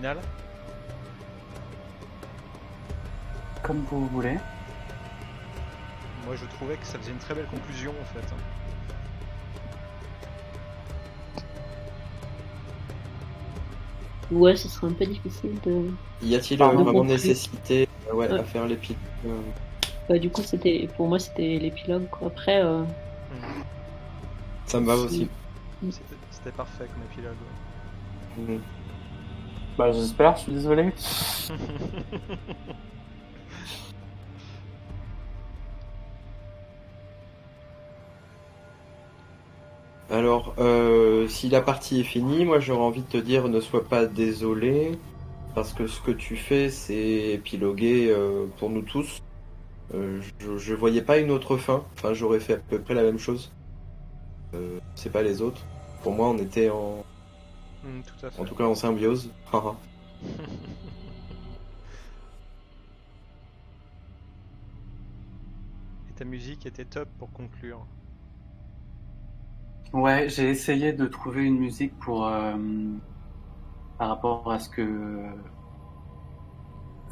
Finale. 0.02 0.18
Comme 3.62 3.84
vous 3.92 4.08
voulez. 4.08 4.38
Moi 6.26 6.36
je 6.36 6.46
trouvais 6.56 6.76
que 6.76 6.86
ça 6.88 6.98
faisait 6.98 7.12
une 7.12 7.20
très 7.20 7.36
belle 7.36 7.46
conclusion 7.46 7.92
en 8.02 8.06
fait. 8.06 8.26
Ouais, 14.32 14.56
ce 14.56 14.70
serait 14.70 14.88
un 14.88 14.94
peu 14.94 15.06
difficile 15.06 15.52
de. 15.66 15.92
Y 16.24 16.36
a-t-il 16.36 16.58
vraiment 16.60 17.04
nécessité 17.04 17.88
euh, 18.10 18.14
ouais, 18.16 18.32
Ouais. 18.32 18.40
à 18.40 18.44
faire 18.44 18.66
l'épilogue 18.66 18.98
euh, 19.28 19.40
Bah, 20.08 20.18
du 20.18 20.30
coup, 20.30 20.42
c'était 20.42 20.88
pour 20.96 21.08
moi, 21.08 21.20
c'était 21.20 21.58
l'épilogue. 21.60 22.08
quoi. 22.10 22.28
Après, 22.28 22.62
euh. 22.64 22.84
Ça 24.66 24.80
me 24.80 24.86
va 24.88 24.96
Si. 25.10 25.28
aussi. 25.86 26.02
C'était 26.32 26.52
parfait 26.56 26.86
comme 26.86 27.04
épilogue. 27.12 27.36
ouais. 28.38 28.54
Mhm. 28.56 28.62
Bah 29.78 29.92
j'espère, 29.92 30.36
je 30.38 30.42
suis 30.42 30.52
désolé. 30.52 30.92
Alors, 40.10 40.54
euh, 40.60 41.28
si 41.30 41.48
la 41.48 41.62
partie 41.62 42.02
est 42.02 42.04
finie, 42.04 42.44
moi 42.44 42.60
j'aurais 42.60 42.84
envie 42.84 43.02
de 43.02 43.08
te 43.08 43.18
dire 43.18 43.48
ne 43.48 43.62
sois 43.62 43.86
pas 43.88 44.06
désolé, 44.06 45.00
parce 45.56 45.72
que 45.74 45.88
ce 45.88 46.02
que 46.02 46.12
tu 46.12 46.36
fais, 46.36 46.70
c'est 46.70 47.32
épiloguer 47.34 48.10
euh, 48.10 48.46
pour 48.58 48.70
nous 48.70 48.82
tous. 48.82 49.22
Euh, 49.94 50.22
je, 50.40 50.58
je 50.58 50.74
voyais 50.74 51.02
pas 51.02 51.18
une 51.18 51.32
autre 51.32 51.58
fin, 51.58 51.86
enfin 51.94 52.14
j'aurais 52.14 52.42
fait 52.42 52.56
à 52.56 52.58
peu 52.58 52.80
près 52.80 52.94
la 52.94 53.04
même 53.04 53.20
chose. 53.20 53.52
C'est 54.96 55.12
pas 55.12 55.22
les 55.22 55.42
autres. 55.42 55.66
Pour 56.04 56.12
moi, 56.14 56.28
on 56.28 56.38
était 56.38 56.70
en, 56.70 57.06
Mhm, 57.84 58.04
tout 58.04 58.26
à 58.26 58.30
fait. 58.30 58.42
en 58.42 58.46
tout 58.46 58.56
cas 58.56 58.66
en 58.66 58.76
symbiose. 58.76 59.32
Et 66.10 66.14
ta 66.16 66.26
musique 66.26 66.66
était 66.66 66.86
top 66.86 67.10
pour 67.18 67.32
conclure. 67.32 67.86
Ouais, 69.94 70.30
j'ai 70.30 70.50
essayé 70.50 70.94
de 70.94 71.06
trouver 71.06 71.44
une 71.44 71.58
musique 71.58 71.98
pour 72.00 72.26
euh, 72.26 72.56
par 73.98 74.08
rapport 74.10 74.50
à 74.52 74.58
ce 74.60 74.70
que 74.70 74.82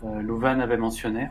euh, 0.04 0.22
Louvain 0.22 0.60
avait 0.60 0.78
mentionné. 0.78 1.30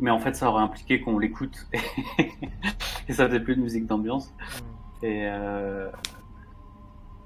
Mais 0.00 0.10
en 0.10 0.18
fait, 0.18 0.34
ça 0.34 0.50
aurait 0.50 0.62
impliqué 0.62 1.00
qu'on 1.00 1.18
l'écoute 1.18 1.66
et 3.08 3.12
ça 3.12 3.26
faisait 3.26 3.40
plus 3.40 3.56
de 3.56 3.62
musique 3.62 3.86
d'ambiance. 3.86 4.32
Mhm. 4.38 5.08
Et 5.08 5.22
euh, 5.26 5.90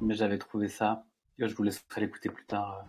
mais 0.03 0.15
j'avais 0.15 0.39
trouvé 0.39 0.69
ça. 0.69 1.05
Je 1.39 1.55
vous 1.55 1.63
laisserai 1.63 2.03
l'écouter 2.03 2.29
plus 2.29 2.45
tard. 2.45 2.85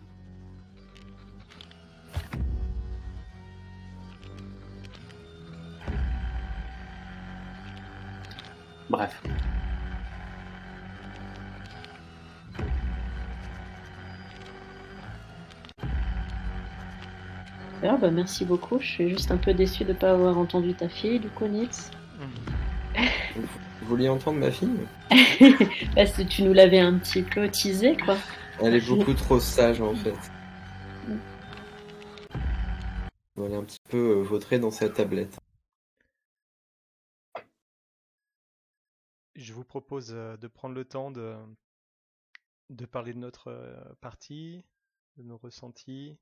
Bref. 8.90 9.22
ah, 17.82 17.96
bah, 17.96 18.10
merci 18.10 18.44
beaucoup. 18.44 18.78
Je 18.80 18.86
suis 18.86 19.10
juste 19.10 19.30
un 19.30 19.36
peu 19.36 19.52
déçu 19.54 19.84
de 19.84 19.92
ne 19.92 19.94
pas 19.94 20.12
avoir 20.12 20.38
entendu 20.38 20.74
ta 20.74 20.88
fille, 20.88 21.20
du 21.20 21.28
coup. 21.28 21.46
Mhm. 21.46 21.68
Vous 23.84 23.90
vouliez 23.90 24.08
entendre 24.08 24.38
ma 24.38 24.50
fille 24.50 24.88
Parce 25.94 26.12
que 26.12 26.22
tu 26.22 26.42
nous 26.42 26.54
l'avais 26.54 26.78
un 26.78 26.98
petit 26.98 27.22
peu 27.22 27.50
teasé, 27.50 27.98
quoi. 27.98 28.16
Elle 28.58 28.76
est 28.76 28.88
beaucoup 28.88 29.12
trop 29.12 29.38
sage 29.38 29.82
en 29.82 29.94
fait. 29.94 30.16
Elle 33.36 33.52
est 33.52 33.56
un 33.56 33.64
petit 33.64 33.82
peu 33.90 33.98
euh, 33.98 34.22
vautrée 34.22 34.58
dans 34.58 34.70
sa 34.70 34.88
tablette. 34.88 35.38
Je 39.34 39.52
vous 39.52 39.64
propose 39.64 40.12
euh, 40.14 40.38
de 40.38 40.48
prendre 40.48 40.74
le 40.74 40.86
temps 40.86 41.10
de, 41.10 41.36
de 42.70 42.86
parler 42.86 43.12
de 43.12 43.18
notre 43.18 43.48
euh, 43.48 43.76
partie, 44.00 44.64
de 45.18 45.24
nos 45.24 45.36
ressentis, 45.36 46.16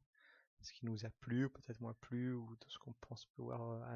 ce 0.62 0.72
qui 0.72 0.84
nous 0.84 1.06
a 1.06 1.10
plu, 1.20 1.48
peut-être 1.48 1.80
moins 1.80 1.94
plu, 2.00 2.34
ou 2.34 2.56
de 2.56 2.66
ce 2.66 2.78
qu'on 2.78 2.94
pense 2.94 3.26
pouvoir, 3.36 3.88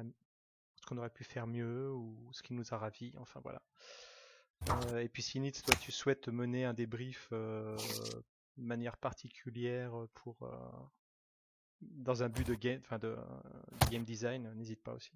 qu'on 0.87 0.97
aurait 0.97 1.09
pu 1.09 1.23
faire 1.23 1.45
mieux, 1.47 1.91
ou 1.91 2.15
ce 2.31 2.41
qui 2.41 2.53
nous 2.53 2.73
a 2.73 2.77
ravis, 2.77 3.13
enfin 3.17 3.41
voilà. 3.41 3.61
Euh, 4.69 4.99
et 4.99 5.09
puis 5.09 5.21
Sinitz, 5.21 5.61
toi 5.61 5.75
tu 5.75 5.91
souhaites 5.91 6.29
mener 6.29 6.65
un 6.65 6.73
débrief 6.73 7.29
euh, 7.31 7.77
de 8.57 8.63
manière 8.63 8.97
particulière 8.97 9.93
pour 10.15 10.41
euh, 10.41 10.57
dans 11.81 12.23
un 12.23 12.29
but 12.29 12.47
de 12.47 12.55
game, 12.55 12.79
enfin 12.83 12.97
de 12.97 13.15
game 13.91 14.03
design, 14.03 14.51
n'hésite 14.53 14.81
pas 14.81 14.93
aussi. 14.93 15.11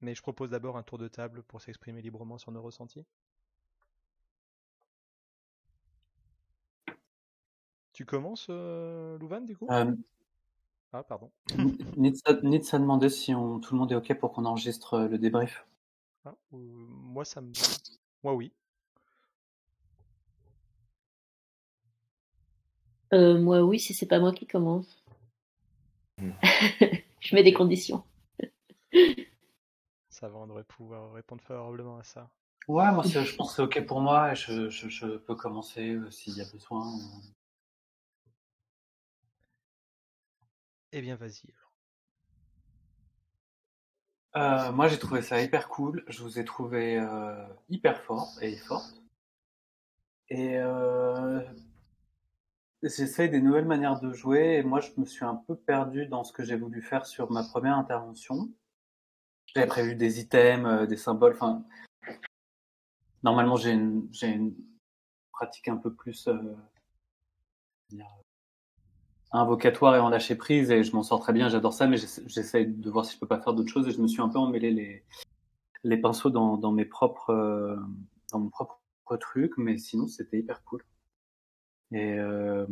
Mais 0.00 0.14
je 0.16 0.20
propose 0.20 0.50
d'abord 0.50 0.76
un 0.76 0.82
tour 0.82 0.98
de 0.98 1.06
table 1.06 1.44
pour 1.44 1.62
s'exprimer 1.62 2.02
librement 2.02 2.36
sur 2.36 2.50
nos 2.50 2.60
ressentis. 2.60 3.06
Tu 7.92 8.04
commences, 8.04 8.48
Louvain, 8.48 9.42
du 9.42 9.56
coup? 9.56 9.68
Ah, 10.92 11.02
pardon. 11.02 11.30
Nitz 11.96 12.20
a 12.26 12.34
Nitz 12.42 12.74
a 12.74 12.78
demandé 12.78 13.08
si 13.08 13.34
on, 13.34 13.60
tout 13.60 13.74
le 13.74 13.80
monde 13.80 13.92
est 13.92 13.96
OK 13.96 14.12
pour 14.18 14.32
qu'on 14.32 14.44
enregistre 14.44 14.94
euh, 14.94 15.08
le 15.08 15.18
débrief. 15.18 15.66
Ah, 16.24 16.34
euh, 16.52 16.56
moi, 16.56 17.24
ça 17.24 17.40
me. 17.40 17.52
Moi, 18.22 18.34
oui. 18.34 18.52
Euh, 23.12 23.38
moi, 23.40 23.62
oui, 23.62 23.78
si 23.78 23.94
c'est 23.94 24.06
pas 24.06 24.20
moi 24.20 24.32
qui 24.32 24.46
commence. 24.46 25.02
Hmm. 26.18 26.30
Je 27.20 27.34
mets 27.34 27.42
des 27.42 27.52
conditions. 27.52 28.02
Ça 30.10 30.28
va, 30.28 30.38
on 30.38 30.46
devrait 30.46 30.64
pouvoir 30.64 31.12
répondre 31.12 31.42
favorablement 31.42 31.98
à 31.98 32.02
ça. 32.04 32.30
Ouais, 32.68 32.90
moi, 32.92 33.02
je 33.04 33.34
pense 33.36 33.50
que 33.50 33.56
c'est 33.56 33.62
OK 33.62 33.86
pour 33.86 34.00
moi 34.00 34.32
et 34.32 34.36
je, 34.36 34.68
je- 34.68 34.88
je 34.88 35.06
peux 35.16 35.34
commencer 35.34 35.94
euh, 35.94 36.10
s'il 36.10 36.36
y 36.36 36.40
a 36.40 36.44
besoin. 36.52 36.84
Eh 40.92 41.00
bien, 41.00 41.16
vas-y. 41.16 41.52
Euh, 44.36 44.72
moi, 44.72 44.88
j'ai 44.88 44.98
trouvé 44.98 45.22
ça 45.22 45.40
hyper 45.40 45.68
cool. 45.68 46.04
Je 46.08 46.22
vous 46.22 46.38
ai 46.38 46.44
trouvé 46.44 46.98
euh, 46.98 47.46
hyper 47.70 48.02
fort 48.02 48.30
et 48.42 48.56
forte. 48.56 49.02
Et 50.28 50.58
euh, 50.58 51.40
j'essaye 52.82 53.30
des 53.30 53.40
nouvelles 53.40 53.66
manières 53.66 54.00
de 54.00 54.12
jouer. 54.12 54.56
Et 54.58 54.62
moi, 54.62 54.80
je 54.80 54.90
me 54.98 55.06
suis 55.06 55.24
un 55.24 55.36
peu 55.36 55.56
perdu 55.56 56.06
dans 56.06 56.24
ce 56.24 56.32
que 56.32 56.44
j'ai 56.44 56.56
voulu 56.56 56.82
faire 56.82 57.06
sur 57.06 57.30
ma 57.30 57.42
première 57.42 57.76
intervention. 57.76 58.50
J'avais 59.46 59.66
prévu 59.66 59.96
des 59.96 60.20
items, 60.20 60.88
des 60.88 60.96
symboles. 60.96 61.34
Enfin, 61.34 61.64
normalement, 63.22 63.56
j'ai 63.56 63.72
une, 63.72 64.54
pratique 65.32 65.68
un 65.68 65.76
peu 65.76 65.92
plus 65.92 66.28
invocatoire 69.32 69.96
et 69.96 70.00
en 70.00 70.08
lâcher 70.08 70.36
prise 70.36 70.70
et 70.70 70.84
je 70.84 70.94
m'en 70.94 71.02
sors 71.02 71.20
très 71.20 71.32
bien, 71.32 71.48
j'adore 71.48 71.72
ça, 71.72 71.86
mais 71.86 71.96
j'essa- 71.96 72.22
j'essaye 72.26 72.66
de 72.66 72.90
voir 72.90 73.04
si 73.04 73.14
je 73.14 73.20
peux 73.20 73.26
pas 73.26 73.40
faire 73.40 73.54
d'autres 73.54 73.70
choses 73.70 73.88
et 73.88 73.92
je 73.92 74.00
me 74.00 74.08
suis 74.08 74.22
un 74.22 74.28
peu 74.28 74.38
emmêlé 74.38 74.70
les, 74.70 75.04
les 75.84 75.96
pinceaux 75.98 76.30
dans, 76.30 76.56
dans 76.58 76.72
mes 76.72 76.84
propres, 76.86 77.30
euh, 77.30 77.76
dans 78.32 78.40
mon 78.40 78.50
propre 78.50 78.80
truc, 79.20 79.52
mais 79.58 79.78
sinon 79.78 80.08
c'était 80.08 80.38
hyper 80.40 80.64
cool. 80.64 80.84
Et 81.92 82.18
euh, 82.18 82.66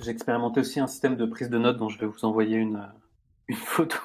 j'ai 0.00 0.10
expérimenté 0.10 0.60
aussi 0.60 0.80
un 0.80 0.86
système 0.86 1.16
de 1.16 1.26
prise 1.26 1.50
de 1.50 1.58
notes 1.58 1.76
dont 1.76 1.90
je 1.90 1.98
vais 1.98 2.06
vous 2.06 2.24
envoyer 2.24 2.56
une, 2.56 2.90
une 3.48 3.56
photo. 3.56 3.98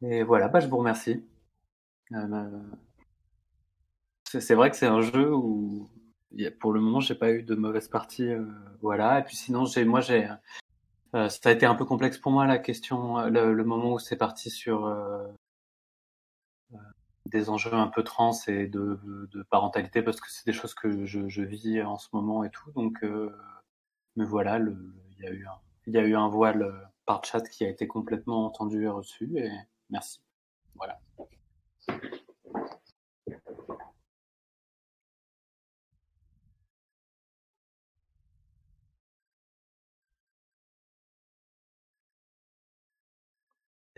Et 0.00 0.22
voilà, 0.22 0.48
bah, 0.48 0.60
je 0.60 0.68
vous 0.68 0.78
remercie. 0.78 1.22
Euh, 2.12 2.50
c'est 4.26 4.54
vrai 4.54 4.70
que 4.70 4.76
c'est 4.76 4.86
un 4.86 5.00
jeu 5.00 5.34
où 5.34 5.88
pour 6.60 6.72
le 6.72 6.80
moment 6.80 7.00
j'ai 7.00 7.14
pas 7.14 7.32
eu 7.32 7.42
de 7.42 7.54
mauvaise 7.54 7.88
partie, 7.88 8.28
euh, 8.28 8.44
voilà. 8.82 9.20
Et 9.20 9.24
puis 9.24 9.36
sinon 9.36 9.64
j'ai, 9.64 9.84
moi 9.84 10.00
j'ai, 10.00 10.28
euh, 11.14 11.28
ça 11.28 11.48
a 11.50 11.52
été 11.52 11.66
un 11.66 11.74
peu 11.74 11.84
complexe 11.84 12.18
pour 12.18 12.32
moi 12.32 12.46
la 12.46 12.58
question, 12.58 13.18
euh, 13.18 13.28
le, 13.30 13.54
le 13.54 13.64
moment 13.64 13.94
où 13.94 13.98
c'est 13.98 14.16
parti 14.16 14.50
sur 14.50 14.86
euh, 14.86 15.26
euh, 16.74 16.78
des 17.26 17.48
enjeux 17.50 17.72
un 17.74 17.88
peu 17.88 18.02
trans 18.04 18.32
et 18.48 18.66
de, 18.66 19.00
de 19.32 19.42
parentalité 19.44 20.02
parce 20.02 20.20
que 20.20 20.30
c'est 20.30 20.46
des 20.46 20.52
choses 20.52 20.74
que 20.74 21.06
je, 21.06 21.28
je 21.28 21.42
vis 21.42 21.82
en 21.82 21.98
ce 21.98 22.08
moment 22.12 22.44
et 22.44 22.50
tout. 22.50 22.70
Donc, 22.72 23.02
euh, 23.04 23.30
mais 24.16 24.24
voilà, 24.24 24.58
il 24.58 25.24
y 25.24 25.26
a 25.26 25.30
eu 25.30 25.46
un, 25.46 25.58
il 25.86 25.94
y 25.94 25.98
a 25.98 26.02
eu 26.02 26.16
un 26.16 26.28
voile 26.28 26.62
euh, 26.62 26.72
par 27.06 27.24
chat 27.24 27.42
qui 27.48 27.64
a 27.64 27.68
été 27.68 27.86
complètement 27.86 28.46
entendu 28.46 28.84
et 28.84 28.88
reçu 28.88 29.38
et 29.38 29.50
merci. 29.90 30.20
Voilà. 30.74 30.98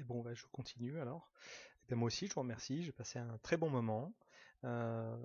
Bon, 0.09 0.23
bah, 0.23 0.35
je 0.35 0.45
continue 0.51 0.99
alors. 1.01 1.31
Eh 1.85 1.89
bien, 1.89 1.97
moi 1.97 2.07
aussi, 2.07 2.27
je 2.27 2.35
vous 2.35 2.41
remercie. 2.41 2.83
J'ai 2.83 2.93
passé 2.93 3.19
un 3.19 3.39
très 3.43 3.57
bon 3.57 3.71
moment. 3.71 4.13
Euh, 4.65 5.17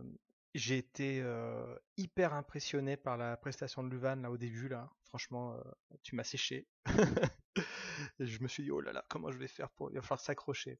j'ai 0.53 0.77
été 0.77 1.21
euh, 1.21 1.75
hyper 1.97 2.33
impressionné 2.33 2.95
par 2.95 3.17
la 3.17 3.35
prestation 3.37 3.83
de 3.83 3.89
Luvan 3.89 4.17
là 4.17 4.29
au 4.29 4.37
début 4.37 4.67
là. 4.67 4.91
Franchement, 5.05 5.55
euh, 5.55 5.61
tu 6.03 6.15
m'as 6.15 6.23
séché. 6.23 6.67
Je 8.19 8.41
me 8.41 8.47
suis 8.47 8.63
dit 8.63 8.71
oh 8.71 8.81
là 8.81 8.91
là, 8.91 9.05
comment 9.07 9.31
je 9.31 9.37
vais 9.37 9.47
faire 9.47 9.69
pour 9.69 9.91
il 9.91 9.95
va 9.95 10.01
falloir 10.01 10.19
s'accrocher. 10.19 10.79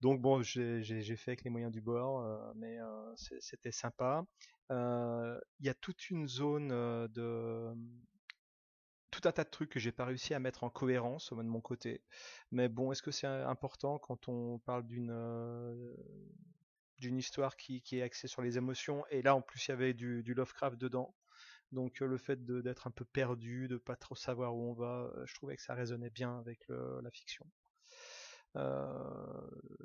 Donc 0.00 0.20
bon, 0.20 0.42
j'ai 0.42 1.02
fait 1.16 1.32
avec 1.32 1.42
les 1.42 1.50
moyens 1.50 1.72
du 1.72 1.80
bord, 1.80 2.24
mais 2.54 2.78
c'était 3.40 3.72
sympa. 3.72 4.24
Il 4.70 5.66
y 5.66 5.68
a 5.68 5.74
toute 5.74 6.08
une 6.10 6.28
zone 6.28 6.68
de 7.08 7.74
tout 9.20 9.26
un 9.28 9.32
tas 9.32 9.44
de 9.44 9.50
trucs 9.50 9.70
que 9.70 9.80
j'ai 9.80 9.92
pas 9.92 10.04
réussi 10.04 10.34
à 10.34 10.38
mettre 10.38 10.62
en 10.64 10.70
cohérence 10.70 11.32
au 11.32 11.36
moins 11.36 11.44
de 11.44 11.48
mon 11.48 11.60
côté. 11.62 12.02
Mais 12.50 12.68
bon, 12.68 12.92
est-ce 12.92 13.02
que 13.02 13.10
c'est 13.10 13.26
important 13.26 13.98
quand 13.98 14.28
on 14.28 14.58
parle 14.58 14.86
d'une 14.86 15.10
euh, 15.10 15.94
d'une 16.98 17.18
histoire 17.18 17.56
qui, 17.56 17.82
qui 17.82 17.98
est 17.98 18.02
axée 18.02 18.28
sur 18.28 18.42
les 18.42 18.58
émotions? 18.58 19.04
Et 19.10 19.22
là 19.22 19.34
en 19.34 19.40
plus 19.42 19.66
il 19.66 19.70
y 19.70 19.72
avait 19.72 19.94
du, 19.94 20.22
Lovecraft 20.22 20.76
dedans. 20.78 21.14
Donc 21.72 22.02
euh, 22.02 22.06
le 22.06 22.18
fait 22.18 22.44
d'être 22.44 22.86
un 22.86 22.90
peu 22.90 23.04
perdu, 23.06 23.68
de 23.68 23.78
pas 23.78 23.96
trop 23.96 24.14
savoir 24.16 24.54
où 24.54 24.70
on 24.70 24.74
va, 24.74 25.10
euh, 25.16 25.26
je 25.26 25.34
trouvais 25.34 25.56
que 25.56 25.62
ça 25.62 25.74
résonnait 25.74 26.10
bien 26.10 26.38
avec 26.38 26.66
le- 26.68 27.00
la 27.02 27.10
fiction. 27.10 27.46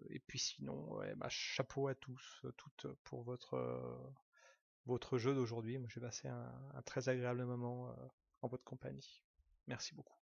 Et 0.10 0.20
puis 0.28 0.40
sinon, 0.40 0.94
ouais, 0.96 1.14
bah, 1.16 1.28
chapeau 1.30 1.88
à 1.88 1.96
tous, 1.96 2.42
toutes 2.58 2.88
pour 3.04 3.24
votre 3.24 3.58
votre 4.86 5.18
jeu 5.18 5.34
d'aujourd'hui. 5.36 5.78
Moi 5.78 5.90
j'ai 5.94 6.02
passé 6.02 6.28
un, 6.28 6.82
très 6.86 7.10
agréable 7.10 7.46
moment 7.46 7.94
en 8.42 8.48
votre 8.48 8.64
compagnie. 8.64 9.24
Merci 9.68 9.94
beaucoup. 9.96 10.18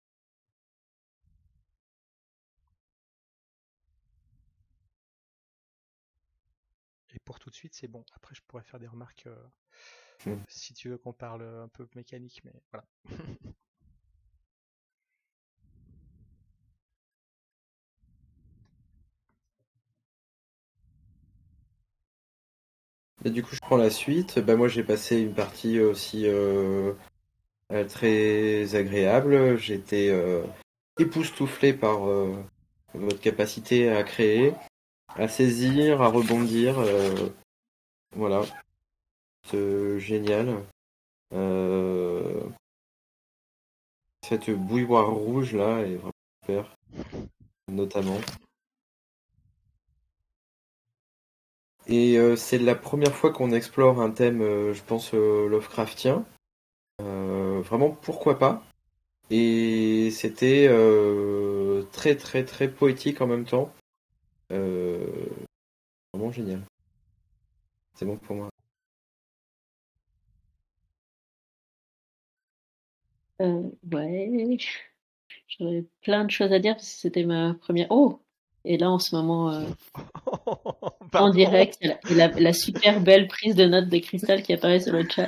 Et 7.13 7.19
pour 7.19 7.39
tout 7.39 7.49
de 7.49 7.55
suite, 7.55 7.73
c'est 7.73 7.87
bon. 7.87 8.03
Après, 8.15 8.35
je 8.35 8.41
pourrais 8.47 8.63
faire 8.63 8.79
des 8.79 8.87
remarques 8.87 9.27
euh, 9.27 9.35
Mm. 10.25 10.37
si 10.47 10.73
tu 10.73 10.89
veux 10.89 10.97
qu'on 10.97 11.13
parle 11.13 11.43
un 11.43 11.67
peu 11.67 11.87
mécanique, 11.95 12.41
mais 12.45 12.53
voilà. 12.71 12.85
Et 23.23 23.29
du 23.31 23.41
coup, 23.41 23.55
je 23.55 23.59
prends 23.61 23.77
la 23.77 23.89
suite. 23.89 24.39
Bah, 24.39 24.55
moi, 24.55 24.67
j'ai 24.67 24.83
passé 24.83 25.19
une 25.19 25.33
partie 25.33 25.79
aussi 25.79 26.27
euh, 26.27 26.93
euh, 26.93 26.93
très 27.89 28.75
agréable. 28.75 29.57
J'étais 29.57 30.09
euh, 30.09 30.43
époustouflé 30.99 31.73
par 31.73 32.07
euh, 32.07 32.35
votre 32.93 33.19
capacité 33.19 33.89
à 33.89 34.03
créer, 34.03 34.53
à 35.15 35.27
saisir, 35.27 36.01
à 36.01 36.07
rebondir. 36.07 36.79
euh, 36.79 37.29
voilà. 38.15 38.43
C'est 39.49 39.99
génial. 39.99 40.63
Euh, 41.33 42.41
cette 44.27 44.49
bouilloire 44.49 45.11
rouge 45.11 45.53
là 45.53 45.81
est 45.81 45.95
vraiment 45.95 46.11
super, 46.43 46.75
notamment. 47.71 48.19
Et 51.87 52.17
euh, 52.17 52.35
c'est 52.35 52.57
la 52.57 52.73
première 52.73 53.15
fois 53.15 53.31
qu'on 53.31 53.51
explore 53.51 54.01
un 54.01 54.09
thème, 54.09 54.41
euh, 54.41 54.73
je 54.73 54.83
pense, 54.83 55.13
euh, 55.13 55.47
Lovecraftien. 55.47 56.25
Euh, 57.01 57.61
vraiment, 57.61 57.91
pourquoi 57.91 58.37
pas. 58.39 58.63
Et 59.31 60.11
c'était 60.11 60.67
euh, 60.69 61.83
très 61.93 62.15
très 62.17 62.45
très 62.45 62.69
poétique 62.69 63.21
en 63.21 63.27
même 63.27 63.45
temps. 63.45 63.73
Euh, 64.51 65.07
vraiment 66.13 66.31
génial. 66.31 66.61
C'est 67.95 68.05
bon 68.05 68.17
pour 68.17 68.35
moi. 68.35 68.49
Euh, 73.41 73.63
ouais, 73.91 74.57
j'aurais 75.47 75.85
plein 76.03 76.25
de 76.25 76.31
choses 76.31 76.51
à 76.53 76.59
dire 76.59 76.75
parce 76.75 76.89
que 76.93 76.99
c'était 76.99 77.25
ma 77.25 77.55
première. 77.55 77.87
Oh! 77.91 78.21
Et 78.65 78.77
là, 78.77 78.89
en 78.91 78.99
ce 78.99 79.15
moment, 79.15 79.51
euh, 79.51 79.67
en 81.13 81.29
direct, 81.31 81.77
il 81.81 81.87
y 81.87 81.91
a 81.91 81.95
la, 81.95 81.99
il 82.11 82.17
y 82.17 82.21
a 82.21 82.27
la- 82.29 82.39
la 82.39 82.53
super 82.53 83.01
belle 83.01 83.27
prise 83.27 83.55
de 83.55 83.65
notes 83.65 83.89
de 83.89 83.97
cristal 83.99 84.43
qui 84.43 84.53
apparaît 84.53 84.79
sur 84.79 84.93
le 84.93 85.07
chat. 85.09 85.27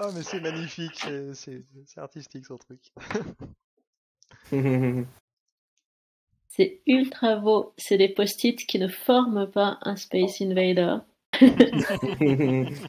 Ah, 0.00 0.10
mais 0.14 0.22
c'est 0.22 0.40
magnifique, 0.40 1.04
c'est- 1.34 1.64
artistique 1.96 2.46
son 2.46 2.56
truc. 2.56 2.92
C'est 6.50 6.80
ultra 6.86 7.36
beau. 7.36 7.74
C'est 7.76 7.98
des 7.98 8.08
post-it 8.08 8.64
qui 8.66 8.78
ne 8.78 8.88
forment 8.88 9.50
pas 9.50 9.78
un 9.82 9.96
Space 9.96 10.40
Invader. 10.40 10.96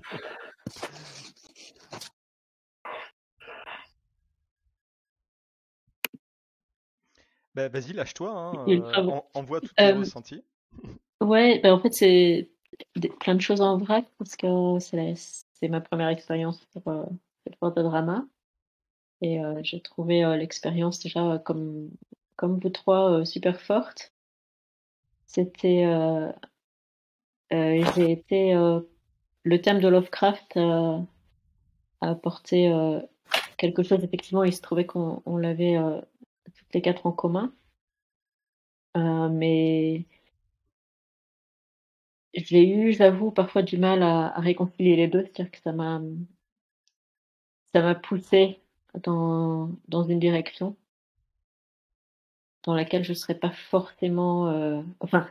Bah, 7.56 7.68
vas-y, 7.68 7.94
lâche-toi. 7.94 8.31
Hein, 8.31 8.65
euh, 8.69 9.02
bon. 9.03 9.14
en- 9.18 9.26
envoie 9.34 9.60
tous 9.61 9.73
tes 9.73 9.84
Euh, 9.84 9.99
ressentis. 9.99 10.44
Ouais, 11.22 11.60
ben 11.60 11.73
en 11.73 11.80
fait, 11.80 11.94
c'est 11.94 12.49
plein 13.19 13.36
de 13.36 13.41
choses 13.41 13.61
en 13.61 13.77
vrac 13.77 14.06
parce 14.18 14.36
que 14.36 14.48
c'est 14.80 14.98
la- 14.98 15.14
c'est 15.61 15.69
ma 15.69 15.81
première 15.81 16.10
expérience 16.10 16.65
sur 16.72 16.88
euh, 16.88 17.06
cette 17.44 17.57
forme 17.57 17.73
de 17.76 17.84
drama. 17.84 18.26
Et 19.22 19.44
euh, 19.44 19.60
j'ai 19.64 19.81
trouvé 19.81 20.23
euh, 20.23 20.38
l'expérience 20.38 20.99
déjà 20.99 21.40
comme, 21.40 21.90
comme 22.36 22.60
vous 22.60 22.69
trois 22.69 23.26
super 23.26 23.60
forte. 23.61 24.14
C'était. 25.27 25.86
j'ai 27.52 28.11
été. 28.11 28.53
le 29.44 29.61
thème 29.61 29.80
de 29.80 29.88
Lovecraft 29.88 30.57
a 30.57 31.06
apporté 32.02 32.72
quelque 33.57 33.84
chose, 33.84 34.03
effectivement, 34.03 34.44
il 34.44 34.53
se 34.56 34.61
trouvait 34.61 34.88
qu'on 34.88 35.22
on 35.27 35.38
l'avait 35.38 35.77
toutes 36.45 36.73
les 36.73 36.81
quatre 36.81 37.06
en 37.06 37.11
commun. 37.11 37.53
Mais 38.95 40.06
j'ai 42.34 42.68
eu, 42.69 42.93
j'avoue, 42.93 43.31
parfois 43.31 43.61
du 43.64 43.77
mal 43.77 44.03
à, 44.03 44.39
réconcilier 44.39 44.95
les 44.95 45.07
deux, 45.07 45.23
c'est-à-dire 45.23 45.51
que 45.51 45.60
ça 45.60 45.72
m'a 45.72 46.01
ça 47.73 47.81
m'a 47.81 47.95
poussé 47.95 48.60
dans, 49.03 49.69
dans 49.88 50.03
une 50.03 50.19
direction 50.19 50.76
dans 52.64 52.73
laquelle 52.73 53.03
je 53.03 53.14
serais 53.14 53.35
pas 53.35 53.51
forcément 53.51 54.47
euh, 54.47 54.81
enfin 54.99 55.27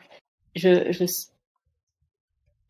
je, 0.55 0.93
je 0.93 1.05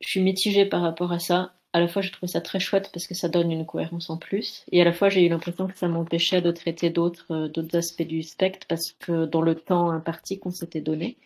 je 0.00 0.08
suis 0.08 0.22
mitigée 0.22 0.64
par 0.64 0.80
rapport 0.82 1.12
à 1.12 1.18
ça 1.18 1.54
à 1.74 1.80
la 1.80 1.88
fois 1.88 2.00
j'ai 2.00 2.10
trouvé 2.10 2.32
ça 2.32 2.40
très 2.40 2.60
chouette 2.60 2.90
parce 2.92 3.06
que 3.06 3.14
ça 3.14 3.28
donne 3.28 3.52
une 3.52 3.66
cohérence 3.66 4.08
en 4.08 4.16
plus 4.16 4.64
et 4.72 4.80
à 4.80 4.84
la 4.84 4.92
fois 4.94 5.10
j'ai 5.10 5.26
eu 5.26 5.28
l'impression 5.28 5.66
que 5.68 5.76
ça 5.76 5.88
m'empêchait 5.88 6.40
de 6.40 6.50
traiter 6.50 6.88
d'autres 6.90 7.30
euh, 7.30 7.48
d'autres 7.48 7.76
aspects 7.76 8.02
du 8.02 8.22
spectre 8.22 8.66
parce 8.68 8.92
que 8.92 9.26
dans 9.26 9.42
le 9.42 9.54
temps 9.54 9.90
imparti 9.90 10.38
qu'on 10.38 10.50
s'était 10.50 10.80
donné 10.80 11.18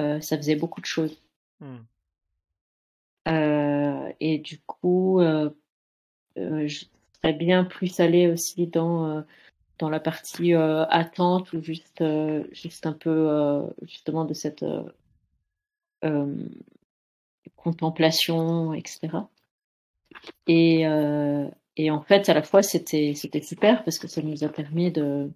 euh, 0.00 0.20
ça 0.20 0.36
faisait 0.36 0.56
beaucoup 0.56 0.80
de 0.80 0.86
choses 0.86 1.18
Hmm. 1.62 1.84
Euh, 3.28 4.12
et 4.20 4.38
du 4.38 4.58
coup, 4.60 5.20
euh, 5.20 5.50
euh, 6.38 6.66
je 6.66 6.86
serais 7.22 7.32
bien 7.32 7.64
plus 7.64 8.00
allée 8.00 8.28
aussi 8.28 8.66
dans, 8.66 9.24
dans 9.78 9.88
la 9.90 10.00
partie 10.00 10.54
euh, 10.54 10.84
attente 10.86 11.52
ou 11.52 11.62
juste, 11.62 12.00
euh, 12.00 12.44
juste 12.52 12.86
un 12.86 12.92
peu 12.92 13.10
euh, 13.10 13.66
justement 13.82 14.24
de 14.24 14.34
cette 14.34 14.64
contemplation, 17.56 18.74
etc. 18.74 19.08
Et, 20.46 20.82
et 21.76 21.90
en 21.90 22.02
fait, 22.02 22.28
à 22.28 22.34
la 22.34 22.42
fois, 22.42 22.62
c'était 22.62 23.14
c'était 23.14 23.40
super 23.40 23.84
parce 23.84 23.98
que 23.98 24.08
ça 24.08 24.20
nous 24.20 24.42
a 24.42 24.48
permis 24.48 24.90
de, 24.90 25.30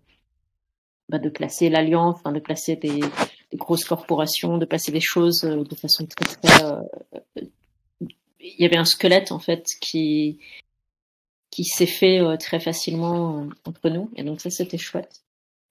bah, 1.08 1.18
de 1.18 1.28
placer 1.28 1.70
l'alliance, 1.70 2.16
enfin, 2.16 2.32
de 2.32 2.40
placer 2.40 2.74
des, 2.74 2.98
des 2.98 3.56
grosses 3.56 3.84
corporations, 3.84 4.58
de 4.58 4.64
placer 4.64 4.90
des 4.90 5.00
choses 5.00 5.40
de 5.42 5.74
façon 5.76 6.06
très 6.06 6.24
très 6.24 6.64
il 8.56 8.62
y 8.62 8.64
avait 8.66 8.76
un 8.76 8.84
squelette 8.84 9.32
en 9.32 9.38
fait 9.38 9.66
qui 9.80 10.38
qui 11.50 11.64
s'est 11.64 11.86
fait 11.86 12.20
euh, 12.20 12.36
très 12.36 12.60
facilement 12.60 13.42
euh, 13.42 13.48
entre 13.64 13.88
nous. 13.88 14.10
Et 14.16 14.22
donc 14.24 14.40
ça 14.40 14.50
c'était 14.50 14.78
chouette. 14.78 15.22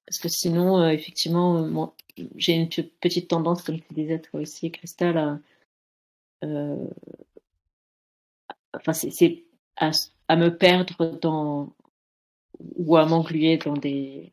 Parce 0.08 0.20
que 0.20 0.30
sinon 0.30 0.80
euh, 0.82 0.90
effectivement 0.90 1.94
j'ai 2.38 2.54
une 2.54 2.70
pe- 2.70 2.90
petite 3.02 3.28
tendance 3.30 3.64
comme 3.64 3.80
tu 3.80 3.94
disais 3.94 4.20
toi 4.20 4.42
aussi 4.42 4.72
Cristal 4.72 5.18
à 5.18 5.40
enfin 8.74 8.94
c'est 8.94 9.44
à 9.78 10.36
me 10.36 10.50
perdre 10.50 11.18
dans 11.22 11.74
ou 12.78 12.96
à 12.98 13.06
m'engluer 13.06 13.58
dans 13.58 13.74
des 13.74 14.32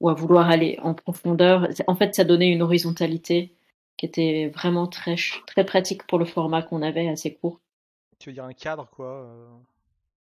ou 0.00 0.08
à 0.08 0.14
vouloir 0.14 0.48
aller 0.48 0.78
en 0.82 0.94
profondeur. 0.94 1.68
En 1.86 1.94
fait 1.94 2.14
ça 2.14 2.24
donnait 2.24 2.50
une 2.50 2.62
horizontalité 2.62 3.52
qui 4.00 4.06
était 4.06 4.48
vraiment 4.48 4.86
très 4.86 5.16
très 5.46 5.66
pratique 5.66 6.06
pour 6.06 6.18
le 6.18 6.24
format 6.24 6.62
qu'on 6.62 6.80
avait 6.80 7.06
assez 7.06 7.34
court 7.34 7.60
Tu 8.18 8.30
veux 8.30 8.32
dire 8.32 8.44
un 8.44 8.54
cadre, 8.54 8.88
quoi 8.90 9.06
euh, 9.26 9.46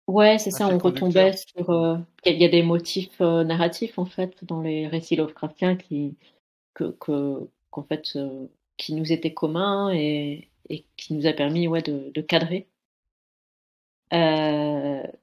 Ouais, 0.07 0.39
c'est 0.39 0.49
ça, 0.49 0.67
on 0.67 0.79
retombait 0.79 1.33
sur. 1.33 1.69
euh, 1.69 1.97
Il 2.25 2.31
y, 2.31 2.33
a- 2.33 2.37
il 2.37 2.41
y 2.41 2.45
a 2.45 2.49
des 2.49 2.63
motifs 2.63 3.21
euh, 3.21 3.43
narratifs 3.43 3.99
en 3.99 4.05
fait 4.05 4.43
dans 4.43 4.59
les 4.61 4.87
récits 4.87 5.15
Lovecraftiens 5.15 5.75
qui 5.75 6.15
que 6.73 6.95
que 6.99 7.47
fait 7.87 8.15
euh, 8.15 8.47
qui 8.77 8.95
nous 8.95 9.11
étaient 9.13 9.35
communs 9.35 9.93
et 9.93 10.49
et 10.69 10.85
qui 10.97 11.13
nous 11.13 11.27
a 11.27 11.33
permis 11.33 11.67
ouais 11.67 11.83
de, 11.83 12.11
de 12.11 12.21
cadrer. 12.21 12.67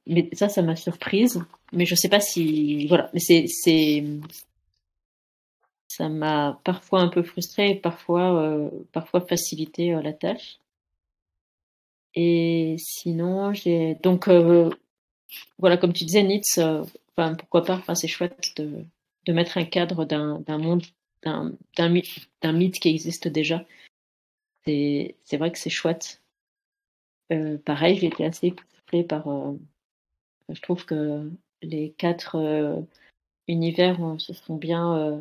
Mais 0.07 0.29
ça, 0.33 0.49
ça 0.49 0.63
m'a 0.63 0.77
surprise. 0.77 1.43
Mais 1.73 1.85
je 1.87 1.97
sais 1.97 2.09
pas 2.09 2.21
si 2.21 2.87
voilà, 2.87 3.11
mais 3.13 3.19
c'est 3.49 4.05
ça 5.89 6.09
m'a 6.09 6.61
parfois 6.65 7.01
un 7.01 7.09
peu 7.09 7.23
frustrée, 7.23 7.71
et 7.71 7.75
parfois 7.77 8.43
euh, 8.43 8.71
parfois 8.93 9.21
facilité 9.21 9.95
euh, 9.95 10.03
la 10.03 10.13
tâche. 10.13 10.59
Et 12.15 12.77
sinon, 12.79 13.53
j'ai 13.53 13.97
donc 14.03 14.29
euh, 14.29 14.71
voilà, 15.59 15.77
comme 15.77 15.93
tu 15.93 16.05
disais, 16.05 16.23
Nitz, 16.23 16.59
euh, 16.59 16.83
enfin, 17.17 17.35
pourquoi 17.35 17.65
pas, 17.65 17.75
enfin, 17.77 17.95
c'est 17.95 18.09
chouette 18.09 18.53
de, 18.57 18.85
de 19.27 19.33
mettre 19.33 19.59
un 19.59 19.65
cadre 19.65 20.05
d'un 20.05 20.41
d'un 20.41 20.59
monde, 20.59 20.83
d'un 21.23 21.53
d'un 21.77 21.89
mythe, 21.89 22.29
mythe 22.45 22.81
qui 22.81 22.89
existe 22.89 23.29
déjà. 23.29 23.65
C'est 24.65 25.17
c'est 25.25 25.37
vrai 25.37 25.53
que 25.53 25.59
c'est 25.59 25.71
chouette. 25.71 26.23
Euh, 27.33 27.59
pareil, 27.59 27.99
j'ai 27.99 28.07
été 28.07 28.25
assez 28.25 28.49
époustouflée 28.49 29.05
par. 29.05 29.29
euh, 29.29 29.53
je 30.49 30.61
trouve 30.61 30.85
que 30.85 31.31
les 31.63 31.91
quatre 31.99 32.37
univers 33.49 33.99
se 34.19 34.33
sont 34.33 34.55
bien 34.55 35.21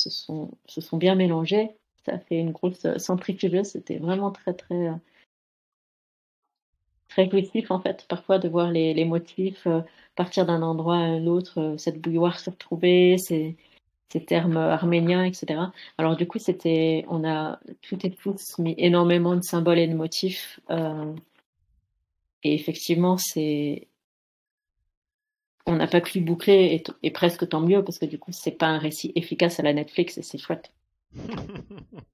se 0.00 0.10
sont 0.10 0.50
se 0.66 0.80
sont 0.80 0.96
bien 0.96 1.14
mélangés. 1.14 1.70
Ça 2.04 2.18
fait 2.18 2.38
une 2.38 2.52
grosse 2.52 2.86
centrifugeuse. 2.98 3.68
C'était 3.68 3.98
vraiment 3.98 4.30
très 4.30 4.54
très 4.54 4.88
euh, 4.88 4.94
très 7.08 7.28
jouissif 7.28 7.70
en 7.70 7.80
fait 7.80 8.06
parfois 8.08 8.38
de 8.38 8.48
voir 8.48 8.70
les, 8.70 8.94
les 8.94 9.04
motifs 9.04 9.66
euh, 9.66 9.80
partir 10.16 10.46
d'un 10.46 10.62
endroit 10.62 10.96
à 10.96 11.00
un 11.00 11.26
autre, 11.26 11.60
euh, 11.60 11.76
cette 11.78 12.00
bouilloire 12.00 12.38
se 12.38 12.50
retrouver, 12.50 13.18
ces, 13.18 13.56
ces 14.10 14.24
termes 14.24 14.56
arméniens, 14.56 15.24
etc. 15.24 15.60
Alors 15.98 16.16
du 16.16 16.26
coup 16.26 16.38
c'était, 16.38 17.04
on 17.08 17.24
a 17.24 17.60
tout 17.82 18.04
et 18.06 18.10
tous 18.10 18.58
mis 18.58 18.74
énormément 18.78 19.36
de 19.36 19.42
symboles 19.42 19.78
et 19.78 19.88
de 19.88 19.94
motifs 19.94 20.60
et 22.42 22.54
effectivement 22.54 23.16
c'est, 23.18 23.88
on 25.70 25.76
n'a 25.76 25.86
pas 25.86 26.00
pu 26.00 26.20
boucler 26.20 26.82
et, 27.02 27.10
presque 27.12 27.48
tant 27.48 27.60
mieux 27.60 27.84
parce 27.84 27.98
que 27.98 28.06
du 28.06 28.18
coup 28.18 28.32
c'est 28.32 28.50
pas 28.50 28.66
un 28.66 28.78
récit 28.78 29.12
efficace 29.14 29.60
à 29.60 29.62
la 29.62 29.72
Netflix 29.72 30.18
et 30.18 30.22
c'est 30.22 30.38
chouette. 30.38 30.72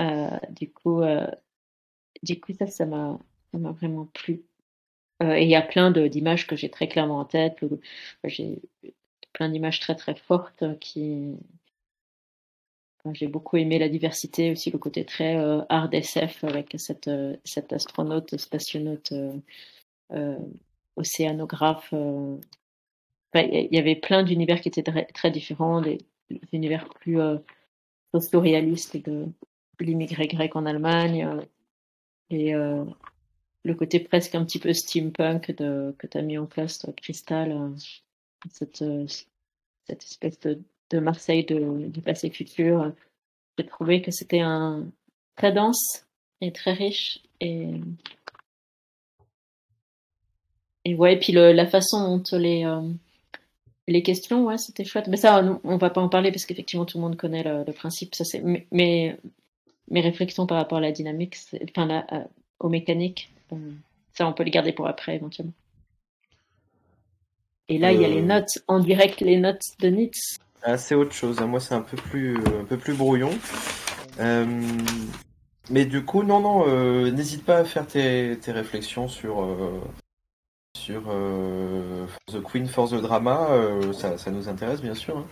Euh, 0.00 0.38
du 0.50 0.72
coup, 0.72 1.02
euh, 1.02 1.24
du 2.24 2.40
coup 2.40 2.52
ça, 2.52 2.66
ça 2.66 2.84
m'a, 2.84 3.16
ça 3.52 3.58
m'a 3.58 3.70
vraiment 3.70 4.06
plu. 4.06 4.42
Euh, 5.22 5.34
et 5.34 5.44
il 5.44 5.48
y 5.50 5.54
a 5.54 5.62
plein 5.62 5.92
de- 5.92 6.08
d'images 6.08 6.46
que 6.48 6.56
j'ai 6.56 6.70
très 6.70 6.88
clairement 6.88 7.20
en 7.20 7.24
tête. 7.24 7.58
J'ai 8.24 8.60
plein 9.32 9.48
d'images 9.50 9.80
très 9.80 9.94
très 9.94 10.16
fortes 10.16 10.64
qui. 10.80 11.36
enfin, 13.04 13.14
J'ai 13.14 13.28
beaucoup 13.28 13.56
aimé 13.56 13.78
la 13.78 13.88
diversité, 13.88 14.50
aussi 14.50 14.70
le 14.72 14.78
côté 14.78 15.04
très 15.04 15.36
hard 15.68 15.94
SF 15.94 16.44
avec 16.44 16.74
cette, 16.78 17.08
euh, 17.08 17.36
cet 17.44 17.72
astronaute, 17.72 18.36
spationaute, 18.36 19.12
océanographe. 20.96 21.92
Il 23.34 23.68
y 23.72 23.78
avait 23.78 23.96
plein 23.96 24.22
d'univers 24.22 24.60
qui 24.60 24.68
étaient 24.68 24.82
très, 24.82 25.30
différents, 25.30 25.80
des, 25.80 25.98
univers 26.52 26.88
plus 26.88 27.20
euh, 27.20 27.38
socio-réalistes 28.12 28.96
de, 29.04 29.26
l'immigré 29.80 30.26
grec 30.26 30.56
en 30.56 30.66
Allemagne. 30.66 31.24
euh, 31.24 31.42
et 32.30 32.54
euh, 32.54 32.84
le 33.64 33.74
côté 33.74 34.00
presque 34.00 34.34
un 34.34 34.44
petit 34.44 34.58
peu 34.58 34.72
steampunk 34.72 35.54
que 35.54 36.06
tu 36.06 36.18
as 36.18 36.22
mis 36.22 36.38
en 36.38 36.46
place, 36.46 36.78
toi, 36.78 36.92
Crystal, 36.92 37.52
euh, 37.52 37.70
cette, 38.50 38.84
cette 39.86 40.02
espèce 40.02 40.40
de, 40.40 40.60
Marseille 41.00 41.44
du 41.44 42.00
passé 42.02 42.30
futur. 42.30 42.92
J'ai 43.58 43.66
trouvé 43.66 44.00
que 44.00 44.12
c'était 44.12 44.40
un 44.40 44.86
très 45.34 45.52
dense 45.52 46.06
et 46.40 46.52
très 46.52 46.72
riche. 46.72 47.20
Et, 47.40 47.80
et 50.84 50.94
ouais, 50.94 51.14
et 51.14 51.18
puis 51.18 51.32
la 51.32 51.66
façon 51.66 52.18
dont 52.18 52.38
les, 52.38 52.64
les 53.86 54.02
questions, 54.02 54.44
ouais, 54.46 54.58
c'était 54.58 54.84
chouette. 54.84 55.08
Mais 55.08 55.16
ça, 55.16 55.42
on, 55.42 55.60
on 55.64 55.76
va 55.76 55.90
pas 55.90 56.00
en 56.00 56.08
parler 56.08 56.30
parce 56.30 56.46
qu'effectivement, 56.46 56.84
tout 56.84 56.98
le 56.98 57.02
monde 57.02 57.16
connaît 57.16 57.42
le, 57.42 57.64
le 57.66 57.72
principe. 57.72 58.14
Ça, 58.14 58.24
c'est, 58.24 58.40
mais, 58.40 58.66
mais 58.72 59.16
mes 59.90 60.00
réflexions 60.00 60.46
par 60.46 60.56
rapport 60.58 60.78
à 60.78 60.80
la 60.80 60.92
dynamique, 60.92 61.36
enfin, 61.70 61.86
la, 61.86 61.98
à- 62.08 62.26
aux 62.60 62.68
mécaniques, 62.68 63.30
euh, 63.52 63.56
ça, 64.14 64.26
on 64.26 64.32
peut 64.32 64.42
les 64.44 64.50
garder 64.50 64.72
pour 64.72 64.86
après, 64.86 65.16
éventuellement. 65.16 65.52
Et 67.68 67.78
là, 67.78 67.92
il 67.92 68.00
y 68.00 68.04
a 68.04 68.08
les 68.08 68.20
Euh. 68.20 68.26
notes, 68.26 68.58
en 68.68 68.78
direct, 68.78 69.20
les 69.20 69.38
notes 69.38 69.62
de 69.80 69.88
Nitz. 69.88 70.38
Ah, 70.62 70.76
c'est 70.78 70.94
autre 70.94 71.12
chose. 71.12 71.38
hein. 71.40 71.46
Moi, 71.46 71.60
c'est 71.60 71.74
un 71.74 71.82
peu 71.82 71.96
plus, 71.96 72.36
euh, 72.38 72.60
un 72.62 72.64
peu 72.64 72.76
plus 72.78 72.94
brouillon. 72.94 73.30
Euh, 74.20 74.46
mais 75.70 75.84
du 75.86 76.04
coup, 76.04 76.22
non, 76.22 76.40
non, 76.40 76.64
euh, 76.68 77.10
n'hésite 77.10 77.44
pas 77.44 77.58
à 77.58 77.64
faire 77.64 77.86
tes, 77.86 78.38
tes 78.40 78.52
réflexions 78.52 79.08
sur, 79.08 79.42
euh, 79.42 79.80
sur 80.84 81.04
euh, 81.08 82.06
For 82.06 82.20
the 82.40 82.42
Queen 82.42 82.66
for 82.66 82.88
the 82.90 83.00
Drama. 83.00 83.48
euh, 83.52 83.92
ça, 83.94 84.18
ça 84.18 84.30
nous 84.30 84.48
intéresse, 84.50 84.82
bien 84.82 84.94
sûr. 84.94 85.16
hein. 85.18 85.26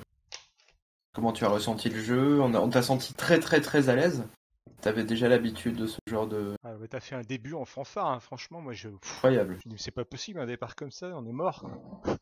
Comment 1.15 1.33
tu 1.33 1.45
as 1.45 1.49
ressenti 1.51 1.91
le 1.91 2.01
jeu? 2.01 2.41
On 2.41 2.55
a- 2.55 2.59
on 2.61 2.71
t'a 2.71 2.81
senti 2.81 3.13
très, 3.13 3.39
très, 3.39 3.61
très 3.61 3.91
à 3.91 3.95
l'aise? 3.97 4.25
T'avais 4.81 5.05
déjà 5.05 5.29
l'habitude 5.29 5.77
de 5.77 5.87
ce 5.87 5.99
genre 6.09 6.27
de 6.27 6.55
Ah, 6.65 6.75
ouais, 6.77 6.89
t'as 6.89 7.01
fait 7.01 7.15
un 7.15 7.21
début 7.21 7.53
en 7.53 7.65
fanfare, 7.67 8.07
hein. 8.07 8.19
franchement, 8.21 8.61
moi 8.63 8.73
je. 8.73 8.89
incroyable. 8.89 9.59
C'est 9.77 9.91
pas 9.91 10.05
possible 10.07 10.41
un 10.41 10.47
départ 10.47 10.75
comme 10.75 10.91
ça, 10.91 11.09
on 11.15 11.27
est 11.27 11.33
mort. 11.33 11.67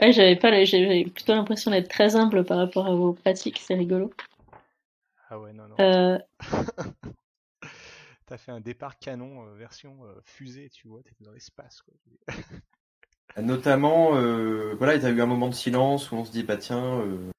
Ouais, 0.00 0.12
j'avais 0.12 0.34
pas, 0.36 0.64
j'avais 0.64 1.04
plutôt 1.04 1.32
l'impression 1.34 1.70
d'être 1.70 1.88
très 1.88 2.16
humble 2.16 2.44
par 2.44 2.56
rapport 2.58 2.86
à 2.86 2.94
vos 2.94 3.12
pratiques, 3.12 3.62
c'est 3.64 3.74
rigolo. 3.74 4.10
Ah 5.28 5.38
ouais, 5.38 5.52
non, 5.52 5.68
non. 5.68 5.76
Euh, 5.78 6.18
T'as 8.30 8.38
fait 8.38 8.52
un 8.52 8.60
départ 8.60 8.96
canon 9.00 9.44
euh, 9.44 9.54
version 9.56 10.04
euh, 10.04 10.14
fusée, 10.22 10.70
tu 10.70 10.86
vois, 10.86 11.02
t'étais 11.02 11.24
dans 11.24 11.32
l'espace. 11.32 11.82
quoi. 11.82 11.94
Notamment, 13.42 14.14
euh, 14.14 14.76
voilà, 14.78 14.94
il 14.94 15.02
y 15.02 15.06
a 15.06 15.10
eu 15.10 15.20
un 15.20 15.26
moment 15.26 15.48
de 15.48 15.54
silence 15.54 16.12
où 16.12 16.14
on 16.14 16.24
se 16.24 16.30
dit, 16.30 16.44
bah 16.44 16.56
tiens, 16.56 17.00
euh, 17.00 17.32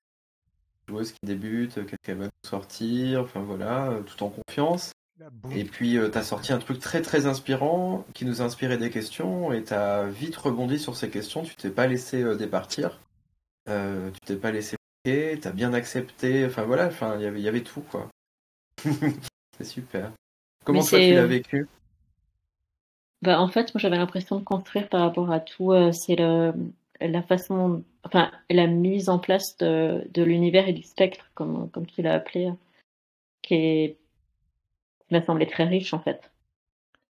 joueuse 0.89 1.13
qui 1.13 1.19
débute, 1.23 1.85
quelqu'un 1.85 2.15
va 2.15 2.25
nous 2.25 2.31
sortir, 2.49 3.21
enfin 3.21 3.39
voilà, 3.39 4.01
tout 4.05 4.21
en 4.21 4.31
confiance. 4.31 4.91
Et 5.51 5.63
puis, 5.63 5.97
euh, 5.97 6.09
t'as 6.09 6.23
sorti 6.23 6.51
un 6.51 6.59
truc 6.59 6.81
très 6.81 7.01
très 7.01 7.25
inspirant 7.25 8.05
qui 8.13 8.25
nous 8.25 8.41
a 8.41 8.43
inspiré 8.43 8.77
des 8.77 8.89
questions 8.89 9.53
et 9.53 9.63
t'as 9.63 10.07
vite 10.07 10.35
rebondi 10.35 10.77
sur 10.77 10.97
ces 10.97 11.09
questions. 11.09 11.43
Tu 11.43 11.55
t'es 11.55 11.69
pas 11.69 11.87
laissé 11.87 12.35
départir, 12.35 12.99
tu 13.65 14.19
t'es 14.25 14.35
pas 14.35 14.51
laissé 14.51 14.75
bloquer, 15.05 15.39
t'as 15.39 15.51
bien 15.51 15.73
accepté. 15.73 16.45
Enfin 16.45 16.63
voilà, 16.63 16.87
enfin 16.87 17.15
il 17.15 17.21
y 17.21 17.27
avait 17.27 17.39
il 17.39 17.45
y 17.45 17.47
avait 17.47 17.63
tout 17.63 17.81
quoi. 17.81 18.09
C'est 19.57 19.63
super. 19.63 20.11
Comment 20.63 20.83
toi 20.83 20.99
tu 20.99 21.13
l'as 21.13 21.23
euh, 21.23 21.27
vécu? 21.27 21.67
bah, 23.21 23.39
en 23.39 23.47
fait, 23.47 23.73
moi 23.73 23.79
j'avais 23.79 23.97
l'impression 23.97 24.39
de 24.39 24.43
construire 24.43 24.89
par 24.89 25.01
rapport 25.01 25.31
à 25.31 25.39
tout, 25.39 25.71
euh, 25.71 25.91
c'est 25.91 26.15
le, 26.15 26.53
la 26.99 27.21
façon, 27.21 27.83
enfin, 28.03 28.31
la 28.49 28.67
mise 28.67 29.09
en 29.09 29.19
place 29.19 29.57
de, 29.57 30.07
de 30.11 30.23
l'univers 30.23 30.67
et 30.67 30.73
du 30.73 30.83
spectre, 30.83 31.29
comme, 31.33 31.69
comme 31.71 31.85
tu 31.85 32.01
l'as 32.01 32.13
appelé, 32.15 32.51
qui 33.41 33.55
est, 33.55 33.97
qui 34.99 35.13
m'a 35.13 35.21
semblé 35.21 35.47
très 35.47 35.65
riche 35.65 35.93
en 35.93 35.99
fait. 35.99 36.31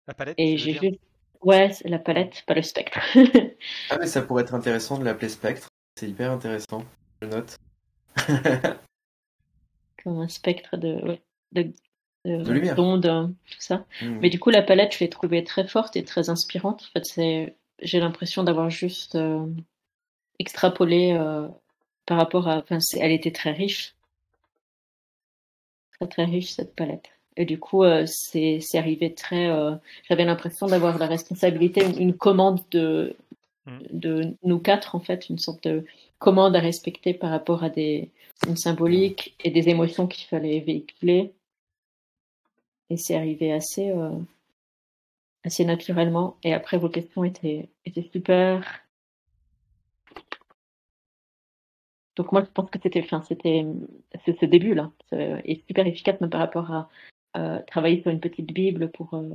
La 0.07 0.13
palette, 0.13 0.35
Et 0.39 0.57
j'ai 0.57 0.99
ouais, 1.41 1.71
c'est 1.71 1.87
la 1.87 1.99
palette, 1.99 2.43
pas 2.47 2.53
le 2.53 2.63
spectre. 2.63 2.99
Ah 3.91 3.97
mais 3.99 4.07
ça 4.07 4.21
pourrait 4.21 4.43
être 4.43 4.53
intéressant 4.53 4.97
de 4.97 5.03
l'appeler 5.03 5.29
Spectre. 5.29 5.67
C'est 5.95 6.07
hyper 6.09 6.31
intéressant. 6.31 6.83
Je 7.21 7.27
note. 7.27 7.57
comme 10.03 10.19
un 10.19 10.27
spectre 10.27 10.77
de, 10.77 10.93
ouais, 11.05 11.21
de, 11.51 11.73
de, 12.25 12.75
d'ondes, 12.75 13.05
euh, 13.05 13.27
tout 13.27 13.59
ça. 13.61 13.85
Hmm. 14.01 14.19
Mais 14.21 14.29
du 14.29 14.39
coup, 14.39 14.49
la 14.49 14.61
palette, 14.61 14.93
je 14.93 14.99
l'ai 14.99 15.09
trouvée 15.09 15.43
très 15.43 15.67
forte 15.67 15.95
et 15.95 16.03
très 16.03 16.29
inspirante. 16.29 16.83
En 16.89 16.91
fait, 16.93 17.05
c'est, 17.05 17.55
j'ai 17.81 17.99
l'impression 17.99 18.43
d'avoir 18.43 18.69
juste 18.69 19.15
euh, 19.15 19.45
extrapolé 20.39 21.13
euh, 21.13 21.47
par 22.05 22.17
rapport 22.17 22.47
à. 22.47 22.57
Enfin, 22.59 22.79
c'est- 22.79 22.99
elle 22.99 23.11
était 23.11 23.31
très 23.31 23.51
riche, 23.51 23.95
très 25.99 26.07
très 26.07 26.25
riche 26.25 26.51
cette 26.51 26.75
palette. 26.75 27.09
Et 27.37 27.45
du 27.45 27.57
coup, 27.59 27.83
euh, 27.83 28.05
c'est, 28.05 28.59
c'est 28.61 28.77
arrivé 28.77 29.13
très. 29.13 29.49
euh, 29.49 29.75
j'avais 30.09 30.25
l'impression 30.25 30.67
d'avoir 30.67 30.97
la 30.97 31.07
responsabilité, 31.07 31.85
une, 31.85 31.99
une 32.01 32.13
commande 32.17 32.61
de 32.71 33.15
Mm. 33.65 33.79
de 33.91 34.37
nous 34.43 34.59
quatre 34.59 34.95
en 34.95 34.99
fait, 35.01 35.29
une 35.29 35.37
sorte 35.37 35.67
de 35.67 35.85
commande 36.17 36.55
à 36.55 36.59
respecter 36.59 37.13
par 37.13 37.29
rapport 37.29 37.63
à 37.63 37.69
des 37.69 38.09
une 38.47 38.55
symbolique 38.55 39.35
et 39.43 39.51
des 39.51 39.67
émotions 39.69 40.07
qu'il 40.07 40.27
fallait 40.27 40.61
véhiculer. 40.61 41.33
Et 42.89 42.97
c'est 42.97 43.15
arrivé 43.15 43.51
assez, 43.53 43.89
euh, 43.91 44.11
assez 45.43 45.65
naturellement. 45.65 46.37
Et 46.43 46.53
après, 46.53 46.77
vos 46.77 46.89
questions 46.89 47.23
étaient, 47.23 47.69
étaient 47.85 48.09
super. 48.11 48.63
Donc 52.15 52.31
moi, 52.31 52.43
je 52.43 52.49
pense 52.51 52.69
que 52.69 52.79
c'était, 52.81 53.01
enfin, 53.01 53.21
c'était, 53.27 53.65
ce 54.25 54.45
début-là 54.45 54.91
c'est- 55.09 55.41
est 55.45 55.65
super 55.67 55.87
efficace 55.87 56.19
même 56.21 56.29
par 56.29 56.41
rapport 56.41 56.71
à 56.71 56.89
euh, 57.37 57.59
travailler 57.67 58.01
sur 58.01 58.11
une 58.11 58.19
petite 58.19 58.51
bible 58.51 58.89
pour 58.91 59.13
euh, 59.13 59.29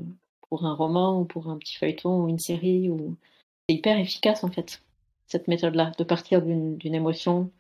pour 0.48 0.66
un 0.66 0.74
roman 0.74 1.20
ou 1.20 1.24
pour 1.24 1.48
un 1.48 1.58
petit 1.58 1.76
feuilleton 1.76 2.24
ou 2.24 2.28
une 2.28 2.38
série. 2.38 2.90
Ou 2.90 3.16
c'est 3.68 3.76
hyper 3.76 3.98
efficace 3.98 4.44
en 4.44 4.50
fait 4.50 4.82
cette 5.26 5.48
méthode-là, 5.48 5.92
de 5.98 6.04
partir 6.04 6.42
d'une 6.42 6.94
émotion 6.94 7.50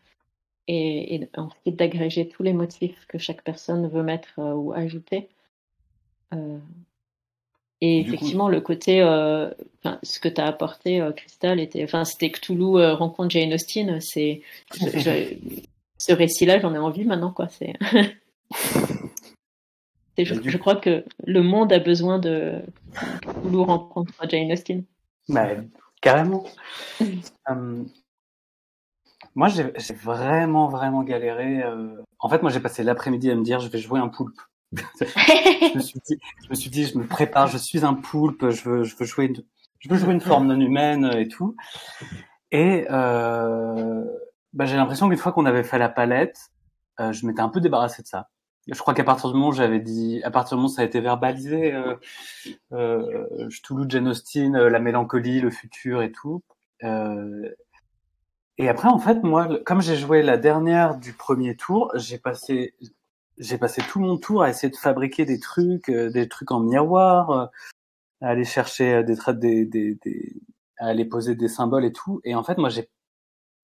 et, 0.68 1.28
ensuite 1.36 1.76
d'agréger 1.76 2.28
tous 2.28 2.42
les 2.42 2.52
motifs 2.52 3.06
que 3.06 3.18
chaque 3.18 3.42
personne 3.44 3.88
veut 3.88 4.02
mettre 4.02 4.38
euh, 4.38 4.54
ou 4.54 4.72
ajouter. 4.72 5.28
Euh, 6.32 6.58
et 7.80 8.02
Du 8.02 8.08
coup- 8.08 8.14
effectivement, 8.14 8.48
le 8.48 8.60
côté, 8.60 9.02
euh, 9.02 9.50
ce 10.02 10.18
que 10.18 10.28
tu 10.28 10.40
as 10.40 10.46
apporté, 10.46 11.00
euh, 11.00 11.12
Crystal, 11.12 11.60
était, 11.60 11.84
enfin, 11.84 12.04
c'était 12.04 12.30
Cthulhu 12.30 12.76
rencontre 12.94 13.30
Jane 13.30 13.52
Austen. 13.52 14.00
C'est, 14.00 14.42
ce 14.72 16.12
récit-là, 16.12 16.60
j'en 16.60 16.74
ai 16.74 16.78
envie 16.78 17.04
maintenant, 17.04 17.32
quoi. 17.32 17.48
C'est, 17.48 17.74
je, 20.18 20.34
du 20.34 20.58
crois 20.58 20.76
que 20.76 21.04
le 21.26 21.42
monde 21.42 21.72
a 21.72 21.78
besoin 21.78 22.18
de 22.18 22.60
Cthulhu 23.22 23.58
rencontre 23.58 24.12
Jane 24.28 24.52
Austen. 24.52 24.84
Bah, 25.28 25.48
carrément. 26.00 26.44
Euh, 27.50 27.84
moi, 29.34 29.48
j'ai 29.48 29.72
j'ai 29.76 29.94
vraiment, 29.94 30.68
vraiment 30.68 31.02
galéré. 31.02 31.62
euh. 31.62 31.96
En 32.18 32.28
fait, 32.28 32.42
moi, 32.42 32.50
j'ai 32.50 32.60
passé 32.60 32.82
l'après-midi 32.82 33.30
à 33.30 33.34
me 33.34 33.42
dire, 33.42 33.60
je 33.60 33.68
vais 33.68 33.78
jouer 33.78 34.00
un 34.00 34.08
poulpe. 34.08 34.40
Je 35.00 36.48
me 36.50 36.54
suis 36.54 36.70
dit, 36.70 36.86
je 36.86 36.98
me 36.98 37.06
prépare, 37.06 37.48
je 37.48 37.58
suis 37.58 37.84
un 37.84 37.94
poulpe, 37.94 38.50
je 38.50 38.68
veux, 38.68 38.84
je 38.84 38.96
veux 38.96 39.04
jouer, 39.04 39.26
une, 39.26 39.42
je 39.78 39.88
veux 39.88 39.96
jouer 39.96 40.12
une 40.14 40.20
forme 40.20 40.46
non 40.46 40.60
humaine 40.60 41.10
et 41.16 41.28
tout. 41.28 41.56
Et 42.50 42.86
euh, 42.90 44.04
bah, 44.52 44.64
j'ai 44.66 44.76
l'impression 44.76 45.08
qu'une 45.08 45.18
fois 45.18 45.32
qu'on 45.32 45.46
avait 45.46 45.64
fait 45.64 45.78
la 45.78 45.88
palette, 45.88 46.38
euh, 47.00 47.12
je 47.12 47.26
m'étais 47.26 47.40
un 47.40 47.48
peu 47.48 47.60
débarrassé 47.60 48.02
de 48.02 48.06
ça. 48.06 48.28
Je 48.66 48.78
crois 48.78 48.94
qu'à 48.94 49.04
partir 49.04 49.28
du 49.30 49.34
moment 49.34 49.48
où 49.48 49.52
j'avais 49.52 49.80
dit, 49.80 50.22
à 50.24 50.30
partir 50.30 50.56
du 50.56 50.60
moment 50.62 50.72
où 50.72 50.74
ça 50.74 50.82
a 50.82 50.84
été 50.84 51.00
verbalisé, 51.00 51.74
euh, 51.74 51.96
euh, 52.72 53.48
Cthulhu, 53.50 53.84
Jane 53.88 54.08
Austen, 54.08 54.56
euh, 54.56 54.70
la 54.70 54.78
mélancolie, 54.78 55.40
le 55.40 55.50
futur 55.50 56.00
et 56.00 56.12
tout. 56.12 56.42
Euh, 56.82 57.50
et 58.56 58.68
après, 58.68 58.88
en 58.88 58.98
fait, 58.98 59.22
moi, 59.22 59.48
comme 59.66 59.82
j'ai 59.82 59.96
joué 59.96 60.22
la 60.22 60.38
dernière 60.38 60.96
du 60.96 61.12
premier 61.12 61.56
tour, 61.56 61.90
j'ai 61.96 62.18
passé, 62.18 62.74
j'ai 63.38 63.58
passé 63.58 63.82
tout 63.88 64.00
mon 64.00 64.16
tour 64.16 64.42
à 64.42 64.50
essayer 64.50 64.70
de 64.70 64.76
fabriquer 64.76 65.24
des 65.24 65.40
trucs, 65.40 65.88
euh, 65.88 66.10
des 66.10 66.28
trucs 66.28 66.50
en 66.50 66.60
miroir, 66.60 67.30
euh, 67.30 67.46
à 68.20 68.28
aller 68.28 68.44
chercher 68.44 68.94
euh, 68.94 69.02
des 69.02 69.16
traits, 69.16 69.38
des, 69.38 69.64
des, 69.66 69.96
des, 69.96 70.36
à 70.78 70.86
aller 70.86 71.04
poser 71.04 71.34
des 71.34 71.48
symboles 71.48 71.84
et 71.84 71.92
tout. 71.92 72.20
Et 72.24 72.34
en 72.34 72.44
fait, 72.44 72.58
moi, 72.58 72.68
j'ai, 72.68 72.88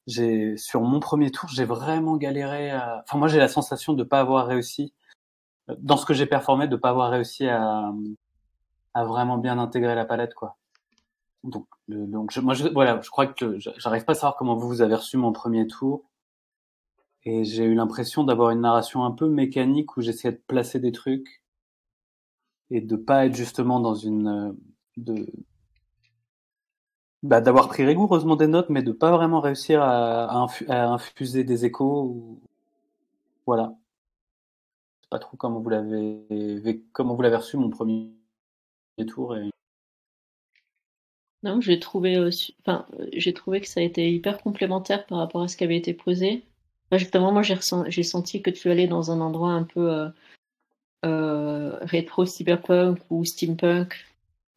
j'ai, 0.06 0.56
sur 0.56 0.80
mon 0.82 1.00
premier 1.00 1.30
tour, 1.30 1.48
j'ai 1.50 1.64
vraiment 1.64 2.16
galéré 2.16 2.70
à, 2.70 3.02
enfin, 3.06 3.18
moi, 3.18 3.28
j'ai 3.28 3.38
la 3.38 3.48
sensation 3.48 3.92
de 3.92 4.02
pas 4.02 4.20
avoir 4.20 4.46
réussi, 4.46 4.92
euh, 5.68 5.76
dans 5.78 5.96
ce 5.96 6.06
que 6.06 6.14
j'ai 6.14 6.26
performé, 6.26 6.68
de 6.68 6.76
pas 6.76 6.90
avoir 6.90 7.10
réussi 7.10 7.48
à, 7.48 7.92
à 8.94 9.04
vraiment 9.04 9.38
bien 9.38 9.58
intégrer 9.58 9.94
la 9.94 10.04
palette, 10.04 10.34
quoi. 10.34 10.56
Donc, 11.42 11.66
donc 11.88 12.32
je, 12.32 12.40
moi, 12.40 12.52
je, 12.54 12.68
voilà, 12.68 13.00
je 13.00 13.08
crois 13.08 13.26
que 13.26 13.58
j'arrive 13.58 14.04
pas 14.04 14.12
à 14.12 14.14
savoir 14.14 14.36
comment 14.36 14.56
vous, 14.56 14.68
vous 14.68 14.82
avez 14.82 14.94
reçu 14.94 15.16
mon 15.16 15.32
premier 15.32 15.66
tour. 15.66 16.09
Et 17.24 17.44
j'ai 17.46 17.64
eu 17.64 17.74
l'impression 17.74 18.24
d'avoir 18.24 18.50
une 18.50 18.60
narration 18.60 19.04
un 19.06 19.10
peu 19.10 19.26
mécanique 19.26 19.96
où 19.96 20.02
j'essayais 20.02 20.34
de 20.34 20.42
placer 20.46 20.80
des 20.80 20.92
trucs 20.92 21.42
et 22.70 22.80
de 22.80 22.96
pas 22.96 23.26
être 23.26 23.34
justement 23.36 23.80
dans 23.80 23.94
une, 23.94 24.26
euh, 24.28 24.52
de, 24.96 25.26
bah, 27.22 27.40
d'avoir 27.40 27.68
pris 27.68 27.84
rigoureusement 27.84 28.36
des 28.36 28.46
notes, 28.46 28.68
mais 28.70 28.82
de 28.82 28.92
pas 28.92 29.10
vraiment 29.10 29.40
réussir 29.40 29.82
à, 29.82 30.24
à, 30.26 30.36
infu- 30.46 30.68
à 30.70 30.88
infuser 30.88 31.44
des 31.44 31.64
échos 31.64 32.38
voilà. 33.46 33.74
Sais 35.02 35.08
pas 35.10 35.18
trop 35.18 35.36
comment 35.36 35.60
vous 35.60 35.68
l'avez, 35.68 36.82
comment 36.92 37.14
vous 37.14 37.20
l'avez 37.22 37.36
reçu 37.36 37.58
mon 37.58 37.68
premier 37.68 38.12
tour 39.08 39.34
Non, 41.42 41.60
j'ai 41.60 41.78
trouvé, 41.78 42.16
euh, 42.16 42.30
su- 42.30 42.52
enfin, 42.60 42.86
euh, 42.98 43.06
j'ai 43.12 43.34
trouvé 43.34 43.60
que 43.60 43.68
ça 43.68 43.80
a 43.80 43.82
été 43.82 44.10
hyper 44.10 44.40
complémentaire 44.40 45.04
par 45.04 45.18
rapport 45.18 45.42
à 45.42 45.48
ce 45.48 45.56
qui 45.58 45.64
avait 45.64 45.76
été 45.76 45.92
posé. 45.92 46.44
Enfin, 46.90 46.98
justement, 46.98 47.32
moi, 47.32 47.42
j'ai 47.42 47.54
ressent- 47.54 47.88
j'ai 47.88 48.02
senti 48.02 48.42
que 48.42 48.50
tu 48.50 48.70
allais 48.70 48.88
dans 48.88 49.10
un 49.10 49.20
endroit 49.20 49.52
un 49.52 49.62
peu 49.64 49.92
euh, 49.92 50.08
euh, 51.04 51.78
rétro 51.82 52.26
cyberpunk 52.26 52.98
ou 53.10 53.24
steampunk, 53.24 53.94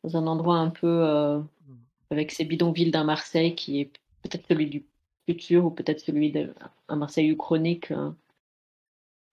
dans 0.04 0.18
un 0.18 0.28
endroit 0.28 0.58
un 0.58 0.70
peu 0.70 0.88
euh, 0.88 1.40
avec 2.12 2.32
ces 2.32 2.46
bidonvilles 2.46 2.92
d'un 2.92 3.04
Marseille 3.04 3.56
qui 3.56 3.82
est 3.82 3.92
peut-être 4.24 4.48
celui 4.48 4.68
du 4.68 4.84
futur 5.30 5.66
ou 5.66 5.70
peut-être 5.72 6.00
celui 6.00 6.32
d'un 6.32 6.96
Marseille 6.96 7.30
uchronique. 7.30 7.92
hein. 7.92 8.16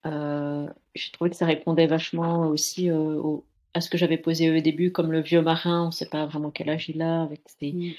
Euh, 0.06 0.68
j'ai 0.94 1.10
trouvé 1.12 1.30
que 1.30 1.36
ça 1.36 1.46
répondait 1.46 1.86
vachement 1.86 2.48
aussi 2.48 2.90
euh, 2.90 3.16
au- 3.20 3.44
à 3.74 3.80
ce 3.80 3.90
que 3.90 3.98
j'avais 3.98 4.16
posé 4.18 4.56
au 4.56 4.60
début, 4.60 4.90
comme 4.92 5.12
le 5.12 5.20
vieux 5.20 5.42
marin, 5.42 5.84
on 5.84 5.86
ne 5.86 5.90
sait 5.92 6.08
pas 6.08 6.26
vraiment 6.26 6.50
quel 6.50 6.70
âge 6.70 6.88
il 6.88 7.02
a, 7.02 7.22
avec 7.22 7.42
ses, 7.60 7.96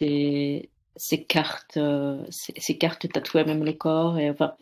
ses, 0.00 0.70
ces 0.96 1.24
cartes, 1.24 1.76
euh, 1.76 2.24
ces, 2.30 2.54
ces 2.56 2.78
cartes 2.78 3.10
tatouées 3.10 3.44
même 3.44 3.64
le 3.64 3.72
corps. 3.72 4.18
Et 4.18 4.30
enfin, 4.30 4.54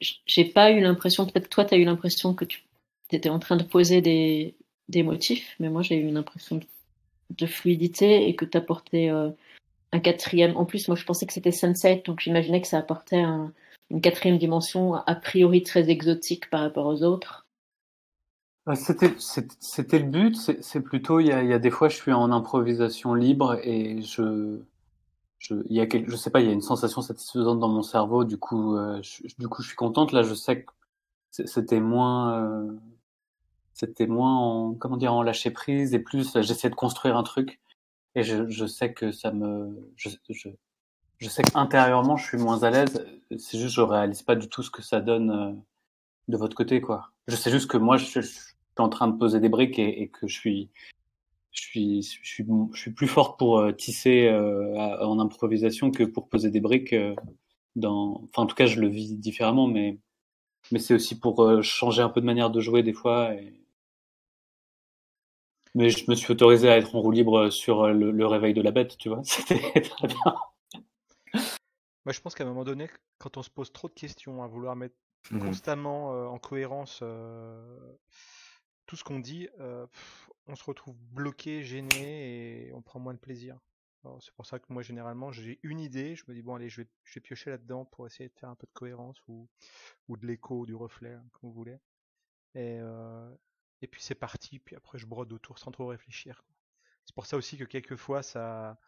j'ai 0.00 0.44
pas 0.44 0.72
eu 0.72 0.80
l'impression, 0.80 1.26
peut-être 1.26 1.48
toi, 1.48 1.64
tu 1.64 1.74
as 1.74 1.78
eu 1.78 1.84
l'impression 1.84 2.34
que 2.34 2.44
tu 2.44 2.62
étais 3.10 3.28
en 3.28 3.38
train 3.38 3.56
de 3.56 3.62
poser 3.62 4.00
des, 4.00 4.54
des 4.88 5.02
motifs, 5.02 5.54
mais 5.60 5.70
moi, 5.70 5.82
j'ai 5.82 5.96
eu 5.96 6.06
une 6.08 6.16
impression 6.16 6.60
de, 7.30 7.46
fluidité 7.46 8.28
et 8.28 8.36
que 8.36 8.44
tu 8.44 8.58
apportais 8.58 9.08
un 9.08 10.00
quatrième. 10.00 10.56
En 10.56 10.64
plus, 10.64 10.88
moi, 10.88 10.96
je 10.96 11.04
pensais 11.04 11.26
que 11.26 11.32
c'était 11.32 11.52
Sunset, 11.52 12.02
donc 12.04 12.20
j'imaginais 12.20 12.60
que 12.60 12.68
ça 12.68 12.78
apportait 12.78 13.20
un- 13.20 13.52
une 13.90 14.00
quatrième 14.00 14.38
dimension 14.38 14.94
a 14.94 15.14
priori 15.14 15.62
très 15.62 15.90
exotique 15.90 16.48
par 16.50 16.60
rapport 16.60 16.86
aux 16.86 17.02
autres. 17.02 17.46
Euh, 18.68 18.74
C'était, 18.74 19.98
le 19.98 20.04
but. 20.04 20.36
C'est 20.36 20.80
plutôt, 20.80 21.20
il 21.20 21.26
y 21.26 21.32
a, 21.32 21.42
il 21.42 21.50
y 21.50 21.52
a 21.52 21.58
des 21.58 21.70
fois, 21.70 21.88
je 21.88 21.96
suis 21.96 22.12
en 22.12 22.30
improvisation 22.32 23.14
libre 23.14 23.58
et 23.62 24.00
je, 24.02 24.60
je, 25.42 25.54
il 25.68 25.76
y 25.76 25.80
a 25.80 25.86
je 25.90 26.16
sais 26.16 26.30
pas, 26.30 26.40
il 26.40 26.46
y 26.46 26.48
a 26.48 26.52
une 26.52 26.60
sensation 26.62 27.02
satisfaisante 27.02 27.58
dans 27.58 27.68
mon 27.68 27.82
cerveau. 27.82 28.24
Du 28.24 28.38
coup, 28.38 28.76
euh, 28.76 29.00
je, 29.02 29.22
du 29.38 29.48
coup, 29.48 29.62
je 29.62 29.68
suis 29.68 29.76
contente. 29.76 30.12
Là, 30.12 30.22
je 30.22 30.34
sais 30.34 30.64
que 30.64 30.72
c'était 31.30 31.80
moins, 31.80 32.42
euh, 32.44 32.72
c'était 33.74 34.06
moins 34.06 34.36
en, 34.36 34.74
comment 34.74 34.96
dire, 34.96 35.12
en 35.12 35.22
lâcher 35.22 35.50
prise 35.50 35.94
et 35.94 35.98
plus, 35.98 36.38
j'essaie 36.42 36.70
de 36.70 36.74
construire 36.76 37.16
un 37.16 37.24
truc 37.24 37.60
et 38.14 38.22
je, 38.22 38.48
je 38.48 38.66
sais 38.66 38.92
que 38.92 39.10
ça 39.10 39.32
me, 39.32 39.90
je, 39.96 40.10
je, 40.30 40.48
je 41.18 41.28
sais 41.28 41.42
qu'intérieurement, 41.42 42.16
je 42.16 42.26
suis 42.26 42.38
moins 42.38 42.62
à 42.62 42.70
l'aise. 42.70 43.04
C'est 43.38 43.58
juste, 43.58 43.74
je 43.74 43.80
réalise 43.80 44.22
pas 44.22 44.36
du 44.36 44.48
tout 44.48 44.62
ce 44.62 44.70
que 44.70 44.82
ça 44.82 45.00
donne 45.00 45.30
euh, 45.30 45.52
de 46.28 46.36
votre 46.36 46.54
côté, 46.56 46.80
quoi. 46.80 47.10
Je 47.26 47.34
sais 47.36 47.50
juste 47.50 47.68
que 47.70 47.78
moi, 47.78 47.96
je, 47.96 48.20
je 48.20 48.20
suis 48.20 48.54
en 48.78 48.88
train 48.88 49.08
de 49.08 49.18
poser 49.18 49.40
des 49.40 49.48
briques 49.48 49.78
et, 49.78 50.02
et 50.02 50.08
que 50.08 50.28
je 50.28 50.34
suis, 50.38 50.70
je 51.52 51.62
suis, 51.62 52.02
je 52.02 52.08
suis, 52.28 52.46
je 52.74 52.80
suis 52.80 52.92
plus 52.92 53.08
forte 53.08 53.38
pour 53.38 53.58
euh, 53.58 53.72
tisser 53.72 54.26
euh, 54.28 54.76
à- 54.78 55.06
en 55.06 55.18
improvisation 55.20 55.90
que 55.90 56.04
pour 56.04 56.28
poser 56.28 56.50
des 56.50 56.60
briques. 56.60 56.92
euh, 56.92 57.14
dans, 57.76 58.22
enfin, 58.24 58.42
en 58.44 58.46
tout 58.46 58.56
cas, 58.56 58.66
je 58.66 58.80
le 58.80 58.88
vis 58.88 59.14
différemment, 59.16 59.66
mais, 59.68 59.98
mais 60.72 60.78
c'est 60.80 60.94
aussi 60.94 61.18
pour 61.20 61.42
euh, 61.42 61.62
changer 61.62 62.02
un 62.02 62.10
peu 62.10 62.20
de 62.22 62.26
manière 62.26 62.50
de 62.50 62.60
jouer 62.60 62.82
des 62.84 62.94
fois. 62.94 63.34
Et... 63.34 63.54
Mais 65.74 65.90
je 65.90 66.10
me 66.10 66.14
suis 66.14 66.32
autorisé 66.32 66.70
à 66.70 66.78
être 66.78 66.94
en 66.96 67.00
roue 67.02 67.10
libre 67.10 67.50
sur 67.50 67.82
euh, 67.82 67.92
le, 67.92 68.10
le 68.10 68.26
réveil 68.26 68.54
de 68.54 68.62
la 68.62 68.70
bête, 68.70 68.96
tu 68.96 69.10
vois. 69.10 69.20
C'était 69.24 69.82
très 69.82 70.08
bien. 70.08 70.34
Moi, 72.04 72.12
je 72.12 72.20
pense 72.20 72.34
qu'à 72.34 72.44
un 72.44 72.48
moment 72.48 72.64
donné, 72.64 72.88
quand 73.18 73.36
on 73.36 73.42
se 73.42 73.50
pose 73.50 73.72
trop 73.72 73.88
de 73.88 73.94
questions, 73.94 74.42
à 74.42 74.46
vouloir 74.46 74.76
mettre 74.76 74.96
Mhm. 75.30 75.40
constamment 75.40 76.12
euh, 76.14 76.26
en 76.26 76.38
cohérence 76.38 77.00
euh, 77.02 77.78
tout 78.86 78.96
ce 78.96 79.04
qu'on 79.04 79.20
dit, 79.20 79.48
on 80.46 80.56
se 80.56 80.64
retrouve 80.64 80.96
bloqué, 80.98 81.62
gêné 81.62 82.66
et 82.66 82.72
on 82.72 82.82
prend 82.82 82.98
moins 83.00 83.14
de 83.14 83.18
plaisir. 83.18 83.58
C'est 84.20 84.34
pour 84.34 84.46
ça 84.46 84.58
que 84.58 84.66
moi, 84.68 84.82
généralement, 84.82 85.30
j'ai 85.30 85.60
une 85.62 85.78
idée, 85.78 86.16
je 86.16 86.24
me 86.26 86.34
dis, 86.34 86.42
bon, 86.42 86.56
allez, 86.56 86.68
je 86.68 86.82
vais, 86.82 86.88
je 87.04 87.14
vais 87.14 87.20
piocher 87.20 87.50
là-dedans 87.50 87.84
pour 87.84 88.04
essayer 88.06 88.28
de 88.28 88.34
faire 88.34 88.48
un 88.48 88.56
peu 88.56 88.66
de 88.66 88.72
cohérence 88.72 89.16
ou, 89.28 89.48
ou 90.08 90.16
de 90.16 90.26
l'écho 90.26 90.66
du 90.66 90.74
reflet, 90.74 91.12
hein, 91.12 91.24
comme 91.32 91.50
vous 91.50 91.54
voulez. 91.54 91.78
Et, 92.54 92.80
et 93.80 93.86
puis 93.86 94.02
c'est 94.02 94.16
parti, 94.16 94.58
puis 94.58 94.74
après, 94.76 94.98
je 94.98 95.06
brode 95.06 95.32
autour 95.32 95.58
sans 95.58 95.70
trop 95.70 95.86
réfléchir. 95.86 96.44
C'est 97.04 97.14
pour 97.14 97.26
ça 97.26 97.36
aussi 97.36 97.56
que 97.56 97.64
quelquefois, 97.64 98.22
ça, 98.22 98.78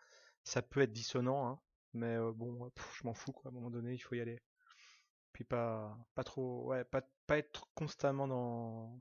ça 0.43 0.63
peut 0.63 0.81
être 0.81 0.93
dissonant, 0.93 1.49
hein, 1.49 1.61
mais 1.93 2.19
bon, 2.35 2.71
je 2.99 3.07
m'en 3.07 3.15
fous, 3.15 3.33
quoi. 3.33 3.51
À 3.51 3.53
un 3.53 3.55
moment 3.55 3.71
donné, 3.71 3.95
il 3.95 3.99
faut 4.01 4.17
y 4.17 4.21
aller. 4.21 4.43
Puis 5.33 5.45
pas, 5.45 5.97
pas 6.15 6.25
trop, 6.25 6.67
ouais, 6.67 6.85
pas, 6.85 7.03
pas 7.27 7.39
être 7.39 7.69
constamment 7.75 8.29
dans, 8.29 9.01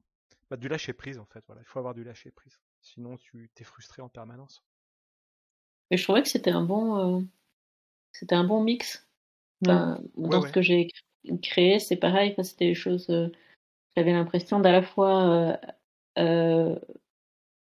bah, 0.53 0.57
du 0.57 0.67
lâcher 0.67 0.93
prise 0.93 1.17
en 1.17 1.25
fait. 1.25 1.43
Voilà, 1.47 1.61
il 1.63 1.65
faut 1.65 1.79
avoir 1.79 1.95
du 1.95 2.03
lâcher 2.03 2.29
prise. 2.29 2.59
Sinon, 2.81 3.17
tu 3.17 3.49
t'es 3.55 3.63
frustré 3.63 4.03
en 4.03 4.09
permanence. 4.09 4.63
Et 5.89 5.97
je 5.97 6.03
trouvais 6.03 6.21
que 6.21 6.27
c'était 6.29 6.51
un 6.51 6.61
bon, 6.63 7.19
euh, 7.19 7.21
c'était 8.11 8.35
un 8.35 8.43
bon 8.43 8.61
mix. 8.63 9.07
Enfin, 9.65 9.99
Ouais, 10.15 10.29
dans 10.29 10.41
ouais. 10.41 10.47
ce 10.47 10.53
que 10.53 10.61
j'ai 10.61 10.87
cré- 10.87 11.39
créé, 11.41 11.79
c'est 11.79 11.95
pareil. 11.95 12.31
Enfin, 12.33 12.43
c'était 12.43 12.67
des 12.67 12.75
choses. 12.75 13.09
euh, 13.09 13.29
J'avais 13.97 14.11
l'impression 14.11 14.59
d'à 14.59 14.71
la 14.71 14.83
fois 14.83 15.57
euh, 16.19 16.79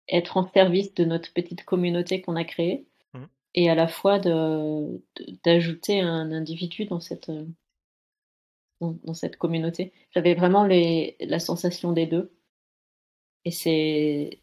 être 0.09 0.37
en 0.37 0.49
service 0.53 0.95
de 0.95 1.05
notre 1.05 1.33
petite 1.33 1.65
communauté 1.65 2.21
qu'on 2.21 2.37
a 2.37 2.45
créée 2.45 2.87
Mhm. 3.15 3.29
et 3.55 3.69
à 3.69 3.75
la 3.75 3.89
fois 3.89 4.21
de, 4.21 5.03
de- 5.17 5.39
d'ajouter 5.43 6.01
un 6.03 6.31
individu 6.31 6.85
dans 6.85 7.01
cette, 7.01 7.33
dans 8.81 9.15
cette 9.15 9.37
communauté. 9.39 9.93
J'avais 10.13 10.35
vraiment 10.35 10.65
les, 10.65 11.17
la 11.21 11.41
sensation 11.41 11.93
des 11.93 12.07
deux. 12.07 12.33
Et 13.47 13.52
c'est, 13.52 14.41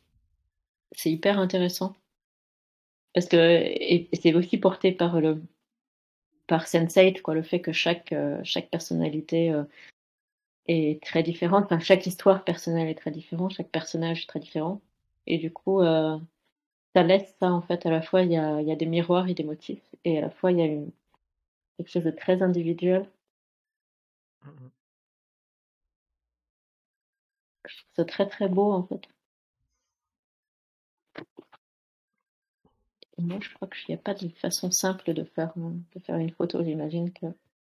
c'est 0.94 1.12
hyper 1.12 1.38
intéressant. 1.38 1.96
Parce 3.14 3.28
que, 3.28 3.38
c'est 4.14 4.34
aussi 4.34 4.58
porté 4.58 4.94
par 4.94 5.20
le, 5.20 5.44
par 6.48 6.66
Sense8, 6.66 7.22
quoi, 7.22 7.36
le 7.36 7.44
fait 7.44 7.62
que 7.62 7.74
chaque, 7.74 8.14
euh, 8.14 8.40
chaque 8.44 8.70
personnalité 8.70 9.52
euh, 9.52 9.66
est 10.68 11.04
très 11.04 11.22
différente. 11.24 11.66
Enfin, 11.66 11.80
chaque 11.80 12.08
histoire 12.08 12.46
personnelle 12.46 12.88
est 12.88 12.96
très 12.96 13.12
différente, 13.12 13.54
chaque 13.54 13.72
personnage 13.72 14.24
est 14.24 14.28
très 14.28 14.40
différent. 14.40 14.82
Et 15.28 15.38
du 15.38 15.52
coup, 15.52 15.82
euh, 15.82 16.18
ça 16.96 17.04
laisse 17.04 17.36
ça, 17.42 17.52
en 17.52 17.62
fait, 17.62 17.86
à 17.86 17.92
la 17.92 18.02
fois, 18.02 18.24
il 18.24 18.32
y 18.32 18.38
a, 18.38 18.62
y 18.62 18.72
a 18.72 18.76
des 18.78 18.86
miroirs 18.86 19.28
et 19.30 19.34
des 19.34 19.44
motifs, 19.44 19.84
et 20.06 20.20
à 20.20 20.22
la 20.22 20.30
fois, 20.30 20.52
il 20.54 20.60
y 20.60 20.64
a 20.64 20.68
quelque 21.78 21.92
chose 21.92 22.06
de 22.06 22.12
très 22.12 22.42
individuel. 22.42 23.10
Ça 27.96 28.06
très, 28.06 28.28
très 28.28 28.48
beau, 28.48 28.72
en 28.72 28.84
fait. 28.88 29.02
Et 33.18 33.24
moi, 33.24 33.40
je 33.42 33.52
crois 33.56 33.68
qu'il 33.68 33.86
n'y 33.90 34.00
a 34.00 34.04
pas 34.04 34.14
de 34.14 34.30
façon 34.30 34.70
simple 34.70 35.16
de 35.16 35.24
faire, 35.24 35.52
euh, 35.58 35.72
de 35.96 36.00
faire 36.00 36.18
une 36.18 36.30
photo, 36.32 36.64
j'imagine 36.64 37.12
que... 37.12 37.26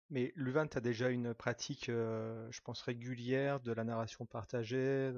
Mais 0.10 0.34
Luvan, 0.36 0.68
tu 0.68 0.78
as 0.78 0.82
déjà 0.82 1.10
une 1.10 1.34
pratique, 1.36 1.90
euh, 1.90 2.48
je 2.52 2.60
pense, 2.62 2.82
régulière 2.82 3.60
de 3.60 3.72
la 3.72 3.84
narration 3.84 4.26
partagée, 4.26 5.12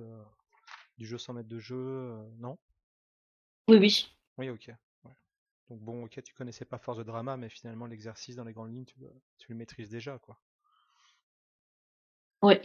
du 0.98 1.06
jeu 1.06 1.18
sans 1.18 1.34
maître 1.34 1.50
de 1.50 1.60
jeu, 1.60 1.76
euh, 1.78 2.24
non? 2.40 2.58
Oui, 3.68 3.78
oui. 3.78 4.08
Oui, 4.38 4.50
ok. 4.50 4.72
ouais. 5.06 5.12
Donc 5.70 5.80
bon, 5.82 6.06
ok, 6.06 6.22
tu 6.24 6.34
connaissais 6.34 6.66
pas 6.66 6.78
Force 6.80 6.98
de 7.00 7.04
Drama, 7.04 7.38
mais 7.38 7.50
finalement 7.50 7.86
l'exercice 7.88 8.36
dans 8.36 8.44
les 8.44 8.54
grandes 8.54 8.74
lignes, 8.74 8.86
tu, 8.86 9.00
le- 9.00 9.14
tu 9.38 9.52
le 9.52 9.58
maîtrises 9.58 9.90
déjà, 9.90 10.20
quoi. 10.20 10.40
Ouais. 12.42 12.62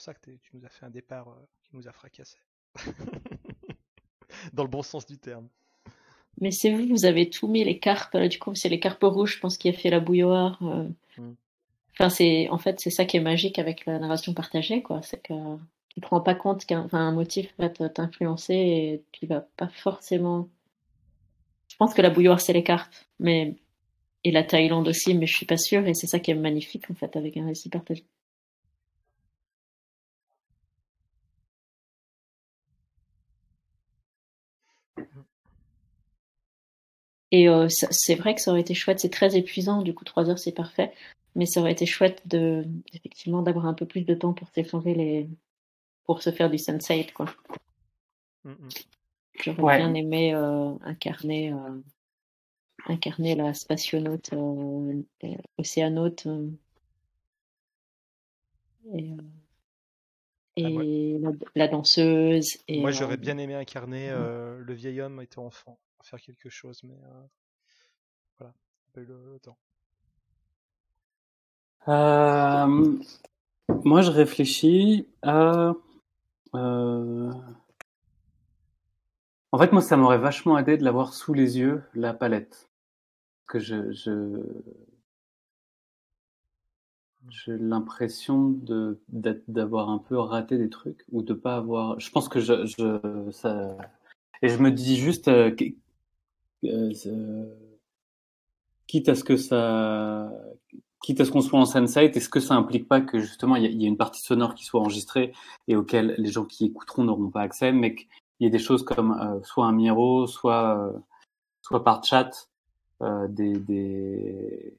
Pour 0.00 0.04
ça 0.06 0.14
que 0.14 0.30
tu 0.30 0.56
nous 0.56 0.64
as 0.64 0.70
fait 0.70 0.86
un 0.86 0.90
départ 0.90 1.28
euh, 1.28 1.46
qui 1.62 1.76
nous 1.76 1.86
a 1.86 1.92
fracassé. 1.92 2.38
Dans 4.54 4.62
le 4.62 4.70
bon 4.70 4.80
sens 4.80 5.04
du 5.04 5.18
terme. 5.18 5.46
Mais 6.40 6.50
c'est 6.52 6.72
vous, 6.72 6.86
vous 6.88 7.04
avez 7.04 7.28
tout 7.28 7.48
mis 7.48 7.64
les 7.64 7.78
carpes. 7.78 8.14
là, 8.14 8.26
du 8.26 8.38
coup, 8.38 8.54
c'est 8.54 8.70
les 8.70 8.80
carpes 8.80 9.02
rouges, 9.02 9.34
je 9.34 9.40
pense, 9.40 9.58
qui 9.58 9.68
a 9.68 9.74
fait 9.74 9.90
la 9.90 10.00
bouilloire. 10.00 10.58
euh. 10.62 10.88
Mm. 11.18 11.34
Enfin, 11.92 12.08
c'est 12.08 12.48
en 12.48 12.56
fait, 12.56 12.80
c'est 12.80 12.88
ça 12.88 13.04
qui 13.04 13.18
est 13.18 13.20
magique 13.20 13.58
avec 13.58 13.84
la 13.84 13.98
narration 13.98 14.32
partagée, 14.32 14.80
quoi. 14.80 15.02
C'est 15.02 15.22
que 15.22 15.34
tu 15.88 16.00
te 16.00 16.06
rends 16.06 16.22
pas 16.22 16.34
compte 16.34 16.64
qu'un 16.64 16.88
un 16.92 17.12
motif 17.12 17.52
va 17.58 17.68
t'influencer 17.68 18.54
et 18.54 19.04
tu 19.12 19.26
vas 19.26 19.42
pas 19.58 19.68
forcément. 19.68 20.48
Je 21.68 21.76
pense 21.76 21.92
que 21.92 22.00
la 22.00 22.08
bouilloire, 22.08 22.40
c'est 22.40 22.54
les 22.54 22.64
cartes, 22.64 23.06
mais 23.18 23.54
et 24.24 24.30
la 24.30 24.44
Thaïlande 24.44 24.88
aussi, 24.88 25.12
mais 25.12 25.26
je 25.26 25.36
suis 25.36 25.46
pas 25.46 25.58
sûre. 25.58 25.86
Et 25.86 25.92
c'est 25.92 26.06
ça 26.06 26.20
qui 26.20 26.30
est 26.30 26.34
magnifique, 26.34 26.90
en 26.90 26.94
fait, 26.94 27.16
avec 27.16 27.36
un 27.36 27.44
récit 27.44 27.68
partagé. 27.68 28.06
Et 37.32 37.48
euh, 37.48 37.68
c'est 37.68 38.14
vrai 38.16 38.34
que 38.34 38.40
ça 38.40 38.50
aurait 38.50 38.60
été 38.60 38.74
chouette, 38.74 39.00
c'est 39.00 39.10
très 39.10 39.36
épuisant, 39.36 39.82
du 39.82 39.94
coup 39.94 40.04
trois 40.04 40.28
heures 40.28 40.38
c'est 40.38 40.52
parfait, 40.52 40.92
mais 41.36 41.46
ça 41.46 41.60
aurait 41.60 41.72
été 41.72 41.86
chouette 41.86 42.22
de 42.26 42.64
effectivement 42.92 43.42
d'avoir 43.42 43.66
un 43.66 43.74
peu 43.74 43.86
plus 43.86 44.02
de 44.04 44.14
temps 44.14 44.32
pour 44.34 44.48
s'échanger 44.50 44.94
les 44.94 45.28
pour 46.04 46.22
se 46.22 46.30
faire 46.30 46.50
du 46.50 46.58
sunset 46.58 47.06
quoi. 47.14 47.26
Mm. 48.44 48.68
J'aurais 49.42 49.62
Ouais. 49.62 49.78
bien 49.78 49.94
aimé 49.94 50.34
euh, 50.34 50.74
incarner 50.82 51.52
euh, 51.52 51.80
incarner 52.86 53.34
la 53.36 53.54
spationaute, 53.54 54.32
euh, 54.34 55.02
euh, 55.24 55.28
océanaute 55.56 56.26
euh, 56.26 56.50
et, 58.94 59.10
euh, 59.12 59.16
et 60.56 60.64
Ah, 60.66 60.70
moi- 60.70 60.84
la, 61.22 61.30
la 61.54 61.68
danseuse 61.68 62.58
et 62.68 62.80
Moi, 62.80 62.90
euh, 62.90 62.92
j'aurais 62.92 63.16
bien 63.16 63.38
aimé 63.38 63.54
incarner 63.54 64.10
euh, 64.10 64.58
le 64.58 64.74
vieil 64.74 65.00
homme 65.00 65.20
étant 65.22 65.46
enfant, 65.46 65.78
faire 66.04 66.20
quelque 66.20 66.48
chose, 66.48 66.82
mais 66.84 66.98
euh, 67.04 67.26
voilà, 68.38 68.54
pas 68.92 69.00
eu 69.00 69.06
le, 69.06 69.38
temps. 69.40 69.56
Euh, 71.88 72.98
moi, 73.84 74.02
je 74.02 74.10
réfléchis 74.10 75.06
à. 75.22 75.72
euh, 76.54 77.32
En 79.52 79.58
fait, 79.58 79.72
moi, 79.72 79.82
ça 79.82 79.96
m'aurait 79.96 80.18
vachement 80.18 80.58
aidé 80.58 80.76
de 80.76 80.84
l'avoir 80.84 81.12
sous 81.14 81.34
les 81.34 81.58
yeux, 81.58 81.82
la 81.94 82.14
palette. 82.14 82.68
Que 83.46 83.58
je, 83.58 83.90
je... 83.92 84.38
j'ai 87.28 87.56
l'impression 87.58 88.50
de 88.50 89.00
d'avoir 89.48 89.90
un 89.90 89.98
peu 89.98 90.16
raté 90.18 90.56
des 90.56 90.70
trucs 90.70 91.04
ou 91.10 91.22
de 91.22 91.34
pas 91.34 91.56
avoir. 91.56 91.98
Je 92.00 92.10
pense 92.10 92.28
que 92.28 92.40
je, 92.40 92.66
je 92.66 93.30
ça. 93.32 93.76
Et 94.42 94.48
je 94.48 94.58
me 94.58 94.70
dis 94.70 94.96
juste, 94.96 95.28
euh, 95.28 95.50
quitte 98.86 99.08
à 99.08 99.14
ce 99.14 99.24
que 99.24 99.36
ça, 99.36 100.30
quitte 101.02 101.20
à 101.20 101.24
ce 101.24 101.30
qu'on 101.30 101.40
soit 101.40 101.58
en 101.60 101.64
Sensate, 101.64 102.16
est-ce 102.16 102.28
que 102.28 102.40
ça 102.40 102.54
implique 102.54 102.88
pas 102.88 103.00
que 103.00 103.18
justement 103.20 103.56
il 103.56 103.62
y, 103.62 103.66
a- 103.66 103.70
il 103.70 103.80
y 103.80 103.84
a 103.84 103.88
une 103.88 103.96
partie 103.96 104.22
sonore 104.22 104.54
qui 104.54 104.64
soit 104.64 104.80
enregistrée 104.80 105.32
et 105.68 105.76
auquel 105.76 106.14
les 106.18 106.30
gens 106.30 106.44
qui 106.44 106.66
écouteront 106.66 107.04
n'auront 107.04 107.30
pas 107.30 107.42
accès, 107.42 107.72
mais 107.72 107.94
qu'il 107.94 108.08
y 108.40 108.46
ait 108.46 108.50
des 108.50 108.58
choses 108.58 108.82
comme 108.84 109.12
euh, 109.12 109.42
soit 109.42 109.64
un 109.66 109.72
Miro, 109.72 110.26
soit 110.26 110.76
euh, 110.78 110.98
soit 111.62 111.84
par 111.84 112.04
chat, 112.04 112.48
euh, 113.02 113.28
des, 113.28 113.54
des... 113.58 114.76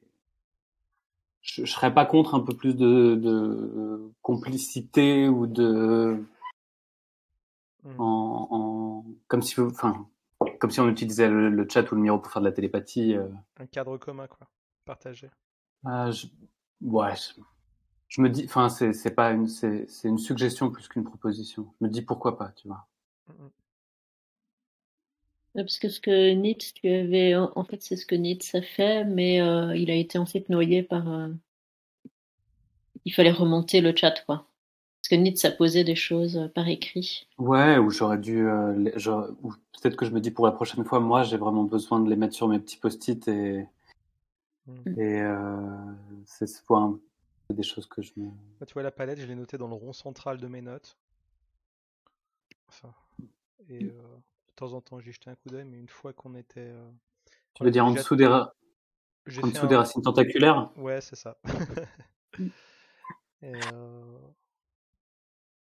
Je, 1.40 1.64
je 1.64 1.72
serais 1.72 1.92
pas 1.92 2.06
contre 2.06 2.34
un 2.36 2.40
peu 2.40 2.54
plus 2.54 2.76
de, 2.76 3.16
de 3.16 4.12
complicité 4.22 5.28
ou 5.28 5.46
de 5.46 6.22
Hmm. 7.84 8.00
en, 8.00 8.46
en 8.52 9.04
comme 9.26 9.42
si 9.42 9.60
enfin 9.60 10.06
comme 10.62 10.70
si 10.70 10.78
on 10.78 10.88
utilisait 10.88 11.28
le, 11.28 11.50
le 11.50 11.66
chat 11.68 11.90
ou 11.90 11.96
le 11.96 12.00
Miro 12.00 12.20
pour 12.20 12.30
faire 12.30 12.40
de 12.40 12.46
la 12.46 12.52
télépathie. 12.52 13.16
euh. 13.16 13.26
Un 13.56 13.66
cadre 13.66 13.98
commun, 13.98 14.28
quoi. 14.28 14.48
Partagé. 14.84 15.28
Ah, 15.84 16.08
je... 16.12 16.28
Ouais, 16.80 17.16
je... 17.16 17.42
je 18.06 18.20
me 18.22 18.30
dis, 18.30 18.44
enfin, 18.44 18.68
c'est 18.68 18.92
c'est 18.92 19.10
pas 19.10 19.32
une, 19.32 19.48
c'est 19.48 19.88
c'est 19.88 20.06
une 20.06 20.18
suggestion 20.18 20.70
plus 20.70 20.86
qu'une 20.86 21.02
proposition. 21.02 21.74
Je 21.80 21.86
me 21.86 21.90
dis 21.90 22.02
pourquoi 22.02 22.38
pas, 22.38 22.52
tu 22.52 22.68
vois. 22.68 22.86
Parce 25.54 25.78
que 25.80 25.88
ce 25.88 26.00
que 26.00 26.32
Nietzsche, 26.32 26.72
tu 26.74 26.88
avais, 26.88 27.34
en 27.34 27.64
fait, 27.64 27.82
c'est 27.82 27.96
ce 27.96 28.06
que 28.06 28.14
Nietzsche 28.14 28.56
a 28.56 28.62
fait, 28.62 29.04
mais 29.04 29.42
euh, 29.42 29.74
il 29.76 29.90
a 29.90 29.94
été 29.94 30.16
en 30.18 30.26
fait 30.26 30.48
noyé 30.48 30.84
par. 30.84 31.08
euh, 31.08 31.28
Il 33.04 33.12
fallait 33.12 33.32
remonter 33.32 33.80
le 33.80 33.92
chat, 33.96 34.14
quoi. 34.26 34.46
Parce 35.02 35.08
que 35.08 35.14
Nietzsche 35.16 35.48
a 35.48 35.50
posé 35.50 35.82
des 35.82 35.96
choses 35.96 36.36
euh, 36.36 36.46
par 36.46 36.68
écrit. 36.68 37.26
Ouais, 37.36 37.76
ou 37.76 37.90
j'aurais 37.90 38.18
dû, 38.18 38.46
euh, 38.46 38.72
ou 39.42 39.50
peut-être 39.82 39.96
que 39.96 40.06
je 40.06 40.12
me 40.12 40.20
dis 40.20 40.30
pour 40.30 40.46
la 40.46 40.52
prochaine 40.52 40.84
fois, 40.84 41.00
moi, 41.00 41.24
j'ai 41.24 41.36
vraiment 41.38 41.64
besoin 41.64 41.98
de 41.98 42.08
les 42.08 42.14
mettre 42.14 42.34
sur 42.34 42.46
mes 42.46 42.60
petits 42.60 42.76
post-it 42.76 43.26
et 43.26 43.66
Mhm. 44.66 44.94
et 44.96 45.20
euh, 45.20 45.66
c'est 46.24 46.46
c'est 46.46 46.62
des 47.50 47.62
choses 47.64 47.86
que 47.86 48.00
je 48.00 48.12
me. 48.16 48.28
Bah, 48.60 48.66
tu 48.66 48.74
vois, 48.74 48.84
la 48.84 48.92
palette, 48.92 49.18
je 49.20 49.26
l'ai 49.26 49.34
notée 49.34 49.58
dans 49.58 49.66
le 49.66 49.74
rond 49.74 49.92
central 49.92 50.38
de 50.38 50.46
mes 50.46 50.62
notes. 50.62 50.96
Enfin, 52.68 52.94
et 53.68 53.84
euh, 53.84 53.88
de 53.92 54.52
temps 54.56 54.72
en 54.72 54.80
temps, 54.80 55.00
j'y 55.00 55.12
jetais 55.12 55.30
un 55.30 55.34
coup 55.34 55.48
d'œil, 55.50 55.64
mais 55.64 55.78
une 55.78 55.88
fois 55.88 56.12
qu'on 56.12 56.34
était. 56.34 56.60
euh, 56.60 56.90
Tu 57.54 57.64
veux 57.64 57.70
dire 57.70 57.86
en 57.86 57.92
dessous 57.92 58.16
des 58.16 58.26
ra- 58.26 58.52
j'ai 59.26 59.42
en 59.42 59.46
fait 59.46 59.52
dessous 59.52 59.66
un- 59.66 59.68
des 59.68 59.76
racines 59.76 60.02
tentaculaires? 60.02 60.70
Ouais, 60.76 61.00
c'est 61.00 61.16
ça. 61.16 61.36
Et 63.42 63.46
euh, 63.46 64.18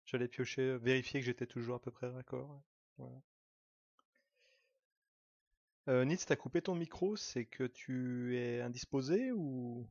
j'allais 0.08 0.28
piocher, 0.28 0.62
euh, 0.64 0.78
vérifier 0.78 1.20
que 1.20 1.26
j'étais 1.26 1.46
toujours 1.46 1.76
à 1.76 1.80
peu 1.80 1.92
près 1.92 2.08
raccord. 2.08 2.64
Voilà. 2.98 3.14
Euh, 5.90 6.04
Nitz, 6.04 6.26
t'as 6.26 6.36
coupé 6.36 6.62
ton 6.62 6.76
micro, 6.76 7.16
c'est 7.16 7.46
que 7.46 7.64
tu 7.64 8.36
es 8.38 8.62
indisposé 8.62 9.32
ou? 9.32 9.88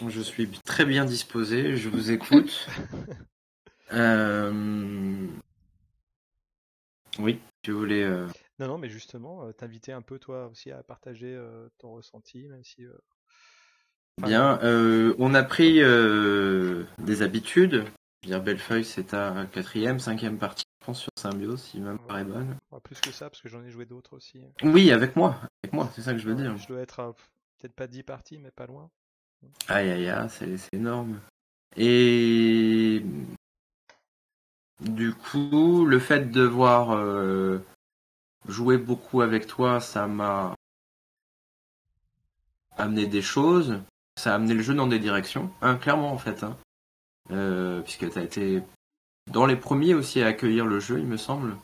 Non 0.00 0.08
Je 0.08 0.20
suis 0.20 0.48
très 0.64 0.84
bien 0.84 1.04
disposé, 1.04 1.76
je 1.76 1.88
vous 1.88 2.10
écoute. 2.12 2.66
Euh, 3.92 5.28
Oui, 7.18 7.38
tu 7.62 7.70
voulais. 7.72 8.02
euh, 8.02 8.26
Non, 8.58 8.66
non, 8.66 8.78
mais 8.78 8.88
justement, 8.88 9.52
t'inviter 9.52 9.92
un 9.92 10.00
peu 10.00 10.18
toi 10.18 10.46
aussi 10.46 10.70
à 10.72 10.82
partager 10.82 11.34
euh, 11.34 11.68
ton 11.78 11.92
ressenti, 11.92 12.48
même 12.48 12.64
si. 12.64 12.86
euh, 12.86 12.92
enfin, 14.18 14.28
Bien, 14.28 14.58
on 15.18 15.34
a 15.34 15.42
pris 15.44 15.80
des 16.98 17.22
habitudes. 17.22 17.84
Dire, 18.24 18.42
Bellefeuille, 18.42 18.84
c'est 18.84 19.04
ta 19.04 19.46
quatrième, 19.52 19.98
cinquième 19.98 20.38
partie, 20.38 20.64
je 20.80 20.86
pense, 20.86 21.00
sur 21.00 21.12
Symbiose, 21.16 21.62
si 21.62 21.80
ma 21.80 21.92
mémoire 21.92 22.18
est 22.18 22.24
bonne. 22.24 22.56
ouais, 22.72 22.80
plus 22.80 23.00
que 23.00 23.12
ça, 23.12 23.28
parce 23.28 23.42
que 23.42 23.48
j'en 23.48 23.62
ai 23.62 23.70
joué 23.70 23.84
d'autres 23.84 24.16
aussi. 24.16 24.40
Oui, 24.62 24.90
avec 24.92 25.14
moi, 25.14 25.36
avec 25.62 25.74
moi, 25.74 25.90
c'est 25.94 26.02
ça 26.02 26.12
que 26.12 26.18
je 26.18 26.28
veux 26.28 26.34
dire. 26.34 26.56
Je 26.56 26.66
dois 26.68 26.80
être 26.80 27.00
à 27.00 27.12
peut-être 27.58 27.74
pas 27.74 27.86
10 27.86 28.02
parties, 28.02 28.38
mais 28.38 28.50
pas 28.50 28.66
loin. 28.66 28.90
Aïe 29.68 29.90
aïe 29.90 30.08
aïe, 30.08 30.28
c'est 30.30 30.56
c'est 30.56 30.74
énorme. 30.74 31.20
Et 31.76 33.04
du 34.80 35.12
coup, 35.12 35.84
le 35.84 35.98
fait 35.98 36.20
de 36.20 36.30
devoir 36.30 36.92
euh, 36.92 37.58
jouer 38.48 38.78
beaucoup 38.78 39.20
avec 39.20 39.46
toi, 39.46 39.80
ça 39.80 40.06
m'a 40.06 40.54
amené 42.78 43.06
des 43.06 43.22
choses. 43.22 43.80
Ça 44.16 44.32
a 44.32 44.36
amené 44.36 44.54
le 44.54 44.62
jeu 44.62 44.74
dans 44.74 44.86
des 44.86 44.98
directions, 44.98 45.50
hein, 45.60 45.76
clairement 45.76 46.12
en 46.12 46.18
fait. 46.18 46.42
Hein. 46.44 46.56
Euh, 47.30 47.80
puisque 47.80 48.10
tu 48.10 48.20
été 48.20 48.62
dans 49.32 49.46
les 49.46 49.56
premiers 49.56 49.94
aussi 49.94 50.22
à 50.22 50.26
accueillir 50.26 50.66
le 50.66 50.80
jeu, 50.80 50.98
il 50.98 51.06
me 51.06 51.16
semble, 51.16 51.56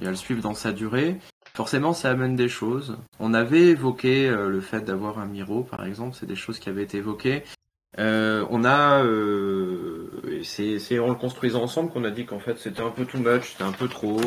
et 0.00 0.06
à 0.06 0.10
le 0.10 0.16
suivre 0.16 0.42
dans 0.42 0.54
sa 0.54 0.72
durée. 0.72 1.18
Forcément, 1.54 1.94
ça 1.94 2.10
amène 2.10 2.36
des 2.36 2.48
choses. 2.48 2.98
On 3.18 3.32
avait 3.32 3.68
évoqué 3.68 4.28
euh, 4.28 4.48
le 4.50 4.60
fait 4.60 4.82
d'avoir 4.82 5.18
un 5.18 5.26
Miro, 5.26 5.62
par 5.62 5.86
exemple, 5.86 6.16
c'est 6.18 6.26
des 6.26 6.36
choses 6.36 6.58
qui 6.58 6.68
avaient 6.68 6.82
été 6.82 6.98
évoquées. 6.98 7.44
Euh, 7.98 8.44
on 8.50 8.64
a, 8.64 9.02
euh, 9.04 10.42
c'est 10.42 10.98
en 10.98 11.08
le 11.08 11.14
construisant 11.14 11.62
ensemble 11.62 11.90
qu'on 11.90 12.04
a 12.04 12.10
dit 12.10 12.26
qu'en 12.26 12.40
fait 12.40 12.58
c'était 12.58 12.82
un 12.82 12.90
peu 12.90 13.06
too 13.06 13.16
much, 13.18 13.52
c'était 13.52 13.64
un 13.64 13.72
peu 13.72 13.88
trop. 13.88 14.20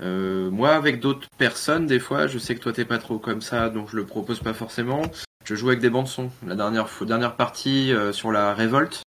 Euh, 0.00 0.50
moi, 0.50 0.70
avec 0.70 1.00
d'autres 1.00 1.28
personnes, 1.36 1.86
des 1.86 1.98
fois, 1.98 2.26
je 2.26 2.38
sais 2.38 2.54
que 2.54 2.60
toi 2.60 2.72
t'es 2.72 2.84
pas 2.84 2.98
trop 2.98 3.18
comme 3.18 3.40
ça, 3.40 3.68
donc 3.68 3.90
je 3.90 3.96
le 3.96 4.06
propose 4.06 4.40
pas 4.40 4.54
forcément. 4.54 5.02
Je 5.44 5.54
joue 5.54 5.68
avec 5.68 5.80
des 5.80 5.90
bandes 5.90 6.06
son. 6.06 6.30
La 6.46 6.54
dernière 6.54 6.88
fois, 6.88 7.06
dernière 7.06 7.36
partie 7.36 7.92
euh, 7.92 8.12
sur 8.12 8.30
la 8.30 8.54
révolte, 8.54 9.02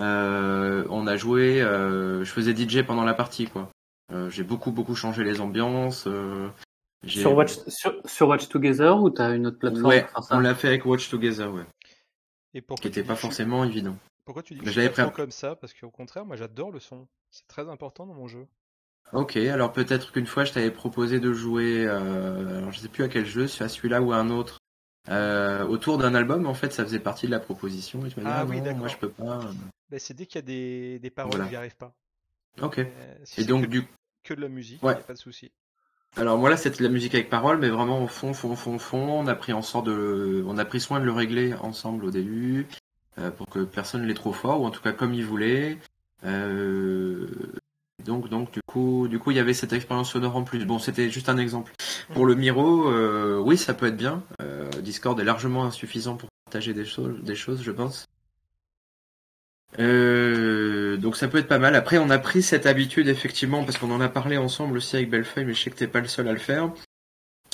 euh, 0.00 0.84
on 0.88 1.06
a 1.06 1.16
joué. 1.16 1.60
euh, 1.62 2.24
je 2.24 2.30
faisais 2.30 2.54
DJ 2.54 2.82
pendant 2.86 3.04
la 3.04 3.14
partie, 3.14 3.46
quoi. 3.46 3.70
Euh, 4.12 4.30
j'ai 4.30 4.44
beaucoup 4.44 4.70
beaucoup 4.70 4.94
changé 4.94 5.24
les 5.24 5.40
ambiances. 5.40 6.04
euh, 6.06 6.48
j'ai- 7.02 7.20
Sur 7.22 7.34
Watch, 7.34 7.54
sur, 7.68 7.94
sur 8.04 8.28
Watch 8.28 8.48
Together 8.48 9.00
ou 9.02 9.10
t'as 9.10 9.34
une 9.34 9.46
autre 9.46 9.58
plateforme 9.58 9.86
Ouais, 9.86 10.06
pour 10.14 10.26
on 10.30 10.38
l'a 10.38 10.54
fait 10.54 10.68
avec 10.68 10.86
Watch 10.86 11.10
Together, 11.10 11.52
ouais. 11.52 11.64
Et 12.54 12.60
pourquoi 12.60 12.82
Qui 12.82 12.82
tu 12.82 12.88
était 12.88 13.02
dis 13.02 13.08
pas 13.08 13.14
suis- 13.16 13.22
forcément 13.22 13.64
évident. 13.64 13.96
Pourquoi 14.24 14.42
tu 14.42 14.54
dis 14.54 14.60
que 14.60 14.70
je 14.70 14.80
l'avais 14.80 15.10
comme 15.12 15.30
ça? 15.30 15.54
Parce 15.56 15.74
qu'au 15.74 15.90
contraire, 15.90 16.24
moi 16.24 16.36
j'adore 16.36 16.70
le 16.70 16.80
son. 16.80 17.08
C'est 17.30 17.46
très 17.46 17.68
important 17.68 18.06
dans 18.06 18.14
mon 18.14 18.28
jeu. 18.28 18.46
Ok, 19.12 19.36
alors 19.36 19.72
peut-être 19.72 20.12
qu'une 20.12 20.26
fois 20.26 20.44
je 20.44 20.52
t'avais 20.52 20.70
proposé 20.70 21.20
de 21.20 21.32
jouer, 21.32 21.84
euh, 21.86 22.58
alors 22.58 22.72
je 22.72 22.78
sais 22.78 22.88
plus 22.88 23.04
à 23.04 23.08
quel 23.08 23.26
jeu, 23.26 23.44
à 23.60 23.68
celui-là 23.68 24.00
ou 24.00 24.12
à 24.12 24.16
un 24.16 24.30
autre, 24.30 24.60
euh, 25.08 25.64
autour 25.66 25.98
d'un 25.98 26.14
album. 26.14 26.46
En 26.46 26.54
fait, 26.54 26.72
ça 26.72 26.84
faisait 26.84 26.98
partie 26.98 27.26
de 27.26 27.30
la 27.30 27.40
proposition. 27.40 28.04
Et 28.06 28.10
tu 28.10 28.20
m'as 28.20 28.24
dit 28.26 28.30
Ah 28.32 28.38
ah, 28.40 28.44
oui, 28.46 28.58
non, 28.58 28.64
d'accord. 28.64 28.78
moi 28.80 28.88
je 28.88 28.96
peux 28.96 29.08
pas. 29.10 29.40
Ben, 29.90 29.98
c'est 30.00 30.14
dès 30.14 30.26
qu'il 30.26 30.36
y 30.36 30.38
a 30.38 30.42
des, 30.42 30.98
des 30.98 31.10
paroles, 31.10 31.32
Voilà. 31.32 31.48
j'y 31.48 31.56
arrive 31.56 31.76
pas. 31.76 31.92
Ok. 32.62 32.80
Si 33.24 33.40
Et 33.40 33.44
donc 33.44 33.64
que, 33.64 33.70
du, 33.70 33.84
que 34.22 34.34
de 34.34 34.40
la 34.40 34.48
musique, 34.48 34.82
Ouais. 34.82 34.92
y 34.94 34.96
a 34.96 35.00
pas 35.00 35.12
de 35.12 35.18
souci. 35.18 35.50
alors 36.16 36.38
moi 36.38 36.48
là 36.48 36.56
c'était 36.56 36.78
de 36.78 36.82
la 36.84 36.88
musique 36.88 37.14
avec 37.14 37.28
parole, 37.28 37.58
mais 37.58 37.68
vraiment 37.68 38.02
au 38.02 38.06
fond, 38.06 38.32
fond, 38.32 38.54
fond, 38.56 38.78
fond. 38.78 39.20
On 39.20 39.26
a 39.26 39.34
pris 39.34 39.52
en 39.52 39.62
sorte 39.62 39.86
de, 39.86 40.44
on 40.46 40.56
a 40.58 40.64
pris 40.64 40.80
soin 40.80 41.00
de 41.00 41.04
le 41.04 41.12
régler 41.12 41.54
ensemble 41.54 42.04
au 42.04 42.10
début, 42.10 42.66
euh, 43.18 43.30
pour 43.30 43.48
que 43.48 43.64
personne 43.64 44.06
l'ait 44.06 44.14
trop 44.14 44.32
fort, 44.32 44.60
ou 44.60 44.66
en 44.66 44.70
tout 44.70 44.80
cas 44.82 44.92
comme 44.92 45.12
il 45.14 45.24
voulait. 45.24 45.78
Euh, 46.24 47.26
donc, 48.04 48.28
donc 48.28 48.52
du 48.52 48.60
coup, 48.66 49.08
du 49.08 49.18
coup, 49.18 49.30
il 49.30 49.36
y 49.36 49.40
avait 49.40 49.54
cette 49.54 49.72
expérience 49.72 50.12
sonore 50.12 50.36
en 50.36 50.44
plus. 50.44 50.64
Bon, 50.64 50.78
c'était 50.78 51.10
juste 51.10 51.28
un 51.28 51.38
exemple. 51.38 51.72
Pour 52.12 52.26
le 52.26 52.34
Miro, 52.34 52.88
euh, 52.88 53.38
oui, 53.38 53.56
ça 53.56 53.74
peut 53.74 53.86
être 53.86 53.96
bien. 53.96 54.22
Euh, 54.42 54.68
Discord 54.82 55.18
est 55.18 55.24
largement 55.24 55.64
insuffisant 55.64 56.16
pour 56.16 56.28
partager 56.44 56.74
des 56.74 56.84
choses, 56.84 57.22
des 57.22 57.34
choses, 57.34 57.62
je 57.62 57.70
pense. 57.70 58.06
Euh, 59.78 60.96
donc 60.96 61.16
ça 61.16 61.28
peut 61.28 61.38
être 61.38 61.48
pas 61.48 61.58
mal. 61.58 61.74
Après, 61.74 61.98
on 61.98 62.10
a 62.10 62.18
pris 62.18 62.42
cette 62.42 62.66
habitude 62.66 63.08
effectivement 63.08 63.64
parce 63.64 63.78
qu'on 63.78 63.90
en 63.90 64.00
a 64.00 64.08
parlé 64.08 64.36
ensemble 64.36 64.76
aussi 64.76 64.96
avec 64.96 65.10
Bellefeuille, 65.10 65.44
mais 65.44 65.54
je 65.54 65.62
sais 65.62 65.70
que 65.70 65.76
t'es 65.76 65.88
pas 65.88 66.00
le 66.00 66.08
seul 66.08 66.28
à 66.28 66.32
le 66.32 66.38
faire. 66.38 66.70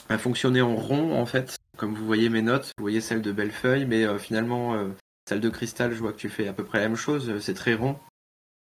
À 0.09 0.19
fonctionner 0.19 0.61
en 0.61 0.75
rond 0.77 1.19
en 1.19 1.25
fait, 1.25 1.57
comme 1.77 1.95
vous 1.95 2.05
voyez 2.05 2.29
mes 2.29 2.43
notes, 2.43 2.73
vous 2.77 2.83
voyez 2.83 3.01
celle 3.01 3.23
de 3.23 3.33
Bellefeuille, 3.33 3.87
mais 3.87 4.05
euh, 4.05 4.19
finalement 4.19 4.75
euh, 4.75 4.89
celle 5.29 5.41
de 5.41 5.49
Cristal, 5.49 5.93
je 5.93 5.99
vois 5.99 6.13
que 6.13 6.19
tu 6.19 6.29
fais 6.29 6.49
à 6.49 6.53
peu 6.53 6.65
près 6.65 6.81
la 6.81 6.89
même 6.89 6.97
chose. 6.97 7.39
C'est 7.41 7.55
très 7.55 7.75
rond. 7.75 7.99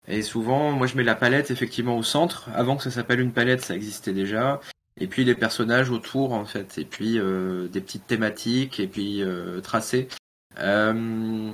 Et 0.07 0.21
souvent, 0.21 0.71
moi 0.71 0.87
je 0.87 0.97
mets 0.97 1.03
la 1.03 1.15
palette 1.15 1.51
effectivement 1.51 1.97
au 1.97 2.03
centre. 2.03 2.49
Avant 2.53 2.75
que 2.75 2.83
ça 2.83 2.91
s'appelle 2.91 3.19
une 3.19 3.33
palette, 3.33 3.61
ça 3.61 3.75
existait 3.75 4.13
déjà. 4.13 4.59
Et 4.97 5.07
puis 5.07 5.23
les 5.23 5.35
personnages 5.35 5.89
autour 5.89 6.33
en 6.33 6.45
fait, 6.45 6.77
et 6.77 6.85
puis 6.85 7.17
euh, 7.17 7.67
des 7.67 7.81
petites 7.81 8.07
thématiques, 8.07 8.79
et 8.79 8.87
puis 8.87 9.23
euh, 9.23 9.61
tracés. 9.61 10.07
Euh, 10.59 11.51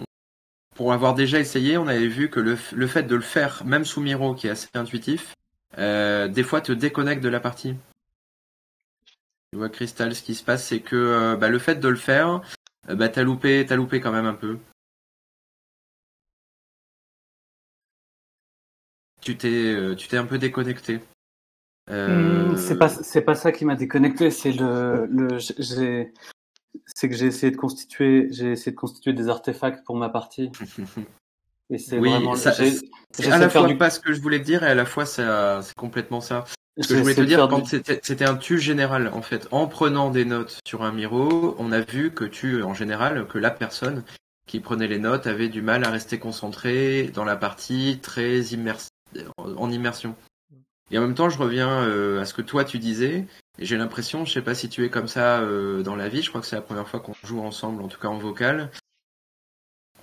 pour 0.75 0.93
avoir 0.93 1.15
déjà 1.15 1.39
essayé, 1.39 1.77
on 1.77 1.87
avait 1.87 2.07
vu 2.07 2.29
que 2.29 2.39
le, 2.39 2.55
fait 2.55 3.03
de 3.03 3.15
le 3.15 3.21
faire, 3.21 3.63
même 3.65 3.83
sous 3.83 3.99
Miro, 3.99 4.35
qui 4.35 4.47
est 4.47 4.51
assez 4.51 4.67
intuitif, 4.75 5.33
euh, 5.79 6.27
des 6.27 6.43
fois 6.43 6.61
te 6.61 6.71
déconnecte 6.71 7.23
de 7.23 7.29
la 7.29 7.39
partie. 7.39 7.75
Tu 9.51 9.57
vois, 9.57 9.69
Crystal, 9.69 10.13
ce 10.13 10.21
qui 10.21 10.35
se 10.35 10.43
passe, 10.43 10.65
c'est 10.65 10.81
que 10.81 10.95
euh, 10.95 11.35
bah, 11.35 11.49
le 11.49 11.57
fait 11.57 11.75
de 11.75 11.87
le 11.87 11.95
faire, 11.95 12.41
bah, 12.87 13.09
t'as 13.09 13.23
loupé, 13.23 13.65
t'as 13.67 13.75
loupé 13.75 13.99
quand 13.99 14.11
même 14.11 14.27
un 14.27 14.35
peu. 14.35 14.59
Tu 19.27 19.35
t'es, 19.35 19.73
euh, 19.73 19.93
tu 19.93 20.07
t'es 20.07 20.15
un 20.15 20.23
peu 20.25 20.37
déconnecté. 20.37 21.01
Euh, 21.89 22.53
Hmm, 22.53 22.55
C'est 22.55 22.77
pas 22.77 22.87
c'est 22.87 23.21
pas 23.21 23.35
ça 23.35 23.51
qui 23.51 23.65
m'a 23.65 23.75
déconnecté, 23.75 24.31
c'est 24.31 24.53
le 24.53 25.05
le 25.09 25.37
j'ai 25.37 26.13
c'est 26.85 27.09
que 27.09 27.15
j'ai 27.15 27.25
essayé 27.25 27.51
de 27.51 27.57
constituer 27.57 28.29
j'ai 28.31 28.53
essayé 28.53 28.71
de 28.71 28.77
constituer 28.77 29.11
des 29.11 29.27
artefacts 29.27 29.83
pour 29.85 29.97
ma 29.97 30.07
partie 30.07 30.49
et 31.69 31.77
c'est 31.77 31.99
Oui, 31.99 32.09
vraiment 32.09 32.35
ça- 32.35 32.53
C'est 32.53 33.29
à 33.29 33.37
la 33.37 33.49
fois 33.49 33.67
du- 33.67 33.77
pas 33.77 33.89
ce 33.89 33.99
que 33.99 34.13
je 34.13 34.21
voulais 34.21 34.39
te 34.39 34.45
dire 34.45 34.63
et 34.63 34.67
à 34.67 34.75
la 34.75 34.85
fois 34.85 35.05
ça- 35.05 35.59
c'est 35.61 35.75
complètement 35.75 36.21
ça. 36.21 36.45
Ce 36.79 36.87
que 36.87 36.95
je 36.95 37.01
voulais 37.01 37.15
te 37.15 37.21
dire, 37.21 37.49
quand 37.49 37.65
c'était 37.65 38.23
un 38.25 38.37
tu 38.37 38.59
général, 38.59 39.09
en 39.13 39.21
fait, 39.21 39.49
en 39.51 39.67
prenant 39.67 40.09
des 40.09 40.23
notes 40.23 40.59
sur 40.65 40.83
un 40.83 40.93
miro, 40.93 41.53
on 41.59 41.73
a 41.73 41.81
vu 41.81 42.11
que 42.13 42.23
tu, 42.23 42.63
en 42.63 42.73
général, 42.73 43.27
que 43.27 43.39
la 43.39 43.51
personne 43.51 44.05
qui 44.47 44.61
prenait 44.61 44.87
les 44.87 44.99
notes 44.99 45.27
avait 45.27 45.49
du 45.49 45.61
mal 45.61 45.83
à 45.83 45.89
rester 45.89 46.17
concentrée 46.19 47.11
dans 47.13 47.25
la 47.25 47.35
partie 47.35 47.99
très 48.01 48.39
immersive, 48.55 48.87
en 49.37 49.71
immersion. 49.71 50.15
Et 50.91 50.97
en 50.97 51.01
même 51.01 51.15
temps, 51.15 51.29
je 51.29 51.37
reviens 51.37 51.83
euh, 51.83 52.21
à 52.21 52.25
ce 52.25 52.33
que 52.33 52.41
toi 52.41 52.63
tu 52.63 52.79
disais, 52.79 53.27
j'ai 53.59 53.77
l'impression, 53.77 54.25
je 54.25 54.31
sais 54.31 54.41
pas 54.41 54.55
si 54.55 54.69
tu 54.69 54.85
es 54.85 54.89
comme 54.89 55.07
ça 55.07 55.41
euh, 55.41 55.83
dans 55.83 55.95
la 55.95 56.07
vie, 56.07 56.21
je 56.21 56.29
crois 56.29 56.41
que 56.41 56.47
c'est 56.47 56.55
la 56.55 56.61
première 56.61 56.87
fois 56.87 56.99
qu'on 56.99 57.13
joue 57.23 57.41
ensemble, 57.41 57.81
en 57.81 57.87
tout 57.87 57.99
cas 57.99 58.07
en 58.07 58.17
vocal, 58.17 58.71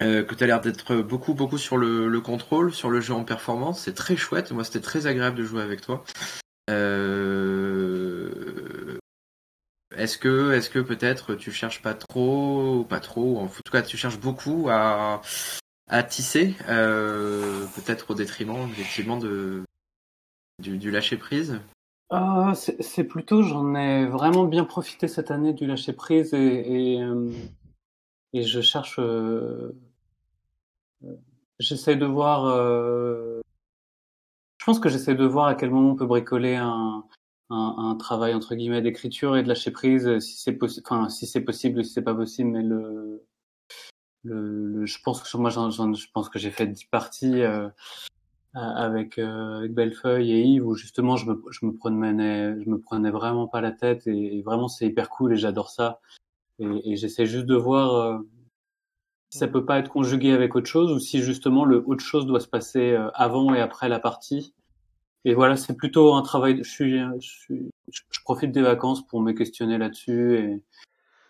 euh, 0.02 0.24
que 0.24 0.34
tu 0.34 0.44
as 0.44 0.46
l'air 0.46 0.60
d'être 0.60 0.96
beaucoup 0.96 1.32
beaucoup 1.34 1.56
sur 1.56 1.78
le, 1.78 2.08
le, 2.08 2.20
contrôle, 2.20 2.74
sur 2.74 2.90
le 2.90 3.00
jeu 3.00 3.14
en 3.14 3.24
performance, 3.24 3.80
c'est 3.80 3.94
très 3.94 4.16
chouette, 4.16 4.50
moi 4.52 4.64
c'était 4.64 4.80
très 4.80 5.06
agréable 5.06 5.36
de 5.36 5.44
jouer 5.44 5.62
avec 5.62 5.80
toi. 5.80 6.04
Est-ce 9.96 10.18
que, 10.18 10.52
est-ce 10.52 10.70
que 10.70 10.80
peut-être 10.80 11.34
tu 11.34 11.52
cherches 11.52 11.80
pas 11.80 11.94
trop, 11.94 12.84
pas 12.88 13.00
trop, 13.00 13.38
en 13.38 13.46
tout 13.46 13.72
cas 13.72 13.80
tu 13.82 13.96
cherches 13.96 14.18
beaucoup 14.18 14.68
à, 14.70 15.22
à 15.88 16.02
tisser, 16.02 16.54
euh, 16.68 17.66
peut-être 17.74 18.10
au 18.10 18.14
détriment 18.14 18.68
effectivement 18.70 19.18
de 19.18 19.62
du, 20.58 20.78
du 20.78 20.90
lâcher 20.90 21.16
prise. 21.16 21.60
Euh, 22.12 22.54
C'est 22.54 23.04
plutôt, 23.04 23.42
j'en 23.42 23.74
ai 23.74 24.06
vraiment 24.06 24.44
bien 24.44 24.64
profité 24.64 25.08
cette 25.08 25.30
année 25.30 25.52
du 25.52 25.66
lâcher 25.66 25.92
prise 25.92 26.32
et, 26.32 26.36
et, 26.96 27.02
euh, 27.02 27.30
et 28.32 28.42
je 28.42 28.60
cherche, 28.60 28.98
euh, 28.98 29.72
j'essaie 31.58 31.96
de 31.96 32.06
voir 32.06 32.46
je 34.58 34.64
pense 34.64 34.80
que 34.80 34.88
j'essaie 34.88 35.14
de 35.14 35.26
voir 35.26 35.46
à 35.46 35.54
quel 35.54 35.70
moment 35.70 35.90
on 35.90 35.96
peut 35.96 36.06
bricoler 36.06 36.56
un, 36.56 37.04
un, 37.50 37.74
un 37.76 37.94
travail 37.96 38.32
entre 38.32 38.54
guillemets 38.54 38.80
d'écriture 38.80 39.36
et 39.36 39.42
de 39.42 39.48
lâcher 39.48 39.70
prise, 39.70 40.18
si 40.20 40.38
c'est 40.38 40.54
possible, 40.54 40.86
enfin 40.88 41.10
si 41.10 41.26
c'est 41.26 41.42
possible, 41.42 41.84
si 41.84 41.92
c'est 41.92 42.02
pas 42.02 42.14
possible, 42.14 42.50
mais 42.50 42.62
le, 42.62 43.26
le, 44.24 44.86
je 44.86 44.98
pense 45.02 45.22
que 45.22 45.36
moi, 45.36 45.50
je 45.50 46.06
pense 46.12 46.28
que 46.28 46.38
j'ai 46.38 46.50
fait 46.50 46.66
dix 46.66 46.84
parties 46.84 47.42
euh, 47.42 47.68
avec, 48.54 49.18
euh, 49.18 49.58
avec 49.58 49.74
Bellefeuille 49.74 50.32
et 50.32 50.42
Yves 50.42 50.66
où 50.66 50.74
justement 50.74 51.16
je 51.16 51.26
me, 51.30 51.42
je 51.50 51.66
me 51.66 51.72
prenais, 51.72 52.60
je 52.62 52.70
me 52.70 52.78
prenais 52.78 53.10
vraiment 53.10 53.48
pas 53.48 53.60
la 53.60 53.72
tête 53.72 54.06
et, 54.06 54.42
vraiment 54.42 54.68
c'est 54.68 54.86
hyper 54.86 55.10
cool 55.10 55.32
et 55.32 55.36
j'adore 55.36 55.70
ça. 55.70 56.00
Et, 56.60 56.92
et 56.92 56.96
j'essaie 56.96 57.26
juste 57.26 57.46
de 57.46 57.56
voir 57.56 57.94
euh, 57.94 58.18
si 59.30 59.38
ça 59.38 59.48
peut 59.48 59.64
pas 59.64 59.78
être 59.78 59.90
conjugué 59.90 60.32
avec 60.32 60.54
autre 60.54 60.68
chose 60.68 60.92
ou 60.92 61.00
si 61.00 61.22
justement 61.22 61.64
le 61.64 61.82
autre 61.86 62.04
chose 62.04 62.26
doit 62.26 62.40
se 62.40 62.48
passer 62.48 62.92
euh, 62.92 63.10
avant 63.14 63.54
et 63.54 63.60
après 63.60 63.88
la 63.88 63.98
partie. 63.98 64.54
Et 65.24 65.34
voilà, 65.34 65.56
c'est 65.56 65.76
plutôt 65.76 66.14
un 66.14 66.22
travail. 66.22 66.58
Je, 66.62 66.70
suis, 66.70 67.00
je, 67.20 67.54
je, 67.90 68.20
profite 68.24 68.52
des 68.52 68.62
vacances 68.62 69.06
pour 69.06 69.22
me 69.22 69.32
questionner 69.32 69.78
là-dessus 69.78 70.36
et, 70.38 70.62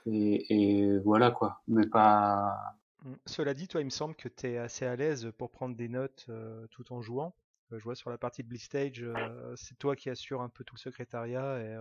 et, 0.07 0.81
et, 0.83 0.99
voilà 0.99 1.31
quoi. 1.31 1.63
Mais 1.69 1.87
pas. 1.87 2.77
Mmh. 3.05 3.13
Cela 3.27 3.55
dit, 3.55 3.69
toi, 3.69 3.81
il 3.81 3.85
me 3.85 3.91
semble 3.91 4.15
que 4.15 4.29
tu 4.29 4.49
es 4.49 4.59
assez 4.59 4.85
à 4.85 4.97
l'aise 4.97 5.31
pour 5.39 5.51
prendre 5.51 5.77
des 5.77 5.89
notes 5.89 6.27
euh, 6.29 6.67
tout 6.71 6.93
en 6.93 7.01
jouant. 7.03 7.35
Euh, 7.73 7.79
je 7.79 7.85
vois 7.85 7.95
sur 7.95 8.11
la 8.11 8.19
partie 8.19 8.43
de 8.43 8.49
Blistage, 8.49 9.03
euh, 9.03 9.55
c'est 9.57 9.79
toi 9.79 9.95
qui 9.97 10.11
assures 10.11 10.43
un 10.43 10.49
peu 10.49 10.65
tout 10.65 10.75
le 10.75 10.81
secrétariat 10.81 11.59
et, 11.61 11.75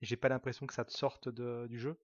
et 0.00 0.06
j'ai 0.06 0.16
pas 0.16 0.28
l'impression 0.28 0.66
que 0.66 0.74
ça 0.74 0.84
te 0.84 0.92
sorte 0.92 1.28
de, 1.28 1.66
du 1.68 1.78
jeu. 1.78 1.96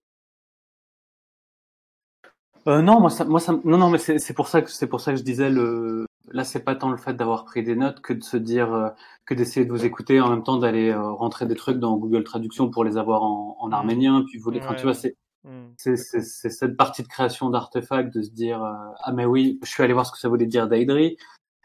Euh, 2.67 2.81
non, 2.81 2.99
moi, 2.99 3.09
ça, 3.09 3.25
moi, 3.25 3.39
ça, 3.39 3.53
non, 3.63 3.77
non, 3.77 3.89
mais 3.89 3.99
c'est 3.99 4.33
pour 4.33 4.47
ça 4.47 4.61
que 4.61 4.71
c'est 4.71 4.87
pour 4.87 4.99
ça 4.99 5.11
que 5.11 5.19
je 5.19 5.23
disais 5.23 5.49
le. 5.49 6.05
Là, 6.31 6.43
c'est 6.43 6.63
pas 6.63 6.75
tant 6.75 6.89
le 6.89 6.97
fait 6.97 7.13
d'avoir 7.13 7.45
pris 7.45 7.61
des 7.63 7.75
notes 7.75 8.01
que 8.01 8.11
de 8.11 8.23
se 8.23 8.37
dire 8.37 8.73
euh, 8.73 8.89
que 9.25 9.35
d'essayer 9.35 9.65
de 9.65 9.71
vous 9.71 9.85
écouter 9.85 10.19
en 10.19 10.29
même 10.29 10.41
temps 10.41 10.57
d'aller 10.57 10.89
euh, 10.89 11.11
rentrer 11.11 11.45
des 11.45 11.55
trucs 11.55 11.77
dans 11.77 11.95
Google 11.97 12.23
Traduction 12.23 12.71
pour 12.71 12.83
les 12.83 12.97
avoir 12.97 13.21
en, 13.21 13.55
en 13.59 13.69
mmh. 13.69 13.73
arménien, 13.73 14.25
puis 14.27 14.39
vous 14.39 14.49
les. 14.49 14.59
Enfin, 14.61 14.73
tu 14.73 14.83
vois, 14.83 14.95
c'est 14.95 15.15
mmh. 15.45 15.73
c'est 15.77 15.95
cette 15.95 16.75
partie 16.75 17.03
de 17.03 17.07
création 17.07 17.49
d'artefacts 17.49 18.13
de 18.13 18.21
se 18.21 18.31
dire 18.31 18.61
ah 18.61 19.11
mais 19.13 19.25
oui, 19.25 19.59
je 19.63 19.69
suis 19.69 19.83
allé 19.83 19.93
voir 19.93 20.05
ce 20.05 20.11
que 20.11 20.17
ça 20.17 20.29
voulait 20.29 20.45
dire 20.45 20.67
Daedry. 20.67 21.17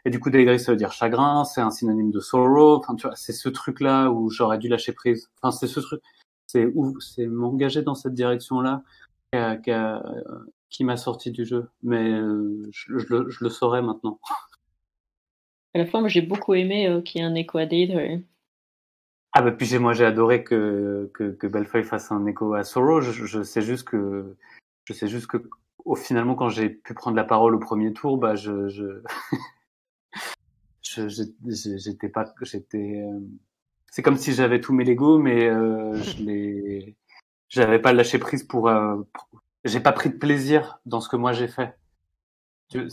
Et 0.07 0.11
du 0.11 0.19
coup, 0.19 0.31
Daedry, 0.31 0.59
ça 0.59 0.73
veut 0.73 0.79
dire 0.79 0.93
chagrin, 0.93 1.45
c'est 1.45 1.61
un 1.61 1.71
synonyme 1.71 2.11
de 2.11 2.21
sorrow. 2.21 2.77
Enfin, 2.77 2.95
tu 2.95 3.07
vois, 3.07 3.17
c'est 3.17 3.35
ce 3.35 3.51
truc-là 3.51 4.11
où 4.11 4.31
j'aurais 4.31 4.59
dû 4.59 4.69
lâcher 4.69 4.93
prise. 4.93 5.31
Enfin, 5.43 5.51
c'est 5.51 5.67
ce 5.67 5.81
truc, 5.81 6.01
c'est 6.47 6.67
où, 6.75 6.99
c'est 7.01 7.27
m'engager 7.27 7.83
dans 7.83 7.95
cette 7.95 8.15
direction-là 8.15 8.83
qui 9.33 9.71
a, 9.71 10.03
qui 10.71 10.85
m'a 10.85 10.97
sorti 10.97 11.31
du 11.31 11.45
jeu, 11.45 11.69
mais 11.83 12.11
euh, 12.11 12.63
je, 12.71 12.99
je, 12.99 13.07
le, 13.11 13.29
je, 13.29 13.45
le, 13.45 13.51
saurais 13.51 13.83
maintenant. 13.83 14.19
À 15.75 15.79
la 15.79 15.87
fois, 15.87 16.01
moi 16.01 16.09
j'ai 16.09 16.23
beaucoup 16.23 16.55
aimé 16.55 16.89
euh, 16.89 17.03
qu'il 17.03 17.21
y 17.21 17.25
ait 17.25 17.27
un 17.27 17.35
écho 17.35 17.59
à 17.59 17.67
Daedra. 17.67 18.19
Ah 19.33 19.43
bah 19.43 19.53
puis 19.53 19.79
moi 19.79 19.93
j'ai 19.93 20.05
adoré 20.05 20.43
que, 20.45 21.11
que, 21.15 21.31
que 21.31 21.47
Bellefeuille 21.47 21.85
fasse 21.85 22.11
un 22.11 22.27
écho 22.27 22.55
à 22.55 22.65
Sorrow. 22.65 23.01
Je, 23.01 23.13
je, 23.13 23.43
sais 23.43 23.63
juste 23.63 23.89
que 23.89 24.37
je 24.85 24.93
sais 24.93 25.09
juste 25.09 25.29
que 25.29 25.39
au 25.85 25.95
finalement 25.95 26.35
quand 26.35 26.49
j'ai 26.49 26.69
pu 26.71 26.95
prendre 26.95 27.17
la 27.17 27.25
parole 27.25 27.55
au 27.55 27.59
premier 27.59 27.93
tour, 27.93 28.19
bah 28.19 28.35
je 28.35 28.69
je 28.69 29.03
j'étais 31.77 32.09
pas 32.09 32.33
j'étais 32.43 33.05
euh... 33.07 33.21
c'est 33.91 34.03
comme 34.03 34.17
si 34.17 34.33
j'avais 34.33 34.61
tous 34.61 34.73
mes 34.73 34.85
Lego 34.85 35.19
mais 35.19 35.49
euh, 35.49 35.95
je 35.95 36.23
les 36.25 36.97
j'avais 37.51 37.81
pas 37.81 37.93
lâché 37.93 38.19
prise 38.19 38.45
pour, 38.45 38.69
euh, 38.69 38.97
pour 39.13 39.29
j'ai 39.65 39.81
pas 39.81 39.93
pris 39.93 40.09
de 40.09 40.17
plaisir 40.17 40.81
dans 40.87 41.01
ce 41.01 41.09
que 41.09 41.17
moi 41.17 41.33
j'ai 41.33 41.49
fait. 41.49 41.77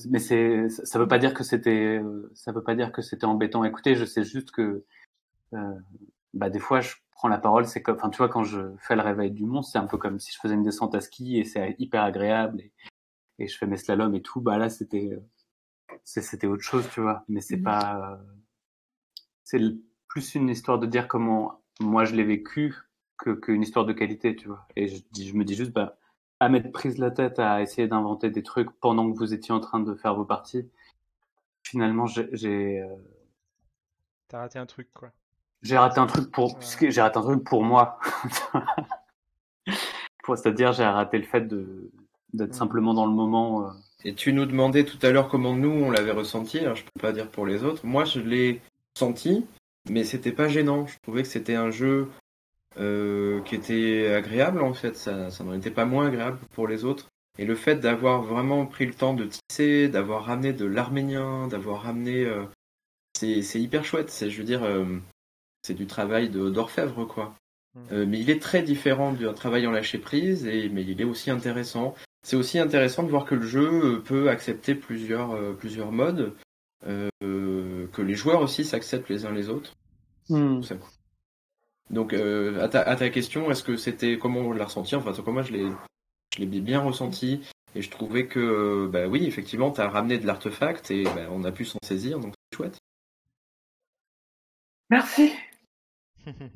Mais 0.09 0.19
c'est, 0.19 0.69
ça 0.69 0.98
veut 0.98 1.07
pas 1.07 1.19
dire 1.19 1.35
que 1.35 1.43
c'était, 1.43 2.01
ça 2.33 2.51
veut 2.51 2.64
pas 2.64 2.75
dire 2.75 2.91
que 2.91 3.03
c'était 3.03 3.25
embêtant 3.25 3.61
à 3.61 3.67
écouter. 3.67 3.95
Je 3.95 4.06
sais 4.06 4.24
juste 4.24 4.49
que, 4.49 4.83
euh, 5.53 5.74
bah 6.38 6.49
des 6.49 6.59
fois 6.59 6.82
je 6.82 6.95
prends 7.11 7.27
la 7.27 7.38
parole, 7.38 7.66
c'est 7.66 7.82
comme, 7.82 7.95
enfin 7.98 8.09
tu 8.09 8.17
vois 8.17 8.30
quand 8.30 8.43
je 8.43 8.75
fais 8.80 8.95
le 8.95 9.01
réveil 9.01 9.32
du 9.32 9.45
monstre, 9.45 9.74
c'est 9.74 9.80
un 9.80 9.88
peu 9.88 9.98
comme 9.98 10.19
si 10.19 10.32
je 10.33 10.40
faisais 10.40 10.53
une 10.53 10.64
descente 10.64 10.95
à 10.95 11.01
ski 11.01 11.40
et 11.40 11.43
c'est 11.45 11.75
hyper 11.80 12.03
agréable 12.03 12.61
et, 12.61 12.74
et 13.40 13.48
je 13.48 13.57
fais 13.57 13.67
mes 13.67 13.77
slaloms 13.77 14.16
et 14.16 14.22
tout. 14.22 14.41
Bah 14.41 14.57
là 14.57 14.69
c'était, 14.69 15.19
c'était 16.03 16.48
autre 16.48 16.64
chose, 16.64 16.88
tu 16.91 17.01
vois. 17.01 17.24
Mais 17.27 17.41
c'est 17.41 17.57
mmh. 17.57 17.64
pas, 17.64 18.19
c'est 19.43 19.59
plus 20.07 20.35
une 20.35 20.49
histoire 20.49 20.80
de 20.80 20.88
dire 20.88 21.07
comment 21.07 21.61
moi 21.80 22.06
je 22.06 22.16
l'ai 22.16 22.24
vécu 22.24 22.75
que 23.17 23.32
qu'une 23.32 23.64
histoire 23.64 23.85
de 23.85 23.93
qualité, 23.93 24.35
tu 24.35 24.48
vois. 24.48 24.67
Et 24.75 24.88
je, 24.88 25.03
je 25.16 25.33
me 25.33 25.43
dis 25.43 25.56
juste 25.56 25.74
bah 25.74 25.98
à 26.40 26.49
m'être 26.49 26.72
prise 26.72 26.98
la 26.99 27.11
tête 27.11 27.40
à 27.40 27.61
essayer 27.61 27.88
d'inventer 27.88 28.30
des 28.30 28.43
trucs 28.43 28.72
pendant 28.80 29.11
que 29.11 29.17
vous 29.17 29.33
étiez 29.33 29.53
en 29.53 29.59
train 29.59 29.80
de 29.80 29.95
faire 29.95 30.16
vos 30.16 30.25
parties. 30.25 30.69
Finalement, 31.64 32.06
j'ai. 32.06 32.82
Euh... 32.82 32.95
T'as 34.27 34.40
raté 34.40 34.59
un 34.59 34.66
truc, 34.66 34.90
quoi. 34.93 35.11
J'ai 35.61 35.77
raté 35.77 36.00
un 36.00 36.08
truc 36.08 36.32
pour. 36.32 36.60
J'ai 36.61 37.02
raté 37.02 37.18
un 37.18 37.22
truc 37.22 37.44
pour 37.44 37.64
moi. 37.64 38.00
C'est-à-dire, 40.27 40.74
j'ai 40.74 40.84
raté 40.84 41.18
le 41.18 41.24
fait 41.24 41.42
de 41.42 41.92
d'être 42.34 42.53
simplement 42.53 42.94
dans 42.94 43.06
le 43.06 43.14
moment. 43.14 43.68
Euh... 43.68 43.72
Et 44.03 44.14
tu 44.14 44.34
nous 44.34 44.45
demandais 44.45 44.84
tout 44.84 45.00
à 45.02 45.10
l'heure 45.10 45.30
comment 45.30 45.56
nous 45.56 45.69
on 45.69 45.90
l'avait 45.92 46.11
ressenti. 46.11 46.60
Alors, 46.60 46.76
je 46.76 46.84
peux 46.84 47.00
pas 47.00 47.11
dire 47.11 47.30
pour 47.30 47.45
les 47.45 47.64
autres. 47.64 47.86
Moi, 47.86 48.03
je 48.06 48.19
l'ai 48.19 48.61
senti, 48.98 49.45
mais 49.90 50.03
c'était 50.03 50.32
pas 50.32 50.48
gênant. 50.48 50.86
Je 50.86 50.98
trouvais 51.02 51.24
que 51.24 51.30
c'était 51.30 51.56
un 51.56 51.72
jeu 51.72 52.10
euh, 52.80 53.42
qui 53.42 53.56
était 53.56 54.14
agréable 54.14 54.61
en 54.61 54.74
fait, 54.74 54.95
ça, 54.95 55.32
ça 55.32 55.44
n'en 55.44 55.53
était 55.53 55.72
pas 55.72 55.86
moins 55.86 56.08
agréable 56.08 56.38
pour 56.53 56.68
les 56.68 56.86
autres. 56.86 57.08
Et 57.40 57.45
le 57.45 57.56
fait 57.56 57.76
d'avoir 57.76 58.22
vraiment 58.22 58.66
pris 58.68 58.86
le 58.86 58.94
temps 58.94 59.14
de 59.14 59.27
tisser, 59.50 59.88
d'avoir 59.90 60.26
ramené 60.26 60.53
de 60.53 60.66
l'arménien, 60.66 61.48
d'avoir 61.48 61.84
ramené, 61.84 62.26
euh, 62.26 62.45
c'est 63.16 63.60
hyper 63.60 63.84
chouette. 63.84 64.10
C'est, 64.10 64.30
je 64.30 64.38
veux 64.38 64.44
dire, 64.44 64.64
euh, 64.64 64.86
c'est 65.68 65.74
du 65.74 65.88
travail 65.88 66.30
d'orfèvre 66.30 67.06
quoi. 67.06 67.36
Mmh. 67.76 67.80
Euh, 67.92 68.06
mais 68.08 68.20
il 68.20 68.30
est 68.30 68.42
très 68.42 68.64
différent 68.64 69.14
d'un 69.14 69.34
travail 69.34 69.68
en 69.68 69.72
lâcher 69.72 69.98
prise, 69.98 70.46
et 70.46 70.70
mais 70.70 70.84
il 70.84 71.00
est 71.00 71.06
aussi 71.06 71.30
intéressant. 71.30 71.94
C'est 72.24 72.36
aussi 72.36 72.60
intéressant 72.60 73.04
de 73.04 73.10
voir 73.10 73.26
que 73.26 73.36
le 73.36 73.46
jeu 73.46 74.02
peut 74.04 74.30
accepter 74.30 74.76
plusieurs 74.76 75.56
plusieurs 75.58 75.92
modes, 75.92 76.34
que 76.84 78.02
les 78.02 78.16
joueurs 78.16 78.42
aussi 78.42 78.66
s'acceptent 78.66 79.10
les 79.10 79.26
uns 79.26 79.32
les 79.32 79.50
autres. 79.50 79.74
Mmh. 80.30 80.62
Donc, 81.90 82.14
euh, 82.14 82.62
à, 82.62 82.68
ta, 82.68 82.82
à, 82.82 82.96
ta, 82.96 83.10
question, 83.10 83.50
est-ce 83.50 83.64
que 83.64 83.78
c'était 83.78 84.18
comment 84.18 84.42
on 84.42 84.52
l'a 84.52 84.66
ressenti? 84.66 84.96
Enfin, 84.96 85.14
comment 85.24 85.42
je 85.42 85.54
l'ai, 85.54 85.68
je 86.36 86.44
l'ai 86.44 86.46
bien 86.46 86.82
ressenti 86.82 87.42
et 87.76 87.82
je 87.82 87.90
trouvais 87.90 88.28
que, 88.28 88.88
bah 88.92 89.08
oui, 89.08 89.26
effectivement, 89.26 89.72
tu 89.72 89.82
as 89.82 89.88
ramené 89.88 90.18
de 90.18 90.26
l'artefact 90.26 90.92
et 90.92 91.04
bah, 91.04 91.28
on 91.32 91.44
a 91.44 91.52
pu 91.52 91.66
s'en 91.66 91.80
saisir, 91.84 92.20
donc 92.20 92.34
c'est 92.36 92.58
chouette. 92.58 92.78
Merci. 94.90 95.34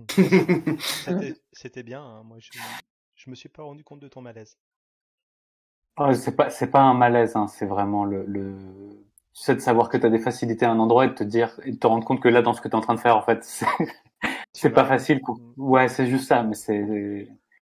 c'était, 1.53 1.83
bien. 1.83 2.03
Hein. 2.03 2.23
Moi, 2.23 2.37
je, 2.39 2.49
je 3.15 3.29
me 3.29 3.35
suis 3.35 3.49
pas 3.49 3.63
rendu 3.63 3.83
compte 3.83 3.99
de 3.99 4.07
ton 4.07 4.21
malaise. 4.21 4.57
Oh, 5.97 6.13
c'est 6.13 6.35
pas, 6.35 6.49
c'est 6.49 6.71
pas 6.71 6.81
un 6.81 6.93
malaise. 6.93 7.35
Hein. 7.35 7.47
C'est 7.47 7.65
vraiment 7.65 8.05
le, 8.05 8.25
le, 8.25 8.57
c'est 9.33 9.55
de 9.55 9.59
savoir 9.59 9.89
que 9.89 9.97
tu 9.97 10.05
as 10.05 10.09
des 10.09 10.19
facilités 10.19 10.65
à 10.65 10.71
un 10.71 10.79
endroit 10.79 11.05
et 11.05 11.09
de 11.09 11.13
te 11.13 11.23
dire 11.23 11.59
et 11.63 11.71
de 11.71 11.77
te 11.77 11.87
rendre 11.87 12.05
compte 12.05 12.21
que 12.21 12.29
là, 12.29 12.41
dans 12.41 12.53
ce 12.53 12.61
que 12.61 12.67
tu 12.67 12.73
es 12.73 12.75
en 12.75 12.81
train 12.81 12.95
de 12.95 12.99
faire, 12.99 13.17
en 13.17 13.21
fait, 13.21 13.43
c'est 14.53 14.69
pas 14.71 14.85
facile. 14.85 15.21
Pour... 15.21 15.39
Mm. 15.39 15.53
Ouais, 15.57 15.87
c'est 15.87 16.07
juste 16.07 16.27
ça, 16.27 16.43
mais 16.43 16.55
c'est 16.55 16.79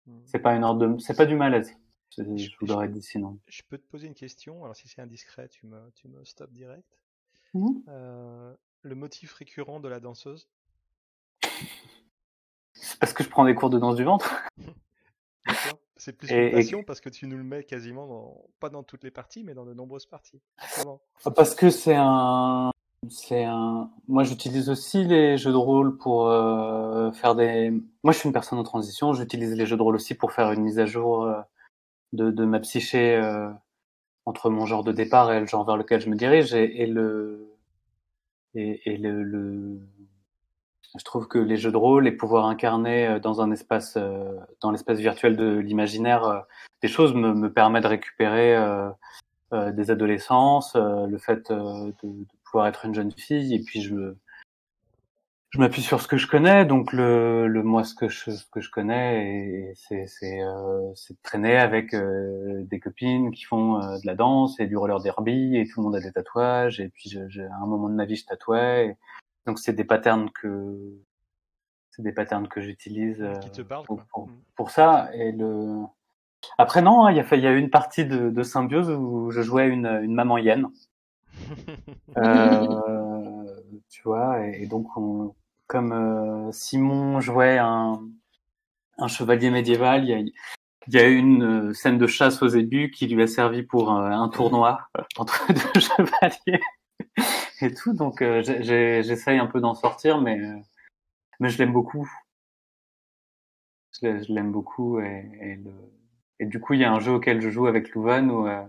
mm. 0.07 0.23
c'est 0.27 0.39
pas 0.39 0.55
une 0.55 0.65
ordre 0.65 0.87
de... 0.87 0.99
c'est 0.99 1.17
pas 1.17 1.27
du 1.27 1.37
malaise. 1.37 1.77
Je, 2.17 2.23
vous 2.61 2.67
l'aurais 2.67 2.89
dit 2.89 3.03
sinon. 3.03 3.39
Je 3.49 3.63
peux 3.69 3.77
te 3.77 3.87
poser 3.87 4.07
une 4.07 4.15
question. 4.15 4.63
Alors 4.63 4.77
si 4.77 4.87
c'est 4.89 5.03
indiscret, 5.03 5.49
tu 5.49 5.67
me 5.67 5.91
tu 5.95 6.09
me 6.09 6.25
stops 6.25 6.53
direct. 6.53 6.99
Mmh. 7.55 7.69
Euh, 7.89 8.55
le 8.83 8.95
motif 8.95 9.33
récurrent 9.33 9.81
de 9.81 9.89
la 9.89 10.01
danseuse? 10.01 10.49
Parce 13.05 13.13
que 13.13 13.23
je 13.23 13.29
prends 13.29 13.45
des 13.45 13.55
cours 13.55 13.69
de 13.69 13.79
danse 13.79 13.97
du 13.97 14.05
ventre. 14.05 14.35
C'est 15.99 16.15
plus 16.17 16.31
Et- 16.31 16.35
une 16.37 16.49
et- 16.49 16.53
passion 16.53 16.83
parce 16.83 17.03
que 17.03 17.11
tu 17.11 17.27
nous 17.27 17.37
le 17.37 17.45
mets 17.45 17.63
quasiment 17.65 18.07
dans, 18.07 18.45
pas 18.61 18.71
dans 18.71 18.83
toutes 18.83 19.05
les 19.05 19.11
parties, 19.11 19.45
mais 19.45 19.53
dans 19.53 19.67
de 19.67 19.75
nombreuses 19.75 20.07
parties. 20.07 20.41
Comment 20.77 21.03
Parce 21.37 21.55
que 21.55 21.69
c'est 21.69 21.97
un, 21.97 22.71
c'est 23.11 23.45
un. 23.45 23.91
Moi, 24.09 24.25
j'utilise 24.25 24.71
aussi 24.71 25.05
les 25.05 25.37
jeux 25.37 25.53
de 25.53 25.57
rôle 25.59 25.99
pour 25.99 26.29
euh, 26.31 27.13
faire 27.13 27.35
des. 27.35 27.71
Moi, 28.03 28.13
je 28.15 28.19
suis 28.19 28.27
une 28.27 28.33
personne 28.33 28.59
en 28.59 28.63
transition. 28.65 29.13
J'utilise 29.13 29.55
les 29.55 29.67
jeux 29.67 29.77
de 29.77 29.83
rôle 29.83 29.97
aussi 29.97 30.15
pour 30.15 30.33
faire 30.33 30.51
une 30.53 30.63
mise 30.63 30.79
à 30.79 30.87
jour 30.87 31.25
euh, 31.25 31.41
de, 32.15 32.31
de 32.31 32.45
ma 32.47 32.59
psyché 32.61 33.17
euh, 33.17 33.51
entre 34.25 34.49
mon 34.49 34.65
genre 34.65 34.83
de 34.83 34.93
départ 34.93 35.31
et 35.31 35.41
le 35.41 35.47
genre 35.47 35.67
vers 35.67 35.77
lequel 35.77 36.01
je 36.01 36.09
me 36.09 36.17
dirige 36.17 36.55
et, 36.55 36.81
et 36.83 36.87
le 36.87 37.51
et, 38.55 38.81
et 38.91 38.97
le, 38.97 39.23
le- 39.23 39.81
Je 40.97 41.05
trouve 41.05 41.27
que 41.27 41.39
les 41.39 41.57
jeux 41.57 41.73
de 41.73 41.77
rôle 41.77 42.07
et 42.07 42.13
pouvoir 42.13 42.47
incarner 42.47 43.07
euh, 43.07 43.19
dans 43.19 43.41
un 43.41 43.51
espace, 43.51 43.97
euh, 43.97 44.37
dans 44.61 44.71
l'espace 44.71 44.99
virtuel 44.99 45.37
de 45.37 45.57
l'imaginaire, 45.59 46.25
euh, 46.25 46.41
des 46.83 46.89
choses 46.89 47.15
me, 47.15 47.35
me 47.35 47.53
permet 47.53 47.81
de 47.81 47.87
récupérer. 47.89 48.57
des 49.73 49.91
adolescences, 49.93 50.75
le 50.75 51.17
fait 51.17 51.53
de, 51.53 51.93
de 52.03 52.27
pouvoir 52.45 52.67
être 52.67 52.85
une 52.87 52.95
jeune 52.95 53.13
fille, 53.13 53.55
et 53.55 53.63
puis 53.63 53.81
je 53.83 54.15
je 55.51 55.61
m'appuie 55.61 55.83
sur 55.83 56.01
ce 56.01 56.09
que 56.09 56.17
je 56.17 56.27
connais, 56.27 56.65
donc 56.65 56.93
le, 56.93 57.47
le 57.47 57.63
moi 57.63 57.85
ce 57.85 57.95
que 57.95 58.09
je 58.09 58.33
ce 58.33 58.45
que 58.51 58.61
je 58.61 58.69
connais, 58.69 59.69
et 59.71 59.73
c'est 59.77 60.09
c'est 60.09 60.43
euh, 60.43 60.93
c'est 60.97 61.15
traîner 61.23 61.57
avec 61.57 61.95
euh, 61.95 62.65
des 62.65 62.81
copines 62.81 63.31
qui 63.31 63.45
font 63.45 63.79
de 63.79 64.05
la 64.07 64.17
danse 64.17 64.59
et 64.59 64.67
du 64.67 64.77
roller 64.77 65.01
derby, 65.01 65.57
et 65.57 65.69
tout 65.69 65.79
le 65.81 65.85
monde 65.85 65.95
a 65.97 66.01
des 66.01 66.11
tatouages, 66.11 66.81
et 66.81 66.89
puis 66.89 67.09
je- 67.11 67.43
à 67.43 67.55
un 67.63 67.67
moment 67.67 67.89
de 67.89 67.95
ma 67.95 68.05
vie 68.07 68.17
je 68.17 68.27
tatouais, 68.27 68.97
donc 69.47 69.59
c'est 69.59 69.73
des 69.73 69.85
patterns 69.85 70.31
que 70.31 70.97
c'est 71.91 72.03
des 72.03 72.13
patterns 72.13 72.49
que 72.49 72.61
j'utilise 72.61 73.23
euh, 73.23 73.35
pour, 73.87 74.27
Mm. 74.27 74.33
pour 74.57 74.71
ça 74.71 75.11
et 75.15 75.33
le 75.33 75.83
après 76.59 76.83
non, 76.83 77.07
hein, 77.07 77.11
il 77.13 77.17
y 77.17 77.21
a 77.21 77.27
il 77.37 77.41
y 77.43 77.47
a 77.47 77.53
eu 77.53 77.59
une 77.59 77.71
partie 77.71 78.05
de, 78.05 78.31
de 78.31 78.43
symbiose 78.43 78.91
où 78.91 79.31
je 79.31 79.41
jouais 79.43 79.69
une, 79.69 79.87
une 79.87 80.15
maman 80.15 80.37
hyène, 80.39 80.69
euh, 82.17 83.45
tu 83.89 84.03
vois, 84.05 84.47
et, 84.47 84.63
et 84.63 84.67
donc 84.67 84.95
on, 84.97 85.35
comme 85.67 85.93
euh, 85.93 86.53
Simon 86.53 87.21
jouait 87.21 87.59
un, 87.59 88.01
un 88.99 89.09
chevalier 89.09 89.51
médiéval, 89.51 90.05
il 90.05 90.11
y 90.11 90.15
a, 90.15 90.19
il 90.19 90.33
y 90.95 90.99
a 90.99 91.09
eu 91.09 91.17
une 91.17 91.71
euh, 91.71 91.73
scène 91.73 91.97
de 91.99 92.07
chasse 92.07 92.43
aux 92.43 92.49
ébus 92.49 92.91
qui 92.91 93.07
lui 93.07 93.23
a 93.23 93.27
servi 93.27 93.63
pour 93.63 93.91
un 93.91 94.29
tournoi 94.29 94.81
entre 95.17 95.47
deux 95.49 95.81
chevaliers 95.81 96.61
et 97.61 97.73
tout, 97.75 97.93
donc 97.93 98.23
euh, 98.23 98.43
j'ai- 98.43 98.63
j'ai- 98.63 99.03
j'essaye 99.03 99.39
un 99.39 99.47
peu 99.47 99.61
d'en 99.61 99.75
sortir, 99.75 100.21
mais 100.21 100.39
euh, 100.41 100.57
mais 101.41 101.51
je 101.51 101.59
l'aime 101.59 101.73
beaucoup. 101.73 102.11
Je 104.01 104.07
l'ai- 104.07 104.25
je 104.25 104.33
l'aime 104.33 104.51
beaucoup 104.53 105.01
et, 105.01 105.25
et, 105.41 105.55
le, 105.57 105.71
et 106.41 106.47
du 106.47 106.61
coup 106.61 106.75
il 106.75 106.81
y 106.81 106.85
a 106.85 106.93
un 106.93 107.01
jeu 107.01 107.13
auquel 107.13 107.41
je 107.41 107.49
joue 107.51 107.67
avec 107.67 107.91
Louvain 107.95 108.29
où 108.29 108.47
euh, 108.49 108.65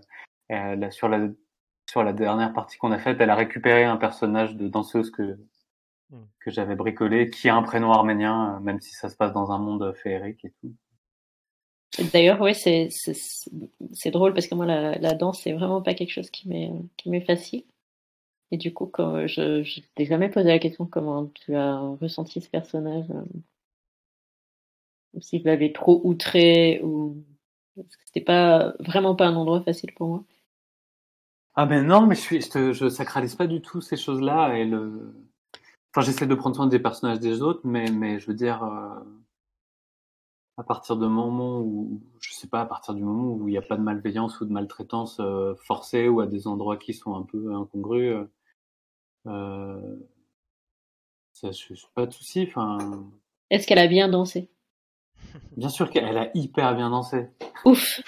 elle 0.49 0.83
a- 0.83 0.91
sur 0.91 1.09
la 1.09 1.27
sur 1.89 2.03
la 2.03 2.13
dernière 2.13 2.53
partie 2.53 2.77
qu'on 2.77 2.91
a 2.91 2.97
faite, 2.99 3.17
elle 3.21 3.29
a 3.29 3.35
récupéré 3.35 3.83
un 3.85 3.97
personnage 3.97 4.55
de 4.55 4.67
danseuse 4.67 5.11
que 5.11 5.37
Mm. 6.11 6.17
que 6.39 6.51
j'avais 6.51 6.75
bricolé, 6.75 7.31
qui 7.31 7.49
a 7.49 7.55
un 7.55 7.63
prénom 7.63 7.91
arménien, 7.91 8.57
euh, 8.57 8.59
même 8.59 8.79
si 8.79 8.93
ça 8.93 9.09
se 9.09 9.15
passe 9.15 9.33
dans 9.33 9.51
un 9.51 9.57
monde 9.57 9.91
féerique 10.03 10.45
et 10.45 10.53
tout. 10.61 10.71
D'ailleurs, 12.13 12.39
ouais, 12.41 12.53
c'est 12.53 12.89
c'est 12.91 13.15
c'est 13.93 14.11
drôle 14.11 14.33
parce 14.33 14.45
que 14.47 14.53
moi, 14.53 14.65
la, 14.67 14.97
la 14.99 15.13
danse, 15.15 15.41
c'est 15.41 15.53
vraiment 15.53 15.81
pas 15.81 15.93
quelque 15.95 16.11
chose 16.11 16.29
qui 16.29 16.47
m'est 16.47 16.71
qui 16.97 17.09
m'est 17.09 17.25
facile. 17.25 17.63
Et 18.51 18.57
du 18.57 18.73
coup, 18.73 18.91
je 18.97 19.61
je 19.63 19.81
t'ai 19.95 20.05
jamais 20.05 20.29
posé 20.29 20.47
la 20.47 20.57
question 20.59 20.87
comment 20.87 21.27
tu 21.27 21.55
as 21.55 21.77
ressenti 22.01 22.41
ce 22.41 22.49
personnage, 22.49 23.05
euh, 23.11 23.21
ou 25.13 25.21
s'il 25.21 25.43
l'avait 25.43 25.71
trop 25.73 26.01
outré 26.03 26.79
ou 26.83 27.23
parce 27.75 27.95
que 27.97 28.03
c'était 28.05 28.21
pas 28.21 28.73
vraiment 28.79 29.15
pas 29.15 29.27
un 29.27 29.35
endroit 29.35 29.61
facile 29.63 29.93
pour 29.93 30.07
moi. 30.07 30.23
Ah 31.55 31.65
ben 31.65 31.85
non, 31.85 32.05
mais 32.05 32.15
je 32.15 32.21
suis, 32.21 32.41
je, 32.41 32.49
te- 32.49 32.73
je 32.73 32.87
sacralise 32.89 33.35
pas 33.35 33.47
du 33.47 33.61
tout 33.61 33.81
ces 33.81 33.97
choses-là 33.97 34.57
et 34.57 34.65
le. 34.65 35.13
Enfin, 35.95 36.05
j'essaie 36.05 36.27
de 36.27 36.35
prendre 36.35 36.55
soin 36.55 36.67
des 36.67 36.79
personnages 36.79 37.19
des 37.21 37.41
autres, 37.43 37.61
mais 37.65 37.91
mais 37.91 38.19
je 38.19 38.27
veux 38.27 38.33
dire, 38.35 38.63
euh, 38.63 38.99
à 40.57 40.63
partir 40.63 40.97
du 40.97 41.07
moment 41.07 41.59
où, 41.61 42.01
je 42.19 42.33
sais 42.33 42.47
pas, 42.47 42.61
à 42.61 42.65
partir 42.65 42.93
du 42.93 43.03
moment 43.03 43.33
où 43.33 43.47
il 43.47 43.51
n'y 43.51 43.57
a 43.57 43.61
pas 43.61 43.77
de 43.77 43.81
malveillance 43.81 44.39
ou 44.41 44.45
de 44.45 44.51
maltraitance 44.51 45.17
euh, 45.19 45.55
forcée 45.65 46.07
ou 46.09 46.19
à 46.21 46.27
des 46.27 46.47
endroits 46.47 46.77
qui 46.77 46.93
sont 46.93 47.15
un 47.15 47.23
peu 47.23 47.53
incongrus, 47.53 48.13
euh, 48.15 48.25
euh, 49.27 49.95
ça, 51.33 51.51
je, 51.51 51.73
je 51.73 51.85
pas 51.93 52.05
de 52.05 52.13
souci. 52.13 52.45
Enfin, 52.47 52.77
Est-ce 53.49 53.67
qu'elle 53.67 53.79
a 53.79 53.87
bien 53.87 54.07
dansé? 54.09 54.49
Bien 55.57 55.69
sûr 55.69 55.89
qu'elle 55.89 56.17
a 56.17 56.29
hyper 56.35 56.75
bien 56.75 56.89
dansé. 56.89 57.27
Ouf. 57.65 58.01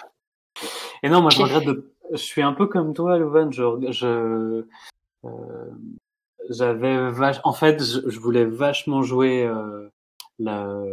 Et 1.04 1.10
non, 1.10 1.22
moi 1.22 1.30
je 1.32 1.42
regrette 1.42 1.66
de. 1.66 1.94
Je 2.12 2.18
suis 2.18 2.42
un 2.42 2.54
peu 2.54 2.68
comme 2.68 2.94
toi, 2.94 3.18
Louvain. 3.18 3.52
Je, 3.52 3.64
je, 3.92 4.66
euh, 5.26 5.72
j'avais 6.50 7.12
vache. 7.12 7.38
En 7.44 7.54
fait, 7.54 7.84
je, 7.84 8.10
je 8.10 8.20
voulais 8.20 8.46
vachement 8.46 9.04
jouer 9.04 9.44
euh, 9.46 9.90
la, 10.40 10.84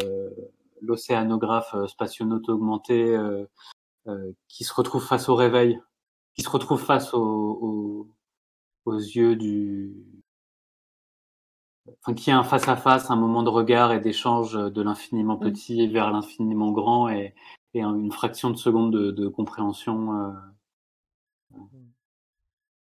l'océanographe 0.83 1.75
euh, 1.75 1.87
spationaute 1.87 2.49
augmenté 2.49 3.15
euh, 3.15 3.45
euh, 4.09 4.33
qui 4.49 4.65
se 4.65 4.75
retrouve 4.75 5.05
face 5.05 5.29
au 5.29 5.35
réveil, 5.37 5.81
qui 6.35 6.43
se 6.43 6.51
retrouve 6.51 6.81
face 6.83 7.15
au, 7.15 7.21
au- 7.23 8.09
aux 8.87 8.99
yeux 8.99 9.37
du. 9.37 9.95
Enfin, 12.01 12.15
qui 12.15 12.31
a 12.31 12.39
un 12.39 12.45
face 12.45 12.69
à 12.69 12.77
face, 12.77 13.11
un 13.11 13.17
moment 13.17 13.43
de 13.43 13.51
regard 13.51 13.93
et 13.93 14.01
d'échange 14.01 14.55
de 14.55 14.83
l'infiniment 14.83 15.37
Mm. 15.37 15.41
petit 15.41 15.87
vers 15.89 16.11
l'infiniment 16.11 16.71
grand 16.73 17.09
et, 17.11 17.35
et 17.75 17.83
un- 17.83 17.95
une 17.95 18.13
fraction 18.13 18.51
de 18.51 18.57
seconde 18.57 18.93
de, 18.93 19.11
de 19.11 19.29
compréhension. 19.29 20.15
euh, 20.15 20.31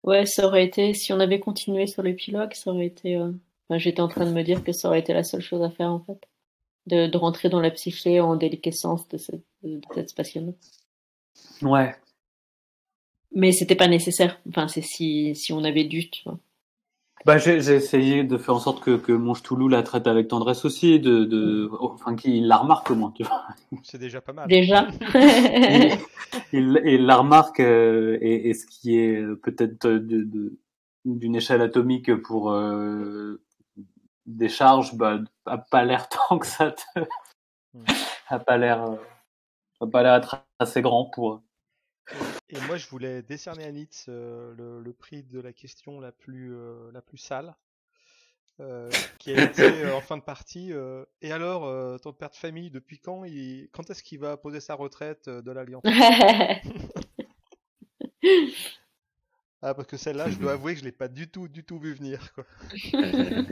Ouais, 0.04 0.26
ça 0.26 0.46
aurait 0.48 0.66
été 0.66 0.94
si 0.94 1.14
on 1.14 1.20
avait 1.20 1.40
continué 1.40 1.88
sur 1.88 2.04
l'épilogue, 2.04 2.54
ça 2.54 2.72
aurait 2.72 2.86
été. 2.88 3.16
euh, 3.18 3.32
enfin, 3.70 3.78
j'étais 3.78 4.02
en 4.02 4.08
train 4.08 4.26
de 4.26 4.32
me 4.32 4.44
dire 4.44 4.64
que 4.64 4.72
ça 4.74 4.88
aurait 4.90 5.00
été 5.00 5.14
la 5.14 5.24
seule 5.24 5.42
chose 5.42 5.62
à 5.64 5.70
faire 5.70 5.92
en 5.92 6.00
fait, 6.02 6.20
de, 6.88 7.08
de 7.08 7.18
rentrer 7.18 7.50
dans 7.50 7.62
la 7.62 7.72
psyché 7.72 8.20
en 8.22 8.36
déliquescence 8.38 9.08
de 9.10 9.18
cette 9.18 9.44
de, 9.64 9.78
de 9.78 9.82
cette 9.96 10.10
spationaute. 10.10 10.58
Ouais. 11.62 11.96
Mais 13.34 13.52
c'était 13.52 13.76
pas 13.76 13.88
nécessaire. 13.90 14.40
Enfin, 14.48 14.68
c'est 14.70 14.82
si 14.82 15.36
si 15.36 15.52
on 15.54 15.64
avait 15.64 15.84
dû. 15.84 16.10
Tu 16.10 16.24
vois. 16.24 16.40
Bah, 17.26 17.38
j'ai 17.38 17.62
j'ai 17.62 17.76
essayé 17.76 18.24
de 18.24 18.38
faire 18.38 18.56
en 18.56 18.60
sorte 18.60 18.84
que, 18.84 18.98
que 18.98 19.14
mon 19.14 19.34
Ch'toulou 19.34 19.68
la 19.70 19.82
traite 19.84 20.08
avec 20.08 20.28
tendresse 20.28 20.66
aussi, 20.66 21.00
de, 21.00 21.24
de, 21.24 21.70
enfin, 21.80 22.16
qu'il 22.16 22.48
la 22.48 22.58
remarque 22.58 22.92
au 22.92 22.96
moins, 22.96 23.12
tu 23.12 23.24
vois. 23.24 23.44
C'est 23.84 23.98
déjà 23.98 24.22
pas 24.22 24.34
mal. 24.34 24.50
Déjà. 24.50 24.88
Il, 25.14 25.98
il, 26.52 26.82
il 26.86 27.06
la 27.06 27.18
remarque, 27.18 27.60
euh, 27.60 28.18
et, 28.22 28.50
et 28.50 28.54
ce 28.54 28.66
qui 28.68 28.98
est 28.98 29.22
euh, 29.22 29.36
peut-être 29.36 29.88
de- 29.88 30.24
de- 30.24 30.58
d'une 31.06 31.36
échelle 31.36 31.62
atomique 31.62 32.14
pour 32.24 32.52
euh, 32.52 33.42
des 34.26 34.50
charges, 34.50 34.96
bah, 34.96 35.20
a 35.46 35.58
pas 35.58 35.84
l'air 35.86 36.10
tant 36.10 36.38
que 36.40 36.48
ça 36.48 36.72
te, 36.72 36.82
Hmm. 37.74 37.84
a 38.30 38.40
pas 38.40 38.58
l'air, 38.58 38.84
euh, 38.84 38.96
a 39.82 39.88
pas 39.88 40.04
l'air 40.04 40.22
assez 40.60 40.82
grand 40.82 41.06
pour. 41.06 41.42
Et 42.50 42.60
moi, 42.68 42.78
je 42.78 42.88
voulais 42.88 43.22
décerner 43.22 43.64
à 43.64 43.72
Nitz 43.72 44.06
euh, 44.10 44.54
le, 44.56 44.82
le 44.82 44.94
prix 44.94 45.24
de 45.24 45.40
la 45.40 45.54
question 45.54 46.00
la 46.00 46.12
plus, 46.12 46.54
euh, 46.54 46.92
la 46.92 47.02
plus 47.02 47.18
sale, 47.18 47.56
euh, 48.60 48.90
qui 49.20 49.34
a 49.34 49.44
été 49.44 49.90
en 49.92 50.02
fin 50.02 50.18
de 50.18 50.22
partie. 50.22 50.72
et 51.22 51.32
alors, 51.32 52.00
ton 52.02 52.14
père 52.14 52.30
de 52.30 52.36
famille, 52.36 52.70
depuis 52.70 53.00
quand 53.00 53.24
il, 53.24 53.70
quand 53.72 53.90
est-ce 53.90 54.04
qu'il 54.04 54.20
va 54.20 54.38
poser 54.38 54.60
sa 54.60 54.76
retraite 54.76 55.30
de 55.30 55.52
l'Alliance? 55.52 55.84
Ah, 59.66 59.74
parce 59.74 59.88
que 59.88 59.96
celle-là, 59.96 60.30
je 60.30 60.38
dois 60.38 60.52
avouer 60.54 60.74
que 60.74 60.82
je 60.82 60.84
l'ai 60.84 60.92
pas 60.92 61.08
du 61.08 61.30
tout, 61.30 61.48
du 61.48 61.64
tout 61.64 61.80
vu 61.80 61.94
venir. 61.94 62.34
Quoi. 62.34 62.46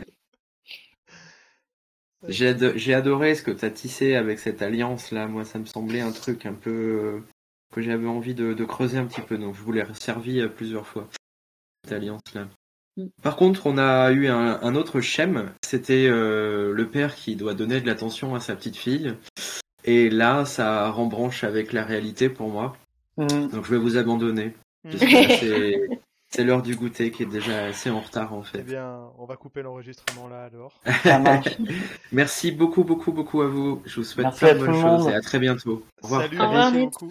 J'ai 2.27 2.53
j'ai 2.77 2.93
adoré 2.93 3.33
ce 3.33 3.41
que 3.41 3.51
tu 3.51 3.65
as 3.65 3.71
tissé 3.71 4.15
avec 4.15 4.39
cette 4.39 4.61
alliance-là. 4.61 5.27
Moi, 5.27 5.45
ça 5.45 5.57
me 5.57 5.65
semblait 5.65 6.01
un 6.01 6.11
truc 6.11 6.45
un 6.45 6.53
peu 6.53 7.23
que 7.71 7.81
j'avais 7.81 8.07
envie 8.07 8.33
de, 8.33 8.53
de 8.53 8.65
creuser 8.65 8.97
un 8.97 9.05
petit 9.05 9.21
peu. 9.21 9.37
Donc, 9.37 9.55
je 9.55 9.61
vous 9.61 9.71
l'ai 9.71 9.83
servi 9.99 10.39
euh, 10.39 10.47
plusieurs 10.47 10.85
fois, 10.87 11.07
cette 11.83 11.93
alliance-là. 11.93 12.47
Mm. 12.97 13.05
Par 13.23 13.35
contre, 13.37 13.67
on 13.67 13.77
a 13.77 14.11
eu 14.11 14.27
un, 14.27 14.59
un 14.61 14.75
autre 14.75 14.99
schème. 15.01 15.51
C'était 15.65 16.07
euh, 16.09 16.73
le 16.73 16.87
père 16.89 17.15
qui 17.15 17.35
doit 17.35 17.53
donner 17.53 17.79
de 17.81 17.87
l'attention 17.87 18.35
à 18.35 18.39
sa 18.39 18.55
petite 18.55 18.75
fille. 18.77 19.15
Et 19.85 20.09
là, 20.09 20.45
ça 20.45 20.89
rembranche 20.91 21.43
avec 21.43 21.73
la 21.73 21.83
réalité 21.83 22.29
pour 22.29 22.49
moi. 22.49 22.75
Donc, 23.17 23.65
je 23.65 23.71
vais 23.71 23.77
vous 23.77 23.97
abandonner. 23.97 24.53
Là, 24.83 24.91
c'est- 25.39 25.99
l'heure 26.43 26.61
du 26.63 26.75
goûter 26.75 27.11
qui 27.11 27.23
est 27.23 27.27
déjà 27.27 27.65
assez 27.65 27.89
en 27.91 27.99
retard 27.99 28.33
en 28.33 28.41
Eh 28.41 28.45
fait. 28.57 28.63
bien, 28.63 28.99
on 29.19 29.25
va 29.25 29.35
couper 29.35 29.61
l'enregistrement 29.61 30.27
là 30.27 30.45
alors. 30.45 30.71
Merci 32.11 32.51
beaucoup, 32.51 32.83
beaucoup, 32.83 33.11
beaucoup 33.11 33.41
à 33.41 33.47
vous. 33.47 33.81
Je 33.85 33.97
vous 33.97 34.03
souhaite 34.03 34.25
Merci 34.25 34.39
plein 34.39 34.53
de 34.55 34.59
bonnes 34.59 34.81
choses 34.81 35.07
et 35.07 35.13
à 35.13 35.21
très 35.21 35.39
bientôt. 35.39 35.83
Au 36.01 36.07
revoir. 36.07 36.21
Salut, 36.23 36.39
Au 36.39 36.43
revoir, 36.47 36.71
merci 36.71 36.85
beaucoup. 36.85 37.09